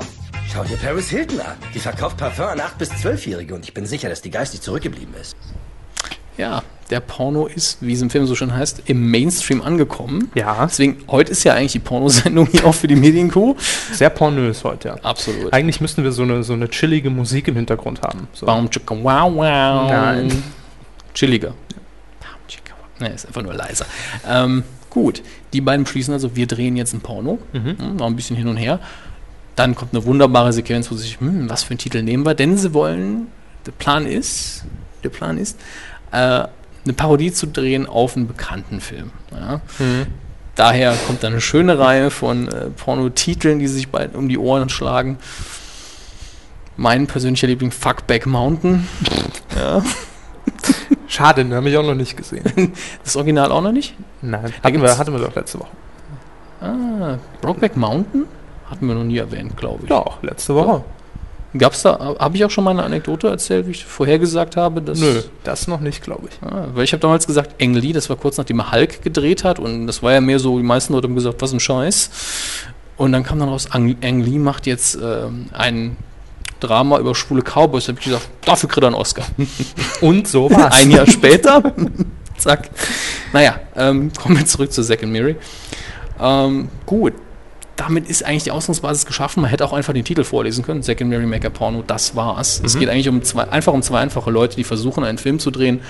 Schau 0.52 0.64
dir 0.64 0.78
Paris 0.78 1.10
Hilton 1.10 1.42
an. 1.42 1.58
Die 1.74 1.80
verkauft 1.80 2.18
Parfum 2.18 2.46
an 2.46 2.60
8- 2.60 2.78
bis 2.78 2.92
12-Jährige 2.92 3.54
und 3.54 3.66
ich 3.66 3.74
bin 3.74 3.86
sicher, 3.86 4.08
dass 4.08 4.22
die 4.22 4.30
geistig 4.30 4.62
zurückgeblieben 4.62 5.14
ist. 5.20 5.36
Ja, 6.38 6.64
der 6.90 7.02
Porno 7.02 7.48
ist, 7.48 7.80
wie 7.82 7.94
es 7.94 8.02
im 8.02 8.10
Film 8.10 8.26
so 8.26 8.34
schön 8.36 8.54
heißt, 8.54 8.84
im 8.86 9.12
Mainstream 9.12 9.62
angekommen. 9.62 10.32
Ja. 10.36 10.66
Deswegen, 10.66 11.04
heute 11.10 11.32
ist 11.32 11.44
ja 11.44 11.54
eigentlich 11.54 11.74
die 11.74 11.80
Pornosendung 11.80 12.48
hier 12.52 12.66
auch 12.66 12.76
für 12.76 12.88
die 12.88 12.96
Medienkuh. 12.96 13.56
Sehr 13.92 14.10
pornös 14.10 14.64
heute, 14.64 14.90
ja. 14.90 14.96
Absolut. 15.04 15.52
Eigentlich 15.52 15.82
müssten 15.82 16.04
wir 16.04 16.14
so 16.14 16.24
eine, 16.24 16.44
so 16.44 16.54
eine 16.54 16.70
chillige 16.70 17.10
Musik 17.10 17.50
im 17.50 17.56
Hintergrund 17.56 18.02
haben. 18.02 18.28
So. 18.34 18.46
Baum, 18.46 18.70
wow, 18.88 19.34
wow. 19.34 19.92
Nein. 19.92 20.44
Chilliger. 21.14 21.54
Nee, 23.04 23.14
ist 23.14 23.28
einfach 23.28 23.42
nur 23.42 23.54
leiser. 23.54 23.86
Ähm, 24.28 24.64
gut, 24.90 25.22
die 25.52 25.62
beiden 25.62 25.84
beschließen 25.84 26.14
also, 26.14 26.36
wir 26.36 26.48
drehen 26.48 26.78
jetzt 26.78 26.94
ein 26.94 27.02
Porno. 27.02 27.40
Mhm. 27.52 27.98
Noch 27.98 28.08
ein 28.08 28.16
bisschen 28.16 28.36
hin 28.38 28.48
und 28.48 28.58
her. 28.58 28.80
Dann 29.56 29.76
kommt 29.76 29.94
eine 29.94 30.06
wunderbare 30.06 30.54
Sequenz, 30.54 30.90
wo 30.90 30.96
sie 30.96 31.04
sich, 31.04 31.20
hm, 31.20 31.50
was 31.50 31.64
für 31.64 31.72
einen 31.72 31.80
Titel 31.80 32.02
nehmen 32.02 32.26
wir? 32.26 32.34
Denn 32.34 32.58
sie 32.58 32.74
wollen, 32.74 33.28
der 33.66 33.72
Plan 33.74 34.08
ist, 34.08 34.64
der 35.04 35.10
Plan 35.10 35.38
ist, 35.38 35.60
äh, 36.12 36.16
eine 36.86 36.94
Parodie 36.96 37.32
zu 37.32 37.48
drehen 37.48 37.86
auf 37.86 38.16
einen 38.16 38.28
bekannten 38.28 38.82
Film. 38.82 39.12
Ja? 39.32 39.62
Daher 40.56 40.96
kommt 41.08 41.24
dann 41.24 41.34
eine 41.34 41.42
schöne 41.42 41.80
Reihe 41.80 42.10
von 42.12 42.48
äh, 42.48 42.70
Pornotiteln, 42.70 43.60
die 43.60 43.68
sich 43.68 43.90
bald 43.90 44.16
um 44.16 44.30
die 44.30 44.38
Ohren 44.38 44.70
schlagen. 44.70 45.18
Mein 46.78 47.08
persönlicher 47.08 47.48
Liebling, 47.48 47.72
Fuckback 47.72 48.26
Mountain. 48.26 48.88
ja. 49.56 49.84
Schade, 51.14 51.46
den 51.46 51.54
habe 51.54 51.70
ich 51.70 51.78
auch 51.78 51.84
noch 51.84 51.94
nicht 51.94 52.18
gesehen. 52.18 52.44
Das 53.04 53.16
Original 53.16 53.52
auch 53.52 53.62
noch 53.62 53.72
nicht? 53.72 53.94
Nein, 54.24 54.52
hatten 54.64 54.82
wir, 54.82 54.98
hatten 54.98 55.14
wir 55.14 55.20
doch 55.20 55.36
letzte 55.36 55.60
Woche. 55.60 55.70
Ah, 56.60 57.18
Brokeback 57.40 57.78
Mountain? 57.78 58.26
Hatten 58.68 58.88
wir 58.88 58.96
noch 58.96 59.04
nie 59.04 59.20
erwähnt, 59.20 59.56
glaube 59.56 59.84
ich. 59.84 59.92
Ja, 59.92 59.98
auch 59.98 60.24
letzte 60.24 60.56
Woche. 60.56 60.84
Gab's 61.56 61.84
da, 61.84 62.16
habe 62.20 62.36
ich 62.36 62.44
auch 62.44 62.50
schon 62.50 62.64
mal 62.64 62.72
eine 62.72 62.82
Anekdote 62.82 63.28
erzählt, 63.28 63.68
wie 63.68 63.72
ich 63.72 63.86
vorher 63.86 64.18
gesagt 64.18 64.58
habe? 64.58 64.82
Dass, 64.82 65.00
Nö, 65.00 65.22
das 65.44 65.68
noch 65.68 65.82
nicht, 65.82 66.02
glaube 66.02 66.30
ich. 66.30 66.50
Ah, 66.50 66.70
weil 66.74 66.84
ich 66.84 66.94
habe 66.94 67.02
damals 67.02 67.28
gesagt, 67.28 67.62
Ang 67.62 67.76
Lee, 67.76 67.94
das 67.94 68.10
war 68.10 68.16
kurz 68.16 68.38
nachdem 68.38 68.60
er 68.60 68.72
Hulk 68.72 69.04
gedreht 69.04 69.44
hat 69.44 69.60
und 69.60 69.86
das 69.86 70.02
war 70.02 70.14
ja 70.14 70.22
mehr 70.22 70.40
so, 70.40 70.58
die 70.58 70.64
meisten 70.64 70.94
Leute 70.94 71.08
haben 71.10 71.16
gesagt, 71.16 71.44
was 71.44 71.54
ein 71.54 71.60
Scheiß. 71.60 72.10
Und 72.98 73.12
dann 73.12 73.22
kam 73.22 73.38
dann 73.38 73.50
raus, 73.50 73.68
Ang, 73.70 73.98
Ang 74.04 74.22
Lee 74.22 74.40
macht 74.40 74.66
jetzt 74.66 74.98
ähm, 75.00 75.50
ein 75.54 75.96
Drama 76.68 77.00
über 77.00 77.14
schwule 77.16 77.42
Cowboys. 77.42 77.86
Da 77.86 77.92
habe 77.92 78.00
ich 78.00 78.06
gesagt, 78.06 78.30
dafür 78.46 78.70
kriegt 78.70 78.84
er 78.84 78.88
einen 78.88 78.96
Oscar. 78.96 79.26
Und 80.02 80.28
so 80.28 80.50
war's. 80.50 80.76
Ein 80.76 80.92
Jahr 80.92 81.08
später, 81.08 81.74
zack. 82.38 82.70
Naja, 83.32 83.60
ähm, 83.76 84.12
kommen 84.14 84.38
wir 84.38 84.46
zurück 84.46 84.72
zu 84.72 84.84
Zack 84.84 85.04
and 85.04 85.12
Mary. 85.12 85.36
Ähm, 86.20 86.70
gut, 86.86 87.14
damit 87.76 88.10
ist 88.10 88.24
eigentlich 88.24 88.44
die 88.44 88.52
Ausgangsbasis 88.52 89.06
geschaffen. 89.06 89.42
Man 89.42 89.50
hätte 89.50 89.66
auch 89.66 89.74
einfach 89.74 89.94
den 89.94 90.06
Titel 90.06 90.24
vorlesen 90.24 90.64
können. 90.64 90.84
Zack 90.84 91.02
and 91.02 91.10
Mary 91.10 91.26
Make 91.26 91.48
a 91.48 91.50
Porno, 91.50 91.84
das 91.86 92.16
war's. 92.16 92.62
Es 92.64 92.78
geht 92.78 92.90
eigentlich 92.90 93.10
um 93.10 93.24
zwei, 93.24 93.44
einfach 93.50 93.74
um 93.74 93.82
zwei 93.82 94.00
einfache 94.00 94.32
Leute, 94.32 94.56
die 94.56 94.64
versuchen, 94.64 95.04
einen 95.04 95.18
Film 95.18 95.40
zu 95.40 95.52
drehen. 95.52 95.82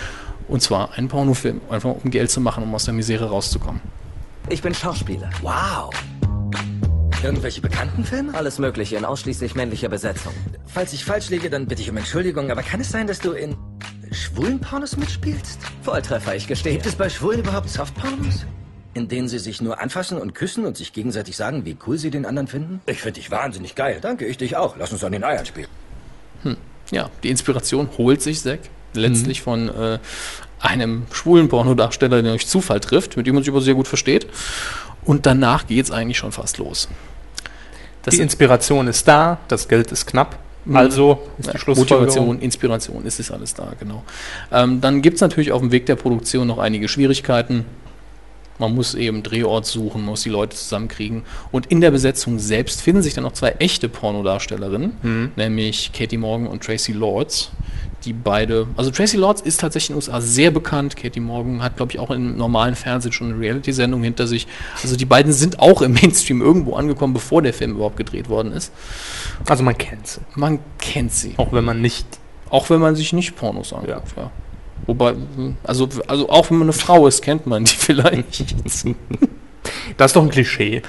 Und 0.47 0.61
zwar 0.61 0.93
einen 0.93 1.07
Pornofilm. 1.07 1.61
Einfach 1.69 1.95
um 2.03 2.11
Geld 2.11 2.29
zu 2.29 2.41
machen, 2.41 2.63
um 2.63 2.75
aus 2.75 2.85
der 2.85 2.93
Misere 2.93 3.29
rauszukommen. 3.29 3.81
Ich 4.49 4.61
bin 4.61 4.73
Schauspieler. 4.73 5.29
Wow. 5.41 5.89
Irgendwelche 7.23 7.61
bekannten 7.61 8.03
Filme? 8.03 8.33
Alles 8.33 8.59
Mögliche 8.59 8.97
in 8.97 9.05
ausschließlich 9.05 9.55
männlicher 9.55 9.87
Besetzung. 9.87 10.33
Falls 10.65 10.91
ich 10.91 11.05
falsch 11.05 11.29
liege, 11.29 11.49
dann 11.49 11.67
bitte 11.67 11.81
ich 11.81 11.89
um 11.89 11.95
Entschuldigung, 11.95 12.51
aber 12.51 12.63
kann 12.63 12.81
es 12.81 12.89
sein, 12.89 13.07
dass 13.07 13.19
du 13.19 13.31
in 13.31 13.55
schwulen 14.11 14.59
Pornos 14.59 14.97
mitspielst? 14.97 15.59
Volltreffer, 15.83 16.35
ich 16.35 16.47
gestehe. 16.47 16.73
Gibt 16.73 16.85
es 16.85 16.95
bei 16.95 17.09
Schwulen 17.09 17.39
überhaupt 17.39 17.69
Softpornos? 17.69 18.45
In 18.93 19.07
denen 19.07 19.29
sie 19.29 19.39
sich 19.39 19.61
nur 19.61 19.79
anfassen 19.79 20.17
und 20.17 20.35
küssen 20.35 20.65
und 20.65 20.75
sich 20.75 20.91
gegenseitig 20.91 21.37
sagen, 21.37 21.65
wie 21.65 21.77
cool 21.87 21.97
sie 21.97 22.11
den 22.11 22.25
anderen 22.25 22.47
finden? 22.47 22.81
Ich 22.87 23.01
finde 23.01 23.19
dich 23.19 23.31
wahnsinnig 23.31 23.75
geil. 23.75 23.99
Danke, 24.01 24.25
ich 24.25 24.37
dich 24.37 24.57
auch. 24.57 24.75
Lass 24.77 24.91
uns 24.91 25.03
an 25.03 25.13
den 25.13 25.23
Eiern 25.23 25.45
spielen. 25.45 25.67
Ja, 26.91 27.09
die 27.23 27.29
Inspiration 27.29 27.89
holt 27.97 28.21
sich 28.21 28.41
Zack 28.41 28.59
letztlich 28.93 29.41
von 29.41 29.69
äh, 29.69 29.99
einem 30.59 31.05
schwulen 31.11 31.47
Pornodarsteller, 31.47 32.21
der 32.21 32.33
durch 32.33 32.47
Zufall 32.47 32.81
trifft, 32.81 33.15
mit 33.15 33.25
dem 33.25 33.35
man 33.35 33.43
sich 33.43 33.51
aber 33.51 33.61
sehr 33.61 33.73
gut 33.75 33.87
versteht. 33.87 34.27
Und 35.05 35.25
danach 35.25 35.67
geht's 35.67 35.89
eigentlich 35.89 36.17
schon 36.17 36.31
fast 36.31 36.57
los. 36.57 36.87
Das 38.03 38.15
Die 38.15 38.21
Inspiration 38.21 38.87
ist 38.87 39.07
da, 39.07 39.39
das 39.47 39.67
Geld 39.67 39.91
ist 39.91 40.05
knapp. 40.05 40.37
Mhm. 40.65 40.75
Also 40.75 41.23
ist 41.37 41.53
die 41.53 41.57
Schlussfolgerung. 41.57 42.01
Motivation, 42.03 42.39
Inspiration, 42.39 43.05
ist 43.05 43.19
es 43.19 43.31
alles 43.31 43.53
da, 43.53 43.73
genau. 43.79 44.03
Ähm, 44.51 44.79
dann 44.79 45.01
gibt 45.01 45.15
es 45.15 45.21
natürlich 45.21 45.51
auf 45.51 45.61
dem 45.61 45.71
Weg 45.71 45.85
der 45.87 45.95
Produktion 45.95 46.47
noch 46.47 46.57
einige 46.57 46.87
Schwierigkeiten. 46.87 47.65
Man 48.59 48.75
muss 48.75 48.93
eben 48.93 49.23
Drehort 49.23 49.65
suchen, 49.65 50.03
muss 50.05 50.21
die 50.21 50.29
Leute 50.29 50.55
zusammenkriegen. 50.55 51.23
Und 51.51 51.65
in 51.67 51.81
der 51.81 51.91
Besetzung 51.91 52.37
selbst 52.39 52.81
finden 52.81 53.01
sich 53.01 53.13
dann 53.13 53.23
noch 53.23 53.33
zwei 53.33 53.49
echte 53.59 53.89
Pornodarstellerinnen, 53.89 54.93
Mhm. 55.01 55.31
nämlich 55.35 55.91
Katie 55.91 56.17
Morgan 56.17 56.47
und 56.47 56.63
Tracy 56.63 56.91
Lords. 56.93 57.51
Die 58.05 58.11
beide, 58.13 58.67
also 58.75 58.91
Tracy 58.91 59.15
Lords 59.15 59.39
ist 59.41 59.61
tatsächlich 59.61 59.91
in 59.91 59.93
den 59.95 59.97
USA 60.09 60.19
sehr 60.19 60.51
bekannt. 60.51 60.97
Katie 60.97 61.21
Morgan 61.21 61.63
hat, 61.63 61.77
glaube 61.77 61.93
ich, 61.93 61.99
auch 61.99 62.11
im 62.11 62.35
normalen 62.35 62.75
Fernsehen 62.75 63.13
schon 63.13 63.31
eine 63.31 63.39
Reality-Sendung 63.39 64.03
hinter 64.03 64.27
sich. 64.27 64.45
Also 64.83 64.97
die 64.97 65.05
beiden 65.05 65.31
sind 65.31 65.59
auch 65.59 65.81
im 65.81 65.93
Mainstream 65.93 66.41
irgendwo 66.41 66.75
angekommen, 66.75 67.13
bevor 67.13 67.41
der 67.41 67.53
Film 67.53 67.71
überhaupt 67.75 67.95
gedreht 67.95 68.27
worden 68.27 68.51
ist. 68.51 68.73
Also 69.47 69.63
man 69.63 69.77
kennt 69.77 70.05
sie. 70.05 70.19
Man 70.35 70.59
kennt 70.79 71.13
sie. 71.13 71.33
Auch 71.37 71.53
wenn 71.53 71.63
man 71.63 71.81
nicht. 71.81 72.05
Auch 72.49 72.69
wenn 72.69 72.81
man 72.81 72.95
sich 72.97 73.13
nicht 73.13 73.35
Pornos 73.37 73.71
anguckt, 73.71 74.13
ja. 74.17 74.29
Wobei, 74.85 75.13
also, 75.63 75.87
also 76.07 76.29
auch 76.29 76.49
wenn 76.49 76.57
man 76.57 76.65
eine 76.67 76.73
Frau 76.73 77.07
ist, 77.07 77.21
kennt 77.21 77.47
man 77.47 77.65
die 77.65 77.71
vielleicht. 77.77 78.55
Das 79.97 80.11
ist 80.11 80.15
doch 80.15 80.23
ein 80.23 80.29
Klischee. 80.29 80.81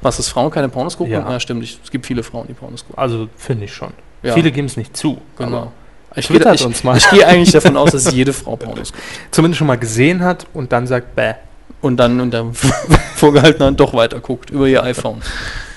Was, 0.00 0.16
dass 0.16 0.28
Frauen 0.28 0.50
keine 0.50 0.68
Pornos 0.68 0.96
gucken? 0.96 1.12
Ja. 1.12 1.30
Ja, 1.30 1.38
stimmt. 1.38 1.62
Ich, 1.62 1.78
es 1.82 1.90
gibt 1.90 2.06
viele 2.06 2.22
Frauen, 2.22 2.46
die 2.48 2.54
Pornos 2.54 2.84
gucken. 2.84 2.98
Also 2.98 3.28
finde 3.36 3.66
ich 3.66 3.72
schon. 3.72 3.92
Ja. 4.22 4.34
Viele 4.34 4.50
geben 4.50 4.66
es 4.66 4.76
nicht 4.76 4.96
zu. 4.96 5.18
Genau. 5.38 5.72
Ich, 6.14 6.28
ich, 6.28 6.66
uns 6.66 6.84
mal. 6.84 6.98
ich 6.98 7.08
gehe 7.08 7.26
eigentlich 7.26 7.52
davon 7.52 7.76
aus, 7.76 7.92
dass 7.92 8.12
jede 8.12 8.32
Frau 8.32 8.56
Pornos 8.56 8.92
guckt. 8.92 9.02
Zumindest 9.30 9.58
schon 9.58 9.66
mal 9.66 9.78
gesehen 9.78 10.22
hat 10.22 10.46
und 10.52 10.72
dann 10.72 10.86
sagt, 10.86 11.14
bäh. 11.14 11.34
Und 11.80 11.96
dann 11.96 12.20
und 12.20 12.32
dann 12.32 12.52
vorgehalten 13.16 13.60
dann 13.60 13.76
doch 13.76 13.94
weiter 13.94 14.20
guckt 14.20 14.50
über 14.50 14.68
ihr 14.68 14.82
iPhone. 14.82 15.20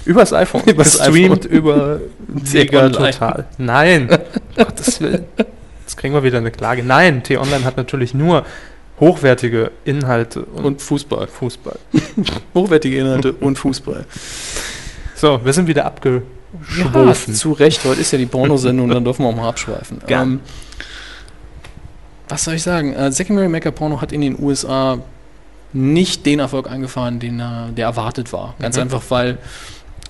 Übers 0.05 0.33
iPhone. 0.33 0.61
Übers 0.65 0.97
Gestreamt 0.97 1.45
iPhone. 1.45 1.57
über 1.57 1.99
Sega 2.43 2.89
Total. 2.89 3.45
Nein. 3.57 4.07
Gottes 4.55 5.01
Willen. 5.01 5.25
Jetzt 5.85 5.97
kriegen 5.97 6.13
wir 6.15 6.23
wieder 6.23 6.39
eine 6.39 6.49
Klage. 6.51 6.83
Nein, 6.83 7.21
T-Online 7.21 7.63
hat 7.63 7.77
natürlich 7.77 8.15
nur 8.15 8.43
hochwertige 8.99 9.71
Inhalte 9.83 10.43
und, 10.45 10.65
Und 10.65 10.81
Fußball. 10.81 11.27
Fußball. 11.27 11.77
Hochwertige 12.55 12.97
Inhalte 12.99 13.33
und 13.33 13.57
Fußball. 13.59 14.05
So, 15.15 15.39
wir 15.45 15.53
sind 15.53 15.67
wieder 15.67 15.81
Ja, 15.83 15.87
abgeschwofen. 15.87 17.33
zu 17.35 17.51
Recht. 17.51 17.83
Heute 17.85 18.01
ist 18.01 18.11
ja 18.11 18.17
die 18.17 18.25
Pornosendung, 18.25 18.89
dann 18.89 19.03
dürfen 19.03 19.23
wir 19.23 19.29
auch 19.29 19.35
mal 19.35 19.47
abschweifen. 19.49 19.99
Ähm, 20.07 20.39
was 22.29 22.43
soll 22.45 22.55
ich 22.55 22.63
sagen? 22.63 22.93
Äh, 22.93 23.11
Secondary 23.11 23.47
Maker 23.49 23.71
Porno 23.71 24.01
hat 24.01 24.11
in 24.11 24.21
den 24.21 24.41
USA 24.41 24.97
nicht 25.73 26.25
den 26.25 26.39
Erfolg 26.39 26.71
eingefahren, 26.71 27.19
den 27.19 27.39
er, 27.39 27.69
der 27.75 27.85
erwartet 27.85 28.31
war. 28.33 28.55
Ganz 28.59 28.77
Mhm. 28.77 28.83
einfach, 28.83 29.03
weil 29.09 29.37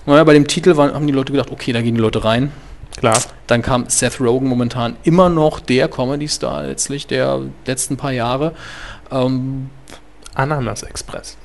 naja, 0.06 0.22
bei 0.24 0.32
dem 0.32 0.46
Titel 0.46 0.76
waren, 0.76 0.94
haben 0.94 1.06
die 1.06 1.12
Leute 1.12 1.32
gedacht, 1.32 1.50
okay, 1.50 1.72
da 1.72 1.82
gehen 1.82 1.96
die 1.96 2.00
Leute 2.00 2.24
rein. 2.24 2.52
Klar. 2.96 3.18
Dann 3.46 3.62
kam 3.62 3.88
Seth 3.88 4.20
Rogen 4.20 4.48
momentan 4.48 4.96
immer 5.04 5.28
noch 5.28 5.60
der 5.60 5.88
Comedy-Star 5.88 6.64
letztlich 6.64 7.06
der 7.06 7.40
letzten 7.66 7.96
paar 7.96 8.12
Jahre. 8.12 8.54
Ähm, 9.10 9.70
Ananas 10.34 10.82
Express. 10.82 11.36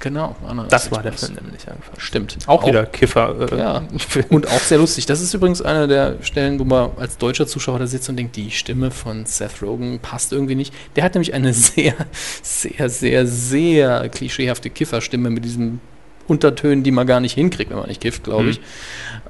genau. 0.00 0.36
Ananas 0.46 0.68
Das 0.68 0.90
war 0.90 1.02
der 1.02 1.12
Express. 1.12 1.30
Film 1.32 1.44
nämlich 1.44 1.68
einfach. 1.68 1.98
Stimmt. 1.98 2.36
Auch, 2.46 2.66
wieder 2.66 2.84
Kiffer. 2.86 3.52
Äh, 3.52 3.58
Ja. 3.58 3.82
Und 4.30 4.46
auch 4.48 4.58
sehr 4.60 4.78
lustig. 4.78 5.06
Das 5.06 5.20
ist 5.20 5.32
übrigens 5.34 5.60
eine 5.62 5.86
der 5.88 6.16
Stellen, 6.22 6.58
wo 6.58 6.64
man 6.64 6.90
als 6.98 7.16
deutscher 7.18 7.46
Zuschauer 7.46 7.78
da 7.78 7.86
sitzt 7.86 8.08
und 8.08 8.16
denkt, 8.16 8.36
die 8.36 8.50
Stimme 8.50 8.90
von 8.90 9.24
Seth 9.26 9.62
Rogen 9.62 9.98
passt 10.00 10.32
irgendwie 10.32 10.54
nicht. 10.54 10.74
Der 10.96 11.04
hat 11.04 11.14
nämlich 11.14 11.32
eine 11.34 11.52
sehr, 11.54 11.94
sehr, 12.42 12.88
sehr, 12.88 13.26
sehr 13.26 14.08
klischeehafte 14.08 14.70
Kifferstimme 14.70 15.30
mit 15.30 15.44
diesen 15.44 15.80
Untertönen, 16.26 16.82
die 16.84 16.90
man 16.90 17.06
gar 17.06 17.20
nicht 17.20 17.34
hinkriegt, 17.34 17.70
wenn 17.70 17.78
man 17.78 17.88
nicht 17.88 18.00
kifft, 18.00 18.24
glaube 18.24 18.48
ich. 18.50 18.60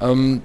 Ähm, 0.01 0.43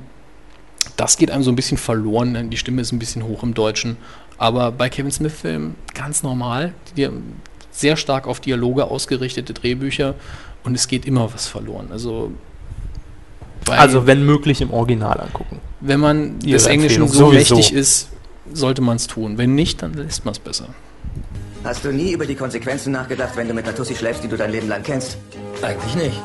das 0.99 1.15
geht 1.15 1.31
einem 1.31 1.43
so 1.43 1.51
ein 1.51 1.55
bisschen 1.55 1.77
verloren. 1.77 2.33
denn 2.33 2.49
Die 2.49 2.57
Stimme 2.57 2.81
ist 2.81 2.91
ein 2.91 2.99
bisschen 2.99 3.23
hoch 3.23 3.41
im 3.41 3.53
Deutschen. 3.53 3.95
Aber 4.37 4.71
bei 4.71 4.89
Kevin 4.89 5.11
Smith-Filmen 5.11 5.75
ganz 5.93 6.23
normal, 6.23 6.73
die, 6.97 7.07
sehr 7.71 7.95
stark 7.95 8.27
auf 8.27 8.41
Dialoge 8.41 8.85
ausgerichtete 8.85 9.53
Drehbücher 9.53 10.15
und 10.63 10.75
es 10.75 10.87
geht 10.89 11.05
immer 11.05 11.33
was 11.33 11.47
verloren. 11.47 11.87
Also, 11.91 12.31
Also 13.67 14.07
wenn 14.07 14.25
möglich 14.25 14.59
im 14.59 14.71
Original 14.71 15.21
angucken. 15.21 15.59
wenn 15.79 16.01
man 16.01 16.39
des 16.39 16.65
Englischen 16.65 17.07
so 17.07 17.31
mächtig 17.31 17.71
ist, 17.71 18.09
sollte 18.51 18.81
man 18.81 18.97
es 18.97 19.07
tun. 19.07 19.37
Wenn 19.37 19.55
nicht, 19.55 19.81
dann 19.81 19.93
lässt 19.93 20.25
man 20.25 20.33
es 20.33 20.39
besser. 20.39 20.67
Hast 21.63 21.83
du 21.83 21.91
nie 21.91 22.11
über 22.13 22.25
die 22.25 22.35
Konsequenzen 22.35 22.93
nachgedacht, 22.93 23.35
wenn 23.35 23.47
du 23.47 23.53
mit 23.53 23.65
einer 23.67 23.75
Tussi 23.75 23.95
schläfst, 23.95 24.23
die 24.23 24.27
du 24.27 24.37
dein 24.37 24.51
Leben 24.51 24.67
lang 24.69 24.81
kennst? 24.83 25.17
Eigentlich 25.61 25.95
nicht. 25.95 26.21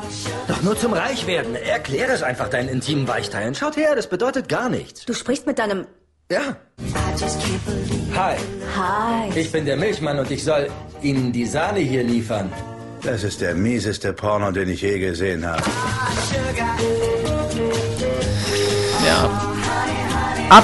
Doch 0.47 0.61
nur 0.61 0.77
zum 0.77 0.93
Reichwerden. 0.93 1.55
Erkläre 1.55 2.13
es 2.13 2.23
einfach 2.23 2.49
deinen 2.49 2.69
intimen 2.69 3.07
Weichteilen. 3.07 3.53
Schaut 3.53 3.75
her, 3.75 3.95
das 3.95 4.07
bedeutet 4.07 4.47
gar 4.47 4.69
nichts. 4.69 5.05
Du 5.05 5.13
sprichst 5.13 5.45
mit 5.45 5.59
deinem... 5.59 5.85
Ja. 6.31 6.55
Hi, 8.15 8.35
Hi. 8.77 9.39
ich 9.39 9.51
bin 9.51 9.65
der 9.65 9.77
Milchmann 9.77 10.17
und 10.19 10.31
ich 10.31 10.43
soll 10.43 10.69
Ihnen 11.01 11.31
die 11.31 11.45
Sahne 11.45 11.79
hier 11.79 12.03
liefern. 12.03 12.51
Das 13.03 13.23
ist 13.23 13.41
der 13.41 13.53
mieseste 13.53 14.13
Porno, 14.13 14.51
den 14.51 14.69
ich 14.69 14.81
je 14.81 14.97
gesehen 14.97 15.45
habe. 15.45 15.61
Ja, 19.05 19.29
Ab 20.49 20.63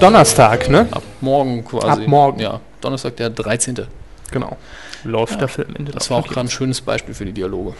Donnerstag, 0.00 0.68
ne? 0.68 0.86
ab 0.90 1.02
morgen 1.20 1.64
quasi. 1.64 2.02
Ab 2.02 2.08
morgen. 2.08 2.40
Ja, 2.40 2.60
Donnerstag, 2.80 3.16
der 3.16 3.30
13. 3.30 3.86
Genau. 4.32 4.56
Läuft 5.04 5.40
der 5.40 5.48
Film. 5.48 5.68
Ende 5.76 5.92
Das 5.92 6.10
war 6.10 6.18
auch 6.18 6.26
gerade 6.28 6.46
ein 6.46 6.50
schönes 6.50 6.80
Beispiel 6.80 7.14
für 7.14 7.24
die 7.24 7.32
Dialoge. 7.32 7.74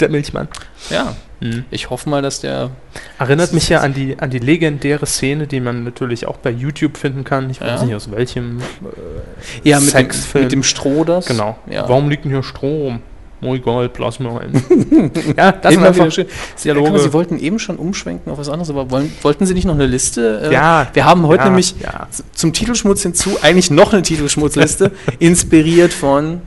der 0.00 0.08
Milchmann. 0.08 0.48
Ja, 0.90 1.14
Mhm. 1.40 1.64
ich 1.70 1.90
hoffe 1.90 2.08
mal, 2.08 2.22
dass 2.22 2.40
der 2.40 2.70
Erinnert 3.18 3.52
mich 3.52 3.68
ja 3.68 3.80
an 3.80 3.94
die, 3.94 4.18
an 4.18 4.30
die 4.30 4.38
legendäre 4.38 5.06
Szene, 5.06 5.46
die 5.46 5.60
man 5.60 5.84
natürlich 5.84 6.26
auch 6.26 6.36
bei 6.38 6.50
YouTube 6.50 6.96
finden 6.96 7.22
kann. 7.24 7.50
Ich 7.50 7.60
weiß 7.60 7.80
Ja. 7.80 7.86
nicht 7.86 7.94
aus 7.94 8.10
welchem 8.10 8.58
äh, 8.60 9.68
ja, 9.68 9.78
mit, 9.78 9.88
dem, 9.88 9.90
Sexfilm. 9.90 10.44
mit 10.44 10.52
dem 10.52 10.62
Stroh 10.64 11.04
das. 11.04 11.26
Genau. 11.26 11.56
Ja. 11.70 11.88
Warum 11.88 12.08
liegt 12.10 12.24
denn 12.24 12.32
hier 12.32 12.42
Strom? 12.42 13.00
Egal, 13.42 13.88
Plasma 13.88 14.36
rein. 14.36 14.52
ja, 15.36 15.52
das 15.52 15.74
sind 15.74 15.84
einfach 15.84 16.10
schön. 16.12 16.26
Dialoge. 16.62 16.84
Guck 16.86 16.96
mal, 16.96 17.02
Sie 17.02 17.12
wollten 17.12 17.38
eben 17.38 17.58
schon 17.58 17.76
umschwenken 17.76 18.30
auf 18.32 18.38
was 18.38 18.48
anderes, 18.48 18.70
aber 18.70 18.90
wollen, 18.90 19.12
wollten 19.22 19.46
Sie 19.46 19.54
nicht 19.54 19.64
noch 19.66 19.74
eine 19.74 19.86
Liste? 19.86 20.42
Äh, 20.44 20.52
Ja, 20.52 20.86
Wir 20.92 21.04
haben 21.04 21.26
heute 21.26 21.42
ja, 21.42 21.48
nämlich 21.48 21.74
ja. 21.80 22.06
zum 22.32 22.52
Titelschmutz 22.52 23.02
hinzu 23.02 23.38
eigentlich 23.42 23.70
noch 23.70 23.92
eine 23.92 24.02
Titelschmutzliste, 24.02 24.92
inspiriert 25.18 25.92
von 25.92 26.40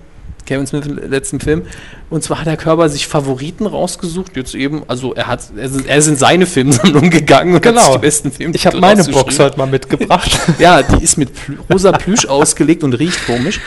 Kevin 0.45 0.67
Smith 0.67 0.85
letzten 0.85 1.39
Film. 1.39 1.63
Und 2.11 2.23
zwar 2.23 2.39
hat 2.39 2.45
der 2.45 2.55
Körper 2.55 2.88
sich 2.88 3.07
Favoriten 3.07 3.65
rausgesucht. 3.65 4.38
Jetzt 4.38 4.53
eben, 4.53 4.84
also 4.88 5.13
er 5.15 5.26
hat, 5.27 5.41
er 5.57 5.63
ist, 5.63 5.88
er 5.88 5.97
ist 5.97 6.07
in 6.07 6.17
seine 6.17 6.45
Filmsammlung 6.45 7.09
gegangen 7.09 7.49
und 7.55 7.55
hat 7.55 7.63
Genau. 7.63 7.81
sich 7.81 7.91
die 7.93 7.97
besten 7.99 8.31
Filme. 8.31 8.55
Ich 8.55 8.67
habe 8.67 8.80
meine 8.80 9.03
Box 9.05 9.39
heute 9.39 9.57
mal 9.57 9.65
mitgebracht. 9.65 10.39
Ja, 10.59 10.84
die 10.84 11.03
ist 11.03 11.17
mit 11.17 11.34
Plü 11.34 11.57
rosa 11.72 11.91
Plüsch 11.91 12.27
ausgelegt 12.27 12.84
und 12.84 12.93
riecht 12.93 13.26
komisch. 13.26 13.59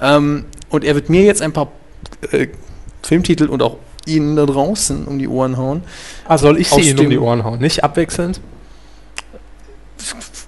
Ähm, 0.00 0.44
und 0.70 0.84
er 0.84 0.94
wird 0.94 1.10
mir 1.10 1.22
jetzt 1.22 1.42
ein 1.42 1.52
paar 1.52 1.72
äh, 2.30 2.48
Filmtitel 3.02 3.46
und 3.46 3.62
auch 3.62 3.76
Ihnen 4.06 4.36
da 4.36 4.46
draußen 4.46 5.06
um 5.06 5.18
die 5.18 5.28
Ohren 5.28 5.56
hauen. 5.56 5.82
ah, 6.26 6.38
soll 6.38 6.58
ich 6.58 6.68
sie 6.68 6.90
Ihnen 6.90 7.00
um 7.00 7.10
die 7.10 7.18
Ohren 7.18 7.44
hauen? 7.44 7.60
Nicht 7.60 7.84
abwechselnd? 7.84 8.40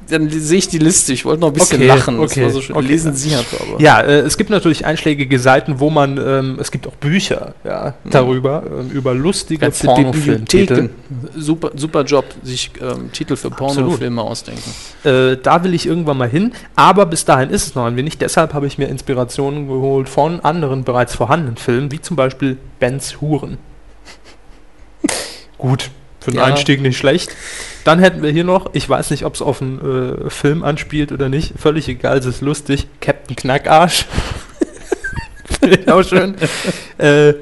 Dann 0.09 0.29
sehe 0.29 0.59
ich 0.59 0.69
die 0.69 0.79
Liste. 0.79 1.13
Ich 1.13 1.25
wollte 1.25 1.41
noch 1.41 1.49
ein 1.49 1.55
bisschen 1.55 1.79
Okay, 1.79 1.87
lachen. 1.87 2.19
Okay, 2.19 2.49
so 2.51 2.59
okay. 2.59 2.87
Lesen 2.87 3.15
Sie 3.15 3.35
halt 3.35 3.47
aber. 3.59 3.81
Ja, 3.81 4.01
äh, 4.01 4.21
es 4.21 4.37
gibt 4.37 4.51
natürlich 4.51 4.85
einschlägige 4.85 5.39
Seiten, 5.39 5.81
wo 5.81 5.91
man, 5.91 6.19
ähm, 6.19 6.59
es 6.61 6.71
gibt 6.71 6.87
auch 6.87 6.95
Bücher 6.95 7.55
ja, 7.65 7.95
darüber, 8.11 8.63
ähm, 8.67 8.91
über 8.91 9.15
lustige 9.15 9.61
Ganze. 9.61 9.87
Bibliotheken. 9.87 10.91
Super, 11.37 11.71
super 11.75 12.05
Job, 12.05 12.25
sich 12.43 12.71
ähm, 12.81 13.13
Titel 13.13 13.37
für 13.37 13.51
Pornofilme 13.51 14.21
ausdenken. 14.21 14.71
Äh, 15.05 15.37
da 15.43 15.65
will 15.65 15.75
ich 15.75 15.87
irgendwann 15.87 16.19
mal 16.19 16.29
hin, 16.29 16.53
aber 16.77 17.07
bis 17.07 17.25
dahin 17.25 17.51
ist 17.51 17.67
es 17.67 17.75
noch 17.75 17.85
ein 17.85 17.97
wenig. 17.97 18.19
Deshalb 18.19 18.55
habe 18.55 18.67
ich 18.67 18.79
mir 18.79 18.89
Inspirationen 18.89 19.69
geholt 19.69 20.09
von 20.09 20.41
anderen 20.41 20.85
bereits 20.85 21.15
vorhandenen 21.15 21.57
Filmen, 21.57 21.91
wie 21.93 22.01
zum 22.01 22.17
Beispiel 22.17 22.59
Bens 22.79 23.21
Huren. 23.21 23.59
Gut, 25.59 25.91
für 26.25 26.31
den 26.31 26.39
Ja. 26.39 26.45
Einstieg 26.47 26.81
nicht 26.81 26.97
schlecht. 26.97 27.31
Dann 27.85 27.99
hätten 27.99 28.23
wir 28.23 28.31
hier 28.31 28.45
noch, 28.45 28.71
ich 28.73 28.89
weiß 28.89 29.11
nicht, 29.11 29.25
ob 29.25 29.35
es 29.35 29.43
auf 29.43 29.61
einen 29.61 30.25
äh, 30.27 30.31
Film 30.31 30.63
anspielt 30.63 31.13
oder 31.13 31.29
nicht, 31.29 31.53
völlig 31.59 31.87
egal, 31.89 32.17
es 32.19 32.25
ist 32.27 32.41
lustig, 32.41 32.87
Captain 33.01 33.37
Knackarsch. 33.37 34.07
Finde 35.61 35.77
ich 35.81 35.89
auch 35.89 36.03
schön. 36.03 36.35
äh, 36.99 37.35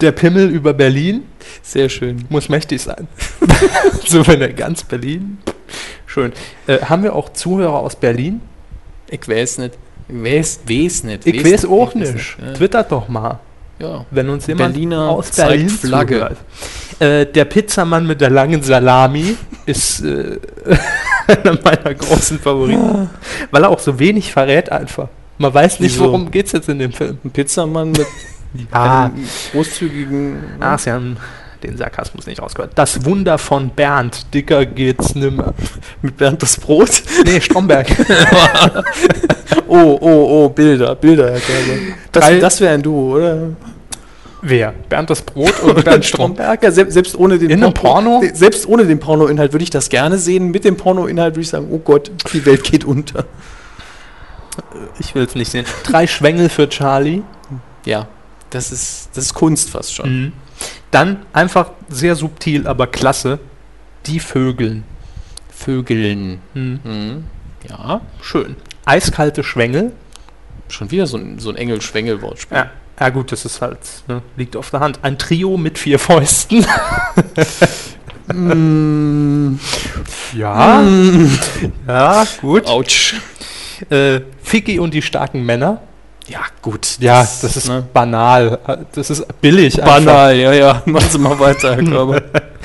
der 0.00 0.12
Pimmel 0.12 0.48
über 0.50 0.72
Berlin 0.72 1.24
Sehr 1.62 1.88
schön. 1.88 2.24
muss 2.30 2.48
mächtig 2.48 2.80
sein. 2.80 3.06
so, 4.06 4.26
wenn 4.26 4.40
er 4.40 4.52
ganz 4.52 4.82
Berlin. 4.82 5.38
Schön. 6.06 6.32
Äh, 6.66 6.78
haben 6.80 7.02
wir 7.02 7.14
auch 7.14 7.32
Zuhörer 7.32 7.74
aus 7.78 7.96
Berlin? 7.96 8.40
Ich 9.08 9.28
weiß 9.28 9.58
nicht. 9.58 9.74
Ich 10.08 10.14
weiß, 10.24 10.60
weiß 10.68 11.04
nicht. 11.04 11.26
Ich 11.26 11.44
weiß 11.44 11.66
auch 11.66 11.94
nicht. 11.94 12.36
Ja. 12.42 12.52
Twittert 12.54 12.90
doch 12.90 13.08
mal, 13.08 13.38
ja. 13.82 14.06
wenn 14.10 14.28
uns 14.30 14.46
jemand 14.46 14.72
Berliner 14.72 15.08
aus 15.10 15.30
zeigt 15.32 15.50
Berlin 15.50 15.68
Flagge. 15.68 16.14
zuhört. 16.16 16.36
Äh, 16.98 17.26
der 17.26 17.44
Pizzamann 17.44 18.06
mit 18.06 18.20
der 18.20 18.30
langen 18.30 18.62
Salami 18.62 19.36
ist 19.66 20.00
äh, 20.04 20.38
einer 21.26 21.58
meiner 21.62 21.94
großen 21.94 22.38
Favoriten, 22.38 23.10
weil 23.50 23.64
er 23.64 23.70
auch 23.70 23.78
so 23.80 23.98
wenig 23.98 24.32
verrät 24.32 24.70
einfach. 24.72 25.08
Man 25.38 25.52
weiß 25.52 25.80
nicht, 25.80 25.94
Wieso? 25.94 26.04
worum 26.04 26.30
geht 26.30 26.46
es 26.46 26.52
jetzt 26.52 26.68
in 26.68 26.78
dem 26.78 26.92
Film. 26.92 27.18
Ein 27.24 27.30
Pizzamann 27.30 27.90
mit 27.92 28.06
Ah, 28.70 29.06
einem 29.06 29.24
großzügigen. 29.52 30.36
ah 30.60 30.76
Sie 30.76 30.90
haben 30.92 31.16
den 31.64 31.76
Sarkasmus 31.76 32.26
nicht 32.26 32.40
rausgehört. 32.42 32.72
Das 32.74 33.04
Wunder 33.04 33.38
von 33.38 33.70
Bernd, 33.70 34.32
dicker 34.34 34.64
geht's 34.66 35.14
nimmer. 35.14 35.54
Mit 36.02 36.16
Bernd 36.16 36.42
das 36.42 36.56
Brot. 36.58 37.02
Nee, 37.24 37.40
Stromberg. 37.40 37.88
Oh, 39.68 39.96
oh, 40.00 40.44
oh, 40.44 40.48
Bilder, 40.50 40.94
Bilder, 40.94 41.32
Herr. 41.32 41.40
Drei- 42.12 42.32
Das, 42.34 42.40
das 42.40 42.60
wäre 42.60 42.74
ein 42.74 42.82
Duo, 42.82 43.16
oder? 43.16 43.48
Wer? 44.42 44.74
Bernd 44.88 45.08
das 45.08 45.22
Brot 45.22 45.62
oder 45.62 45.80
Bernd 45.82 46.04
Stromberg? 46.04 46.62
Ja, 46.62 46.70
selbst, 46.70 46.92
selbst 46.94 47.16
ohne 47.16 47.38
den 47.38 47.48
In 47.48 47.62
einem 47.64 47.72
Porno? 47.72 48.22
Selbst 48.34 48.66
ohne 48.66 48.84
den 48.84 48.98
Porno-Inhalt 48.98 49.52
würde 49.52 49.62
ich 49.62 49.70
das 49.70 49.88
gerne 49.88 50.18
sehen. 50.18 50.50
Mit 50.50 50.64
dem 50.64 50.76
Porno-Inhalt 50.76 51.34
würde 51.34 51.42
ich 51.42 51.48
sagen, 51.48 51.68
oh 51.70 51.78
Gott, 51.78 52.10
die 52.34 52.44
Welt 52.44 52.64
geht 52.64 52.84
unter. 52.84 53.24
Ich 54.98 55.14
will 55.14 55.22
es 55.24 55.34
nicht 55.34 55.50
sehen. 55.50 55.64
Drei 55.84 56.06
Schwengel 56.06 56.48
für 56.50 56.68
Charlie. 56.68 57.22
Ja, 57.86 58.08
das 58.50 58.72
ist, 58.72 59.10
das 59.14 59.24
ist 59.26 59.34
Kunst 59.34 59.70
fast 59.70 59.94
schon. 59.94 60.10
Mhm. 60.24 60.32
Dann 60.92 61.26
einfach 61.32 61.70
sehr 61.88 62.14
subtil, 62.14 62.66
aber 62.68 62.86
klasse. 62.86 63.40
Die 64.06 64.20
Vögeln. 64.20 64.84
Vögeln. 65.50 66.38
Mhm. 66.54 66.80
Mhm. 66.84 67.24
Ja, 67.68 68.00
Schön. 68.20 68.54
Eiskalte 68.84 69.42
Schwengel. 69.44 69.92
schon 70.68 70.90
wieder 70.90 71.06
so 71.06 71.16
ein, 71.16 71.38
so 71.38 71.50
ein 71.50 71.56
Engel-Schwengel-Wortspiel. 71.56 72.56
Ja. 72.56 72.70
ja, 73.00 73.08
gut, 73.10 73.30
das 73.32 73.44
ist 73.44 73.60
halt, 73.60 73.78
ne, 74.08 74.22
liegt 74.36 74.56
auf 74.56 74.70
der 74.70 74.80
Hand. 74.80 74.98
Ein 75.02 75.18
Trio 75.18 75.56
mit 75.56 75.78
vier 75.78 75.98
Fäusten. 75.98 76.64
Mm, 78.32 79.58
Ja. 80.34 80.82
ja, 81.88 82.24
gut. 82.40 82.66
Autsch. 82.66 83.16
Äh, 83.90 84.20
Ficky 84.42 84.78
und 84.78 84.94
die 84.94 85.02
starken 85.02 85.44
Männer. 85.44 85.80
Ja, 86.28 86.40
gut. 86.60 86.98
Ja, 87.00 87.20
das 87.20 87.56
ist 87.56 87.68
ne? 87.68 87.84
banal. 87.92 88.58
Das 88.94 89.10
ist 89.10 89.26
billig. 89.40 89.82
einfach. 89.82 89.96
banal. 89.96 90.36
Ja, 90.36 90.52
ja. 90.52 90.82
Machen 90.86 91.08
Sie 91.10 91.18
mal 91.18 91.38
weiter, 91.38 91.74
Herr 91.76 91.84
Körber. 91.84 92.22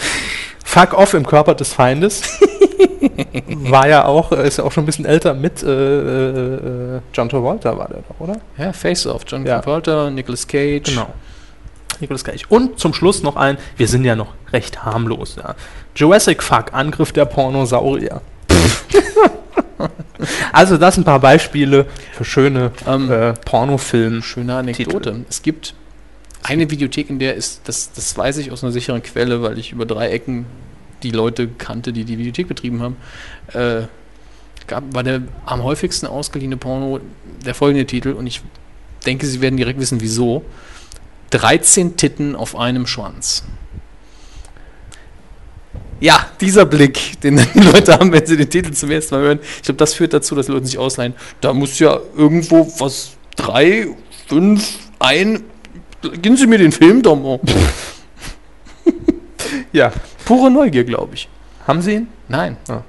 Fuck 0.63 0.93
off 0.93 1.13
im 1.13 1.25
Körper 1.25 1.55
des 1.55 1.73
Feindes. 1.73 2.21
War 3.47 3.87
ja 3.87 4.05
auch, 4.05 4.31
äh, 4.31 4.47
ist 4.47 4.57
ja 4.57 4.63
auch 4.63 4.71
schon 4.71 4.83
ein 4.83 4.85
bisschen 4.85 5.05
älter 5.05 5.33
mit 5.33 5.63
äh, 5.63 5.67
äh, 5.67 7.01
John 7.13 7.29
Travolta 7.29 7.77
war 7.77 7.87
der 7.87 7.99
doch, 8.07 8.19
oder? 8.19 8.39
ja, 8.57 8.73
Face-Off. 8.73 9.23
John 9.27 9.45
Ja. 9.45 9.59
Travolta, 9.59 10.09
Nicolas 10.09 10.47
Cage. 10.47 10.83
Genau. 10.83 11.07
Nicolas 11.99 12.23
Cage. 12.23 12.43
Und 12.49 12.79
zum 12.79 12.93
Schluss 12.93 13.23
noch 13.23 13.35
ein, 13.37 13.57
wir 13.77 13.87
sind 13.87 14.03
ja 14.03 14.15
noch 14.15 14.33
recht 14.53 14.83
harmlos, 14.83 15.37
ja. 15.37 15.55
Jurassic 15.95 16.43
Fuck, 16.43 16.73
Angriff 16.73 17.11
der 17.11 17.25
Pornosaurier. 17.25 18.21
Also 20.51 20.77
das 20.77 20.97
ein 20.97 21.03
paar 21.03 21.19
Beispiele 21.19 21.85
für 22.13 22.25
schöne 22.25 22.71
Ähm, 22.85 23.11
äh, 23.11 23.33
Pornofilm. 23.33 24.21
Schöne 24.21 24.55
Anekdote. 24.55 25.11
Titel. 25.11 25.25
Es 25.29 25.41
gibt 25.41 25.73
eine 26.43 26.69
Videothek, 26.69 27.09
in 27.09 27.19
der 27.19 27.35
ist, 27.35 27.61
das, 27.65 27.91
das 27.93 28.17
weiß 28.17 28.37
ich 28.37 28.51
aus 28.51 28.63
einer 28.63 28.71
sicheren 28.71 29.03
Quelle, 29.03 29.41
weil 29.41 29.57
ich 29.57 29.71
über 29.71 29.85
drei 29.85 30.09
Ecken 30.09 30.45
die 31.03 31.11
Leute 31.11 31.47
kannte, 31.47 31.93
die 31.93 32.05
die 32.05 32.17
Videothek 32.17 32.47
betrieben 32.47 32.81
haben. 32.81 32.97
Äh, 33.53 33.87
gab, 34.67 34.93
war 34.93 35.03
der 35.03 35.21
am 35.45 35.63
häufigsten 35.63 36.07
ausgeliehene 36.07 36.57
Porno 36.57 36.99
der 37.45 37.53
folgende 37.53 37.85
Titel 37.85 38.13
und 38.13 38.27
ich 38.27 38.41
denke, 39.05 39.25
Sie 39.25 39.41
werden 39.41 39.57
direkt 39.57 39.79
wissen, 39.79 40.01
wieso. 40.01 40.43
13 41.31 41.97
Titten 41.97 42.35
auf 42.35 42.55
einem 42.55 42.87
Schwanz. 42.87 43.43
Ja, 45.99 46.27
dieser 46.39 46.65
Blick, 46.65 47.19
den 47.21 47.37
die 47.53 47.59
Leute 47.59 47.93
haben, 47.93 48.11
wenn 48.11 48.25
sie 48.25 48.37
den 48.37 48.49
Titel 48.49 48.71
zum 48.73 48.91
ersten 48.91 49.15
Mal 49.15 49.21
hören, 49.23 49.39
ich 49.41 49.63
glaube, 49.63 49.77
das 49.77 49.93
führt 49.93 50.13
dazu, 50.13 50.35
dass 50.35 50.45
die 50.45 50.51
Leute 50.51 50.65
sich 50.65 50.77
ausleihen. 50.77 51.13
Da 51.41 51.53
muss 51.53 51.79
ja 51.79 51.99
irgendwo 52.15 52.71
was, 52.79 53.11
drei, 53.35 53.87
fünf, 54.27 54.77
ein, 54.99 55.43
geben 56.21 56.37
Sie 56.37 56.47
mir 56.47 56.57
den 56.57 56.71
Film 56.71 57.01
doch 57.01 57.15
mal. 57.15 57.39
Ja. 59.71 59.91
Pure 60.25 60.49
Neugier, 60.49 60.83
glaube 60.83 61.15
ich. 61.15 61.29
Haben 61.67 61.81
Sie 61.81 61.93
ihn? 61.93 62.07
Nein. 62.27 62.57
Ah. 62.67 62.81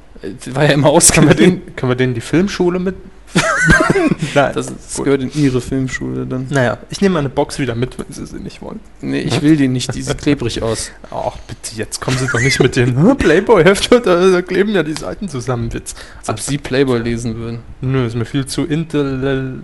War 0.53 0.65
ja 0.65 0.71
immer 0.71 0.75
Können 0.75 0.83
wir, 0.83 0.91
ausgeliehen. 0.91 1.37
den, 1.37 1.77
können 1.77 1.91
wir 1.93 1.97
den 1.97 2.11
in 2.11 2.15
die 2.15 2.21
Filmschule 2.21 2.79
mit 2.79 2.97
Nein, 4.35 4.53
Das, 4.55 4.67
das 4.67 5.03
gehört 5.03 5.23
in 5.23 5.33
ihre 5.35 5.61
Filmschule 5.61 6.27
dann. 6.27 6.47
Naja, 6.51 6.79
ich 6.91 7.01
nehme 7.01 7.15
meine 7.15 7.29
Box 7.29 7.59
wieder 7.59 7.75
mit, 7.75 7.99
wenn 7.99 8.07
Sie 8.11 8.27
sie 8.27 8.39
nicht 8.39 8.63
wollen. 8.63 8.81
Nee, 9.01 9.21
ich 9.21 9.43
will 9.43 9.57
die 9.57 9.69
nicht, 9.69 9.95
die 9.95 10.03
sieht 10.03 10.19
klebrig 10.23 10.63
aus. 10.63 10.91
Ach, 11.11 11.37
bitte, 11.47 11.77
jetzt 11.77 12.01
kommen 12.01 12.17
Sie 12.19 12.27
doch 12.27 12.41
nicht 12.41 12.61
mit 12.61 12.77
den 12.77 13.17
Playboy-Heft, 13.17 13.93
da, 13.93 13.99
da 14.31 14.43
kleben 14.43 14.75
ja 14.75 14.83
die 14.83 14.95
Seiten 14.95 15.29
zusammen, 15.29 15.73
Witz. 15.73 15.95
Als 16.21 16.29
ob 16.29 16.41
sie 16.41 16.59
Playboy 16.59 16.99
lesen 16.99 17.37
würden. 17.37 17.61
Nö, 17.81 18.07
ist 18.07 18.17
mir 18.17 18.25
viel 18.25 18.47
zu 18.47 18.65
intel 18.65 19.63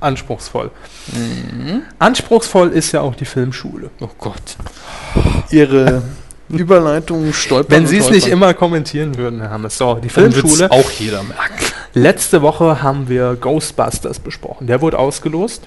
anspruchsvoll. 0.00 0.70
Anspruchsvoll 1.98 2.68
ist 2.70 2.92
ja 2.92 3.00
auch 3.00 3.14
die 3.14 3.24
Filmschule. 3.24 3.90
Oh 4.00 4.10
Gott. 4.18 4.56
Ihre 5.50 6.02
Überleitung 6.48 7.32
stolpern. 7.32 7.70
Wenn 7.70 7.86
Sie 7.86 7.98
es 7.98 8.10
nicht 8.10 8.26
immer 8.28 8.54
kommentieren 8.54 9.16
würden, 9.16 9.40
Herr 9.40 9.50
Hammes. 9.50 9.76
So, 9.78 9.94
die 9.94 10.08
Filmschule. 10.08 10.70
auch 10.70 10.90
jeder 10.92 11.22
merken. 11.22 11.54
Letzte 11.94 12.42
Woche 12.42 12.82
haben 12.82 13.08
wir 13.08 13.36
Ghostbusters 13.40 14.20
besprochen. 14.20 14.66
Der 14.66 14.80
wurde 14.80 14.98
ausgelost. 14.98 15.62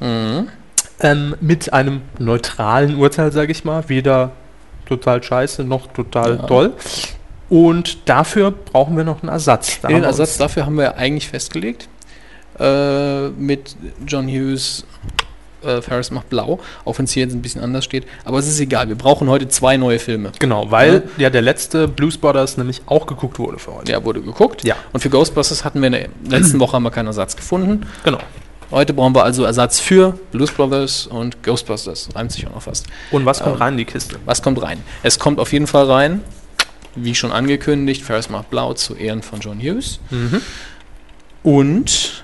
Ähm, 1.01 1.35
mit 1.41 1.73
einem 1.73 2.01
neutralen 2.17 2.95
Urteil, 2.97 3.31
sage 3.31 3.51
ich 3.51 3.63
mal. 3.65 3.83
Weder 3.87 4.31
total 4.85 5.21
scheiße 5.23 5.63
noch 5.63 5.87
total 5.93 6.37
Ja. 6.37 6.47
toll. 6.47 6.73
Und 7.49 8.07
dafür 8.09 8.51
brauchen 8.51 8.95
wir 8.95 9.03
noch 9.03 9.23
einen 9.23 9.29
Ersatz. 9.31 9.79
Da 9.81 9.87
Den 9.87 10.03
Ersatz 10.03 10.37
dafür 10.37 10.65
haben 10.65 10.75
wir 10.75 10.83
ja 10.83 10.95
eigentlich 10.95 11.27
festgelegt. 11.29 11.87
Äh, 12.59 13.29
mit 13.29 13.75
John 14.05 14.27
Hughes, 14.27 14.85
äh, 15.63 15.81
Ferris 15.81 16.11
macht 16.11 16.29
blau, 16.29 16.59
auch 16.85 16.97
wenn 16.97 17.05
es 17.05 17.11
hier 17.11 17.23
jetzt 17.23 17.33
ein 17.33 17.41
bisschen 17.41 17.61
anders 17.61 17.85
steht. 17.85 18.05
Aber 18.25 18.39
es 18.39 18.47
ist 18.47 18.59
egal, 18.59 18.87
wir 18.87 18.95
brauchen 18.95 19.29
heute 19.29 19.47
zwei 19.47 19.77
neue 19.77 19.99
Filme. 19.99 20.31
Genau, 20.39 20.71
weil 20.71 21.03
ja, 21.17 21.29
der 21.29 21.41
letzte 21.41 21.87
Blues 21.87 22.17
Brothers 22.17 22.57
nämlich 22.57 22.81
auch 22.85 23.05
geguckt 23.07 23.39
wurde 23.39 23.59
für 23.59 23.73
heute. 23.73 23.85
Der 23.85 24.03
wurde 24.05 24.21
geguckt. 24.21 24.63
Ja. 24.63 24.75
Und 24.93 25.01
für 25.01 25.09
Ghostbusters 25.09 25.65
hatten 25.65 25.81
wir 25.81 25.87
in 25.87 25.93
der 25.93 26.09
letzten 26.39 26.59
Woche 26.59 26.73
haben 26.73 26.83
wir 26.83 26.91
keinen 26.91 27.07
Ersatz 27.07 27.35
gefunden. 27.35 27.85
Genau. 28.03 28.19
Heute 28.71 28.93
brauchen 28.93 29.15
wir 29.15 29.23
also 29.23 29.45
Ersatz 29.45 29.79
für 29.79 30.19
Blues 30.31 30.51
Brothers 30.51 31.07
und 31.07 31.41
Ghostbusters. 31.41 32.09
Reimt 32.13 32.31
sich 32.31 32.45
auch 32.45 32.53
noch 32.53 32.61
fast. 32.61 32.85
Und 33.09 33.25
was 33.25 33.39
kommt 33.41 33.55
Ähm, 33.55 33.61
rein 33.61 33.73
in 33.73 33.77
die 33.79 33.85
Kiste? 33.85 34.17
Was 34.25 34.43
kommt 34.43 34.61
rein? 34.61 34.83
Es 35.01 35.17
kommt 35.17 35.39
auf 35.39 35.51
jeden 35.51 35.65
Fall 35.65 35.85
rein, 35.85 36.21
wie 36.95 37.15
schon 37.15 37.31
angekündigt, 37.31 38.03
Ferris 38.03 38.29
macht 38.29 38.51
blau 38.51 38.73
zu 38.73 38.95
Ehren 38.95 39.23
von 39.23 39.39
John 39.39 39.59
Hughes. 39.59 39.99
Mhm. 40.11 40.41
Und 41.41 42.23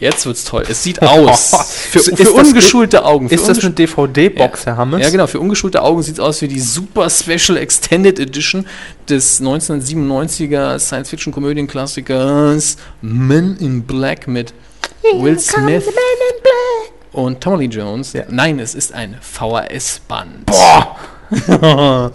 jetzt 0.00 0.26
wird's 0.26 0.44
toll. 0.44 0.64
Es 0.68 0.82
sieht 0.82 1.00
aus. 1.02 1.50
für 1.90 1.98
Ist 1.98 2.16
für 2.16 2.24
das- 2.24 2.28
ungeschulte 2.32 3.04
Augen. 3.04 3.28
Für 3.28 3.34
Ist 3.34 3.48
das 3.48 3.60
eine 3.60 3.70
DVD-Box, 3.72 4.60
ja. 4.64 4.72
Herr 4.72 4.76
Hammes? 4.78 5.02
Ja, 5.02 5.10
genau. 5.10 5.26
Für 5.26 5.40
ungeschulte 5.40 5.82
Augen 5.82 6.02
sieht 6.02 6.14
es 6.14 6.20
aus 6.20 6.40
wie 6.42 6.48
die 6.48 6.60
Super 6.60 7.08
Special 7.10 7.56
Extended 7.58 8.18
Edition 8.18 8.66
des 9.08 9.40
1997er 9.40 10.78
Science-Fiction-Komödienklassikers 10.78 12.76
Men 13.02 13.56
in 13.58 13.82
Black 13.84 14.26
mit 14.28 14.52
Will 15.14 15.38
Smith 15.38 15.84
und 17.12 17.40
Tommy 17.40 17.66
Lee 17.66 17.70
Jones. 17.74 18.12
Nein, 18.28 18.58
es 18.58 18.74
ist 18.74 18.92
ein 18.92 19.16
VHS-Band. 19.20 20.46
Boah! 20.46 20.96
Boah! 21.46 22.10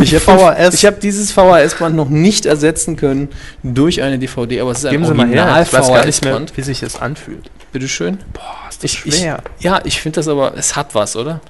Ich 0.00 0.14
habe 0.14 0.70
hab 0.70 1.00
dieses 1.00 1.32
VHS-Band 1.32 1.94
noch 1.94 2.08
nicht 2.08 2.46
ersetzen 2.46 2.96
können 2.96 3.28
durch 3.62 4.02
eine 4.02 4.18
DVD, 4.18 4.60
aber 4.60 4.72
es 4.72 4.78
ist 4.78 4.86
ein 4.86 4.92
Geben 4.92 5.04
her. 5.04 5.16
Original 5.16 5.60
weiß 5.60 5.88
gar 5.88 6.06
nicht 6.06 6.24
mehr, 6.24 6.34
VHS-Band. 6.34 6.56
wie 6.56 6.62
sich 6.62 6.80
das 6.80 7.00
anfühlt. 7.00 7.50
Bitteschön. 7.72 8.18
Boah, 8.32 8.42
ist 8.68 8.84
Ich, 8.84 9.06
ich, 9.06 9.22
ja, 9.60 9.80
ich 9.84 10.00
finde 10.00 10.16
das 10.16 10.28
aber, 10.28 10.54
es 10.56 10.76
hat 10.76 10.94
was, 10.94 11.16
oder? 11.16 11.40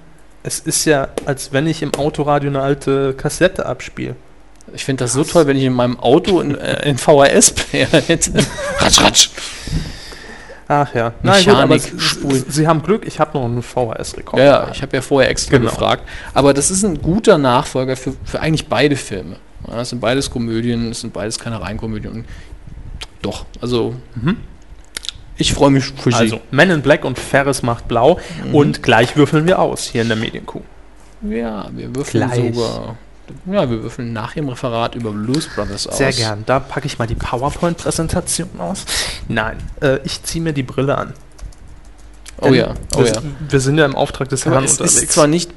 es 0.43 0.59
ist 0.61 0.85
ja, 0.85 1.09
als 1.25 1.53
wenn 1.53 1.67
ich 1.67 1.83
im 1.83 1.95
Autoradio 1.95 2.51
eine 2.51 2.63
alte 2.63 3.15
Kassette 3.15 3.67
abspiele. 3.67 4.17
Ich 4.75 4.85
finde 4.85 5.05
das 5.05 5.13
so 5.13 5.25
toll, 5.25 5.47
wenn 5.47 5.57
ich 5.57 5.65
in 5.65 5.73
meinem 5.73 5.99
Auto 6.01 6.41
einen, 6.41 6.57
äh, 6.57 6.81
einen 6.85 6.99
VHS-Player 6.99 7.89
hätte. 8.07 8.33
ratsch, 8.79 9.01
ratsch. 9.01 9.29
Ach 10.75 10.95
ja. 10.95 11.13
Mechanik, 11.23 11.81
Sie, 11.83 12.01
Spulen. 12.01 12.45
Sie 12.49 12.67
haben 12.67 12.83
Glück, 12.83 13.07
ich 13.07 13.21
habe 13.21 13.37
noch 13.37 13.45
einen 13.45 13.63
VHS-Rekord. 13.63 14.41
Ja, 14.43 14.69
ich 14.73 14.81
habe 14.81 14.97
ja 14.97 15.03
vorher 15.03 15.31
extra 15.31 15.59
Genau. 15.59 15.71
gefragt. 15.71 16.03
Aber 16.33 16.55
das 16.55 16.71
ist 16.71 16.83
ein 16.83 17.03
guter 17.03 17.37
Nachfolger 17.37 17.95
für, 17.95 18.15
für 18.25 18.41
eigentlich 18.41 18.69
beide 18.69 18.97
Filme. 18.97 19.37
Ja, 19.69 19.83
es 19.83 19.91
sind 19.91 20.01
beides 20.01 20.31
Komödien, 20.31 20.91
es 20.91 21.03
sind 21.03 21.13
beides 21.13 21.39
keine 21.39 21.61
Reinkomödien. 21.61 22.25
Doch, 23.21 23.45
also 23.61 23.95
ich 25.37 25.53
freue 25.53 25.71
mich 25.71 25.85
für 25.85 26.11
Sie. 26.11 26.17
Also, 26.17 26.41
Men 26.51 26.71
in 26.71 26.83
Black 26.83 27.05
und 27.05 27.19
Ferris 27.19 27.63
macht 27.63 27.87
blau. 27.89 28.19
Mhm. 28.47 28.55
Und 28.55 28.83
gleich 28.83 29.17
würfeln 29.17 29.47
wir 29.47 29.59
aus 29.59 29.85
hier 29.89 30.03
in 30.03 30.09
der 30.09 30.17
Medienkuh. 30.17 30.63
Ja, 31.29 31.69
wir 31.73 31.95
würfeln 31.95 32.27
Gleich. 32.29 32.55
sogar. 32.55 32.97
Ja, 33.47 33.71
wir 33.71 33.83
würfeln 33.83 34.13
nach 34.13 34.37
Ihrem 34.37 34.49
Referat 34.49 34.95
über 34.95 35.11
Blues 35.13 35.49
Brothers 35.55 35.87
aus. 35.87 35.97
Sehr 35.99 36.13
gern. 36.13 36.43
Da 36.47 36.61
packe 36.61 36.87
ich 36.87 36.99
mal 36.99 37.07
die 37.07 37.15
PowerPoint-Präsentation 37.15 38.49
aus. 38.59 38.85
Nein, 39.29 39.59
äh, 39.81 39.99
ich 40.05 40.23
ziehe 40.23 40.43
mir 40.43 40.53
die 40.53 40.63
Brille 40.63 40.97
an. 40.97 41.15
Oh 42.39 42.47
Denn 42.47 42.55
ja, 42.55 42.75
oh 42.97 42.99
wir, 42.99 43.07
ja. 43.07 43.23
wir 43.49 43.61
sind 43.61 43.79
ja 43.79 43.85
im 43.85 43.95
Auftrag 43.95 44.29
des 44.29 44.47
Aber 44.47 44.57
Herrn 44.57 44.65
es 44.65 44.73
unterwegs. 44.73 45.03
ist 45.03 45.13
zwar 45.13 45.27
nicht 45.27 45.51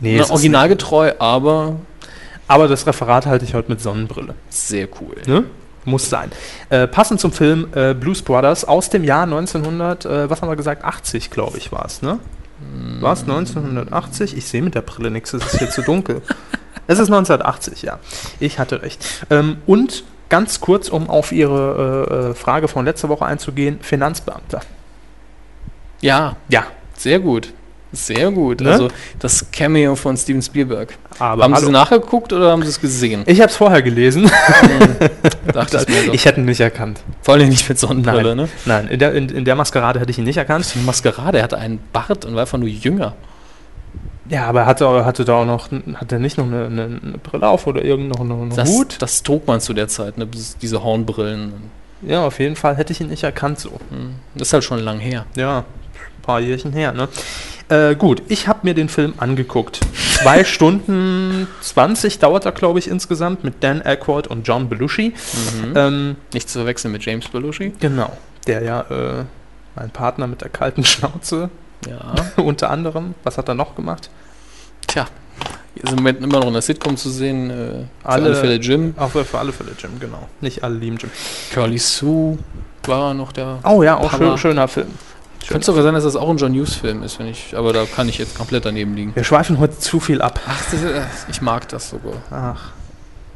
nee, 0.00 0.16
na, 0.16 0.24
ist 0.24 0.30
originalgetreu, 0.30 1.12
aber 1.18 1.70
nicht. 1.70 2.10
aber 2.46 2.68
das 2.68 2.86
Referat 2.86 3.26
halte 3.26 3.44
ich 3.44 3.54
heute 3.54 3.70
mit 3.70 3.80
Sonnenbrille. 3.80 4.34
sehr 4.50 4.88
cool. 5.00 5.16
Ne? 5.26 5.44
Muss 5.86 6.08
sein. 6.08 6.30
Äh, 6.70 6.86
passend 6.86 7.20
zum 7.20 7.32
Film 7.32 7.68
äh, 7.74 7.94
Blues 7.94 8.22
Brothers 8.22 8.64
aus 8.64 8.88
dem 8.90 9.04
Jahr 9.04 9.24
1900, 9.24 10.04
äh, 10.04 10.30
was 10.30 10.40
haben 10.40 10.48
wir 10.48 10.56
gesagt? 10.56 10.84
80, 10.84 11.30
glaube 11.30 11.58
ich, 11.58 11.72
war 11.72 11.84
es, 11.84 12.00
ne? 12.00 12.18
War 13.00 13.12
es 13.12 13.22
1980? 13.22 14.36
Ich 14.36 14.46
sehe 14.46 14.62
mit 14.62 14.74
der 14.74 14.80
Brille 14.80 15.10
nichts, 15.10 15.34
es 15.34 15.44
ist 15.44 15.58
hier 15.58 15.70
zu 15.70 15.82
dunkel. 15.82 16.22
Es 16.86 16.98
ist 16.98 17.08
1980, 17.08 17.82
ja. 17.82 17.98
Ich 18.40 18.58
hatte 18.58 18.82
recht. 18.82 19.04
Ähm, 19.30 19.58
und 19.66 20.04
ganz 20.28 20.60
kurz, 20.60 20.88
um 20.88 21.08
auf 21.08 21.32
Ihre 21.32 22.08
äh, 22.10 22.30
äh, 22.30 22.34
Frage 22.34 22.68
von 22.68 22.84
letzter 22.84 23.08
Woche 23.08 23.24
einzugehen, 23.24 23.78
Finanzbeamter. 23.80 24.60
Ja, 26.00 26.36
Ja, 26.48 26.64
sehr 26.96 27.18
gut. 27.20 27.52
Sehr 27.94 28.30
gut. 28.32 28.60
Ne? 28.60 28.72
Also 28.72 28.88
das 29.20 29.50
Cameo 29.52 29.94
von 29.94 30.16
Steven 30.16 30.42
Spielberg. 30.42 30.98
aber 31.18 31.44
haben 31.44 31.54
Sie 31.56 31.66
es 31.66 31.70
nachgeguckt 31.70 32.32
oder 32.32 32.50
haben 32.50 32.62
Sie 32.62 32.68
es 32.68 32.80
gesehen? 32.80 33.22
Ich 33.26 33.40
habe 33.40 33.50
es 33.50 33.56
vorher 33.56 33.82
gelesen. 33.82 34.30
Dachte 35.52 35.78
ich 35.88 36.06
mir 36.06 36.12
ich 36.12 36.24
hätte 36.24 36.40
ihn 36.40 36.46
nicht 36.46 36.60
erkannt. 36.60 37.00
Vor 37.22 37.34
allem 37.34 37.48
nicht 37.48 37.68
mit 37.68 37.78
Sonnenbrille, 37.78 38.34
Nein, 38.34 38.36
ne? 38.36 38.48
nein 38.64 38.88
in, 38.88 38.98
der, 38.98 39.12
in, 39.12 39.28
in 39.28 39.44
der 39.44 39.54
Maskerade 39.54 40.00
hätte 40.00 40.10
ich 40.10 40.18
ihn 40.18 40.24
nicht 40.24 40.36
erkannt. 40.36 40.66
Die 40.74 40.80
Maskerade, 40.80 41.38
er 41.38 41.44
hatte 41.44 41.58
einen 41.58 41.78
Bart 41.92 42.24
und 42.24 42.34
war 42.34 42.42
einfach 42.42 42.58
nur 42.58 42.68
jünger. 42.68 43.14
Ja, 44.28 44.46
aber 44.46 44.60
er 44.60 44.66
hatte, 44.66 45.04
hatte 45.04 45.24
da 45.24 45.34
auch 45.34 45.44
noch, 45.44 45.68
hat 45.94 46.10
er 46.12 46.18
nicht 46.18 46.38
noch 46.38 46.46
eine, 46.46 46.66
eine, 46.66 46.84
eine 46.84 47.18
Brille 47.22 47.46
auf 47.46 47.66
oder 47.66 47.84
irgendeinen 47.84 48.50
Das, 48.50 48.68
Hut? 48.70 48.96
das 49.00 49.22
trug 49.22 49.46
man 49.46 49.60
zu 49.60 49.74
der 49.74 49.88
Zeit, 49.88 50.16
ne? 50.16 50.26
diese 50.62 50.82
Hornbrillen. 50.82 51.52
Ja, 52.02 52.26
auf 52.26 52.38
jeden 52.38 52.56
Fall 52.56 52.76
hätte 52.76 52.92
ich 52.92 53.00
ihn 53.00 53.08
nicht 53.08 53.22
erkannt 53.22 53.58
so. 53.58 53.70
Hm. 53.90 54.14
Das 54.34 54.48
ist 54.48 54.52
halt 54.54 54.64
schon 54.64 54.78
lang 54.80 54.98
her. 54.98 55.26
Ja, 55.36 55.58
ein 55.58 56.22
paar 56.22 56.40
Jährchen 56.40 56.72
her, 56.72 56.92
ne? 56.92 57.08
Äh, 57.70 57.94
gut, 57.96 58.22
ich 58.28 58.46
habe 58.46 58.60
mir 58.62 58.74
den 58.74 58.90
Film 58.90 59.14
angeguckt. 59.18 59.80
Zwei 60.22 60.44
Stunden 60.44 61.46
20 61.62 62.18
dauert 62.18 62.44
er, 62.44 62.52
glaube 62.52 62.78
ich, 62.78 62.88
insgesamt 62.88 63.42
mit 63.42 63.62
Dan 63.62 63.80
Aykroyd 63.82 64.26
und 64.26 64.46
John 64.46 64.68
Belushi. 64.68 65.14
Ähm, 65.74 66.16
Nicht 66.34 66.50
zu 66.50 66.58
verwechseln 66.58 66.92
mit 66.92 67.04
James 67.06 67.26
Belushi. 67.28 67.72
genau, 67.80 68.12
der 68.46 68.62
ja 68.62 68.80
äh, 68.82 69.24
mein 69.76 69.90
Partner 69.90 70.26
mit 70.26 70.42
der 70.42 70.50
kalten 70.50 70.84
Schnauze 70.84 71.48
Ja. 71.88 72.14
unter 72.42 72.70
anderem. 72.70 73.14
Was 73.24 73.38
hat 73.38 73.48
er 73.48 73.54
noch 73.54 73.74
gemacht? 73.76 74.10
Tja. 74.86 75.06
Ist 75.74 75.90
im 75.90 75.96
Moment 75.96 76.22
immer 76.22 76.38
noch 76.38 76.46
in 76.46 76.52
der 76.52 76.62
Sitcom 76.62 76.96
zu 76.96 77.10
sehen. 77.10 77.50
Äh, 77.50 77.54
für 77.54 77.86
Alle- 78.04 78.24
alle 78.26 78.34
Fälle 78.36 78.54
Jim. 78.56 78.94
Auch 78.96 79.10
für, 79.10 79.24
für 79.24 79.38
alle 79.38 79.52
Fälle 79.52 79.72
Jim, 79.76 79.98
genau. 79.98 80.28
Nicht 80.40 80.62
alle 80.62 80.76
lieben 80.76 80.96
Jim. 80.98 81.10
Curly 81.52 81.78
Sue 81.78 82.38
war 82.86 83.12
noch 83.14 83.32
der. 83.32 83.58
Oh 83.64 83.82
ja, 83.82 83.96
auch 83.96 84.16
schön, 84.16 84.38
schöner 84.38 84.68
Film. 84.68 84.88
Könnte 85.48 85.66
sogar 85.66 85.82
sein, 85.82 85.92
dass 85.92 86.04
das 86.04 86.16
auch 86.16 86.30
ein 86.30 86.38
John 86.38 86.54
Hughes-Film 86.54 87.02
ist, 87.02 87.18
wenn 87.18 87.26
ich. 87.26 87.54
Aber 87.56 87.72
da 87.72 87.84
kann 87.84 88.08
ich 88.08 88.16
jetzt 88.18 88.36
komplett 88.36 88.64
daneben 88.64 88.94
liegen. 88.94 89.14
Wir 89.14 89.24
schweifen 89.24 89.58
heute 89.58 89.78
zu 89.78 90.00
viel 90.00 90.22
ab. 90.22 90.40
Ach, 90.46 90.62
das, 90.70 90.82
äh, 90.82 91.02
ich 91.28 91.42
mag 91.42 91.68
das 91.68 91.90
sogar. 91.90 92.14
Ach, 92.30 92.70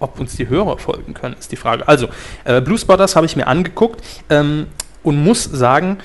ob 0.00 0.18
uns 0.20 0.36
die 0.36 0.48
Hörer 0.48 0.78
folgen 0.78 1.12
können, 1.12 1.34
ist 1.38 1.52
die 1.52 1.56
Frage. 1.56 1.86
Also, 1.86 2.08
äh, 2.44 2.60
Blues 2.62 2.84
Brothers 2.84 3.14
habe 3.16 3.26
ich 3.26 3.36
mir 3.36 3.46
angeguckt 3.46 4.02
ähm, 4.30 4.68
und 5.02 5.22
muss 5.22 5.44
sagen, 5.44 5.98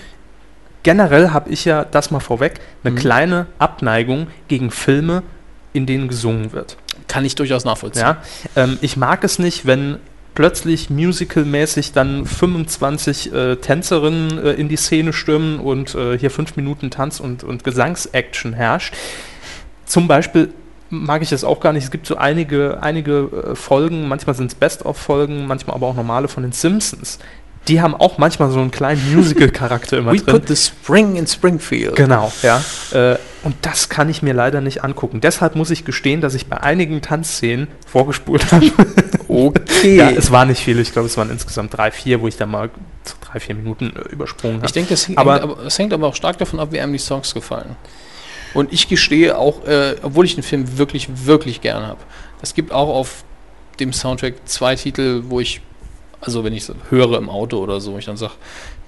generell 0.84 1.32
habe 1.32 1.50
ich 1.50 1.66
ja, 1.66 1.86
das 1.86 2.12
mal 2.12 2.20
vorweg, 2.20 2.60
eine 2.84 2.92
Mhm. 2.92 3.00
kleine 3.00 3.46
Abneigung 3.60 4.28
gegen 4.48 4.72
Filme, 4.72 5.24
in 5.74 5.86
denen 5.86 6.08
gesungen 6.08 6.52
wird. 6.52 6.78
Kann 7.08 7.26
ich 7.26 7.36
durchaus 7.36 7.66
nachvollziehen. 7.66 8.04
Ja? 8.04 8.18
Ähm, 8.56 8.78
ich 8.82 8.96
mag 8.98 9.24
es 9.24 9.40
nicht, 9.40 9.66
wenn 9.66 9.98
plötzlich 10.36 10.90
musicalmäßig 10.90 11.92
dann 11.92 12.26
25 12.26 13.34
äh, 13.34 13.56
Tänzerinnen 13.58 14.44
äh, 14.44 14.52
in 14.54 14.68
die 14.68 14.78
Szene 14.78 15.14
stürmen 15.14 15.60
und 15.60 15.96
äh, 15.96 16.18
hier 16.18 16.32
fünf 16.32 16.56
Minuten 16.56 16.90
Tanz- 16.90 17.20
und, 17.20 17.44
und 17.44 17.64
Gesangsaction 17.64 18.54
herrscht. 18.54 18.96
Zum 19.86 20.08
Beispiel 20.08 20.50
mag 20.90 21.22
ich 21.22 21.30
das 21.30 21.44
auch 21.44 21.60
gar 21.60 21.74
nicht. 21.74 21.84
Es 21.84 21.92
gibt 21.92 22.06
so 22.08 22.18
einige, 22.18 22.82
einige 22.82 23.52
äh, 23.52 23.56
Folgen, 23.56 24.08
manchmal 24.08 24.36
sind 24.36 24.48
es 24.48 24.56
Best-of-Folgen, 24.56 25.46
manchmal 25.48 25.76
aber 25.76 25.88
auch 25.88 25.96
normale 25.96 26.28
von 26.28 26.44
den 26.44 26.52
Simpsons. 26.52 27.20
Die 27.70 27.82
haben 27.82 27.96
auch 27.96 28.18
manchmal 28.18 28.52
so 28.52 28.60
einen 28.60 28.72
kleinen 28.72 29.16
Musical-Charakter 29.16 29.98
immer 29.98 30.12
We 30.12 30.18
drin. 30.18 30.34
put 30.42 30.48
the 30.50 30.56
spring 30.56 31.16
in 31.16 31.26
Springfield. 31.28 31.96
Genau, 31.96 32.32
ja. 32.42 32.62
Äh, 32.92 33.18
und 33.44 33.56
das 33.62 33.88
kann 33.90 34.10
ich 34.10 34.22
mir 34.22 34.34
leider 34.34 34.60
nicht 34.62 34.84
angucken. 34.84 35.22
Deshalb 35.22 35.56
muss 35.56 35.70
ich 35.70 35.86
gestehen, 35.86 36.20
dass 36.22 36.34
ich 36.34 36.48
bei 36.48 36.58
einigen 36.62 37.02
Tanzszenen 37.02 37.68
vorgespult 37.88 38.52
habe. 38.52 38.72
Okay. 39.36 39.96
ja, 39.96 40.12
es 40.12 40.30
war 40.32 40.46
nicht 40.46 40.62
viel. 40.62 40.78
Ich 40.80 40.92
glaube, 40.94 41.08
es 41.08 41.18
waren 41.18 41.32
insgesamt 41.32 41.76
drei, 41.76 41.90
vier, 41.90 42.22
wo 42.22 42.28
ich 42.28 42.38
da 42.38 42.46
mal 42.46 42.70
so 43.04 43.16
drei 43.20 43.40
vier 43.40 43.56
Minuten 43.56 43.92
äh, 43.96 44.12
übersprungen 44.12 44.58
habe. 44.58 44.68
Ich 44.68 44.74
denke, 44.74 44.94
es 44.94 45.08
hängt 45.08 45.18
Aber- 45.18 45.42
aber, 45.42 45.66
es 45.66 45.80
hängt 45.80 45.92
aber 45.92 46.08
auch 46.08 46.16
stark 46.16 46.38
davon 46.38 46.60
ab, 46.60 46.68
wie 46.72 46.80
einem 46.80 46.94
die 46.94 47.00
Songs 47.00 47.34
gefallen. 47.34 47.76
Und 48.54 48.72
ich 48.72 48.88
gestehe 48.90 49.36
auch, 49.36 49.66
äh, 49.66 49.96
obwohl 50.04 50.26
ich 50.26 50.36
den 50.36 50.44
Film 50.44 50.78
wirklich, 50.78 51.08
wirklich 51.26 51.62
gerne 51.62 51.88
habe, 51.88 52.00
es 52.44 52.54
gibt 52.54 52.72
auch 52.72 52.90
auf 52.90 53.24
dem 53.80 53.92
Soundtrack 53.92 54.36
zwei 54.46 54.76
Titel, 54.76 55.24
wo 55.30 55.40
ich, 55.40 55.62
also 56.26 56.44
wenn 56.44 56.54
ich 56.54 56.66
so 56.66 56.74
höre 56.90 57.18
im 57.18 57.30
Auto 57.30 57.58
oder 57.58 57.80
so, 57.82 57.98
ich 57.98 58.06
dann 58.06 58.18
sage, 58.18 58.34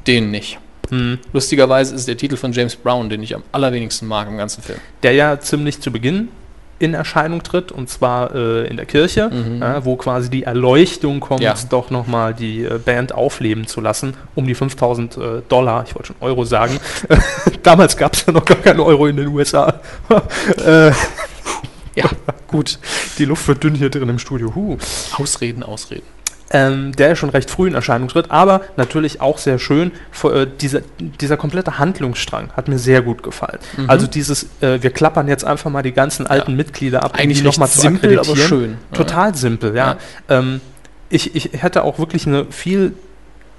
den 0.07 0.32
nicht. 0.32 0.57
Hm. 0.90 1.20
Lustigerweise 1.34 1.95
ist 1.95 2.07
der 2.07 2.16
Titel 2.18 2.38
von 2.38 2.52
James 2.52 2.76
Brown, 2.76 3.10
den 3.10 3.24
ich 3.24 3.34
am 3.36 3.44
allerwenigsten 3.52 4.07
mag 4.07 4.28
im 4.28 4.38
ganzen 4.38 4.62
Film. 4.64 4.80
der 5.03 5.14
ja 5.14 5.40
ziemlich 5.40 5.82
zu 5.82 5.91
Beginn 5.91 6.30
in 6.78 6.94
Erscheinung 6.94 7.41
tritt, 7.41 7.72
und 7.72 7.90
zwar 7.90 8.36
äh, 8.36 8.68
in 8.68 8.76
der 8.76 8.86
Kirche, 8.86 9.32
ja, 9.62 9.86
wo 9.86 9.95
quasi 9.95 10.30
die 10.30 10.44
Erleuchtung 10.44 11.22
kommt, 11.22 11.40
Ja. 11.41 11.56
doch 11.70 11.90
nochmal 11.90 12.34
die 12.34 12.66
äh, 12.66 12.78
Band 12.84 13.14
aufleben 13.14 13.66
zu 13.66 13.80
lassen, 13.80 14.14
um 14.36 14.45
die 14.45 14.56
5000 14.56 15.16
äh, 15.18 15.22
Dollar, 15.48 15.86
ich 15.88 15.95
wollte 15.95 16.07
schon 16.07 16.18
Euro 16.20 16.44
sagen, 16.44 16.78
damals 17.64 17.95
gab 17.95 18.14
es 18.14 18.26
ja 18.26 18.34
noch 18.34 18.44
gar 18.44 18.57
keinen 18.57 18.82
Euro 18.82 19.07
in 19.07 19.16
den 19.16 19.28
USA. 19.30 19.80
äh, 20.66 20.91
Ja, 21.95 22.10
gut. 22.48 22.78
die 23.18 23.24
Luft 23.26 23.48
wird 23.48 23.64
dünn 23.64 23.74
hier 23.76 23.90
drin 23.90 24.10
im 24.10 24.20
Studio. 24.20 24.53
Huh. 24.53 24.78
Ausreden, 25.18 25.64
Ausreden. 25.64 26.03
Ähm, 26.51 26.91
der 26.95 27.09
ja 27.09 27.15
schon 27.15 27.30
recht 27.30 27.49
früh 27.49 27.67
in 27.67 27.76
Erscheinung 27.76 28.07
tritt, 28.07 28.31
aber 28.31 28.61
natürlich 28.77 29.22
auch 29.22 29.38
sehr 29.38 29.59
schön. 29.59 29.91
Äh, 30.23 30.47
dieser, 30.61 30.81
dieser 30.99 31.38
komplette 31.38 31.80
Handlungsstrang 31.80 32.51
hat 32.55 32.67
mir 32.67 32.77
sehr 32.77 33.01
gut 33.01 33.23
gefallen. 33.23 33.59
Also 33.88 34.07
dieses, 34.07 34.43
äh, 34.61 34.81
wir 34.81 34.91
klappern 34.91 35.27
jetzt 35.27 35.43
einfach 35.43 35.72
mal 35.72 35.81
die 35.81 35.91
ganzen 35.91 36.27
alten 36.27 36.55
Mitglieder 36.55 37.03
ab, 37.03 37.13
um 37.13 37.19
Eigentlich 37.19 37.39
die 37.39 37.43
noch 37.43 37.53
recht 37.53 37.59
mal 37.59 37.67
zu 37.67 37.80
simpel, 37.81 38.19
aber 38.19 38.35
schön. 38.35 38.77
Ja. 38.91 38.97
Total 38.97 39.35
simpel, 39.35 39.76
ja. 39.76 39.97
Ähm, 40.30 40.61
ich, 41.09 41.35
ich 41.35 41.49
hätte 41.53 41.84
auch 41.84 41.99
wirklich 41.99 42.27
eine 42.27 42.45
viel 42.45 42.93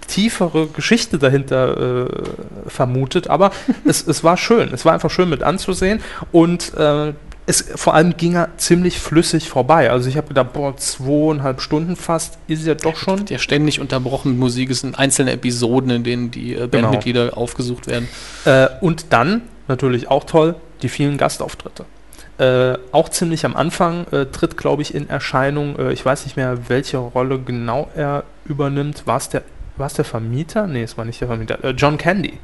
tiefere 0.07 0.69
Geschichte 0.69 1.19
dahinter 1.19 2.07
äh, 2.07 2.69
vermutet, 2.69 3.29
aber 3.29 3.51
es, 3.85 4.07
es 4.07 4.23
war 4.25 4.37
schön. 4.37 4.73
Es 4.73 4.85
war 4.85 4.93
einfach 4.93 5.11
schön 5.11 5.29
mit 5.29 5.43
anzusehen 5.43 6.01
und 6.33 6.75
äh, 6.75 7.13
es 7.47 7.65
vor 7.77 7.95
allem 7.95 8.17
ging 8.17 8.35
er 8.35 8.49
ziemlich 8.57 8.99
flüssig 8.99 9.49
vorbei. 9.49 9.91
Also 9.91 10.09
ich 10.09 10.17
habe 10.17 10.29
gedacht, 10.29 10.53
boah, 10.53 10.77
zweieinhalb 10.77 11.61
Stunden 11.61 11.95
fast 11.97 12.39
ist 12.49 12.67
ja 12.67 12.75
doch 12.75 12.97
schon. 12.97 13.25
Der 13.27 13.39
ständig 13.39 13.81
unterbrochen 13.81 14.33
mit 14.33 14.41
Musik 14.41 14.71
es 14.71 14.81
sind 14.81 14.99
einzelne 14.99 15.33
Episoden, 15.33 15.91
in 15.91 16.03
denen 16.05 16.31
die 16.31 16.55
äh, 16.55 16.57
Genau. 16.69 16.69
Bandmitglieder 16.89 17.37
aufgesucht 17.39 17.87
werden. 17.87 18.09
Äh, 18.45 18.67
und 18.81 19.13
dann, 19.13 19.43
natürlich 19.69 20.09
auch 20.09 20.25
toll, 20.25 20.57
die 20.83 20.89
vielen 20.89 21.19
Gastauftritte. 21.19 21.85
Äh, 22.39 22.77
auch 22.93 23.09
ziemlich 23.09 23.47
am 23.47 23.57
Anfang 23.57 24.07
äh, 24.11 24.27
tritt, 24.27 24.57
glaube 24.59 24.83
ich, 24.83 24.95
in 24.95 25.09
Erscheinung, 25.09 25.79
äh, 25.79 25.93
ich 25.93 26.05
weiß 26.05 26.25
nicht 26.27 26.37
mehr, 26.37 26.69
welche 26.69 26.99
Rolle 26.99 27.39
genau 27.39 27.89
er 27.95 28.25
übernimmt. 28.45 29.07
War 29.07 29.17
es 29.17 29.29
der, 29.31 29.43
war's 29.77 29.95
der 29.95 30.05
Vermieter? 30.05 30.67
Nee, 30.67 30.83
es 30.83 30.99
war 30.99 31.05
nicht 31.07 31.21
der 31.21 31.29
Vermieter. 31.29 31.63
Äh, 31.65 31.71
John 31.71 31.97
Candy. 31.97 32.39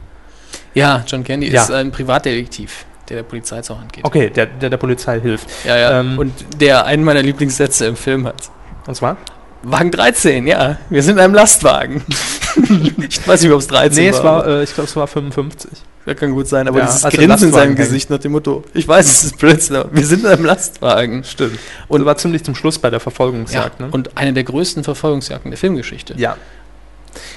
Ja, 0.75 1.05
John 1.07 1.25
Candy 1.25 1.51
Ja. 1.51 1.63
ist 1.63 1.71
ein 1.71 1.91
Privatdetektiv, 1.91 2.87
der 3.09 3.17
der 3.17 3.23
Polizei 3.25 3.61
zur 3.63 3.79
Hand 3.81 3.93
geht. 3.93 4.05
Okay, 4.05 4.31
der, 4.31 4.47
der 4.47 4.71
der 4.71 4.77
Polizei 4.77 5.21
hilft. 5.21 5.49
Ja, 5.65 5.77
ja. 5.77 6.01
Ähm, 6.01 6.19
und 6.19 6.33
der 6.61 6.85
einen 6.87 7.05
meiner 7.05 7.23
Lieblingssätze 7.23 7.87
im 7.87 7.97
Film 7.97 8.27
hat. 8.27 8.51
Und 8.87 8.95
zwar? 8.95 9.17
Wagen 9.65 9.91
13, 9.93 10.47
ja. 10.47 10.79
Wir 10.91 11.03
sind 11.03 11.15
in 11.17 11.21
einem 11.21 11.35
Lastwagen. 11.35 12.03
ich 12.99 13.27
weiß 13.27 13.43
nicht, 13.43 13.53
ob 13.53 13.61
es 13.61 13.69
13 13.69 14.03
Nee, 14.03 14.09
es 14.11 14.23
war. 14.23 14.45
war, 14.45 14.47
äh, 14.47 14.63
ich 14.65 14.75
glaube, 14.75 14.89
es 14.89 14.97
war 14.97 15.07
55. 15.07 15.71
Ja, 16.05 16.15
kann 16.15 16.33
gut 16.33 16.49
sein, 16.49 16.67
aber 16.67 16.81
Ja, 16.81 16.87
dieses 16.87 17.05
als 17.05 17.15
er 17.15 17.27
Grinsen 17.27 17.49
in 17.49 17.55
seinem. 17.55 17.77
Gesicht 17.77 18.11
nach 18.11 18.19
dem 18.19 18.33
Motto, 18.33 18.65
ich 18.75 18.89
weiß, 18.89 19.07
es 19.07 19.25
ist 19.25 19.71
aber 19.73 19.89
wir 19.93 20.05
sind 20.05 20.25
in 20.25 20.31
einem 20.31 20.45
Lastwagen. 20.45 21.23
Stimmt. 21.23 21.59
Und 21.87 22.05
war 22.05 22.17
ziemlich 22.17 22.43
zum 22.43 22.57
Schluss 22.57 22.79
bei 22.81 22.91
der 22.91 22.97
Ja, 22.99 23.03
Verfolgungsjagd. 23.03 23.79
ne? 23.79 23.89
und 23.93 24.17
eine 24.17 24.33
der 24.33 24.43
größten 24.43 24.83
Verfolgungsjagden 24.83 25.51
der 25.53 25.59
Filmgeschichte. 25.59 26.15
ja. 26.17 26.37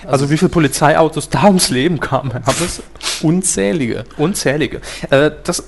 Also, 0.07 0.30
wie 0.30 0.38
viele 0.38 0.49
Polizeiautos 0.49 1.30
da 1.30 1.45
ums 1.45 1.69
Leben 1.69 1.99
kamen, 1.99 2.34
haben 2.34 2.56
es 2.64 2.82
Unzählige. 3.22 4.03
Unzählige. 4.18 4.82
Äh, 5.10 5.32
das 5.44 5.60
äh, 5.60 5.64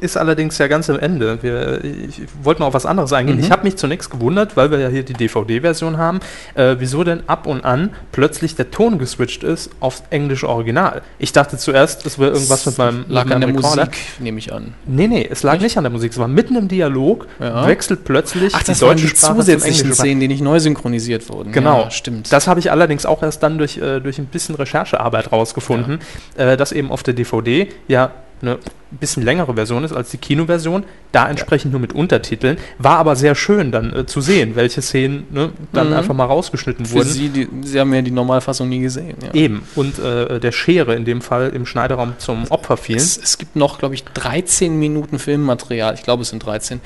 ist 0.00 0.16
allerdings 0.16 0.58
ja 0.58 0.66
ganz 0.68 0.90
am 0.90 0.98
Ende. 0.98 1.38
Wir, 1.42 1.82
ich 1.84 2.20
wollte 2.42 2.60
mal 2.60 2.66
auf 2.66 2.74
was 2.74 2.86
anderes 2.86 3.12
eingehen. 3.12 3.36
Mhm. 3.38 3.44
Ich 3.44 3.50
habe 3.50 3.64
mich 3.64 3.76
zunächst 3.76 4.10
gewundert, 4.10 4.56
weil 4.56 4.70
wir 4.70 4.78
ja 4.78 4.88
hier 4.88 5.02
die 5.02 5.14
DVD-Version 5.14 5.96
haben, 5.96 6.20
äh, 6.54 6.76
wieso 6.78 7.02
denn 7.04 7.22
ab 7.28 7.46
und 7.46 7.64
an 7.64 7.90
plötzlich 8.12 8.56
der 8.56 8.70
Ton 8.70 8.98
geswitcht 8.98 9.42
ist 9.42 9.70
aufs 9.80 10.02
englische 10.10 10.48
Original. 10.48 11.02
Ich 11.18 11.32
dachte 11.32 11.56
zuerst, 11.56 12.04
es 12.06 12.18
wäre 12.18 12.32
irgendwas 12.32 12.66
mit 12.66 12.78
meinem, 12.78 13.04
lag 13.08 13.24
mit 13.24 13.34
an 13.34 13.40
der 13.40 13.48
meinem 13.48 13.56
Recorder. 13.56 13.86
Musik, 13.86 13.98
nehme 14.20 14.38
ich 14.38 14.52
an. 14.52 14.74
Nee, 14.86 15.08
nee, 15.08 15.26
es 15.30 15.42
lag 15.42 15.60
nicht 15.60 15.76
an 15.76 15.84
der 15.84 15.90
Musik. 15.90 16.12
Es 16.12 16.18
war 16.18 16.28
mitten 16.28 16.56
im 16.56 16.68
Dialog, 16.68 17.26
Ja. 17.40 17.66
wechselt 17.66 18.04
plötzlich 18.04 18.54
Ach, 18.54 18.62
das 18.62 18.78
die 18.78 18.82
waren 18.84 18.96
deutsche 18.96 19.06
die 19.06 19.16
Sprache 19.16 19.32
zum 19.32 19.36
zusätzlichen 19.40 19.80
Englischen. 19.80 19.94
Szenen, 19.94 20.20
die 20.20 20.28
nicht 20.28 20.42
neu 20.42 20.60
synchronisiert 20.60 21.28
wurden. 21.30 21.52
Genau, 21.52 21.84
Ja, 21.84 21.90
stimmt. 21.90 22.32
Das 22.32 22.46
habe 22.46 22.60
ich 22.60 22.70
allerdings 22.70 23.06
auch 23.06 23.22
erst 23.22 23.39
dann 23.42 23.58
durch, 23.58 23.78
äh, 23.78 24.00
durch 24.00 24.18
ein 24.18 24.26
bisschen 24.26 24.54
Recherchearbeit 24.54 25.32
rausgefunden, 25.32 25.98
äh, 26.36 26.56
dass 26.56 26.72
eben 26.72 26.90
auf 26.90 27.02
der 27.02 27.14
DVD 27.14 27.68
ja 27.88 28.12
eine 28.42 28.58
bisschen 28.90 29.22
längere 29.22 29.52
Version 29.54 29.84
ist 29.84 29.92
als 29.92 30.10
die 30.10 30.16
Kinoversion, 30.16 30.84
da 31.12 31.28
entsprechend 31.28 31.72
nur 31.72 31.80
mit 31.80 31.92
Untertiteln, 31.92 32.56
war 32.78 32.96
aber 32.96 33.14
sehr 33.14 33.34
schön 33.34 33.70
dann 33.70 33.92
äh, 33.94 34.06
zu 34.06 34.22
sehen, 34.22 34.56
welche 34.56 34.80
Szenen 34.80 35.26
ne, 35.30 35.50
dann 35.74 35.88
Mhm. 35.88 35.92
einfach 35.92 36.14
mal 36.14 36.24
rausgeschnitten 36.24 36.86
Für 36.86 36.94
wurden. 36.94 37.08
Sie, 37.08 37.28
die, 37.28 37.46
Sie 37.62 37.78
haben 37.78 37.92
ja 37.92 38.00
die 38.00 38.10
Normalfassung 38.10 38.68
nie 38.70 38.80
gesehen. 38.80 39.16
Ja. 39.22 39.34
Eben, 39.34 39.62
und 39.76 39.98
äh, 39.98 40.40
der 40.40 40.52
Schere 40.52 40.94
in 40.94 41.04
dem 41.04 41.20
Fall 41.20 41.50
im 41.50 41.66
Schneiderraum 41.66 42.14
zum 42.16 42.46
Opfer 42.50 42.78
fielen. 42.78 42.96
Es, 42.98 43.18
es 43.18 43.36
gibt 43.36 43.56
noch, 43.56 43.78
glaube 43.78 43.94
ich, 43.94 44.04
13 44.04 44.74
Minuten 44.78 45.18
Filmmaterial, 45.18 45.92
ich 45.92 46.02
glaube 46.02 46.22
es 46.22 46.30
sind 46.30 46.44
13, 46.44 46.80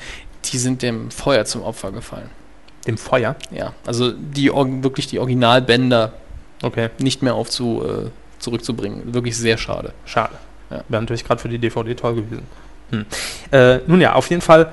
die 0.51 0.57
sind 0.57 0.81
dem 0.81 1.09
Feuer 1.09 1.45
zum 1.45 1.63
Opfer 1.63 1.93
gefallen. 1.93 2.29
dem 2.85 2.97
Feuer. 2.97 3.37
Ja, 3.49 3.71
also 3.87 4.11
die 4.11 4.51
wirklich 4.51 5.07
die 5.07 5.19
Originalbänder 5.19 6.11
Okay, 6.65 6.89
nicht 6.97 7.21
mehr 7.21 7.35
aufzu, 7.35 7.83
äh, 7.85 8.09
zurückzubringen. 8.39 9.13
Wirklich 9.13 9.37
sehr 9.37 9.57
schade. 9.57 9.93
schade. 10.05 10.33
Ja. 10.71 10.83
Wäre 10.89 11.03
natürlich 11.03 11.23
gerade 11.23 11.39
für 11.39 11.47
die 11.47 11.59
DVD 11.59 11.93
toll 11.93 12.15
gewesen. 12.15 12.43
Hm. 12.89 13.05
Äh, 13.51 13.79
nun 13.85 14.01
ja, 14.01 14.13
auf 14.13 14.31
jeden 14.31 14.41
Fall, 14.41 14.71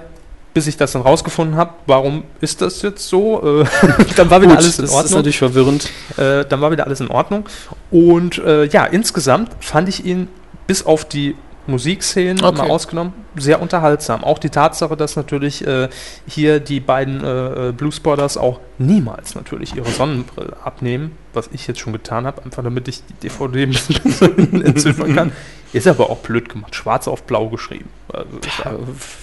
bis 0.55 0.67
ich 0.67 0.79
das 0.79 0.93
dann 0.93 1.03
rausgefunden 1.03 1.57
habe, 1.57 1.75
warum 1.87 2.25
ist 2.41 2.63
das 2.63 2.81
jetzt 2.81 3.07
so? 3.07 3.63
Äh, 3.63 3.67
dann 4.17 4.31
war 4.31 4.41
wieder 4.41 4.53
Gut, 4.53 4.63
alles 4.63 4.79
in 4.79 4.85
das 4.85 4.91
ist 4.91 4.97
Ordnung. 4.97 5.15
natürlich 5.17 5.39
verwirrend. 5.39 5.91
Äh, 6.17 6.47
dann 6.47 6.63
war 6.63 6.71
wieder 6.71 6.87
alles 6.87 7.01
in 7.01 7.09
Ordnung. 7.09 7.47
Und 7.91 8.39
äh, 8.39 8.65
ja, 8.65 8.87
insgesamt 8.87 9.51
fand 9.61 9.91
ich 9.91 10.07
ihn 10.07 10.29
bis 10.67 10.87
auf 10.87 11.05
die 11.05 11.37
Musikszenen 11.67 12.43
Okay. 12.43 12.59
mal 12.59 12.71
ausgenommen 12.71 13.13
sehr 13.37 13.63
unterhaltsam. 13.63 14.25
Auch 14.25 14.39
die 14.39 14.51
Tatsache, 14.51 14.97
dass 14.97 15.17
natürlich 15.17 15.67
äh, 15.67 15.89
hier 16.27 16.61
die 16.61 16.81
beiden 16.81 17.25
äh, 17.25 17.69
äh, 17.69 17.73
Bluesporters 17.73 18.37
auch 18.37 18.61
niemals 18.79 19.35
natürlich 19.35 19.75
ihre 19.75 19.91
Sonnenbrille 19.91 20.57
abnehmen, 20.65 21.13
was 21.33 21.49
ich 21.53 21.67
jetzt 21.67 21.81
schon 21.81 21.93
getan 21.93 22.27
habe, 22.27 22.45
einfach 22.45 22.63
damit 22.63 22.89
ich 22.89 23.03
die 23.07 23.29
DVD 23.29 23.63
ein 23.63 23.71
bisschen 23.71 24.63
entziffern 24.65 25.15
kann. 25.15 25.33
Ist 25.73 25.87
aber 25.87 26.11
auch 26.11 26.19
blöd 26.19 26.51
gemacht. 26.51 26.75
Schwarz 26.75 27.09
auf 27.09 27.23
blau 27.23 27.49
geschrieben. 27.49 27.89
Also, 28.13 28.29
ja 28.63 28.77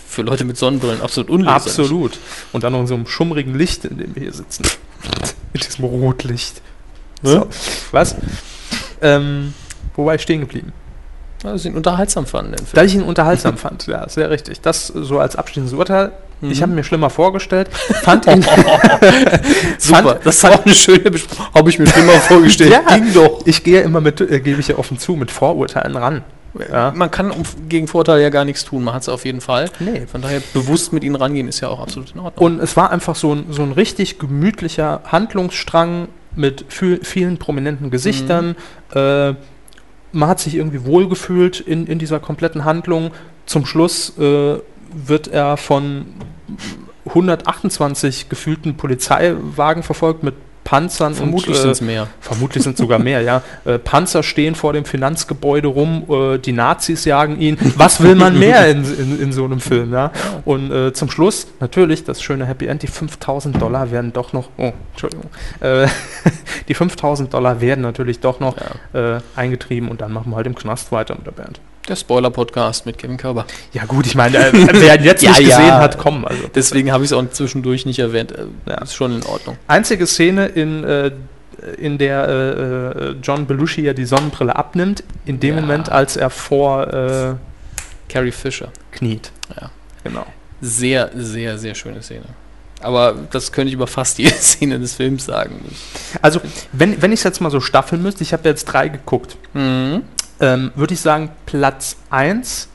für 0.10 0.24
Leute 0.24 0.44
mit 0.44 0.58
Sonnenbrillen 0.58 1.02
absolut 1.02 1.30
unleserlich. 1.30 1.68
Absolut. 1.68 2.20
Und 2.52 2.64
dann 2.64 2.74
noch 2.74 2.80
in 2.82 2.88
so 2.88 2.96
einem 2.96 3.06
schummrigen 3.06 3.56
Licht, 3.56 3.86
in 3.86 3.98
dem 3.98 4.16
wir 4.16 4.24
hier 4.24 4.34
sitzen. 4.34 4.64
Mit 5.54 5.66
diesem 5.66 5.86
Rotlicht. 5.86 6.62
So. 7.22 7.48
Was? 7.92 8.16
Ähm, 9.02 9.54
wo 9.96 10.06
war 10.06 10.16
ich 10.16 10.22
stehen 10.22 10.42
geblieben? 10.42 10.74
Ja, 11.44 11.58
sie 11.58 11.70
ihn 11.70 11.76
unterhaltsam 11.76 12.26
fanden, 12.26 12.52
den 12.52 12.58
Film. 12.66 12.70
Da 12.74 12.84
ich 12.84 12.96
ihn 12.96 13.02
unterhaltsam 13.04 13.58
fand, 13.58 13.88
ja, 13.88 14.08
sehr 14.10 14.30
richtig. 14.30 14.62
Das 14.62 14.88
so 14.88 15.20
als 15.20 15.36
abschließendes 15.36 15.78
Urteil. 15.78 16.12
Mhm. 16.42 16.52
Ich 16.52 16.62
habe 16.62 16.72
mir 16.72 16.84
schlimmer 16.84 17.10
vorgestellt. 17.10 17.68
Fand 18.04 18.26
ihn. 18.28 18.42
Super, 18.42 18.90
fand- 19.80 20.26
das 20.26 20.42
war 20.44 20.64
eine 20.64 20.74
schöne 20.74 21.12
Besprechung. 21.12 21.46
Habe 21.54 21.70
ich 21.70 21.80
mir 21.80 21.86
mal 21.86 22.20
vorgestellt. 22.20 22.72
ja, 22.72 22.96
Ging 22.96 23.14
doch. 23.14 23.42
Ich 23.46 23.64
gehe 23.64 23.80
ja 23.80 23.86
immer 23.86 24.00
mit, 24.02 24.22
äh, 24.22 24.40
gebe 24.40 24.60
ich 24.62 24.70
ja 24.70 24.78
offen 24.78 24.98
zu, 24.98 25.14
mit 25.18 25.32
Vorurteilen 25.32 25.96
ran. 25.98 26.24
Ja. 26.72 26.92
Man 26.96 27.12
kann 27.12 27.32
gegen 27.68 27.88
Vorteile 27.88 28.22
ja 28.24 28.30
gar 28.30 28.44
nichts 28.46 28.64
tun. 28.66 28.84
Man 28.84 28.94
hat 28.96 29.02
es 29.04 29.10
auf 29.10 29.26
jeden 29.26 29.42
Fall. 29.42 29.70
Nee. 29.80 30.08
Von 30.10 30.22
daher 30.22 30.42
bewusst 30.54 30.94
mit 30.94 31.04
ihnen 31.04 31.16
rangehen 31.16 31.48
ist 31.48 31.60
ja 31.60 31.68
auch 31.68 31.80
absolut 31.80 32.12
in 32.16 32.22
Ordnung. 32.22 32.44
Und 32.46 32.60
es 32.62 32.76
war 32.78 32.90
einfach 32.90 33.16
so 33.16 33.36
ein, 33.36 33.46
so 33.50 33.62
ein 33.62 33.72
richtig 33.74 34.18
gemütlicher 34.18 35.02
Handlungsstrang 35.06 36.08
mit 36.36 36.66
viel, 36.70 37.02
vielen 37.04 37.38
prominenten 37.38 37.92
Gesichtern. 37.92 38.56
Äh, 38.94 39.34
man 40.12 40.30
hat 40.30 40.40
sich 40.40 40.56
irgendwie 40.56 40.86
wohlgefühlt 40.86 41.60
in, 41.60 41.88
in 41.88 42.00
dieser 42.00 42.20
kompletten 42.20 42.66
Handlung. 42.66 43.12
Zum 43.46 43.66
Schluss 43.66 44.18
äh, 44.18 44.58
wird 44.94 45.28
er 45.28 45.58
von 45.58 46.06
128 47.08 48.30
gefühlten 48.30 48.76
Polizeiwagen 48.76 49.84
verfolgt 49.84 50.24
mit 50.24 50.36
Panzern 50.70 51.16
Vermutlich 51.16 51.56
und, 51.56 51.62
sind 51.64 51.72
es 51.72 51.82
mehr. 51.82 52.06
Vermutlich 52.20 52.64
sind 52.64 52.78
sogar 52.78 53.00
mehr, 53.00 53.22
ja. 53.22 53.42
Äh, 53.66 53.80
Panzer 53.80 54.24
stehen 54.24 54.56
vor 54.56 54.72
dem 54.74 54.86
Finanzgebäude 54.86 55.68
rum, 55.68 56.06
äh, 56.10 56.38
die 56.38 56.52
Nazis 56.52 57.06
jagen 57.06 57.40
ihn. 57.40 57.58
Was 57.76 58.02
will 58.02 58.16
man 58.16 58.38
mehr 58.38 58.70
in, 58.70 58.86
in, 58.86 59.20
in 59.20 59.32
so 59.34 59.46
einem 59.46 59.60
Film, 59.60 59.92
ja? 59.92 60.12
Und 60.46 60.72
äh, 60.72 60.94
zum 60.94 61.10
Schluss, 61.10 61.48
natürlich, 61.60 62.04
das 62.04 62.22
schöne 62.22 62.46
Happy 62.46 62.68
End, 62.68 62.84
die 62.84 62.88
5000 62.88 63.62
Dollar 63.62 63.92
werden 63.92 64.14
doch 64.14 64.32
noch, 64.32 64.50
oh, 64.58 64.72
Entschuldigung, 64.92 65.26
äh, 65.60 65.88
die 66.68 66.74
5000 66.74 67.34
Dollar 67.34 67.60
werden 67.60 67.82
natürlich 67.82 68.20
doch 68.20 68.40
noch 68.40 68.56
äh, 68.94 69.20
eingetrieben 69.36 69.90
und 69.90 70.02
dann 70.02 70.14
machen 70.14 70.32
wir 70.32 70.36
halt 70.38 70.48
im 70.48 70.56
Knast 70.56 70.92
weiter 70.92 71.16
mit 71.16 71.26
der 71.26 71.32
Band. 71.32 71.60
Der 71.88 71.96
Spoiler-Podcast 71.96 72.86
mit 72.86 72.98
Kevin 73.00 73.18
Körber. 73.18 73.46
Ja 73.74 73.86
gut, 73.86 74.06
ich 74.06 74.14
meine, 74.16 74.38
äh, 74.38 74.52
wer 74.54 74.96
ihn 75.00 75.04
jetzt 75.04 75.24
Ja, 75.24 75.32
nicht 75.32 75.48
ja. 75.50 75.58
gesehen 75.58 75.74
hat, 75.74 75.98
komm. 75.98 76.24
Also. 76.26 76.44
Deswegen 76.54 76.92
habe 76.92 77.04
ich 77.04 77.10
es 77.12 77.14
auch 77.18 77.28
zwischendurch 77.32 77.86
nicht 77.86 78.00
erwähnt. 78.00 78.32
Äh, 78.32 78.46
Ja. 78.68 78.76
Ist 78.82 78.94
schon 78.94 79.12
in 79.16 79.24
Ordnung. 79.26 79.58
Einzige 79.68 80.06
Szene 80.06 80.48
in 80.48 80.84
äh, 80.84 81.12
in 81.78 81.98
der 81.98 82.28
äh, 82.28 83.10
äh, 83.10 83.16
John 83.22 83.46
Belushi 83.46 83.82
ja 83.82 83.94
die 83.94 84.06
Sonnenbrille 84.06 84.56
abnimmt, 84.56 85.04
in 85.26 85.40
dem 85.42 85.56
Ja. 85.56 85.62
Moment, 85.62 85.90
als 85.92 86.16
er 86.16 86.30
vor 86.30 86.88
äh, 86.94 87.34
Carrie 88.08 88.32
Fisher. 88.32 88.70
kniet. 88.92 89.32
Ja. 89.60 89.70
Genau. 90.04 90.26
Sehr, 90.62 91.10
sehr, 91.16 91.58
sehr 91.58 91.76
schöne 91.76 92.02
Szene. 92.02 92.24
Aber 92.82 93.14
das 93.32 93.52
könnte 93.52 93.68
ich 93.70 93.74
über 93.74 93.88
fast 93.88 94.18
jede 94.20 94.36
Szene 94.36 94.80
des 94.80 94.94
Films 94.96 95.26
sagen. 95.26 95.66
Also, 96.22 96.40
wenn, 96.72 97.02
wenn 97.02 97.12
ich 97.12 97.20
es 97.20 97.24
jetzt 97.26 97.42
mal 97.42 97.50
so 97.52 97.60
staffeln 97.60 98.02
müsste, 98.04 98.24
ich 98.24 98.32
habe 98.32 98.48
jetzt 98.48 98.66
drei 98.66 98.88
geguckt, 98.90 99.36
Mhm. 99.54 100.04
Ähm, 100.40 100.72
würde 100.76 100.94
ich 100.94 101.02
sagen, 101.02 101.30
Platz 101.46 101.96
1, 102.10 102.68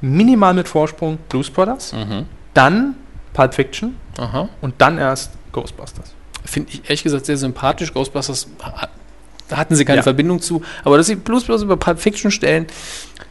minimal 0.00 0.54
mit 0.54 0.68
Vorsprung 0.68 1.18
Blues 1.28 1.50
Brothers, 1.50 1.92
Mhm. 1.92 2.26
dann 2.54 2.94
Pulp 3.32 3.54
Fiction 3.54 3.96
Aha. 4.18 4.48
und 4.60 4.74
dann 4.78 4.98
erst 4.98 5.32
Ghostbusters. 5.52 6.12
Finde 6.44 6.70
ich 6.72 6.82
ehrlich 6.84 7.02
gesagt 7.04 7.26
sehr 7.26 7.36
sympathisch. 7.36 7.92
Ghostbusters 7.94 8.46
da 9.48 9.56
hatten 9.58 9.74
sie 9.76 9.84
keine 9.84 9.98
Ja. 9.98 10.02
Verbindung 10.02 10.40
zu. 10.40 10.62
Aber 10.82 10.96
dass 10.96 11.06
sie 11.06 11.14
Blues 11.14 11.44
Brothers 11.44 11.62
über 11.62 11.76
Pulp 11.76 12.00
Fiction 12.00 12.30
stellen, 12.30 12.66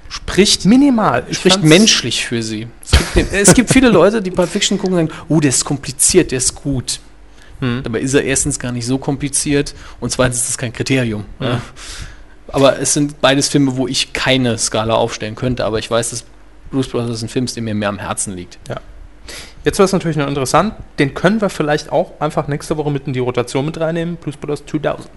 spricht, 0.08 0.66
Minimal. 0.66 1.24
Ich 1.30 1.38
spricht 1.40 1.64
menschlich 1.64 2.26
für 2.26 2.44
sie. 2.44 2.68
Es 2.84 2.92
gibt, 2.92 3.16
den, 3.16 3.28
es 3.32 3.54
gibt 3.54 3.72
viele 3.72 3.90
Leute, 3.90 4.22
die 4.22 4.30
Pulp 4.32 4.50
Fiction 4.50 4.78
gucken 4.78 4.98
und 4.98 5.10
sagen, 5.10 5.24
oh, 5.30 5.40
der 5.40 5.50
ist 5.50 5.66
kompliziert, 5.66 6.32
der 6.32 6.38
ist 6.38 6.54
gut. 6.56 7.00
Hm. 7.60 7.82
Dabei 7.84 8.00
ist 8.02 8.14
er 8.14 8.24
erstens 8.24 8.60
gar 8.60 8.72
nicht 8.72 8.86
so 8.86 8.98
kompliziert 8.98 9.74
und 10.00 10.12
zweitens 10.12 10.40
ist 10.40 10.50
das 10.50 10.58
kein 10.58 10.72
Kriterium. 10.74 11.26
Ja. 11.40 11.62
Aber 12.52 12.80
es 12.80 12.94
sind 12.94 13.22
beides 13.22 13.50
Filme, 13.50 13.78
wo 13.78 13.88
ich 13.88 14.14
keine 14.14 14.58
Skala 14.58 14.96
aufstellen 14.96 15.36
könnte, 15.36 15.66
aber 15.66 15.80
ich 15.80 15.90
weiß, 15.90 16.10
dass 16.12 16.26
Blues 16.70 16.88
Brothers 16.88 17.22
ein 17.22 17.30
Film 17.30 17.46
ist, 17.46 17.56
der 17.56 17.64
mir 17.64 17.74
mehr 17.76 17.90
am 17.90 18.00
Herzen 18.00 18.36
liegt. 18.36 18.58
Jetzt 19.64 19.78
wird 19.78 19.86
es 19.88 19.94
natürlich 19.94 20.18
noch 20.18 20.28
interessant, 20.28 20.74
den 21.00 21.14
können 21.14 21.40
wir 21.42 21.50
vielleicht 21.50 21.92
auch 21.92 22.14
einfach 22.20 22.48
nächste 22.48 22.78
Woche 22.78 22.90
mit 22.92 23.08
in 23.08 23.14
die 23.14 23.20
Rotation 23.20 23.66
mit 23.66 23.80
reinnehmen, 23.80 24.16
Blues 24.16 24.36
Brothers 24.38 24.64
2000. 24.66 25.08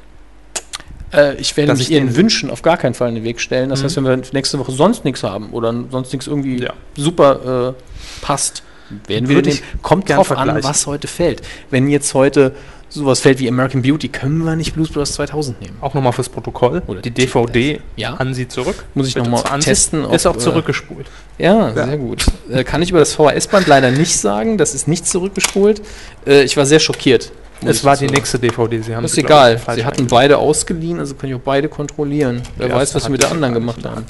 Äh, 1.13 1.35
ich 1.37 1.57
werde 1.57 1.69
Dass 1.73 1.79
mich 1.79 1.91
ich 1.91 1.95
Ihren 1.97 2.15
Wünschen 2.17 2.51
auf 2.51 2.63
gar 2.63 2.77
keinen 2.77 2.95
Fall 2.95 3.09
in 3.09 3.15
den 3.15 3.25
Weg 3.25 3.41
stellen. 3.41 3.71
Das 3.71 3.81
Mhm. 3.81 3.85
heißt, 3.85 3.97
wenn 3.97 4.05
wir 4.05 4.23
nächste 4.33 4.59
Woche 4.59 4.73
sonst 4.73 5.05
nichts 5.05 5.23
haben 5.23 5.51
oder 5.51 5.73
sonst 5.91 6.13
nichts 6.13 6.27
irgendwie 6.27 6.63
Ja. 6.63 6.73
super 6.97 7.75
äh, 7.79 8.25
passt, 8.25 8.63
werden 9.07 9.29
wir 9.29 9.41
den. 9.43 9.59
Kommt 9.83 10.11
drauf 10.11 10.31
an, 10.33 10.63
was 10.63 10.87
heute 10.87 11.07
fällt. 11.09 11.43
Wenn 11.71 11.89
jetzt 11.89 12.13
heute 12.15 12.55
sowas 12.95 13.21
fällt 13.21 13.39
wie 13.41 13.49
American 13.49 13.83
Beauty, 13.83 14.09
können 14.09 14.45
wir 14.45 14.57
nicht 14.57 14.75
Blues 14.75 14.89
Brothers 14.91 15.13
2000 15.15 15.61
nehmen. 15.61 15.77
Auch 15.81 15.95
nochmal 15.95 16.13
fürs 16.13 16.29
Protokoll. 16.29 16.83
Oder 16.87 17.01
die 17.03 17.11
DVD 17.11 17.81
Ja. 17.97 18.15
an 18.15 18.35
Sie 18.35 18.49
zurück. 18.49 18.85
Muss 18.95 19.09
ich 19.09 19.15
Bitte 19.15 19.25
noch 19.29 19.37
mal 19.39 19.43
zur 19.43 19.53
Ansicht. 19.53 19.69
testen, 19.69 20.05
ob, 20.05 20.15
Ist 20.15 20.27
auch 20.27 20.37
äh, 20.37 20.39
zurückgespult. 20.39 21.07
Ja, 21.39 21.71
Ja. 21.71 21.87
sehr 21.87 21.97
gut. 21.99 22.27
Äh, 22.51 22.65
kann 22.65 22.81
ich 22.83 22.91
über 22.91 23.01
das 23.01 23.13
VHS-Band 23.15 23.67
leider 23.67 23.91
nicht 23.91 24.17
sagen. 24.17 24.57
Das 24.59 24.75
ist 24.75 24.87
nicht 24.89 25.07
zurückgespult. 25.07 25.83
Äh, 26.27 26.45
ich 26.45 26.57
war 26.57 26.67
sehr 26.67 26.79
schockiert. 26.81 27.33
Es 27.67 27.83
war 27.85 27.97
die 27.97 28.05
sagen. 28.07 28.15
nächste 28.15 28.39
DVD. 28.39 28.81
Sie 28.83 28.95
haben 28.95 29.05
ist 29.05 29.17
egal. 29.17 29.57
ich, 29.69 29.75
Sie 29.75 29.85
hatten 29.87 30.07
beide 30.07 30.37
ausgeliehen, 30.39 30.99
also 30.99 31.15
kann 31.15 31.31
ich 31.31 31.37
auch 31.37 31.41
beide 31.41 31.69
kontrollieren. 31.69 32.43
Wer 32.57 32.71
weiß, 32.75 32.95
was 32.95 33.05
sie 33.05 33.11
mit 33.11 33.23
der 33.23 33.31
anderen 33.31 33.55
gemacht 33.55 33.85
haben. 33.85 34.05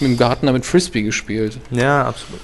Mit 0.00 0.10
dem 0.10 0.16
Garten 0.16 0.50
mit 0.52 0.64
Frisbee 0.64 1.02
gespielt. 1.02 1.58
Ja, 1.70 2.06
absolut. 2.06 2.40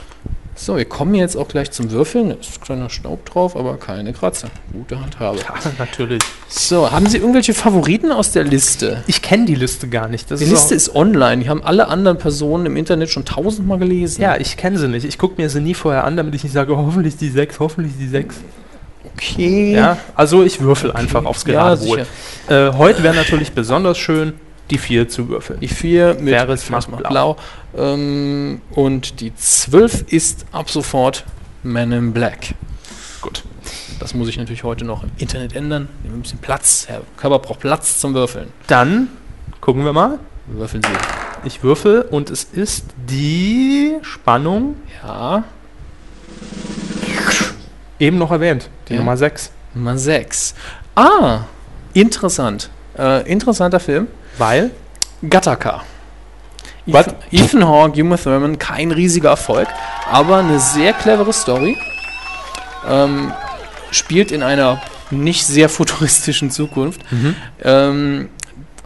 So, 0.61 0.77
wir 0.77 0.87
kommen 0.87 1.15
jetzt 1.15 1.37
auch 1.37 1.47
gleich 1.47 1.71
zum 1.71 1.93
Würfeln. 1.93 2.31
Da 2.31 2.35
ist 2.35 2.59
ein 2.59 2.65
kleiner 2.65 2.91
Staub 2.91 3.25
drauf, 3.27 3.55
aber 3.57 3.77
keine 3.77 4.13
Kratzer. 4.13 4.49
Gute 4.73 5.01
Handhabe. 5.01 5.39
natürlich. 5.79 6.21
So, 6.49 6.91
haben 6.91 7.07
Sie 7.07 7.19
irgendwelche 7.19 7.55
Favoriten 7.55 8.11
aus 8.11 8.33
der 8.33 8.43
Liste? 8.43 9.05
Ich 9.07 9.23
kenne 9.23 9.45
die 9.47 9.55
Liste 9.55 9.87
gar 9.87 10.09
nicht. 10.09 10.29
Das 10.33 10.41
Die 10.41 10.47
ist 10.47 10.51
Liste 10.51 10.75
ist 10.75 10.97
online. 10.97 11.45
Die 11.45 11.49
haben 11.49 11.63
alle 11.63 11.87
anderen 11.87 12.19
Personen 12.19 12.67
im 12.67 12.77
Internet 12.77 13.09
schon 13.09 13.25
tausendmal 13.25 13.79
gelesen. 13.79 14.21
Ja, 14.21 14.37
ich 14.37 14.57
kenne 14.57 14.79
sie 14.79 14.89
nicht. 14.89 15.05
Ich 15.05 15.17
gucke 15.17 15.41
mir 15.41 15.49
sie 15.49 15.61
nie 15.61 15.75
vorher 15.75 16.03
an, 16.03 16.17
damit 16.17 16.35
ich 16.35 16.43
nicht 16.43 16.53
sage, 16.55 16.73
oh, 16.73 16.77
hoffentlich 16.87 17.17
die 17.17 17.29
6, 17.31 17.61
hoffentlich 17.61 17.93
die 17.97 18.09
6. 18.09 18.35
okay. 19.15 19.75
Ja, 19.77 19.97
also 20.17 20.43
ich 20.43 20.61
würfel 20.61 20.91
einfach 20.91 21.25
aufs 21.25 21.45
Ja, 21.47 21.77
Geratewohl. 21.77 22.05
äh, 22.49 22.73
heute 22.73 23.05
wäre 23.05 23.15
natürlich 23.15 23.53
besonders 23.53 23.97
schön, 23.97 24.33
die 24.71 24.79
4 24.79 25.09
zu 25.09 25.29
würfeln. 25.29 25.61
Die 25.61 25.69
4 25.69 26.15
mit 26.21 26.35
mal 26.71 26.81
macht 26.91 27.09
blau. 27.09 27.37
Ähm, 27.77 28.61
und 28.71 29.21
die 29.21 29.35
12 29.35 30.05
ist 30.13 30.47
ab 30.53 30.71
sofort 30.71 31.25
Man 31.63 31.93
in 31.93 32.13
Black. 32.13 32.55
Gut. 33.21 33.45
Das 33.99 34.15
muss 34.15 34.29
ich 34.29 34.37
natürlich 34.39 34.63
heute 34.65 34.85
noch 34.85 35.03
im 35.03 35.11
Internet 35.19 35.57
ändern. 35.57 35.89
Nehmen 36.03 36.15
wir 36.15 36.19
ein 36.19 36.23
bisschen 36.23 36.39
Platz. 36.39 36.85
Herr 36.89 37.03
Körper 37.17 37.41
braucht 37.41 37.61
Platz 37.61 37.99
zum 37.99 38.15
Würfeln. 38.15 38.49
Dann 38.69 39.09
gucken 39.61 39.85
wir 39.85 39.93
mal. 39.93 40.19
Würfeln 40.47 40.83
Sie. 40.83 41.47
Ich 41.47 41.63
würfel 41.63 42.03
und 42.03 42.31
es 42.31 42.45
ist 42.45 42.85
die 43.09 43.97
Spannung, 44.03 44.77
Ja. 45.05 45.45
eben 47.99 48.19
noch 48.19 48.31
erwähnt, 48.31 48.71
die 48.89 48.95
Ja. 48.95 48.99
Nummer 49.01 49.17
6. 49.17 49.51
Nummer 49.75 49.99
6. 49.99 50.55
Ah, 50.95 51.41
interessant. 51.95 52.71
Äh, 52.97 53.31
interessanter 53.31 53.81
Film. 53.81 54.09
Weil? 54.39 54.71
Gattaca. 55.29 55.83
Ethan, 56.87 57.15
Ethan 57.31 57.69
Hawke, 57.69 58.01
Uma 58.03 58.17
Thurman, 58.17 58.59
kein 58.59 58.93
riesiger 58.93 59.31
Erfolg, 59.31 59.69
aber 60.11 60.39
eine 60.39 60.59
sehr 60.59 60.93
clevere 60.95 61.33
Story. 61.33 61.77
Ähm, 62.89 63.33
spielt 63.91 64.33
in 64.33 64.43
einer 64.43 64.81
nicht 65.11 65.47
sehr 65.47 65.69
futuristischen 65.69 66.51
Zukunft. 66.51 67.01
Ähm, 67.63 68.29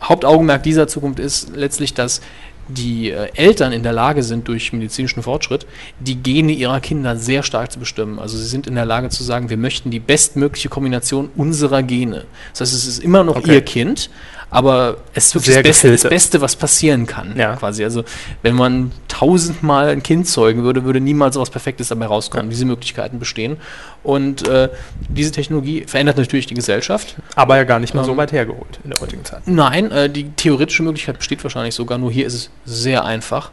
Hauptaugenmerk 0.02 0.62
dieser 0.62 0.88
Zukunft 0.88 1.20
ist 1.20 1.54
letztlich, 1.54 1.94
dass 1.94 2.20
die 2.68 3.10
äh, 3.10 3.28
Eltern 3.34 3.72
in 3.72 3.82
der 3.82 3.92
Lage 3.92 4.22
sind, 4.22 4.48
durch 4.48 4.72
medizinischen 4.72 5.22
Fortschritt, 5.22 5.66
die 6.00 6.16
Gene 6.16 6.52
ihrer 6.52 6.80
Kinder 6.80 7.16
sehr 7.16 7.42
stark 7.42 7.70
zu 7.72 7.78
bestimmen. 7.78 8.18
Also 8.18 8.36
sie 8.38 8.46
sind 8.46 8.66
in 8.66 8.74
der 8.74 8.84
Lage 8.84 9.08
zu 9.08 9.22
sagen, 9.24 9.50
wir 9.50 9.56
möchten 9.56 9.90
die 9.90 10.00
bestmögliche 10.00 10.68
Kombination 10.68 11.28
unserer 11.36 11.82
Gene. 11.82 12.24
Das 12.52 12.62
heißt, 12.62 12.74
es 12.74 12.86
ist 12.86 12.98
immer 13.02 13.24
noch 13.24 13.36
Okay. 13.36 13.54
ihr 13.54 13.60
Kind, 13.62 14.10
aber 14.52 14.98
es 15.14 15.26
ist 15.26 15.34
wirklich 15.34 15.54
das 15.56 15.62
Beste, 15.62 15.90
das. 15.90 16.02
Beste, 16.02 16.40
was 16.42 16.56
passieren 16.56 17.06
kann. 17.06 17.34
Ja. 17.38 17.56
Quasi. 17.56 17.82
Also 17.84 18.04
wenn 18.42 18.54
man 18.54 18.92
tausendmal 19.08 19.88
ein 19.88 20.02
Kind 20.02 20.28
zeugen 20.28 20.62
würde, 20.62 20.84
würde 20.84 21.00
niemals 21.00 21.34
sowas 21.34 21.48
Perfektes 21.48 21.88
dabei 21.88 22.04
rauskommen. 22.04 22.50
Diese 22.50 22.66
Möglichkeiten 22.66 23.18
bestehen. 23.18 23.56
Und 24.02 24.46
äh, 24.46 24.68
diese 25.08 25.32
Technologie 25.32 25.84
verändert 25.86 26.18
natürlich 26.18 26.46
die 26.46 26.54
Gesellschaft. 26.54 27.16
Aber 27.34 27.56
ja 27.56 27.64
gar 27.64 27.78
nicht 27.78 27.94
mal 27.94 28.04
so 28.04 28.12
Ähm, 28.12 28.18
weit 28.18 28.32
hergeholt 28.32 28.78
in 28.84 28.90
der 28.90 29.00
heutigen 29.00 29.24
Zeit. 29.24 29.40
Nein, 29.46 29.90
äh, 29.90 30.10
die 30.10 30.30
theoretische 30.32 30.82
Möglichkeit 30.82 31.16
besteht 31.16 31.42
wahrscheinlich 31.42 31.74
sogar, 31.74 31.96
nur 31.96 32.12
hier 32.12 32.26
ist 32.26 32.34
es 32.34 32.50
sehr 32.66 33.06
einfach. 33.06 33.52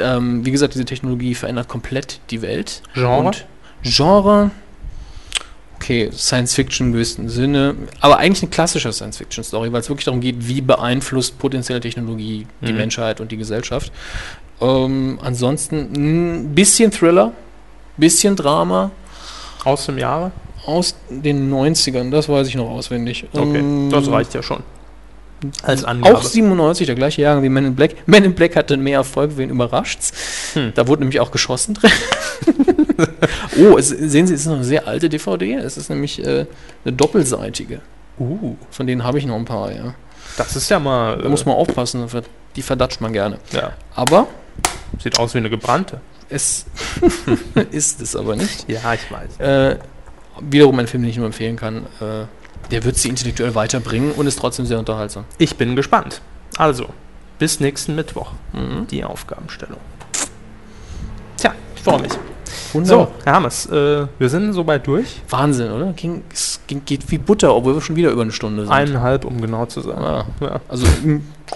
Ähm, 0.00 0.44
wie 0.44 0.50
gesagt, 0.50 0.74
diese 0.74 0.84
Technologie 0.84 1.36
verändert 1.36 1.68
komplett 1.68 2.18
die 2.30 2.42
Welt. 2.42 2.82
Genre? 2.94 3.18
Und 3.18 3.46
Genre, 3.82 4.50
okay, 5.76 6.10
Science 6.12 6.54
Fiction 6.54 6.88
im 6.88 6.92
gewissen 6.94 7.28
Sinne, 7.28 7.74
aber 8.00 8.18
eigentlich 8.18 8.42
eine 8.42 8.50
klassische 8.50 8.92
Science 8.92 9.18
Fiction 9.18 9.44
Story, 9.44 9.72
weil 9.72 9.80
es 9.80 9.88
wirklich 9.88 10.04
darum 10.06 10.20
geht, 10.20 10.48
wie 10.48 10.60
beeinflusst 10.60 11.38
potenzielle 11.38 11.80
Technologie 11.80 12.46
die 12.60 12.72
Mhm. 12.72 12.78
Menschheit 12.78 13.20
und 13.20 13.30
die 13.32 13.36
Gesellschaft. 13.36 13.92
Ähm, 14.60 15.18
ansonsten 15.22 15.76
ein 15.94 16.54
bisschen 16.54 16.90
Thriller, 16.90 17.32
bisschen 17.96 18.36
Drama 18.36 18.90
Aus 19.64 19.86
dem 19.86 19.98
Jahre? 19.98 20.32
aus 20.64 20.96
den 21.10 21.48
90ern, 21.52 22.10
das 22.10 22.28
weiß 22.28 22.48
ich 22.48 22.56
noch 22.56 22.68
auswendig. 22.68 23.24
Okay, 23.32 23.58
Ähm, 23.58 23.88
das 23.90 24.10
reicht 24.10 24.34
ja 24.34 24.42
schon. 24.42 24.62
Als 25.62 25.84
Angabe. 25.84 26.16
Auch 26.16 26.22
97, 26.22 26.86
der 26.86 26.96
gleiche 26.96 27.22
Jahrgang 27.22 27.42
wie 27.42 27.48
Men 27.48 27.66
in 27.66 27.74
Black. 27.74 27.94
Men 28.06 28.24
in 28.24 28.34
Black 28.34 28.56
hatte 28.56 28.76
mehr 28.76 28.98
Erfolg, 28.98 29.32
wen 29.36 29.50
überrascht's. 29.50 30.12
Hm. 30.54 30.72
Da 30.74 30.88
wurde 30.88 31.02
nämlich 31.02 31.20
auch 31.20 31.30
geschossen 31.30 31.74
drin. 31.74 31.90
oh, 33.58 33.76
es, 33.76 33.88
sehen 33.88 34.26
Sie, 34.26 34.34
es 34.34 34.40
ist 34.40 34.46
noch 34.46 34.56
eine 34.56 34.64
sehr 34.64 34.86
alte 34.86 35.08
DVD. 35.08 35.54
Es 35.54 35.76
ist 35.76 35.90
nämlich 35.90 36.24
äh, 36.24 36.46
eine 36.84 36.94
doppelseitige. 36.94 37.80
Uh, 38.18 38.56
Von 38.70 38.86
denen 38.86 39.04
habe 39.04 39.18
ich 39.18 39.26
noch 39.26 39.36
ein 39.36 39.44
paar, 39.44 39.70
ja. 39.70 39.94
das 40.38 40.56
ist 40.56 40.70
ja 40.70 40.78
mal. 40.78 41.18
Da 41.18 41.28
muss 41.28 41.44
man 41.44 41.54
aufpassen, 41.54 42.06
die 42.56 42.62
verdatscht 42.62 43.02
man 43.02 43.12
gerne. 43.12 43.38
Ja, 43.52 43.72
Aber 43.94 44.26
sieht 44.98 45.18
aus 45.18 45.34
wie 45.34 45.38
eine 45.38 45.50
gebrannte. 45.50 46.00
es 46.30 46.64
ist 47.70 48.00
es 48.00 48.16
aber 48.16 48.36
nicht. 48.36 48.68
Ja, 48.68 48.94
ich 48.94 49.10
weiß. 49.10 49.38
Äh, 49.38 49.76
wiederum 50.40 50.78
ein 50.78 50.86
Film, 50.86 51.02
den 51.02 51.10
ich 51.10 51.18
nur 51.18 51.26
empfehlen 51.26 51.56
kann. 51.56 51.86
Äh, 52.00 52.24
der 52.70 52.84
wird 52.84 52.96
sie 52.96 53.08
intellektuell 53.08 53.54
weiterbringen 53.54 54.12
und 54.12 54.26
ist 54.26 54.38
trotzdem 54.38 54.66
sehr 54.66 54.78
unterhaltsam. 54.78 55.24
Ich 55.38 55.56
bin 55.56 55.76
gespannt. 55.76 56.20
Also, 56.56 56.86
bis 57.38 57.60
nächsten 57.60 57.94
Mittwoch. 57.94 58.32
Mhm. 58.52 58.86
Die 58.88 59.04
Aufgabenstellung. 59.04 59.78
Tja, 61.36 61.54
ich 61.74 61.82
freue 61.82 62.00
mich. 62.00 62.12
Wunderbar. 62.72 63.06
So, 63.06 63.12
Herr 63.24 63.34
Hammes, 63.34 63.66
äh, 63.66 64.06
wir 64.18 64.28
sind 64.28 64.52
soweit 64.52 64.86
durch. 64.86 65.20
Wahnsinn, 65.28 65.70
oder? 65.70 65.92
Ging, 65.92 66.22
es 66.32 66.60
ging, 66.66 66.82
geht 66.84 67.10
wie 67.10 67.18
Butter, 67.18 67.54
obwohl 67.54 67.74
wir 67.74 67.80
schon 67.80 67.96
wieder 67.96 68.10
über 68.10 68.22
eine 68.22 68.32
Stunde 68.32 68.62
sind. 68.64 68.72
Eineinhalb, 68.72 69.24
um 69.24 69.40
genau 69.40 69.66
zu 69.66 69.80
sein. 69.80 69.98
Ah, 69.98 70.26
Ja, 70.40 70.60
also 70.68 70.86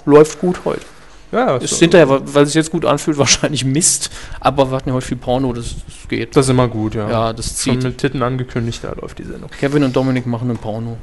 läuft 0.04 0.40
gut 0.40 0.60
heute. 0.64 0.84
Ja 1.32 1.56
Ist 1.56 1.70
so- 1.74 1.78
hinterher, 1.80 2.08
weil 2.08 2.42
es 2.42 2.50
sich 2.50 2.56
jetzt 2.56 2.70
gut 2.70 2.84
anfühlt, 2.84 3.18
wahrscheinlich 3.18 3.64
Mist. 3.64 4.10
Aber 4.40 4.70
wir 4.70 4.76
hatten 4.76 4.88
ja 4.90 4.94
heute 4.94 5.06
viel 5.06 5.16
Porno, 5.16 5.52
das, 5.52 5.74
das 5.86 6.08
geht. 6.08 6.36
das 6.36 6.46
ist 6.46 6.50
immer 6.50 6.68
gut, 6.68 6.94
ja. 6.94 7.08
ja, 7.10 7.32
das 7.32 7.46
Schon 7.62 7.74
zieht. 7.74 7.82
mit 7.84 7.98
Titten 7.98 8.22
angekündigt, 8.22 8.80
da 8.82 8.92
läuft 8.92 9.18
die 9.18 9.24
Sendung. 9.24 9.50
Kevin 9.58 9.84
und 9.84 9.94
Dominik 9.96 10.26
machen 10.26 10.50
ein 10.50 10.58
Porno. 10.58 10.96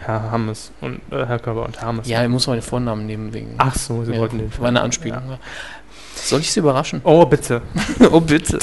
Herr 0.00 0.30
Hammes 0.30 0.70
und 0.82 1.00
äh, 1.10 1.24
Herr 1.24 1.38
Körber 1.38 1.64
und 1.64 1.80
Hammes. 1.80 2.06
Ja, 2.06 2.22
ich 2.22 2.28
muss 2.28 2.46
mal 2.46 2.54
den 2.56 2.62
Vornamen 2.62 3.06
nehmen 3.06 3.32
wegen. 3.32 3.54
Ach 3.56 3.74
so, 3.74 4.04
Sie 4.04 4.12
ja, 4.12 4.18
wollten 4.18 4.36
den. 4.38 4.52
war 4.58 4.68
eine 4.68 4.82
Anspielung. 4.82 5.22
Ja. 5.30 5.38
Soll 6.14 6.40
ich 6.40 6.52
Sie 6.52 6.60
überraschen? 6.60 7.00
Oh, 7.04 7.24
bitte. 7.24 7.62
oh, 8.12 8.20
bitte. 8.20 8.58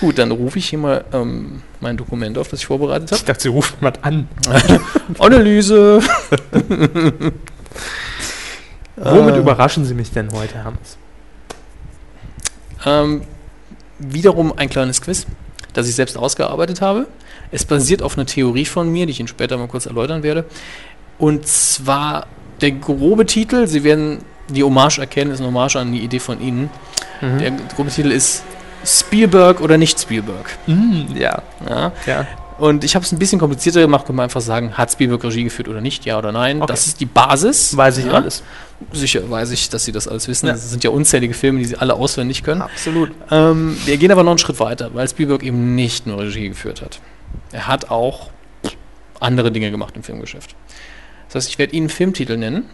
Gut, 0.00 0.16
dann 0.18 0.30
rufe 0.30 0.58
ich 0.58 0.68
hier 0.70 0.78
mal 0.78 1.04
ähm, 1.12 1.62
mein 1.80 1.96
Dokument 1.96 2.38
auf, 2.38 2.48
das 2.48 2.60
ich 2.60 2.66
vorbereitet 2.66 3.10
habe. 3.10 3.18
Ich 3.18 3.24
dachte, 3.24 3.42
sie 3.42 3.48
ruft 3.48 3.82
mal 3.82 3.92
an. 4.00 4.28
Analyse. 5.18 6.00
Womit 9.00 9.36
überraschen 9.36 9.84
Sie 9.84 9.94
mich 9.94 10.10
denn 10.10 10.30
heute, 10.32 10.64
Hans? 10.64 10.96
Ähm, 12.84 13.22
wiederum 13.98 14.52
ein 14.56 14.68
kleines 14.68 15.00
Quiz, 15.00 15.26
das 15.72 15.88
ich 15.88 15.94
selbst 15.94 16.16
ausgearbeitet 16.16 16.80
habe. 16.80 17.06
Es 17.50 17.64
basiert 17.64 18.02
auf 18.02 18.16
einer 18.16 18.26
Theorie 18.26 18.64
von 18.64 18.90
mir, 18.90 19.06
die 19.06 19.12
ich 19.12 19.20
Ihnen 19.20 19.28
später 19.28 19.56
mal 19.56 19.68
kurz 19.68 19.86
erläutern 19.86 20.22
werde. 20.22 20.44
Und 21.18 21.46
zwar 21.46 22.26
der 22.60 22.72
grobe 22.72 23.26
Titel, 23.26 23.66
Sie 23.66 23.84
werden 23.84 24.18
die 24.48 24.62
Hommage 24.62 24.98
erkennen, 24.98 25.30
ist 25.30 25.40
eine 25.40 25.48
Hommage 25.48 25.76
an 25.76 25.92
die 25.92 26.00
Idee 26.00 26.20
von 26.20 26.40
Ihnen. 26.40 26.70
Mhm. 27.20 27.38
Der 27.38 27.50
grobe 27.74 27.90
Titel 27.90 28.10
ist 28.10 28.42
Spielberg 28.84 29.60
oder 29.60 29.76
nicht 29.76 30.00
Spielberg. 30.00 30.56
Mm, 30.66 31.16
ja. 31.16 31.42
Ja. 31.68 31.92
Ja. 32.06 32.26
Und 32.58 32.82
ich 32.84 32.94
habe 32.94 33.04
es 33.04 33.12
ein 33.12 33.18
bisschen 33.18 33.38
komplizierter 33.38 33.80
gemacht, 33.80 34.06
kann 34.06 34.16
man 34.16 34.24
einfach 34.24 34.40
sagen, 34.40 34.76
hat 34.76 34.90
Spielberg 34.90 35.22
Regie 35.24 35.44
geführt 35.44 35.68
oder 35.68 35.80
nicht, 35.80 36.04
ja 36.04 36.18
oder 36.18 36.32
nein. 36.32 36.58
Okay. 36.58 36.66
Das 36.66 36.86
ist 36.86 37.00
die 37.00 37.06
Basis. 37.06 37.76
Weiß 37.76 37.98
ich 37.98 38.06
ja. 38.06 38.12
alles. 38.12 38.42
Sicher 38.92 39.28
weiß 39.28 39.50
ich, 39.50 39.68
dass 39.70 39.84
Sie 39.84 39.92
das 39.92 40.06
alles 40.06 40.28
wissen. 40.28 40.46
Ja. 40.46 40.52
Das 40.52 40.70
sind 40.70 40.84
ja 40.84 40.90
unzählige 40.90 41.34
Filme, 41.34 41.58
die 41.58 41.64
Sie 41.64 41.76
alle 41.76 41.94
auswendig 41.94 42.42
können. 42.42 42.62
Absolut. 42.62 43.10
Ähm, 43.30 43.76
wir 43.84 43.96
gehen 43.96 44.12
aber 44.12 44.22
noch 44.22 44.30
einen 44.30 44.38
Schritt 44.38 44.60
weiter, 44.60 44.94
weil 44.94 45.08
Spielberg 45.08 45.42
eben 45.42 45.74
nicht 45.74 46.06
nur 46.06 46.20
Regie 46.20 46.48
geführt 46.48 46.82
hat. 46.82 47.00
Er 47.52 47.66
hat 47.66 47.90
auch 47.90 48.30
andere 49.20 49.50
Dinge 49.50 49.70
gemacht 49.70 49.96
im 49.96 50.02
Filmgeschäft. 50.02 50.54
Das 51.26 51.34
heißt, 51.34 51.48
ich 51.48 51.58
werde 51.58 51.74
Ihnen 51.74 51.88
Filmtitel 51.88 52.36
nennen. 52.36 52.64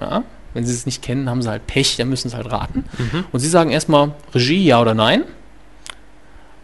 Ja, 0.00 0.22
wenn 0.54 0.64
Sie 0.64 0.72
es 0.72 0.86
nicht 0.86 1.02
kennen, 1.02 1.28
haben 1.28 1.42
Sie 1.42 1.50
halt 1.50 1.66
Pech, 1.66 1.96
dann 1.96 2.08
müssen 2.08 2.28
Sie 2.28 2.36
halt 2.36 2.50
raten. 2.50 2.84
Mhm. 2.98 3.24
Und 3.32 3.40
Sie 3.40 3.48
sagen 3.48 3.70
erstmal 3.70 4.14
Regie, 4.34 4.64
ja 4.64 4.80
oder 4.80 4.94
nein. 4.94 5.24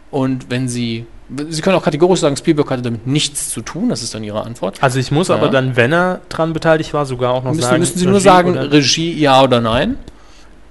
Und 0.09 0.49
wenn 0.49 0.69
Sie, 0.69 1.05
Sie 1.49 1.61
können 1.61 1.75
auch 1.75 1.83
kategorisch 1.83 2.19
sagen, 2.19 2.37
Spielberg 2.37 2.69
hatte 2.69 2.83
damit 2.83 3.07
nichts 3.07 3.49
zu 3.49 3.61
tun, 3.61 3.89
das 3.89 4.03
ist 4.03 4.13
dann 4.13 4.23
Ihre 4.23 4.43
Antwort. 4.43 4.77
Also 4.83 4.99
ich 4.99 5.09
muss 5.11 5.29
Ja. 5.29 5.35
aber 5.35 5.49
dann, 5.49 5.75
wenn 5.75 5.91
er 5.91 6.21
dran 6.29 6.53
beteiligt 6.53 6.93
war, 6.93 7.05
sogar 7.07 7.31
auch 7.33 7.43
noch 7.43 7.51
Müssen, 7.53 7.61
sagen. 7.63 7.79
müssen 7.79 7.97
Sie 7.97 8.05
nur 8.05 8.15
Regie 8.15 8.23
sagen, 8.23 8.51
oder- 8.51 8.71
Regie, 8.71 9.13
ja 9.13 9.41
oder 9.41 9.59
nein. 9.59 9.97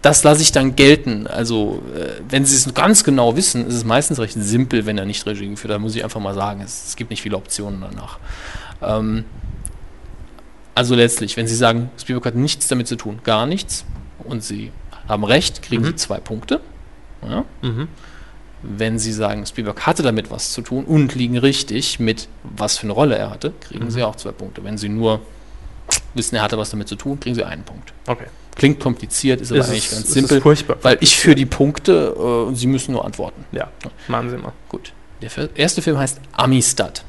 Das 0.02 0.22
lasse 0.22 0.42
ich 0.42 0.52
dann 0.52 0.76
gelten. 0.76 1.26
Also, 1.26 1.82
äh, 1.96 2.20
wenn 2.28 2.44
Sie 2.44 2.54
es 2.54 2.72
ganz 2.74 3.04
genau 3.04 3.36
wissen, 3.36 3.66
ist 3.66 3.74
es 3.74 3.84
meistens 3.84 4.20
recht 4.20 4.34
simpel, 4.38 4.84
wenn 4.86 4.98
er 4.98 5.06
nicht 5.06 5.26
Regie 5.26 5.48
geführt 5.48 5.72
hat. 5.72 5.80
Muss 5.80 5.96
ich 5.96 6.04
einfach 6.04 6.20
mal 6.20 6.34
sagen, 6.34 6.60
es, 6.60 6.88
es 6.88 6.96
gibt 6.96 7.08
nicht 7.10 7.22
viele 7.22 7.36
Optionen 7.36 7.80
danach. 7.80 8.18
Ähm, 8.82 9.24
also 10.74 10.94
letztlich, 10.94 11.36
wenn 11.36 11.46
Sie 11.46 11.54
sagen, 11.56 11.90
Spielberg 11.98 12.26
hat 12.26 12.34
nichts 12.34 12.68
damit 12.68 12.86
zu 12.86 12.96
tun, 12.96 13.20
gar 13.24 13.46
nichts, 13.46 13.84
und 14.24 14.44
Sie 14.44 14.72
haben 15.08 15.24
recht, 15.24 15.62
kriegen 15.62 15.84
Sie 15.84 15.94
zwei 15.96 16.18
Punkte. 16.18 16.60
Ja. 17.28 17.44
Mhm. 17.62 17.88
Wenn 18.66 18.98
Sie 18.98 19.12
sagen, 19.12 19.44
Spielberg 19.46 19.86
hatte 19.86 20.02
damit 20.02 20.30
was 20.30 20.52
zu 20.52 20.62
tun 20.62 20.84
und 20.84 21.14
liegen 21.14 21.36
richtig 21.36 22.00
mit, 22.00 22.28
was 22.42 22.78
für 22.78 22.84
eine 22.84 22.92
Rolle 22.92 23.16
er 23.16 23.30
hatte, 23.30 23.52
kriegen 23.60 23.84
Mhm. 23.84 23.90
Sie 23.90 24.02
auch 24.02 24.16
zwei 24.16 24.32
Punkte. 24.32 24.64
Wenn 24.64 24.78
Sie 24.78 24.88
nur 24.88 25.20
wissen, 26.14 26.36
er 26.36 26.42
hatte 26.42 26.56
was 26.56 26.70
damit 26.70 26.88
zu 26.88 26.96
tun, 26.96 27.20
kriegen 27.20 27.34
Sie 27.34 27.44
einen 27.44 27.64
Punkt. 27.64 27.92
Okay. 28.06 28.26
Klingt 28.56 28.80
kompliziert, 28.80 29.40
ist 29.40 29.50
aber 29.50 29.60
Es 29.60 29.68
eigentlich 29.68 29.84
ist- 29.86 29.92
ganz 29.92 30.06
es 30.08 30.14
simpel, 30.14 30.36
ist 30.38 30.42
furchtbar 30.42 30.76
weil 30.82 30.96
ich 31.00 31.16
für 31.18 31.34
die 31.34 31.44
Punkte 31.46 32.14
äh, 32.16 32.20
und 32.48 32.54
Sie 32.56 32.66
müssen 32.68 32.92
nur 32.92 33.04
antworten. 33.04 33.44
Ja, 33.52 33.68
machen 34.08 34.30
Sie 34.30 34.36
mal. 34.38 34.52
Gut. 34.68 34.92
Der 35.20 35.30
erste 35.56 35.82
Film 35.82 35.98
heißt 35.98 36.20
Amistad. 36.32 37.04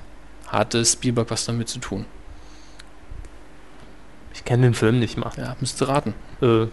Hatte 0.48 0.84
Spielberg 0.86 1.30
was 1.32 1.46
damit 1.46 1.70
zu 1.70 1.80
tun? 1.80 2.06
Ich 4.34 4.44
kenne 4.44 4.64
den 4.64 4.74
Film 4.74 5.00
nicht 5.00 5.18
mal. 5.18 5.32
Ja, 5.38 5.56
müsste 5.60 5.88
raten. 5.88 6.14
Äh, 6.42 6.68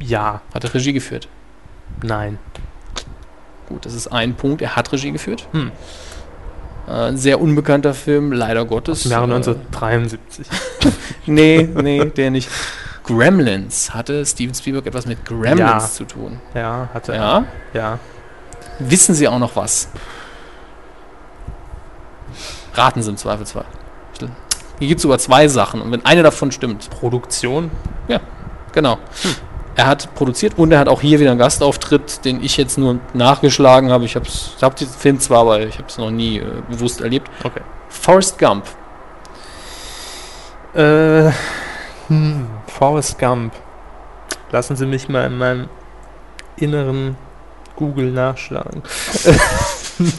ja, 0.00 0.40
Hat 0.52 0.64
er 0.64 0.72
Regie 0.74 0.92
geführt? 0.92 1.28
nein. 2.02 2.38
Gut, 3.68 3.86
das 3.86 3.94
ist 3.94 4.08
ein 4.08 4.34
Punkt. 4.34 4.60
Er 4.62 4.76
hat 4.76 4.92
Regie 4.92 5.10
geführt. 5.12 5.48
Hm. 5.52 5.70
Äh, 6.86 6.90
ein 6.90 7.16
sehr 7.16 7.40
unbekannter 7.40 7.94
Film, 7.94 8.32
leider 8.32 8.64
Gottes. 8.64 9.04
Im 9.06 9.10
Jahre 9.12 9.30
Äh, 9.30 9.34
1973. 9.36 10.46
Nee, 11.26 11.66
nee, 11.82 12.04
der 12.04 12.30
nicht. 12.30 12.50
Gremlins. 13.04 13.94
Hatte 13.94 14.24
Steven 14.26 14.54
Spielberg 14.54 14.86
etwas 14.86 15.06
mit 15.06 15.24
Gremlins 15.24 15.58
Ja. 15.58 15.78
zu 15.80 16.04
tun? 16.04 16.40
Ja, 16.54 16.88
hatte 16.92 17.12
er. 17.12 17.18
Ja. 17.20 17.44
Ja. 17.72 17.98
Wissen 18.78 19.14
Sie 19.14 19.26
auch 19.28 19.38
noch 19.38 19.56
was? 19.56 19.88
Raten 22.74 23.02
Sie 23.02 23.10
im 23.10 23.16
Zweifelsfall. 23.16 23.64
Hier 24.80 24.88
gibt 24.88 24.98
es 24.98 25.02
sogar 25.02 25.18
zwei 25.18 25.46
Sachen. 25.48 25.80
Und 25.80 25.92
wenn 25.92 26.04
eine 26.04 26.22
davon 26.24 26.50
stimmt, 26.50 26.90
Produktion. 26.90 27.70
ja, 28.08 28.20
genau. 28.72 28.98
Er 29.76 29.86
hat 29.86 30.14
produziert 30.14 30.56
und 30.56 30.70
er 30.70 30.78
hat 30.78 30.88
auch 30.88 31.00
hier 31.00 31.18
wieder 31.18 31.30
einen 31.30 31.38
Gastauftritt, 31.38 32.24
den 32.24 32.42
ich 32.42 32.56
jetzt 32.56 32.78
nur 32.78 33.00
nachgeschlagen 33.12 33.90
habe. 33.90 34.04
Ich 34.04 34.14
habe 34.14 34.26
ich 34.26 34.62
hab 34.62 34.76
den 34.76 34.88
Film 34.88 35.18
zwar, 35.18 35.40
aber 35.40 35.60
ich 35.60 35.78
habe 35.78 35.88
es 35.88 35.98
noch 35.98 36.10
nie 36.10 36.38
äh, 36.38 36.44
bewusst 36.68 37.00
erlebt. 37.00 37.28
Okay. 37.42 37.60
Forrest 37.88 38.38
Gump. 38.38 38.64
Äh, 40.74 41.30
hm, 42.08 42.46
Forrest 42.66 43.18
Gump. 43.18 43.52
Lassen 44.52 44.76
Sie 44.76 44.86
mich 44.86 45.08
mal 45.08 45.26
in 45.26 45.38
meinem 45.38 45.68
inneren 46.56 47.16
Google 47.74 48.12
nachschlagen. 48.12 48.82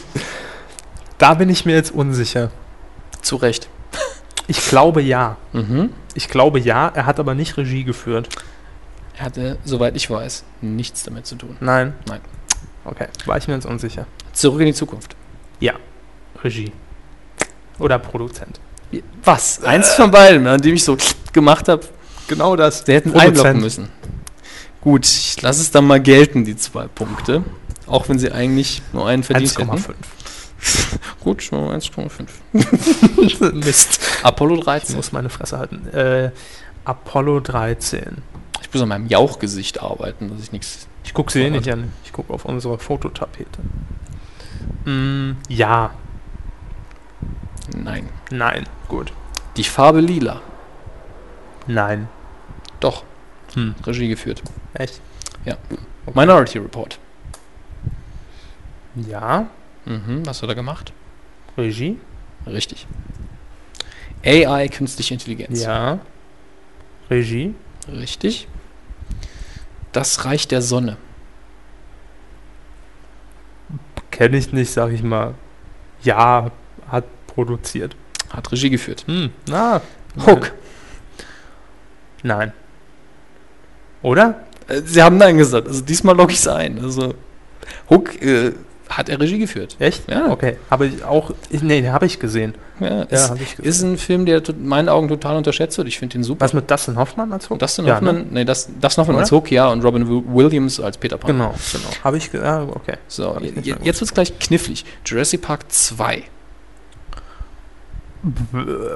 da 1.18 1.34
bin 1.34 1.48
ich 1.48 1.64
mir 1.64 1.74
jetzt 1.74 1.94
unsicher. 1.94 2.50
Zu 3.22 3.36
Recht. 3.36 3.68
Ich 4.46 4.68
glaube 4.68 5.00
ja. 5.00 5.36
Mhm. 5.52 5.90
Ich 6.14 6.28
glaube 6.28 6.60
ja, 6.60 6.88
er 6.94 7.06
hat 7.06 7.18
aber 7.18 7.34
nicht 7.34 7.56
Regie 7.56 7.84
geführt. 7.84 8.28
Er 9.16 9.24
hatte, 9.24 9.58
soweit 9.64 9.96
ich 9.96 10.10
weiß, 10.10 10.44
nichts 10.60 11.02
damit 11.04 11.26
zu 11.26 11.36
tun. 11.36 11.56
Nein. 11.60 11.94
Nein. 12.06 12.20
Okay, 12.84 13.08
war 13.24 13.36
ich 13.38 13.48
mir 13.48 13.54
jetzt 13.54 13.66
unsicher. 13.66 14.06
Zurück 14.32 14.60
in 14.60 14.66
die 14.66 14.74
Zukunft. 14.74 15.16
Ja, 15.58 15.74
Regie. 16.44 16.72
Oder 17.78 17.98
Produzent. 17.98 18.60
Was? 19.24 19.62
Eins 19.64 19.94
von 19.94 20.10
beiden, 20.10 20.46
an 20.46 20.60
dem 20.60 20.74
ich 20.74 20.84
so 20.84 20.96
gemacht 21.32 21.68
habe. 21.68 21.86
Genau 22.28 22.56
das. 22.56 22.84
Der 22.84 22.96
hätten 22.96 23.14
einloggen 23.14 23.60
müssen. 23.60 23.88
Gut, 24.80 25.06
ich 25.06 25.40
lasse 25.42 25.60
es 25.62 25.70
dann 25.70 25.86
mal 25.86 26.00
gelten, 26.00 26.44
die 26.44 26.56
zwei 26.56 26.86
Punkte. 26.86 27.42
Auch 27.86 28.08
wenn 28.08 28.18
sie 28.18 28.30
eigentlich 28.30 28.82
nur 28.92 29.06
einen 29.08 29.22
verdient 29.22 29.58
hätten. 29.58 29.70
1,5. 29.70 29.94
Gut, 31.20 31.48
nur 31.50 31.72
1,5. 31.74 33.54
Mist. 33.54 34.00
Apollo 34.22 34.56
Ich 34.56 34.64
13. 34.64 34.96
muss 34.96 35.12
meine 35.12 35.28
Fresse 35.28 35.58
halten. 35.58 35.88
Äh, 35.88 36.30
Apollo 36.84 37.40
13. 37.40 38.18
Ich 38.66 38.74
muss 38.74 38.82
an 38.82 38.88
meinem 38.88 39.06
Jauchgesicht 39.06 39.80
arbeiten, 39.80 40.28
dass 40.28 40.42
ich 40.42 40.50
nichts. 40.50 40.88
Ich 41.04 41.14
gucke 41.14 41.30
sie 41.30 41.42
eh 41.42 41.50
nicht 41.50 41.70
an. 41.70 41.92
Ich 42.04 42.12
gucke 42.12 42.32
auf 42.34 42.44
unsere 42.44 42.78
Fototapete. 42.78 43.60
Mm, 44.84 45.36
ja. 45.48 45.94
Nein. 47.76 48.08
Nein. 48.30 48.66
Gut. 48.88 49.12
Die 49.56 49.62
Farbe 49.62 50.00
lila. 50.00 50.40
Nein. 51.68 52.08
Doch. 52.80 53.04
Hm. 53.54 53.76
Regie 53.86 54.08
geführt. 54.08 54.42
Echt? 54.74 55.00
Ja. 55.44 55.56
Minority 56.12 56.58
Report. 56.58 56.98
Ja. 58.96 59.46
Mhm, 59.84 60.26
was 60.26 60.42
hat 60.42 60.48
er 60.48 60.54
gemacht? 60.56 60.92
Regie? 61.56 61.98
Richtig. 62.46 62.86
AI, 64.24 64.68
künstliche 64.68 65.14
Intelligenz. 65.14 65.62
Ja. 65.62 66.00
Regie? 67.08 67.54
Richtig. 67.88 68.48
Das 69.92 70.24
Reich 70.24 70.48
der 70.48 70.62
Sonne. 70.62 70.96
Kenne 74.10 74.36
ich 74.36 74.52
nicht, 74.52 74.70
sag 74.70 74.92
ich 74.92 75.02
mal. 75.02 75.34
Ja, 76.02 76.50
hat 76.90 77.04
produziert. 77.26 77.96
Hat 78.30 78.50
Regie 78.52 78.70
geführt. 78.70 79.04
Hm. 79.06 79.30
Na. 79.48 79.80
Hook. 80.26 80.52
Nein. 82.22 82.52
Oder? 84.02 84.40
Äh, 84.68 84.82
Sie 84.84 85.02
haben 85.02 85.16
Nein 85.16 85.38
gesagt. 85.38 85.68
Also 85.68 85.82
diesmal 85.82 86.16
logge 86.16 86.32
ich 86.32 86.38
es 86.38 86.48
ein. 86.48 86.78
Also 86.82 87.14
Hook 87.90 88.20
äh, 88.22 88.52
hat 88.88 89.08
er 89.08 89.18
Regie 89.20 89.38
geführt. 89.38 89.76
Echt? 89.80 90.08
Ja. 90.10 90.30
Okay. 90.30 90.56
Aber 90.70 90.84
ich 90.84 91.02
auch. 91.04 91.32
Nee, 91.50 91.82
den 91.82 91.92
habe 91.92 92.06
ich 92.06 92.18
gesehen. 92.20 92.54
Ja, 92.78 93.02
ist, 93.04 93.30
hab 93.30 93.40
ich 93.40 93.56
gesehen. 93.56 93.64
ist 93.64 93.82
ein 93.82 93.98
Film, 93.98 94.26
der 94.26 94.46
in 94.48 94.66
meinen 94.68 94.88
Augen 94.88 95.08
total 95.08 95.36
unterschätzt 95.36 95.76
wird. 95.78 95.88
Ich 95.88 95.98
finde 95.98 96.14
den 96.18 96.24
super. 96.24 96.44
Was 96.44 96.52
mit 96.52 96.70
Dustin 96.70 96.96
Hoffmann 96.96 97.32
als 97.32 97.48
Hook? 97.50 97.58
Dustin 97.58 97.86
Ja, 97.86 97.96
Hoffmann, 97.96 98.16
ne? 98.16 98.26
nee, 98.30 98.44
das, 98.44 98.66
Dustin 98.80 99.00
Hoffmann 99.02 99.16
Oder? 99.16 99.22
als 99.24 99.32
Hook, 99.32 99.50
ja, 99.50 99.68
und 99.68 99.82
Robin 99.82 100.08
Wi- 100.08 100.22
Williams 100.26 100.78
als 100.80 100.98
Peter 100.98 101.16
Pan. 101.18 101.32
Genau, 101.32 101.54
genau. 101.72 101.88
Habe 102.04 102.16
ich. 102.18 102.30
ge- 102.30 102.42
Ah, 102.42 102.62
okay. 102.70 102.96
So, 103.08 103.36
je- 103.40 103.74
jetzt 103.82 104.00
wird 104.00 104.02
es 104.02 104.14
gleich 104.14 104.38
knifflig. 104.38 104.84
Jurassic 105.04 105.42
Park 105.42 105.70
2. 105.72 106.22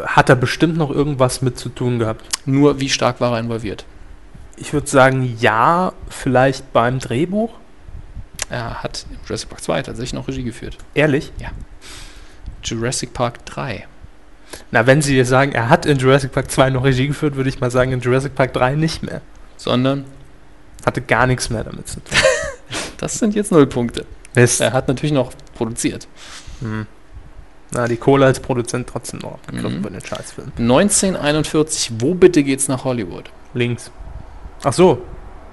Hat 0.06 0.28
er 0.28 0.36
bestimmt 0.36 0.76
noch 0.76 0.90
irgendwas 0.90 1.40
mit 1.42 1.58
zu 1.58 1.68
tun 1.68 1.98
gehabt? 1.98 2.24
Nur 2.46 2.80
wie 2.80 2.88
stark 2.88 3.20
war 3.20 3.32
er 3.34 3.40
involviert? 3.40 3.84
Ich 4.56 4.72
würde 4.72 4.88
sagen, 4.88 5.36
ja, 5.40 5.92
vielleicht 6.08 6.72
beim 6.72 6.98
Drehbuch. 6.98 7.50
Er 8.51 8.82
hat 8.82 9.06
im 9.10 9.16
Jurassic 9.27 9.48
Park 9.48 9.62
2 9.62 9.82
tatsächlich 9.82 10.12
noch 10.12 10.27
Regie 10.28 10.43
geführt. 10.43 10.77
Ehrlich? 10.94 11.32
Jurassic 12.64 13.12
Park 13.14 13.44
3. 13.47 13.86
Na, 14.72 14.86
wenn 14.86 15.01
Sie 15.02 15.16
jetzt 15.16 15.28
sagen, 15.28 15.52
er 15.52 15.68
hat 15.68 15.86
in 15.86 15.98
Jurassic 15.98 16.32
Park 16.32 16.51
2 16.51 16.70
noch 16.70 16.85
Regie 16.85 17.06
geführt, 17.06 17.36
würde 17.36 17.48
ich 17.48 17.60
mal 17.60 17.70
sagen, 17.70 17.93
in 17.93 18.01
Jurassic 18.01 18.35
Park 18.35 18.52
3 18.52 18.74
nicht 18.74 19.02
mehr. 19.02 19.20
Sondern, 19.56 20.05
Hatte 20.85 21.01
gar 21.02 21.27
nichts 21.27 21.51
mehr 21.51 21.62
damit 21.62 21.86
zu 21.89 22.01
tun. 22.01 22.18
das 22.98 23.14
sind 23.18 23.35
jetzt 23.35 23.52
null 23.52 23.66
Punkte. 23.66 24.06
Mist. 24.35 24.60
Er 24.60 24.72
hat 24.72 24.89
natürlich 24.89 25.12
noch 25.12 25.32
produziert. 25.55 26.09
Na, 27.72 27.86
die 27.86 27.97
Kohle 27.97 28.27
als 28.27 28.40
Produzent 28.40 28.89
trotzdem 28.89 29.20
noch 29.20 29.35
abgegriffen 29.35 29.78
Mhm. 29.78 29.82
bei 29.82 29.90
den 29.90 30.05
Scheißfilmen. 30.05 30.52
1941, 30.59 31.93
wo 31.98 32.14
bitte 32.14 32.43
geht's 32.43 32.66
nach 32.68 32.85
Hollywood? 32.85 33.31
Links. 33.55 33.90
Ach 34.64 34.72
so. 34.72 35.02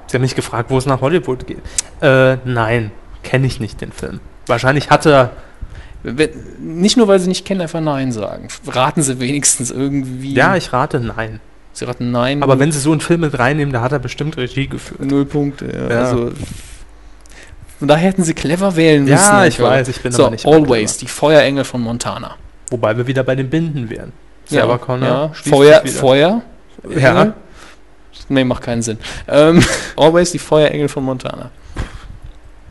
Sie 0.07 0.15
haben 0.15 0.21
mich 0.21 0.35
gefragt, 0.35 0.69
wo 0.69 0.77
es 0.77 0.85
nach 0.85 1.01
Hollywood 1.01 1.45
geht. 1.47 1.59
Äh, 2.01 2.37
nein. 2.45 2.91
Kenne 3.23 3.47
ich 3.47 3.59
nicht 3.59 3.81
den 3.81 3.91
Film. 3.91 4.19
Wahrscheinlich 4.47 4.89
hatte 4.89 5.11
er. 5.11 5.31
Nicht 6.59 6.95
nur, 6.95 7.07
weil 7.07 7.19
sie 7.19 7.27
nicht 7.27 7.45
kennen, 7.45 7.59
einfach 7.59 7.81
Nein 7.81 8.11
sagen. 8.11 8.47
Raten 8.67 9.01
sie 9.01 9.19
wenigstens 9.19 9.71
irgendwie. 9.71 10.33
Ja, 10.33 10.55
ich 10.55 10.71
rate 10.71 10.99
nein. 10.99 11.41
Sie 11.73 11.85
raten 11.85 12.11
Nein. 12.11 12.41
Aber 12.41 12.57
wenn 12.59 12.71
sie 12.71 12.79
so 12.79 12.91
einen 12.91 13.01
Film 13.01 13.21
mit 13.21 13.37
reinnehmen, 13.37 13.73
da 13.73 13.81
hat 13.81 13.91
er 13.91 13.99
bestimmt 13.99 14.37
Regie 14.37 14.67
geführt. 14.67 15.01
Null 15.01 15.25
Punkte, 15.25 15.65
ja. 15.65 15.89
Ja. 15.93 15.99
Also, 16.05 16.31
von 17.79 17.87
daher 17.87 18.07
hätten 18.07 18.23
sie 18.23 18.33
clever 18.33 18.75
wählen 18.75 19.03
müssen. 19.03 19.15
Ja, 19.15 19.45
ich 19.45 19.59
einfach. 19.59 19.71
weiß, 19.71 19.87
ich 19.89 20.01
bin 20.01 20.11
so, 20.11 20.23
aber 20.23 20.31
nicht 20.31 20.45
Always, 20.45 20.93
clever. 20.93 20.99
die 21.01 21.07
Feuerengel 21.07 21.63
von 21.65 21.81
Montana. 21.81 22.35
Wobei 22.71 22.97
wir 22.97 23.05
wieder 23.05 23.23
bei 23.23 23.35
den 23.35 23.49
Binden 23.49 23.89
wären. 23.89 24.13
Sarah 24.45 24.77
Connor. 24.77 25.07
Ja. 25.07 25.31
Feuer. 25.33 25.85
Feuer. 25.85 26.41
Ja. 26.89 27.21
Engel? 27.21 27.33
Nee, 28.29 28.43
macht 28.43 28.63
keinen 28.63 28.81
Sinn. 28.81 28.97
Ähm, 29.27 29.63
Always 29.97 30.31
die 30.31 30.39
Feuerengel 30.39 30.89
von 30.89 31.03
Montana. 31.03 31.51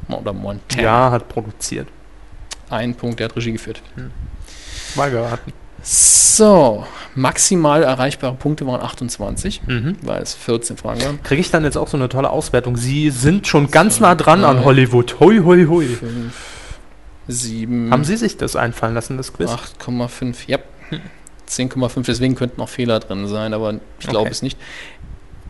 Oder 0.08 0.32
Montana. 0.32 0.82
Ja, 0.82 1.10
hat 1.10 1.28
produziert. 1.28 1.88
Ein 2.70 2.94
Punkt, 2.94 3.20
der 3.20 3.28
hat 3.28 3.36
Regie 3.36 3.52
geführt. 3.52 3.82
War 4.94 5.10
geraten. 5.10 5.52
So, 5.82 6.84
maximal 7.14 7.82
erreichbare 7.84 8.34
Punkte 8.34 8.66
waren 8.66 8.80
28, 8.82 9.62
Mhm. 9.66 9.96
weil 10.02 10.20
es 10.22 10.34
14 10.34 10.76
Fragen 10.76 11.00
waren. 11.02 11.22
Kriege 11.22 11.40
ich 11.40 11.50
dann 11.50 11.64
jetzt 11.64 11.76
auch 11.76 11.86
so 11.88 11.96
eine 11.96 12.08
tolle 12.08 12.30
Auswertung? 12.30 12.76
Sie 12.76 13.10
sind 13.10 13.46
schon 13.46 13.70
ganz 13.70 14.00
nah 14.00 14.14
dran 14.14 14.42
drei, 14.42 14.48
an 14.48 14.64
Hollywood. 14.64 15.20
Hui, 15.20 15.38
hui, 15.38 15.64
hui. 15.66 15.86
5, 15.86 16.32
7, 17.28 17.90
Haben 17.92 18.04
Sie 18.04 18.16
sich 18.16 18.36
das 18.36 18.56
einfallen 18.56 18.94
lassen, 18.94 19.16
das 19.16 19.32
Quiz? 19.32 19.50
8,5, 19.50 20.36
ja. 20.48 20.58
10,5, 21.48 22.06
deswegen 22.06 22.34
könnten 22.34 22.60
auch 22.60 22.68
Fehler 22.68 22.98
drin 22.98 23.28
sein, 23.28 23.54
aber 23.54 23.74
ich 24.00 24.06
glaube 24.08 24.22
Okay. 24.22 24.30
es 24.32 24.42
nicht. 24.42 24.58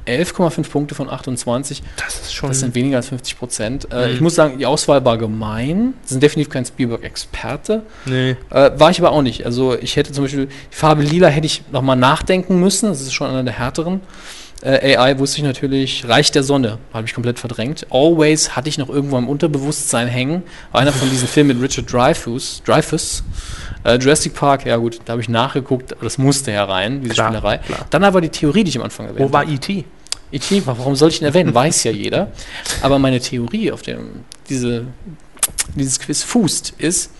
11,5 0.07 0.70
Punkte 0.70 0.95
von 0.95 1.11
28, 1.11 1.83
Das 1.97 2.20
ist 2.20 2.35
schon. 2.35 2.49
das 2.49 2.61
sind 2.61 2.74
weniger 2.74 2.97
als 2.99 3.09
50 3.09 3.39
Prozent. 3.39 3.89
Äh, 3.93 4.09
Mhm. 4.09 4.15
Ich 4.15 4.20
muss 4.20 4.35
sagen, 4.35 4.59
die 4.59 4.66
Auswahl 4.66 5.05
war 5.05 5.19
gemein. 5.19 5.95
Sie 6.05 6.15
sind 6.15 6.23
definitiv 6.23 6.53
kein 6.53 6.65
Spielberg-Experte. 6.65 7.83
nee. 8.07 8.37
Äh, 8.51 8.70
war 8.78 8.91
ich 8.91 8.99
aber 9.01 9.12
auch 9.12 9.23
nicht. 9.23 9.45
Also 9.45 9.77
ich 9.78 9.97
hätte 9.97 10.12
zum 10.12 10.24
Beispiel, 10.24 10.47
die 10.47 10.77
Farbe 10.77 11.03
Lila 11.03 11.28
hätte 11.28 11.47
ich 11.47 11.62
nochmal 11.73 11.97
nachdenken 11.97 12.61
müssen. 12.61 12.89
Das 12.89 13.01
ist 13.01 13.12
schon 13.12 13.28
einer 13.28 13.43
der 13.43 13.59
härteren. 13.59 14.01
Äh, 14.62 14.97
AI 14.97 15.19
wusste 15.19 15.39
ich 15.39 15.45
natürlich. 15.45 16.09
Reich 16.09 16.31
der 16.33 16.43
Sonne 16.43 16.78
habe 16.95 17.07
ich 17.07 17.12
komplett 17.12 17.39
verdrängt. 17.39 17.87
Always 17.91 18.57
hatte 18.57 18.70
ich 18.70 18.78
noch 18.78 18.89
irgendwo 18.89 19.19
im 19.19 19.28
Unterbewusstsein 19.28 20.09
hängen. 20.09 20.43
War 20.73 20.81
einer 20.81 20.93
von 20.93 21.11
diesen 21.11 21.28
Filmen 21.28 21.61
mit 21.61 21.62
Richard 21.70 21.93
Dreyfuss. 21.93 22.62
Dreyfuss. 22.65 23.23
Äh, 23.85 23.99
Jurassic 23.99 24.35
Park, 24.35 24.65
ja 24.65 24.77
gut, 24.78 25.01
da 25.05 25.12
habe 25.12 25.20
ich 25.23 25.28
nachgeguckt. 25.28 25.95
Das 26.01 26.16
musste 26.16 26.53
ja 26.53 26.65
rein, 26.65 27.03
diese 27.03 27.15
Klar, 27.15 27.28
Spielerei. 27.28 27.59
klar. 27.59 27.87
Dann 27.91 28.03
aber 28.03 28.20
die 28.23 28.31
Theorie, 28.31 28.65
die 28.65 28.70
ich 28.70 28.77
am 28.78 28.83
Anfang 28.85 29.07
erwähnt 29.07 29.28
Wo 29.28 29.33
war 29.33 29.43
habe. 29.43 29.53
E.T.? 29.53 29.85
E.T., 30.37 30.63
warum 30.67 30.95
soll 30.97 31.11
ich 31.11 31.21
ihn 31.21 31.25
erwähnen? 31.27 31.55
Weiß 31.55 31.85
ja 31.85 31.91
jeder. 31.91 32.31
Aber 32.83 32.99
meine 32.99 33.21
Theorie, 33.21 33.73
auf 33.73 33.83
dem 33.83 34.25
diese, 34.49 34.87
dieses 35.75 35.99
Quiz 35.99 36.23
fußt, 36.23 36.75
ist, 36.79 37.11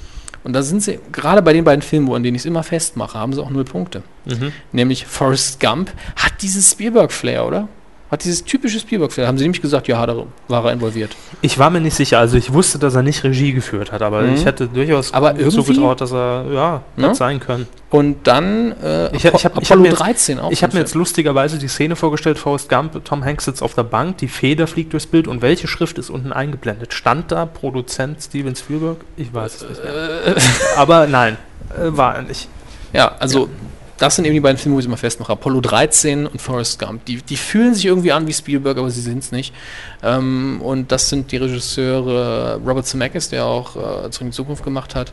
und 0.45 0.53
da 0.53 0.63
sind 0.63 0.83
sie, 0.83 1.01
gerade 1.11 1.43
bei 1.43 1.53
den 1.53 1.65
beiden 1.65 1.83
Filmen, 1.83 2.07
wo- 2.07 2.15
an 2.15 2.23
denen 2.23 2.37
ich 2.37 2.43
es 2.43 2.47
immer 2.47 2.63
festmache, 2.63 3.19
haben 3.19 3.33
sie 3.33 3.43
auch 3.43 3.51
null 3.51 3.65
Punkte. 3.65 4.03
Mhm. 4.27 4.53
Nämlich 4.73 5.05
Forrest 5.07 5.59
Gump 5.59 5.91
hat 6.15 6.33
dieses 6.41 6.71
Spielberg-Flair, 6.71 7.45
oder? 7.45 7.69
Hat 8.09 8.23
dieses 8.23 8.45
typische 8.45 8.78
Spielberg-Flair. 8.78 9.27
Haben 9.27 9.37
sie 9.37 9.43
nämlich 9.45 9.61
gesagt, 9.61 9.89
ja, 9.89 10.07
da 10.07 10.16
war 10.47 10.65
er 10.65 10.73
involviert. 10.73 11.16
Ich 11.43 11.59
war 11.59 11.70
mir 11.70 11.81
nicht 11.81 11.95
sicher. 11.95 12.20
Also 12.20 12.37
ich 12.37 12.53
wusste, 12.53 12.78
dass 12.78 12.95
er 12.95 13.03
nicht 13.03 13.24
Regie 13.24 13.53
geführt 13.53 13.91
hat, 13.91 14.01
aber 14.01 14.23
Mhm. 14.23 14.35
ich 14.35 14.45
hätte 14.45 14.69
durchaus 14.69 15.12
Aber 15.12 15.37
zugetraut, 15.51 16.01
dass 16.01 16.12
er 16.12 16.45
ja, 16.53 16.83
Ne? 16.97 17.09
hat 17.09 17.16
sein 17.16 17.41
können. 17.41 17.66
Und 17.91 18.27
dann 18.28 18.73
äh, 18.81 19.09
Ich- 19.09 19.24
ich 19.24 19.27
hab- 19.27 19.35
ich 19.35 19.47
Apollo 19.73 19.85
jetzt- 19.87 19.99
13 19.99 20.39
auch. 20.39 20.53
Ich 20.53 20.62
habe 20.62 20.74
mir 20.74 20.81
jetzt 20.81 20.95
lustigerweise 20.95 21.59
die 21.59 21.66
Szene 21.66 21.97
vorgestellt, 21.97 22.39
Forrest 22.39 22.69
Gump, 22.69 23.05
Tom 23.05 23.24
Hanks 23.24 23.47
sitzt 23.47 23.61
auf 23.62 23.74
der 23.74 23.83
Bank, 23.85 24.19
die 24.19 24.28
Feder 24.28 24.69
fliegt 24.69 24.93
durchs 24.93 25.07
Bild 25.07 25.27
und 25.27 25.43
welche 25.43 25.66
Schrift 25.66 25.99
ist 25.99 26.09
unten 26.09 26.33
eingeblendet? 26.33 26.95
Stand 26.95 27.33
da 27.33 27.45
Produzent 27.45 28.23
Steven 28.23 28.55
Spielberg? 28.55 28.99
Ich 29.16 29.35
weiß 29.35 29.62
es 29.62 29.69
nicht 29.69 29.83
mehr. 29.83 30.37
Aber 30.77 31.09
nein, 31.09 31.39
äh, 31.77 31.97
war 31.97 32.15
er 32.15 32.23
nicht. 32.23 32.49
Ja, 32.93 33.16
also 33.19 33.49
das 33.98 34.16
sind 34.16 34.24
eben 34.27 34.35
die 34.35 34.40
beiden 34.40 34.59
Filme, 34.59 34.77
wo 34.77 34.81
ich 34.81 34.86
immer 34.86 34.97
festmache. 34.97 35.32
Apollo 35.32 35.60
13 35.62 36.27
und 36.27 36.40
Forrest 36.40 36.78
Gump. 36.78 37.05
Die, 37.06 37.16
die 37.23 37.36
fühlen 37.36 37.74
sich 37.74 37.86
irgendwie 37.86 38.12
an 38.12 38.27
wie 38.27 38.32
Spielberg, 38.32 38.77
aber 38.78 38.90
sie 38.90 39.01
sind 39.01 39.18
es 39.18 39.32
nicht. 39.32 39.55
Ähm, 40.02 40.60
und 40.62 40.93
das 40.93 41.09
sind 41.09 41.32
die 41.32 41.36
Regisseure 41.39 42.60
Robert 42.66 42.86
Zemeckis, 42.86 43.28
der 43.31 43.44
auch 43.47 43.77
äh, 43.77 44.10
Zurück 44.10 44.20
in 44.20 44.27
die 44.28 44.36
Zukunft 44.36 44.64
gemacht 44.64 44.94
hat. 44.94 45.12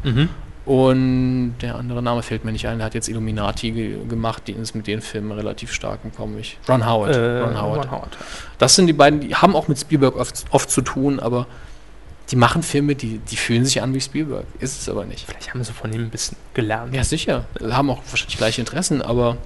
Und 0.66 1.56
der 1.62 1.76
andere 1.76 2.02
Name 2.02 2.24
fällt 2.24 2.46
mir 2.46 2.54
nicht 2.54 2.66
ein, 2.68 2.78
der 2.78 2.86
hat 2.86 2.94
jetzt 2.94 3.10
Illuminati 3.10 3.72
ge 3.72 3.98
gemacht, 4.08 4.44
die 4.48 4.54
ist 4.54 4.74
mit 4.76 4.88
den 4.88 5.02
Filmen 5.02 5.34
relativ 5.34 5.74
stark 5.74 6.00
im 6.06 6.16
Kommen. 6.16 6.40
Ich- 6.40 6.58
Ron 6.70 6.86
Howard. 6.86 7.16
Äh, 7.16 7.40
Ron 7.42 7.62
Howard. 7.62 7.84
Ron 7.86 7.92
Howard. 7.92 8.18
Das 8.60 8.76
sind 8.76 8.88
die 8.88 8.94
beiden, 8.94 9.20
die 9.20 9.36
haben 9.36 9.58
auch 9.58 9.68
mit 9.68 9.78
Spielberg 9.78 10.16
oft, 10.16 10.46
oft 10.52 10.72
zu 10.72 10.82
tun, 10.82 11.20
aber 11.20 11.48
die 12.32 12.36
machen 12.36 12.64
Filme, 12.64 12.96
die, 12.96 13.20
die 13.20 13.36
fühlen 13.38 13.66
sich 13.66 13.82
an 13.82 13.94
wie 13.94 14.02
Spielberg. 14.02 14.46
Ist 14.60 14.82
es 14.82 14.90
aber 14.90 15.06
nicht. 15.06 15.26
Vielleicht 15.26 15.54
haben 15.54 15.64
sie 15.64 15.74
von 15.74 15.92
ihm 15.94 16.02
ein 16.02 16.10
bisschen 16.10 16.38
gelernt. 16.54 16.94
Ja, 16.96 17.04
sicher. 17.04 17.46
Haben 17.62 17.90
auch 17.90 18.02
wahrscheinlich 18.10 18.38
gleiche 18.38 18.62
Interessen, 18.62 19.02
aber 19.02 19.38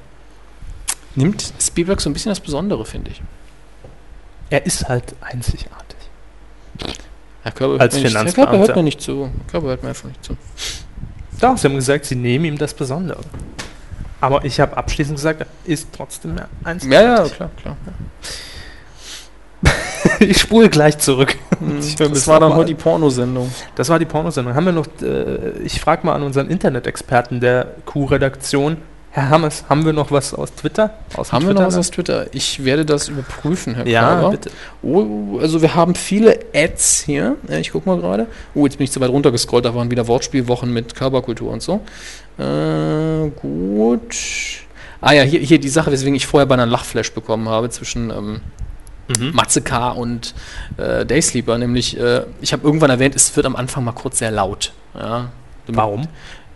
nimmt 1.16 1.54
Spielberg 1.60 2.00
so 2.02 2.10
ein 2.10 2.14
bisschen 2.14 2.30
das 2.30 2.40
Besondere, 2.40 2.86
finde 2.86 3.12
ich. 3.12 3.22
Er 4.50 4.66
ist 4.66 4.88
halt 4.88 5.16
einzigartig. 5.22 5.98
Herr 7.44 7.52
Körber, 7.52 7.82
Als 7.82 7.96
nicht, 7.96 8.14
Herr. 8.16 8.26
Körber 8.32 8.58
hört 8.60 8.76
mir 8.76 8.84
nicht 8.84 9.02
zu. 9.02 9.24
Herr 9.26 9.52
Körber 9.52 9.70
hört 9.70 9.84
mir 9.84 9.90
einfach 9.90 10.08
nicht 10.08 10.24
zu. 10.24 10.38
Doch, 11.42 11.58
sie 11.58 11.68
haben 11.68 11.76
gesagt, 11.76 12.06
sie 12.06 12.16
nehmen 12.16 12.46
ihm 12.46 12.58
das 12.58 12.74
Besondere. 12.74 13.22
Aber 14.22 14.44
ich 14.46 14.60
habe 14.60 14.76
abschließend 14.76 15.18
gesagt, 15.18 15.42
er 15.42 15.48
ist 15.66 15.90
trotzdem 15.94 16.36
mehr 16.36 16.50
Ja, 16.64 16.70
einzigartig. 16.70 17.32
ja, 17.32 17.36
klar, 17.36 17.52
klar. 17.62 17.78
ich 20.20 20.40
spule 20.40 20.70
gleich 20.70 20.98
zurück. 20.98 21.38
Mir 21.60 22.10
Das 22.10 22.28
war 22.28 22.40
dann 22.40 22.54
heute 22.56 22.68
die 22.68 22.76
Pornosendung. 22.76 23.52
Das 23.76 23.90
war 23.90 24.00
die 24.00 24.06
Pornosendung. 24.06 24.54
Haben 24.56 24.66
wir 24.66 24.74
noch, 24.74 24.88
äh, 25.02 25.52
ich 25.64 25.80
frage 25.80 26.06
mal 26.06 26.14
an 26.14 26.24
unseren 26.24 26.50
Internet-Experten 26.50 27.40
der 27.40 27.68
Q-Redaktion. 27.86 28.78
Herr 29.12 29.30
Hammes, 29.30 29.64
haben 29.68 29.84
wir 29.84 29.94
noch 29.94 30.12
was 30.12 30.34
aus 30.36 30.54
Twitter? 30.54 30.92
Aus 31.16 31.32
Haben 31.32 31.48
wir 31.48 31.54
noch 31.56 31.66
was 31.66 31.76
aus 31.78 31.90
Twitter? 31.90 32.28
Ich 32.34 32.64
werde 32.64 32.86
das 32.86 33.08
überprüfen, 33.10 33.74
Herr 33.74 33.88
Ja, 33.88 34.10
Körber. 34.14 34.30
bitte. 34.32 34.52
Oh, 34.84 35.40
also 35.42 35.62
wir 35.62 35.74
haben 35.74 35.96
viele 35.96 36.38
Ads 36.54 37.04
hier. 37.06 37.36
Ich 37.50 37.72
gucke 37.72 37.90
mal 37.90 37.98
gerade. 37.98 38.28
Oh, 38.54 38.66
jetzt 38.66 38.78
bin 38.78 38.84
ich 38.84 38.92
zu 38.92 39.00
weit 39.00 39.10
runtergescrollt. 39.10 39.66
Da 39.66 39.74
waren 39.74 39.90
wieder 39.90 40.08
Wortspielwochen 40.08 40.72
mit 40.72 40.94
Körperkultur 40.94 41.52
und 41.52 41.64
so. 41.64 41.82
Äh, 42.38 43.30
gut. 43.42 44.16
Ah 45.02 45.14
ja, 45.14 45.24
hier, 45.24 45.40
hier 45.40 45.60
die 45.60 45.70
Sache, 45.70 45.92
weswegen 45.92 46.14
ich 46.16 46.28
vorher 46.28 46.46
bei 46.46 46.54
einer 46.54 46.66
Lachflash 46.68 47.12
bekommen 47.12 47.50
habe 47.50 47.70
zwischen 47.70 48.12
ähm, 48.12 48.42
Mhm. 49.08 49.32
Matze 49.34 49.62
K. 49.62 49.90
und 49.92 50.34
äh, 50.78 51.06
Daysleeper. 51.06 51.58
Nämlich, 51.58 51.98
äh, 52.00 52.24
ich 52.42 52.54
habe 52.54 52.66
irgendwann 52.66 52.90
erwähnt, 52.90 53.16
es 53.16 53.36
wird 53.36 53.46
am 53.46 53.56
Anfang 53.56 53.84
mal 53.84 53.92
kurz 53.94 54.20
sehr 54.20 54.32
laut. 54.32 54.74
Ja, 55.00 55.30
Warum? 55.68 56.08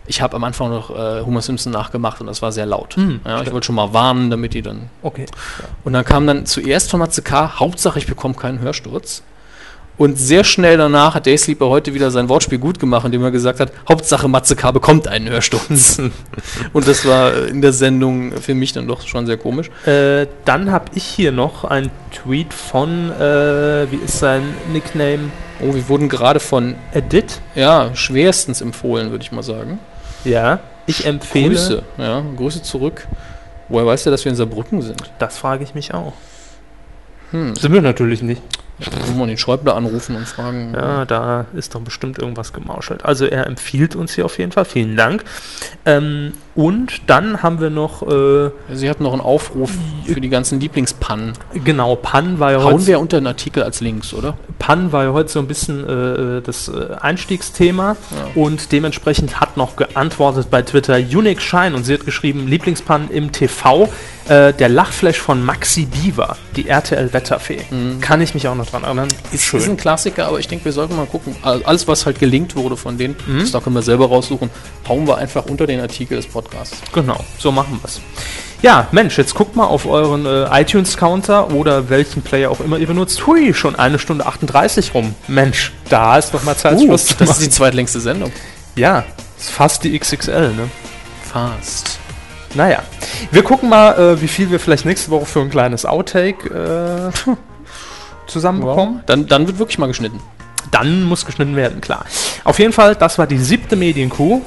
Ich 0.06 0.20
habe 0.20 0.34
am 0.36 0.42
Anfang 0.44 0.70
noch 0.70 0.90
äh, 0.90 1.22
Homer 1.24 1.42
Simpson 1.42 1.72
nachgemacht 1.72 2.20
und 2.20 2.26
das 2.26 2.42
war 2.42 2.50
sehr 2.50 2.66
laut. 2.66 2.96
Hm, 2.96 3.20
ja, 3.24 3.42
ich 3.42 3.52
wollte 3.52 3.66
schon 3.66 3.76
mal 3.76 3.92
warnen, 3.92 4.30
damit 4.30 4.52
die 4.52 4.62
dann 4.62 4.90
Okay. 5.02 5.26
und 5.84 5.92
dann 5.92 6.04
kam 6.04 6.26
dann 6.26 6.44
zuerst 6.44 6.90
von 6.90 6.98
Matze 6.98 7.22
K. 7.22 7.60
Hauptsache, 7.60 7.98
ich 7.98 8.06
bekomme 8.06 8.34
keinen 8.34 8.58
Hörsturz. 8.58 9.22
Und 9.98 10.18
sehr 10.18 10.42
schnell 10.42 10.78
danach 10.78 11.14
hat 11.14 11.26
Daysleeper 11.26 11.68
heute 11.68 11.92
wieder 11.94 12.10
sein 12.10 12.28
Wortspiel 12.28 12.58
gut 12.58 12.78
gemacht, 12.78 13.04
indem 13.04 13.22
er 13.22 13.30
gesagt 13.30 13.60
hat, 13.60 13.72
Hauptsache 13.88 14.26
Matze 14.26 14.56
K. 14.56 14.70
bekommt 14.70 15.06
einen 15.06 15.28
Hörsturz. 15.28 16.00
und 16.72 16.88
das 16.88 17.06
war 17.06 17.46
in 17.46 17.60
der 17.60 17.72
Sendung 17.72 18.32
für 18.32 18.54
mich 18.54 18.72
dann 18.72 18.88
doch 18.88 19.06
schon 19.06 19.26
sehr 19.26 19.36
komisch. 19.36 19.70
Äh, 19.86 20.26
dann 20.44 20.72
habe 20.72 20.86
ich 20.94 21.04
hier 21.04 21.30
noch 21.30 21.64
einen 21.64 21.90
Tweet 22.10 22.54
von, 22.54 23.10
äh, 23.12 23.90
wie 23.90 24.00
ist 24.02 24.18
sein 24.18 24.42
Nickname? 24.72 25.30
Oh, 25.60 25.74
wir 25.74 25.88
wurden 25.88 26.08
gerade 26.08 26.40
von, 26.40 26.74
Edit. 26.92 27.40
ja, 27.54 27.94
schwerstens 27.94 28.60
empfohlen, 28.62 29.10
würde 29.10 29.22
ich 29.22 29.30
mal 29.30 29.42
sagen. 29.42 29.78
Ja. 30.24 30.60
Ich 30.86 31.06
empfehle. 31.06 31.50
Grüße, 31.50 31.82
ja, 31.98 32.24
Grüße 32.36 32.62
zurück. 32.62 33.06
Woher 33.68 33.86
weiß 33.86 34.02
der, 34.04 34.10
dass 34.10 34.24
wir 34.24 34.30
in 34.30 34.36
Saarbrücken 34.36 34.82
sind? 34.82 35.00
Das 35.18 35.38
frage 35.38 35.62
ich 35.62 35.74
mich 35.74 35.94
auch. 35.94 36.14
Hm. 37.30 37.54
Sind 37.54 37.72
wir 37.72 37.80
natürlich 37.80 38.22
nicht. 38.22 38.42
Wollen 38.90 39.18
wir 39.18 39.26
den 39.26 39.38
Schäuble 39.38 39.74
anrufen 39.74 40.16
und 40.16 40.26
fragen. 40.26 40.72
Ja, 40.74 41.04
da 41.04 41.46
ist 41.54 41.74
doch 41.74 41.80
bestimmt 41.80 42.18
irgendwas 42.18 42.52
gemauschelt. 42.52 43.04
Also 43.04 43.26
er 43.26 43.46
empfiehlt 43.46 43.96
uns 43.96 44.14
hier 44.14 44.24
auf 44.24 44.38
jeden 44.38 44.52
Fall. 44.52 44.64
Vielen 44.64 44.96
Dank. 44.96 45.24
Ähm, 45.84 46.32
und 46.54 47.02
dann 47.06 47.42
haben 47.42 47.60
wir 47.60 47.70
noch, 47.70 48.02
äh, 48.02 48.50
Sie 48.72 48.90
hatten 48.90 49.04
noch 49.04 49.12
einen 49.12 49.22
Aufruf 49.22 49.70
für 50.04 50.20
die 50.20 50.28
ganzen 50.28 50.60
Lieblingspannen. 50.60 51.32
genau, 51.64 51.96
Pan 51.96 52.38
war 52.40 52.52
ja 52.52 52.62
Hauen 52.62 52.74
heute, 52.74 52.86
wir 52.86 53.00
unter 53.00 53.20
den 53.20 53.26
Artikel 53.26 53.62
als 53.62 53.80
Links, 53.80 54.12
oder? 54.12 54.36
Pan 54.58 54.92
war 54.92 55.04
ja 55.04 55.12
heute 55.12 55.30
so 55.30 55.38
ein 55.38 55.46
bisschen 55.46 55.88
äh, 55.88 56.42
das 56.42 56.68
äh, 56.68 56.94
Einstiegsthema 57.00 57.96
und 58.34 58.70
dementsprechend 58.72 59.40
hat 59.40 59.56
noch 59.56 59.76
geantwortet 59.76 60.50
bei 60.50 60.62
Twitter 60.62 60.96
Unique 60.96 61.40
Shine 61.40 61.74
und 61.74 61.84
sie 61.84 61.94
hat 61.94 62.04
geschrieben, 62.04 62.46
Lieblingspan 62.46 63.10
im 63.10 63.32
TV. 63.32 63.88
Äh, 64.28 64.52
der 64.52 64.68
Lachflash 64.68 65.18
von 65.18 65.44
Maxi 65.44 65.86
Beaver, 65.86 66.36
die 66.54 66.68
RTL-Wetterfee. 66.68 67.60
Kann 68.00 68.20
ich 68.20 68.34
mich 68.34 68.46
auch 68.46 68.54
noch 68.54 68.66
dran 68.66 68.84
erinnern. 68.84 69.08
Ist, 69.32 69.52
ist 69.52 69.68
ein 69.68 69.76
Klassiker, 69.76 70.28
aber 70.28 70.38
ich 70.38 70.46
denke, 70.46 70.64
wir 70.66 70.72
sollten 70.72 70.94
mal 70.96 71.06
gucken. 71.06 71.34
Al- 71.42 71.62
Alles, 71.64 71.88
was 71.88 72.06
halt 72.06 72.20
gelingt 72.20 72.54
wurde 72.54 72.76
von 72.76 72.96
denen, 72.98 73.16
das 73.40 73.50
da 73.50 73.58
können 73.60 73.74
wir 73.74 73.82
selber 73.82 74.06
raussuchen, 74.08 74.48
hauen 74.88 75.06
wir 75.08 75.16
einfach 75.18 75.46
unter 75.46 75.66
den 75.66 75.80
Artikel 75.80 76.16
des 76.16 76.26
Podcasts. 76.26 76.76
Genau, 76.92 77.18
so 77.38 77.50
machen 77.50 77.78
wir's. 77.82 78.00
Ja, 78.62 78.86
Mensch, 78.92 79.18
jetzt 79.18 79.34
guckt 79.34 79.56
mal 79.56 79.64
auf 79.66 79.86
euren 79.86 80.24
äh, 80.24 80.60
iTunes-Counter 80.62 81.50
oder 81.52 81.90
welchen 81.90 82.22
Player 82.22 82.48
auch 82.48 82.60
immer 82.60 82.78
ihr 82.78 82.86
benutzt. 82.86 83.26
Hui, 83.26 83.52
schon 83.54 83.74
eine 83.74 83.98
Stunde 83.98 84.24
38 84.24 84.94
rum. 84.94 85.16
Mensch, 85.26 85.72
da 85.88 86.16
ist 86.16 86.32
doch 86.32 86.44
mal 86.44 86.56
Zeit, 86.56 86.78
Uh, 86.78 86.86
das 86.92 87.10
ist 87.10 87.40
die 87.42 87.50
zweitlängste 87.50 87.98
Sendung. 87.98 88.30
Ja, 88.76 89.04
ist 89.36 89.50
fast 89.50 89.82
die 89.82 89.98
XXL, 89.98 90.52
ne? 90.52 90.68
Fast. 91.24 91.98
Naja, 92.54 92.82
wir 93.30 93.42
gucken 93.42 93.68
mal, 93.68 93.98
äh, 93.98 94.20
wie 94.20 94.28
viel 94.28 94.50
wir 94.50 94.60
vielleicht 94.60 94.84
nächste 94.84 95.10
Woche 95.10 95.24
für 95.26 95.40
ein 95.40 95.50
kleines 95.50 95.86
Outtake 95.86 97.12
äh, 97.26 97.30
zusammenbekommen. 98.26 99.02
Dann, 99.06 99.26
dann 99.26 99.46
wird 99.46 99.58
wirklich 99.58 99.78
mal 99.78 99.86
geschnitten. 99.86 100.20
Dann 100.70 101.02
muss 101.02 101.26
geschnitten 101.26 101.56
werden, 101.56 101.80
klar. 101.80 102.04
Auf 102.44 102.58
jeden 102.58 102.72
Fall, 102.72 102.94
das 102.94 103.18
war 103.18 103.26
die 103.26 103.38
siebte 103.38 103.76
Medienkuh. 103.76 104.42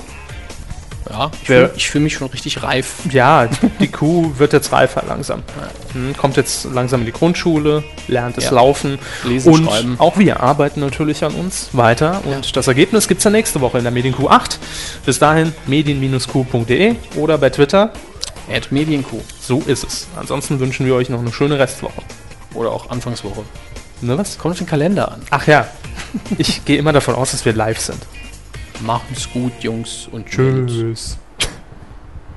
Ja, 1.09 1.29
ich 1.39 1.47
fühle 1.47 1.71
ich 1.75 1.89
fühl 1.89 2.01
mich 2.01 2.13
schon 2.15 2.27
richtig 2.27 2.63
reif. 2.63 2.95
Ja, 3.11 3.47
die 3.79 3.87
Kuh 3.87 4.31
wird 4.37 4.53
jetzt 4.53 4.71
reifer 4.71 5.03
langsam. 5.07 5.43
Hm, 5.93 6.15
kommt 6.17 6.35
jetzt 6.37 6.65
langsam 6.73 7.01
in 7.01 7.05
die 7.05 7.11
Grundschule, 7.11 7.83
lernt 8.07 8.37
es 8.37 8.45
Ja. 8.45 8.51
laufen. 8.51 8.97
Lesen, 9.23 9.53
und 9.53 9.65
schreiben. 9.65 9.95
auch 9.99 10.17
wir 10.17 10.41
arbeiten 10.41 10.79
natürlich 10.79 11.23
an 11.23 11.33
uns 11.35 11.69
weiter. 11.73 12.21
Und 12.25 12.55
das 12.57 12.67
Ergebnis 12.67 13.07
gibt 13.07 13.19
es 13.19 13.23
ja 13.25 13.29
nächste 13.31 13.61
Woche 13.61 13.77
in 13.77 13.83
der 13.83 13.91
Medienkuh 13.93 14.29
8. 14.29 14.59
Bis 15.05 15.19
dahin 15.19 15.53
medien-q.de 15.67 16.95
oder 17.17 17.37
bei 17.37 17.49
Twitter. 17.49 17.91
Ad 18.51 18.67
Medienkuh. 18.71 19.21
So 19.39 19.59
ist 19.65 19.83
es. 19.83 20.07
Ansonsten 20.19 20.59
wünschen 20.59 20.85
wir 20.85 20.95
euch 20.95 21.09
noch 21.09 21.19
eine 21.19 21.31
schöne 21.31 21.57
Restwoche. 21.59 22.01
Oder 22.53 22.71
auch 22.71 22.89
Anfangswoche. 22.89 23.43
Ne, 24.01 24.17
was? 24.17 24.37
Kommt 24.37 24.53
auf 24.53 24.57
den 24.59 24.67
Kalender 24.67 25.11
an. 25.11 25.21
Ach 25.31 25.47
ja, 25.47 25.67
ich 26.37 26.65
gehe 26.65 26.77
immer 26.77 26.93
davon 26.93 27.15
aus, 27.15 27.31
dass 27.31 27.45
wir 27.45 27.53
live 27.53 27.79
sind. 27.79 27.99
Machen's 28.81 29.31
gut, 29.31 29.53
Jungs 29.61 30.07
und 30.11 30.25
Mädels. 30.37 30.71
Tschüss. 30.71 31.17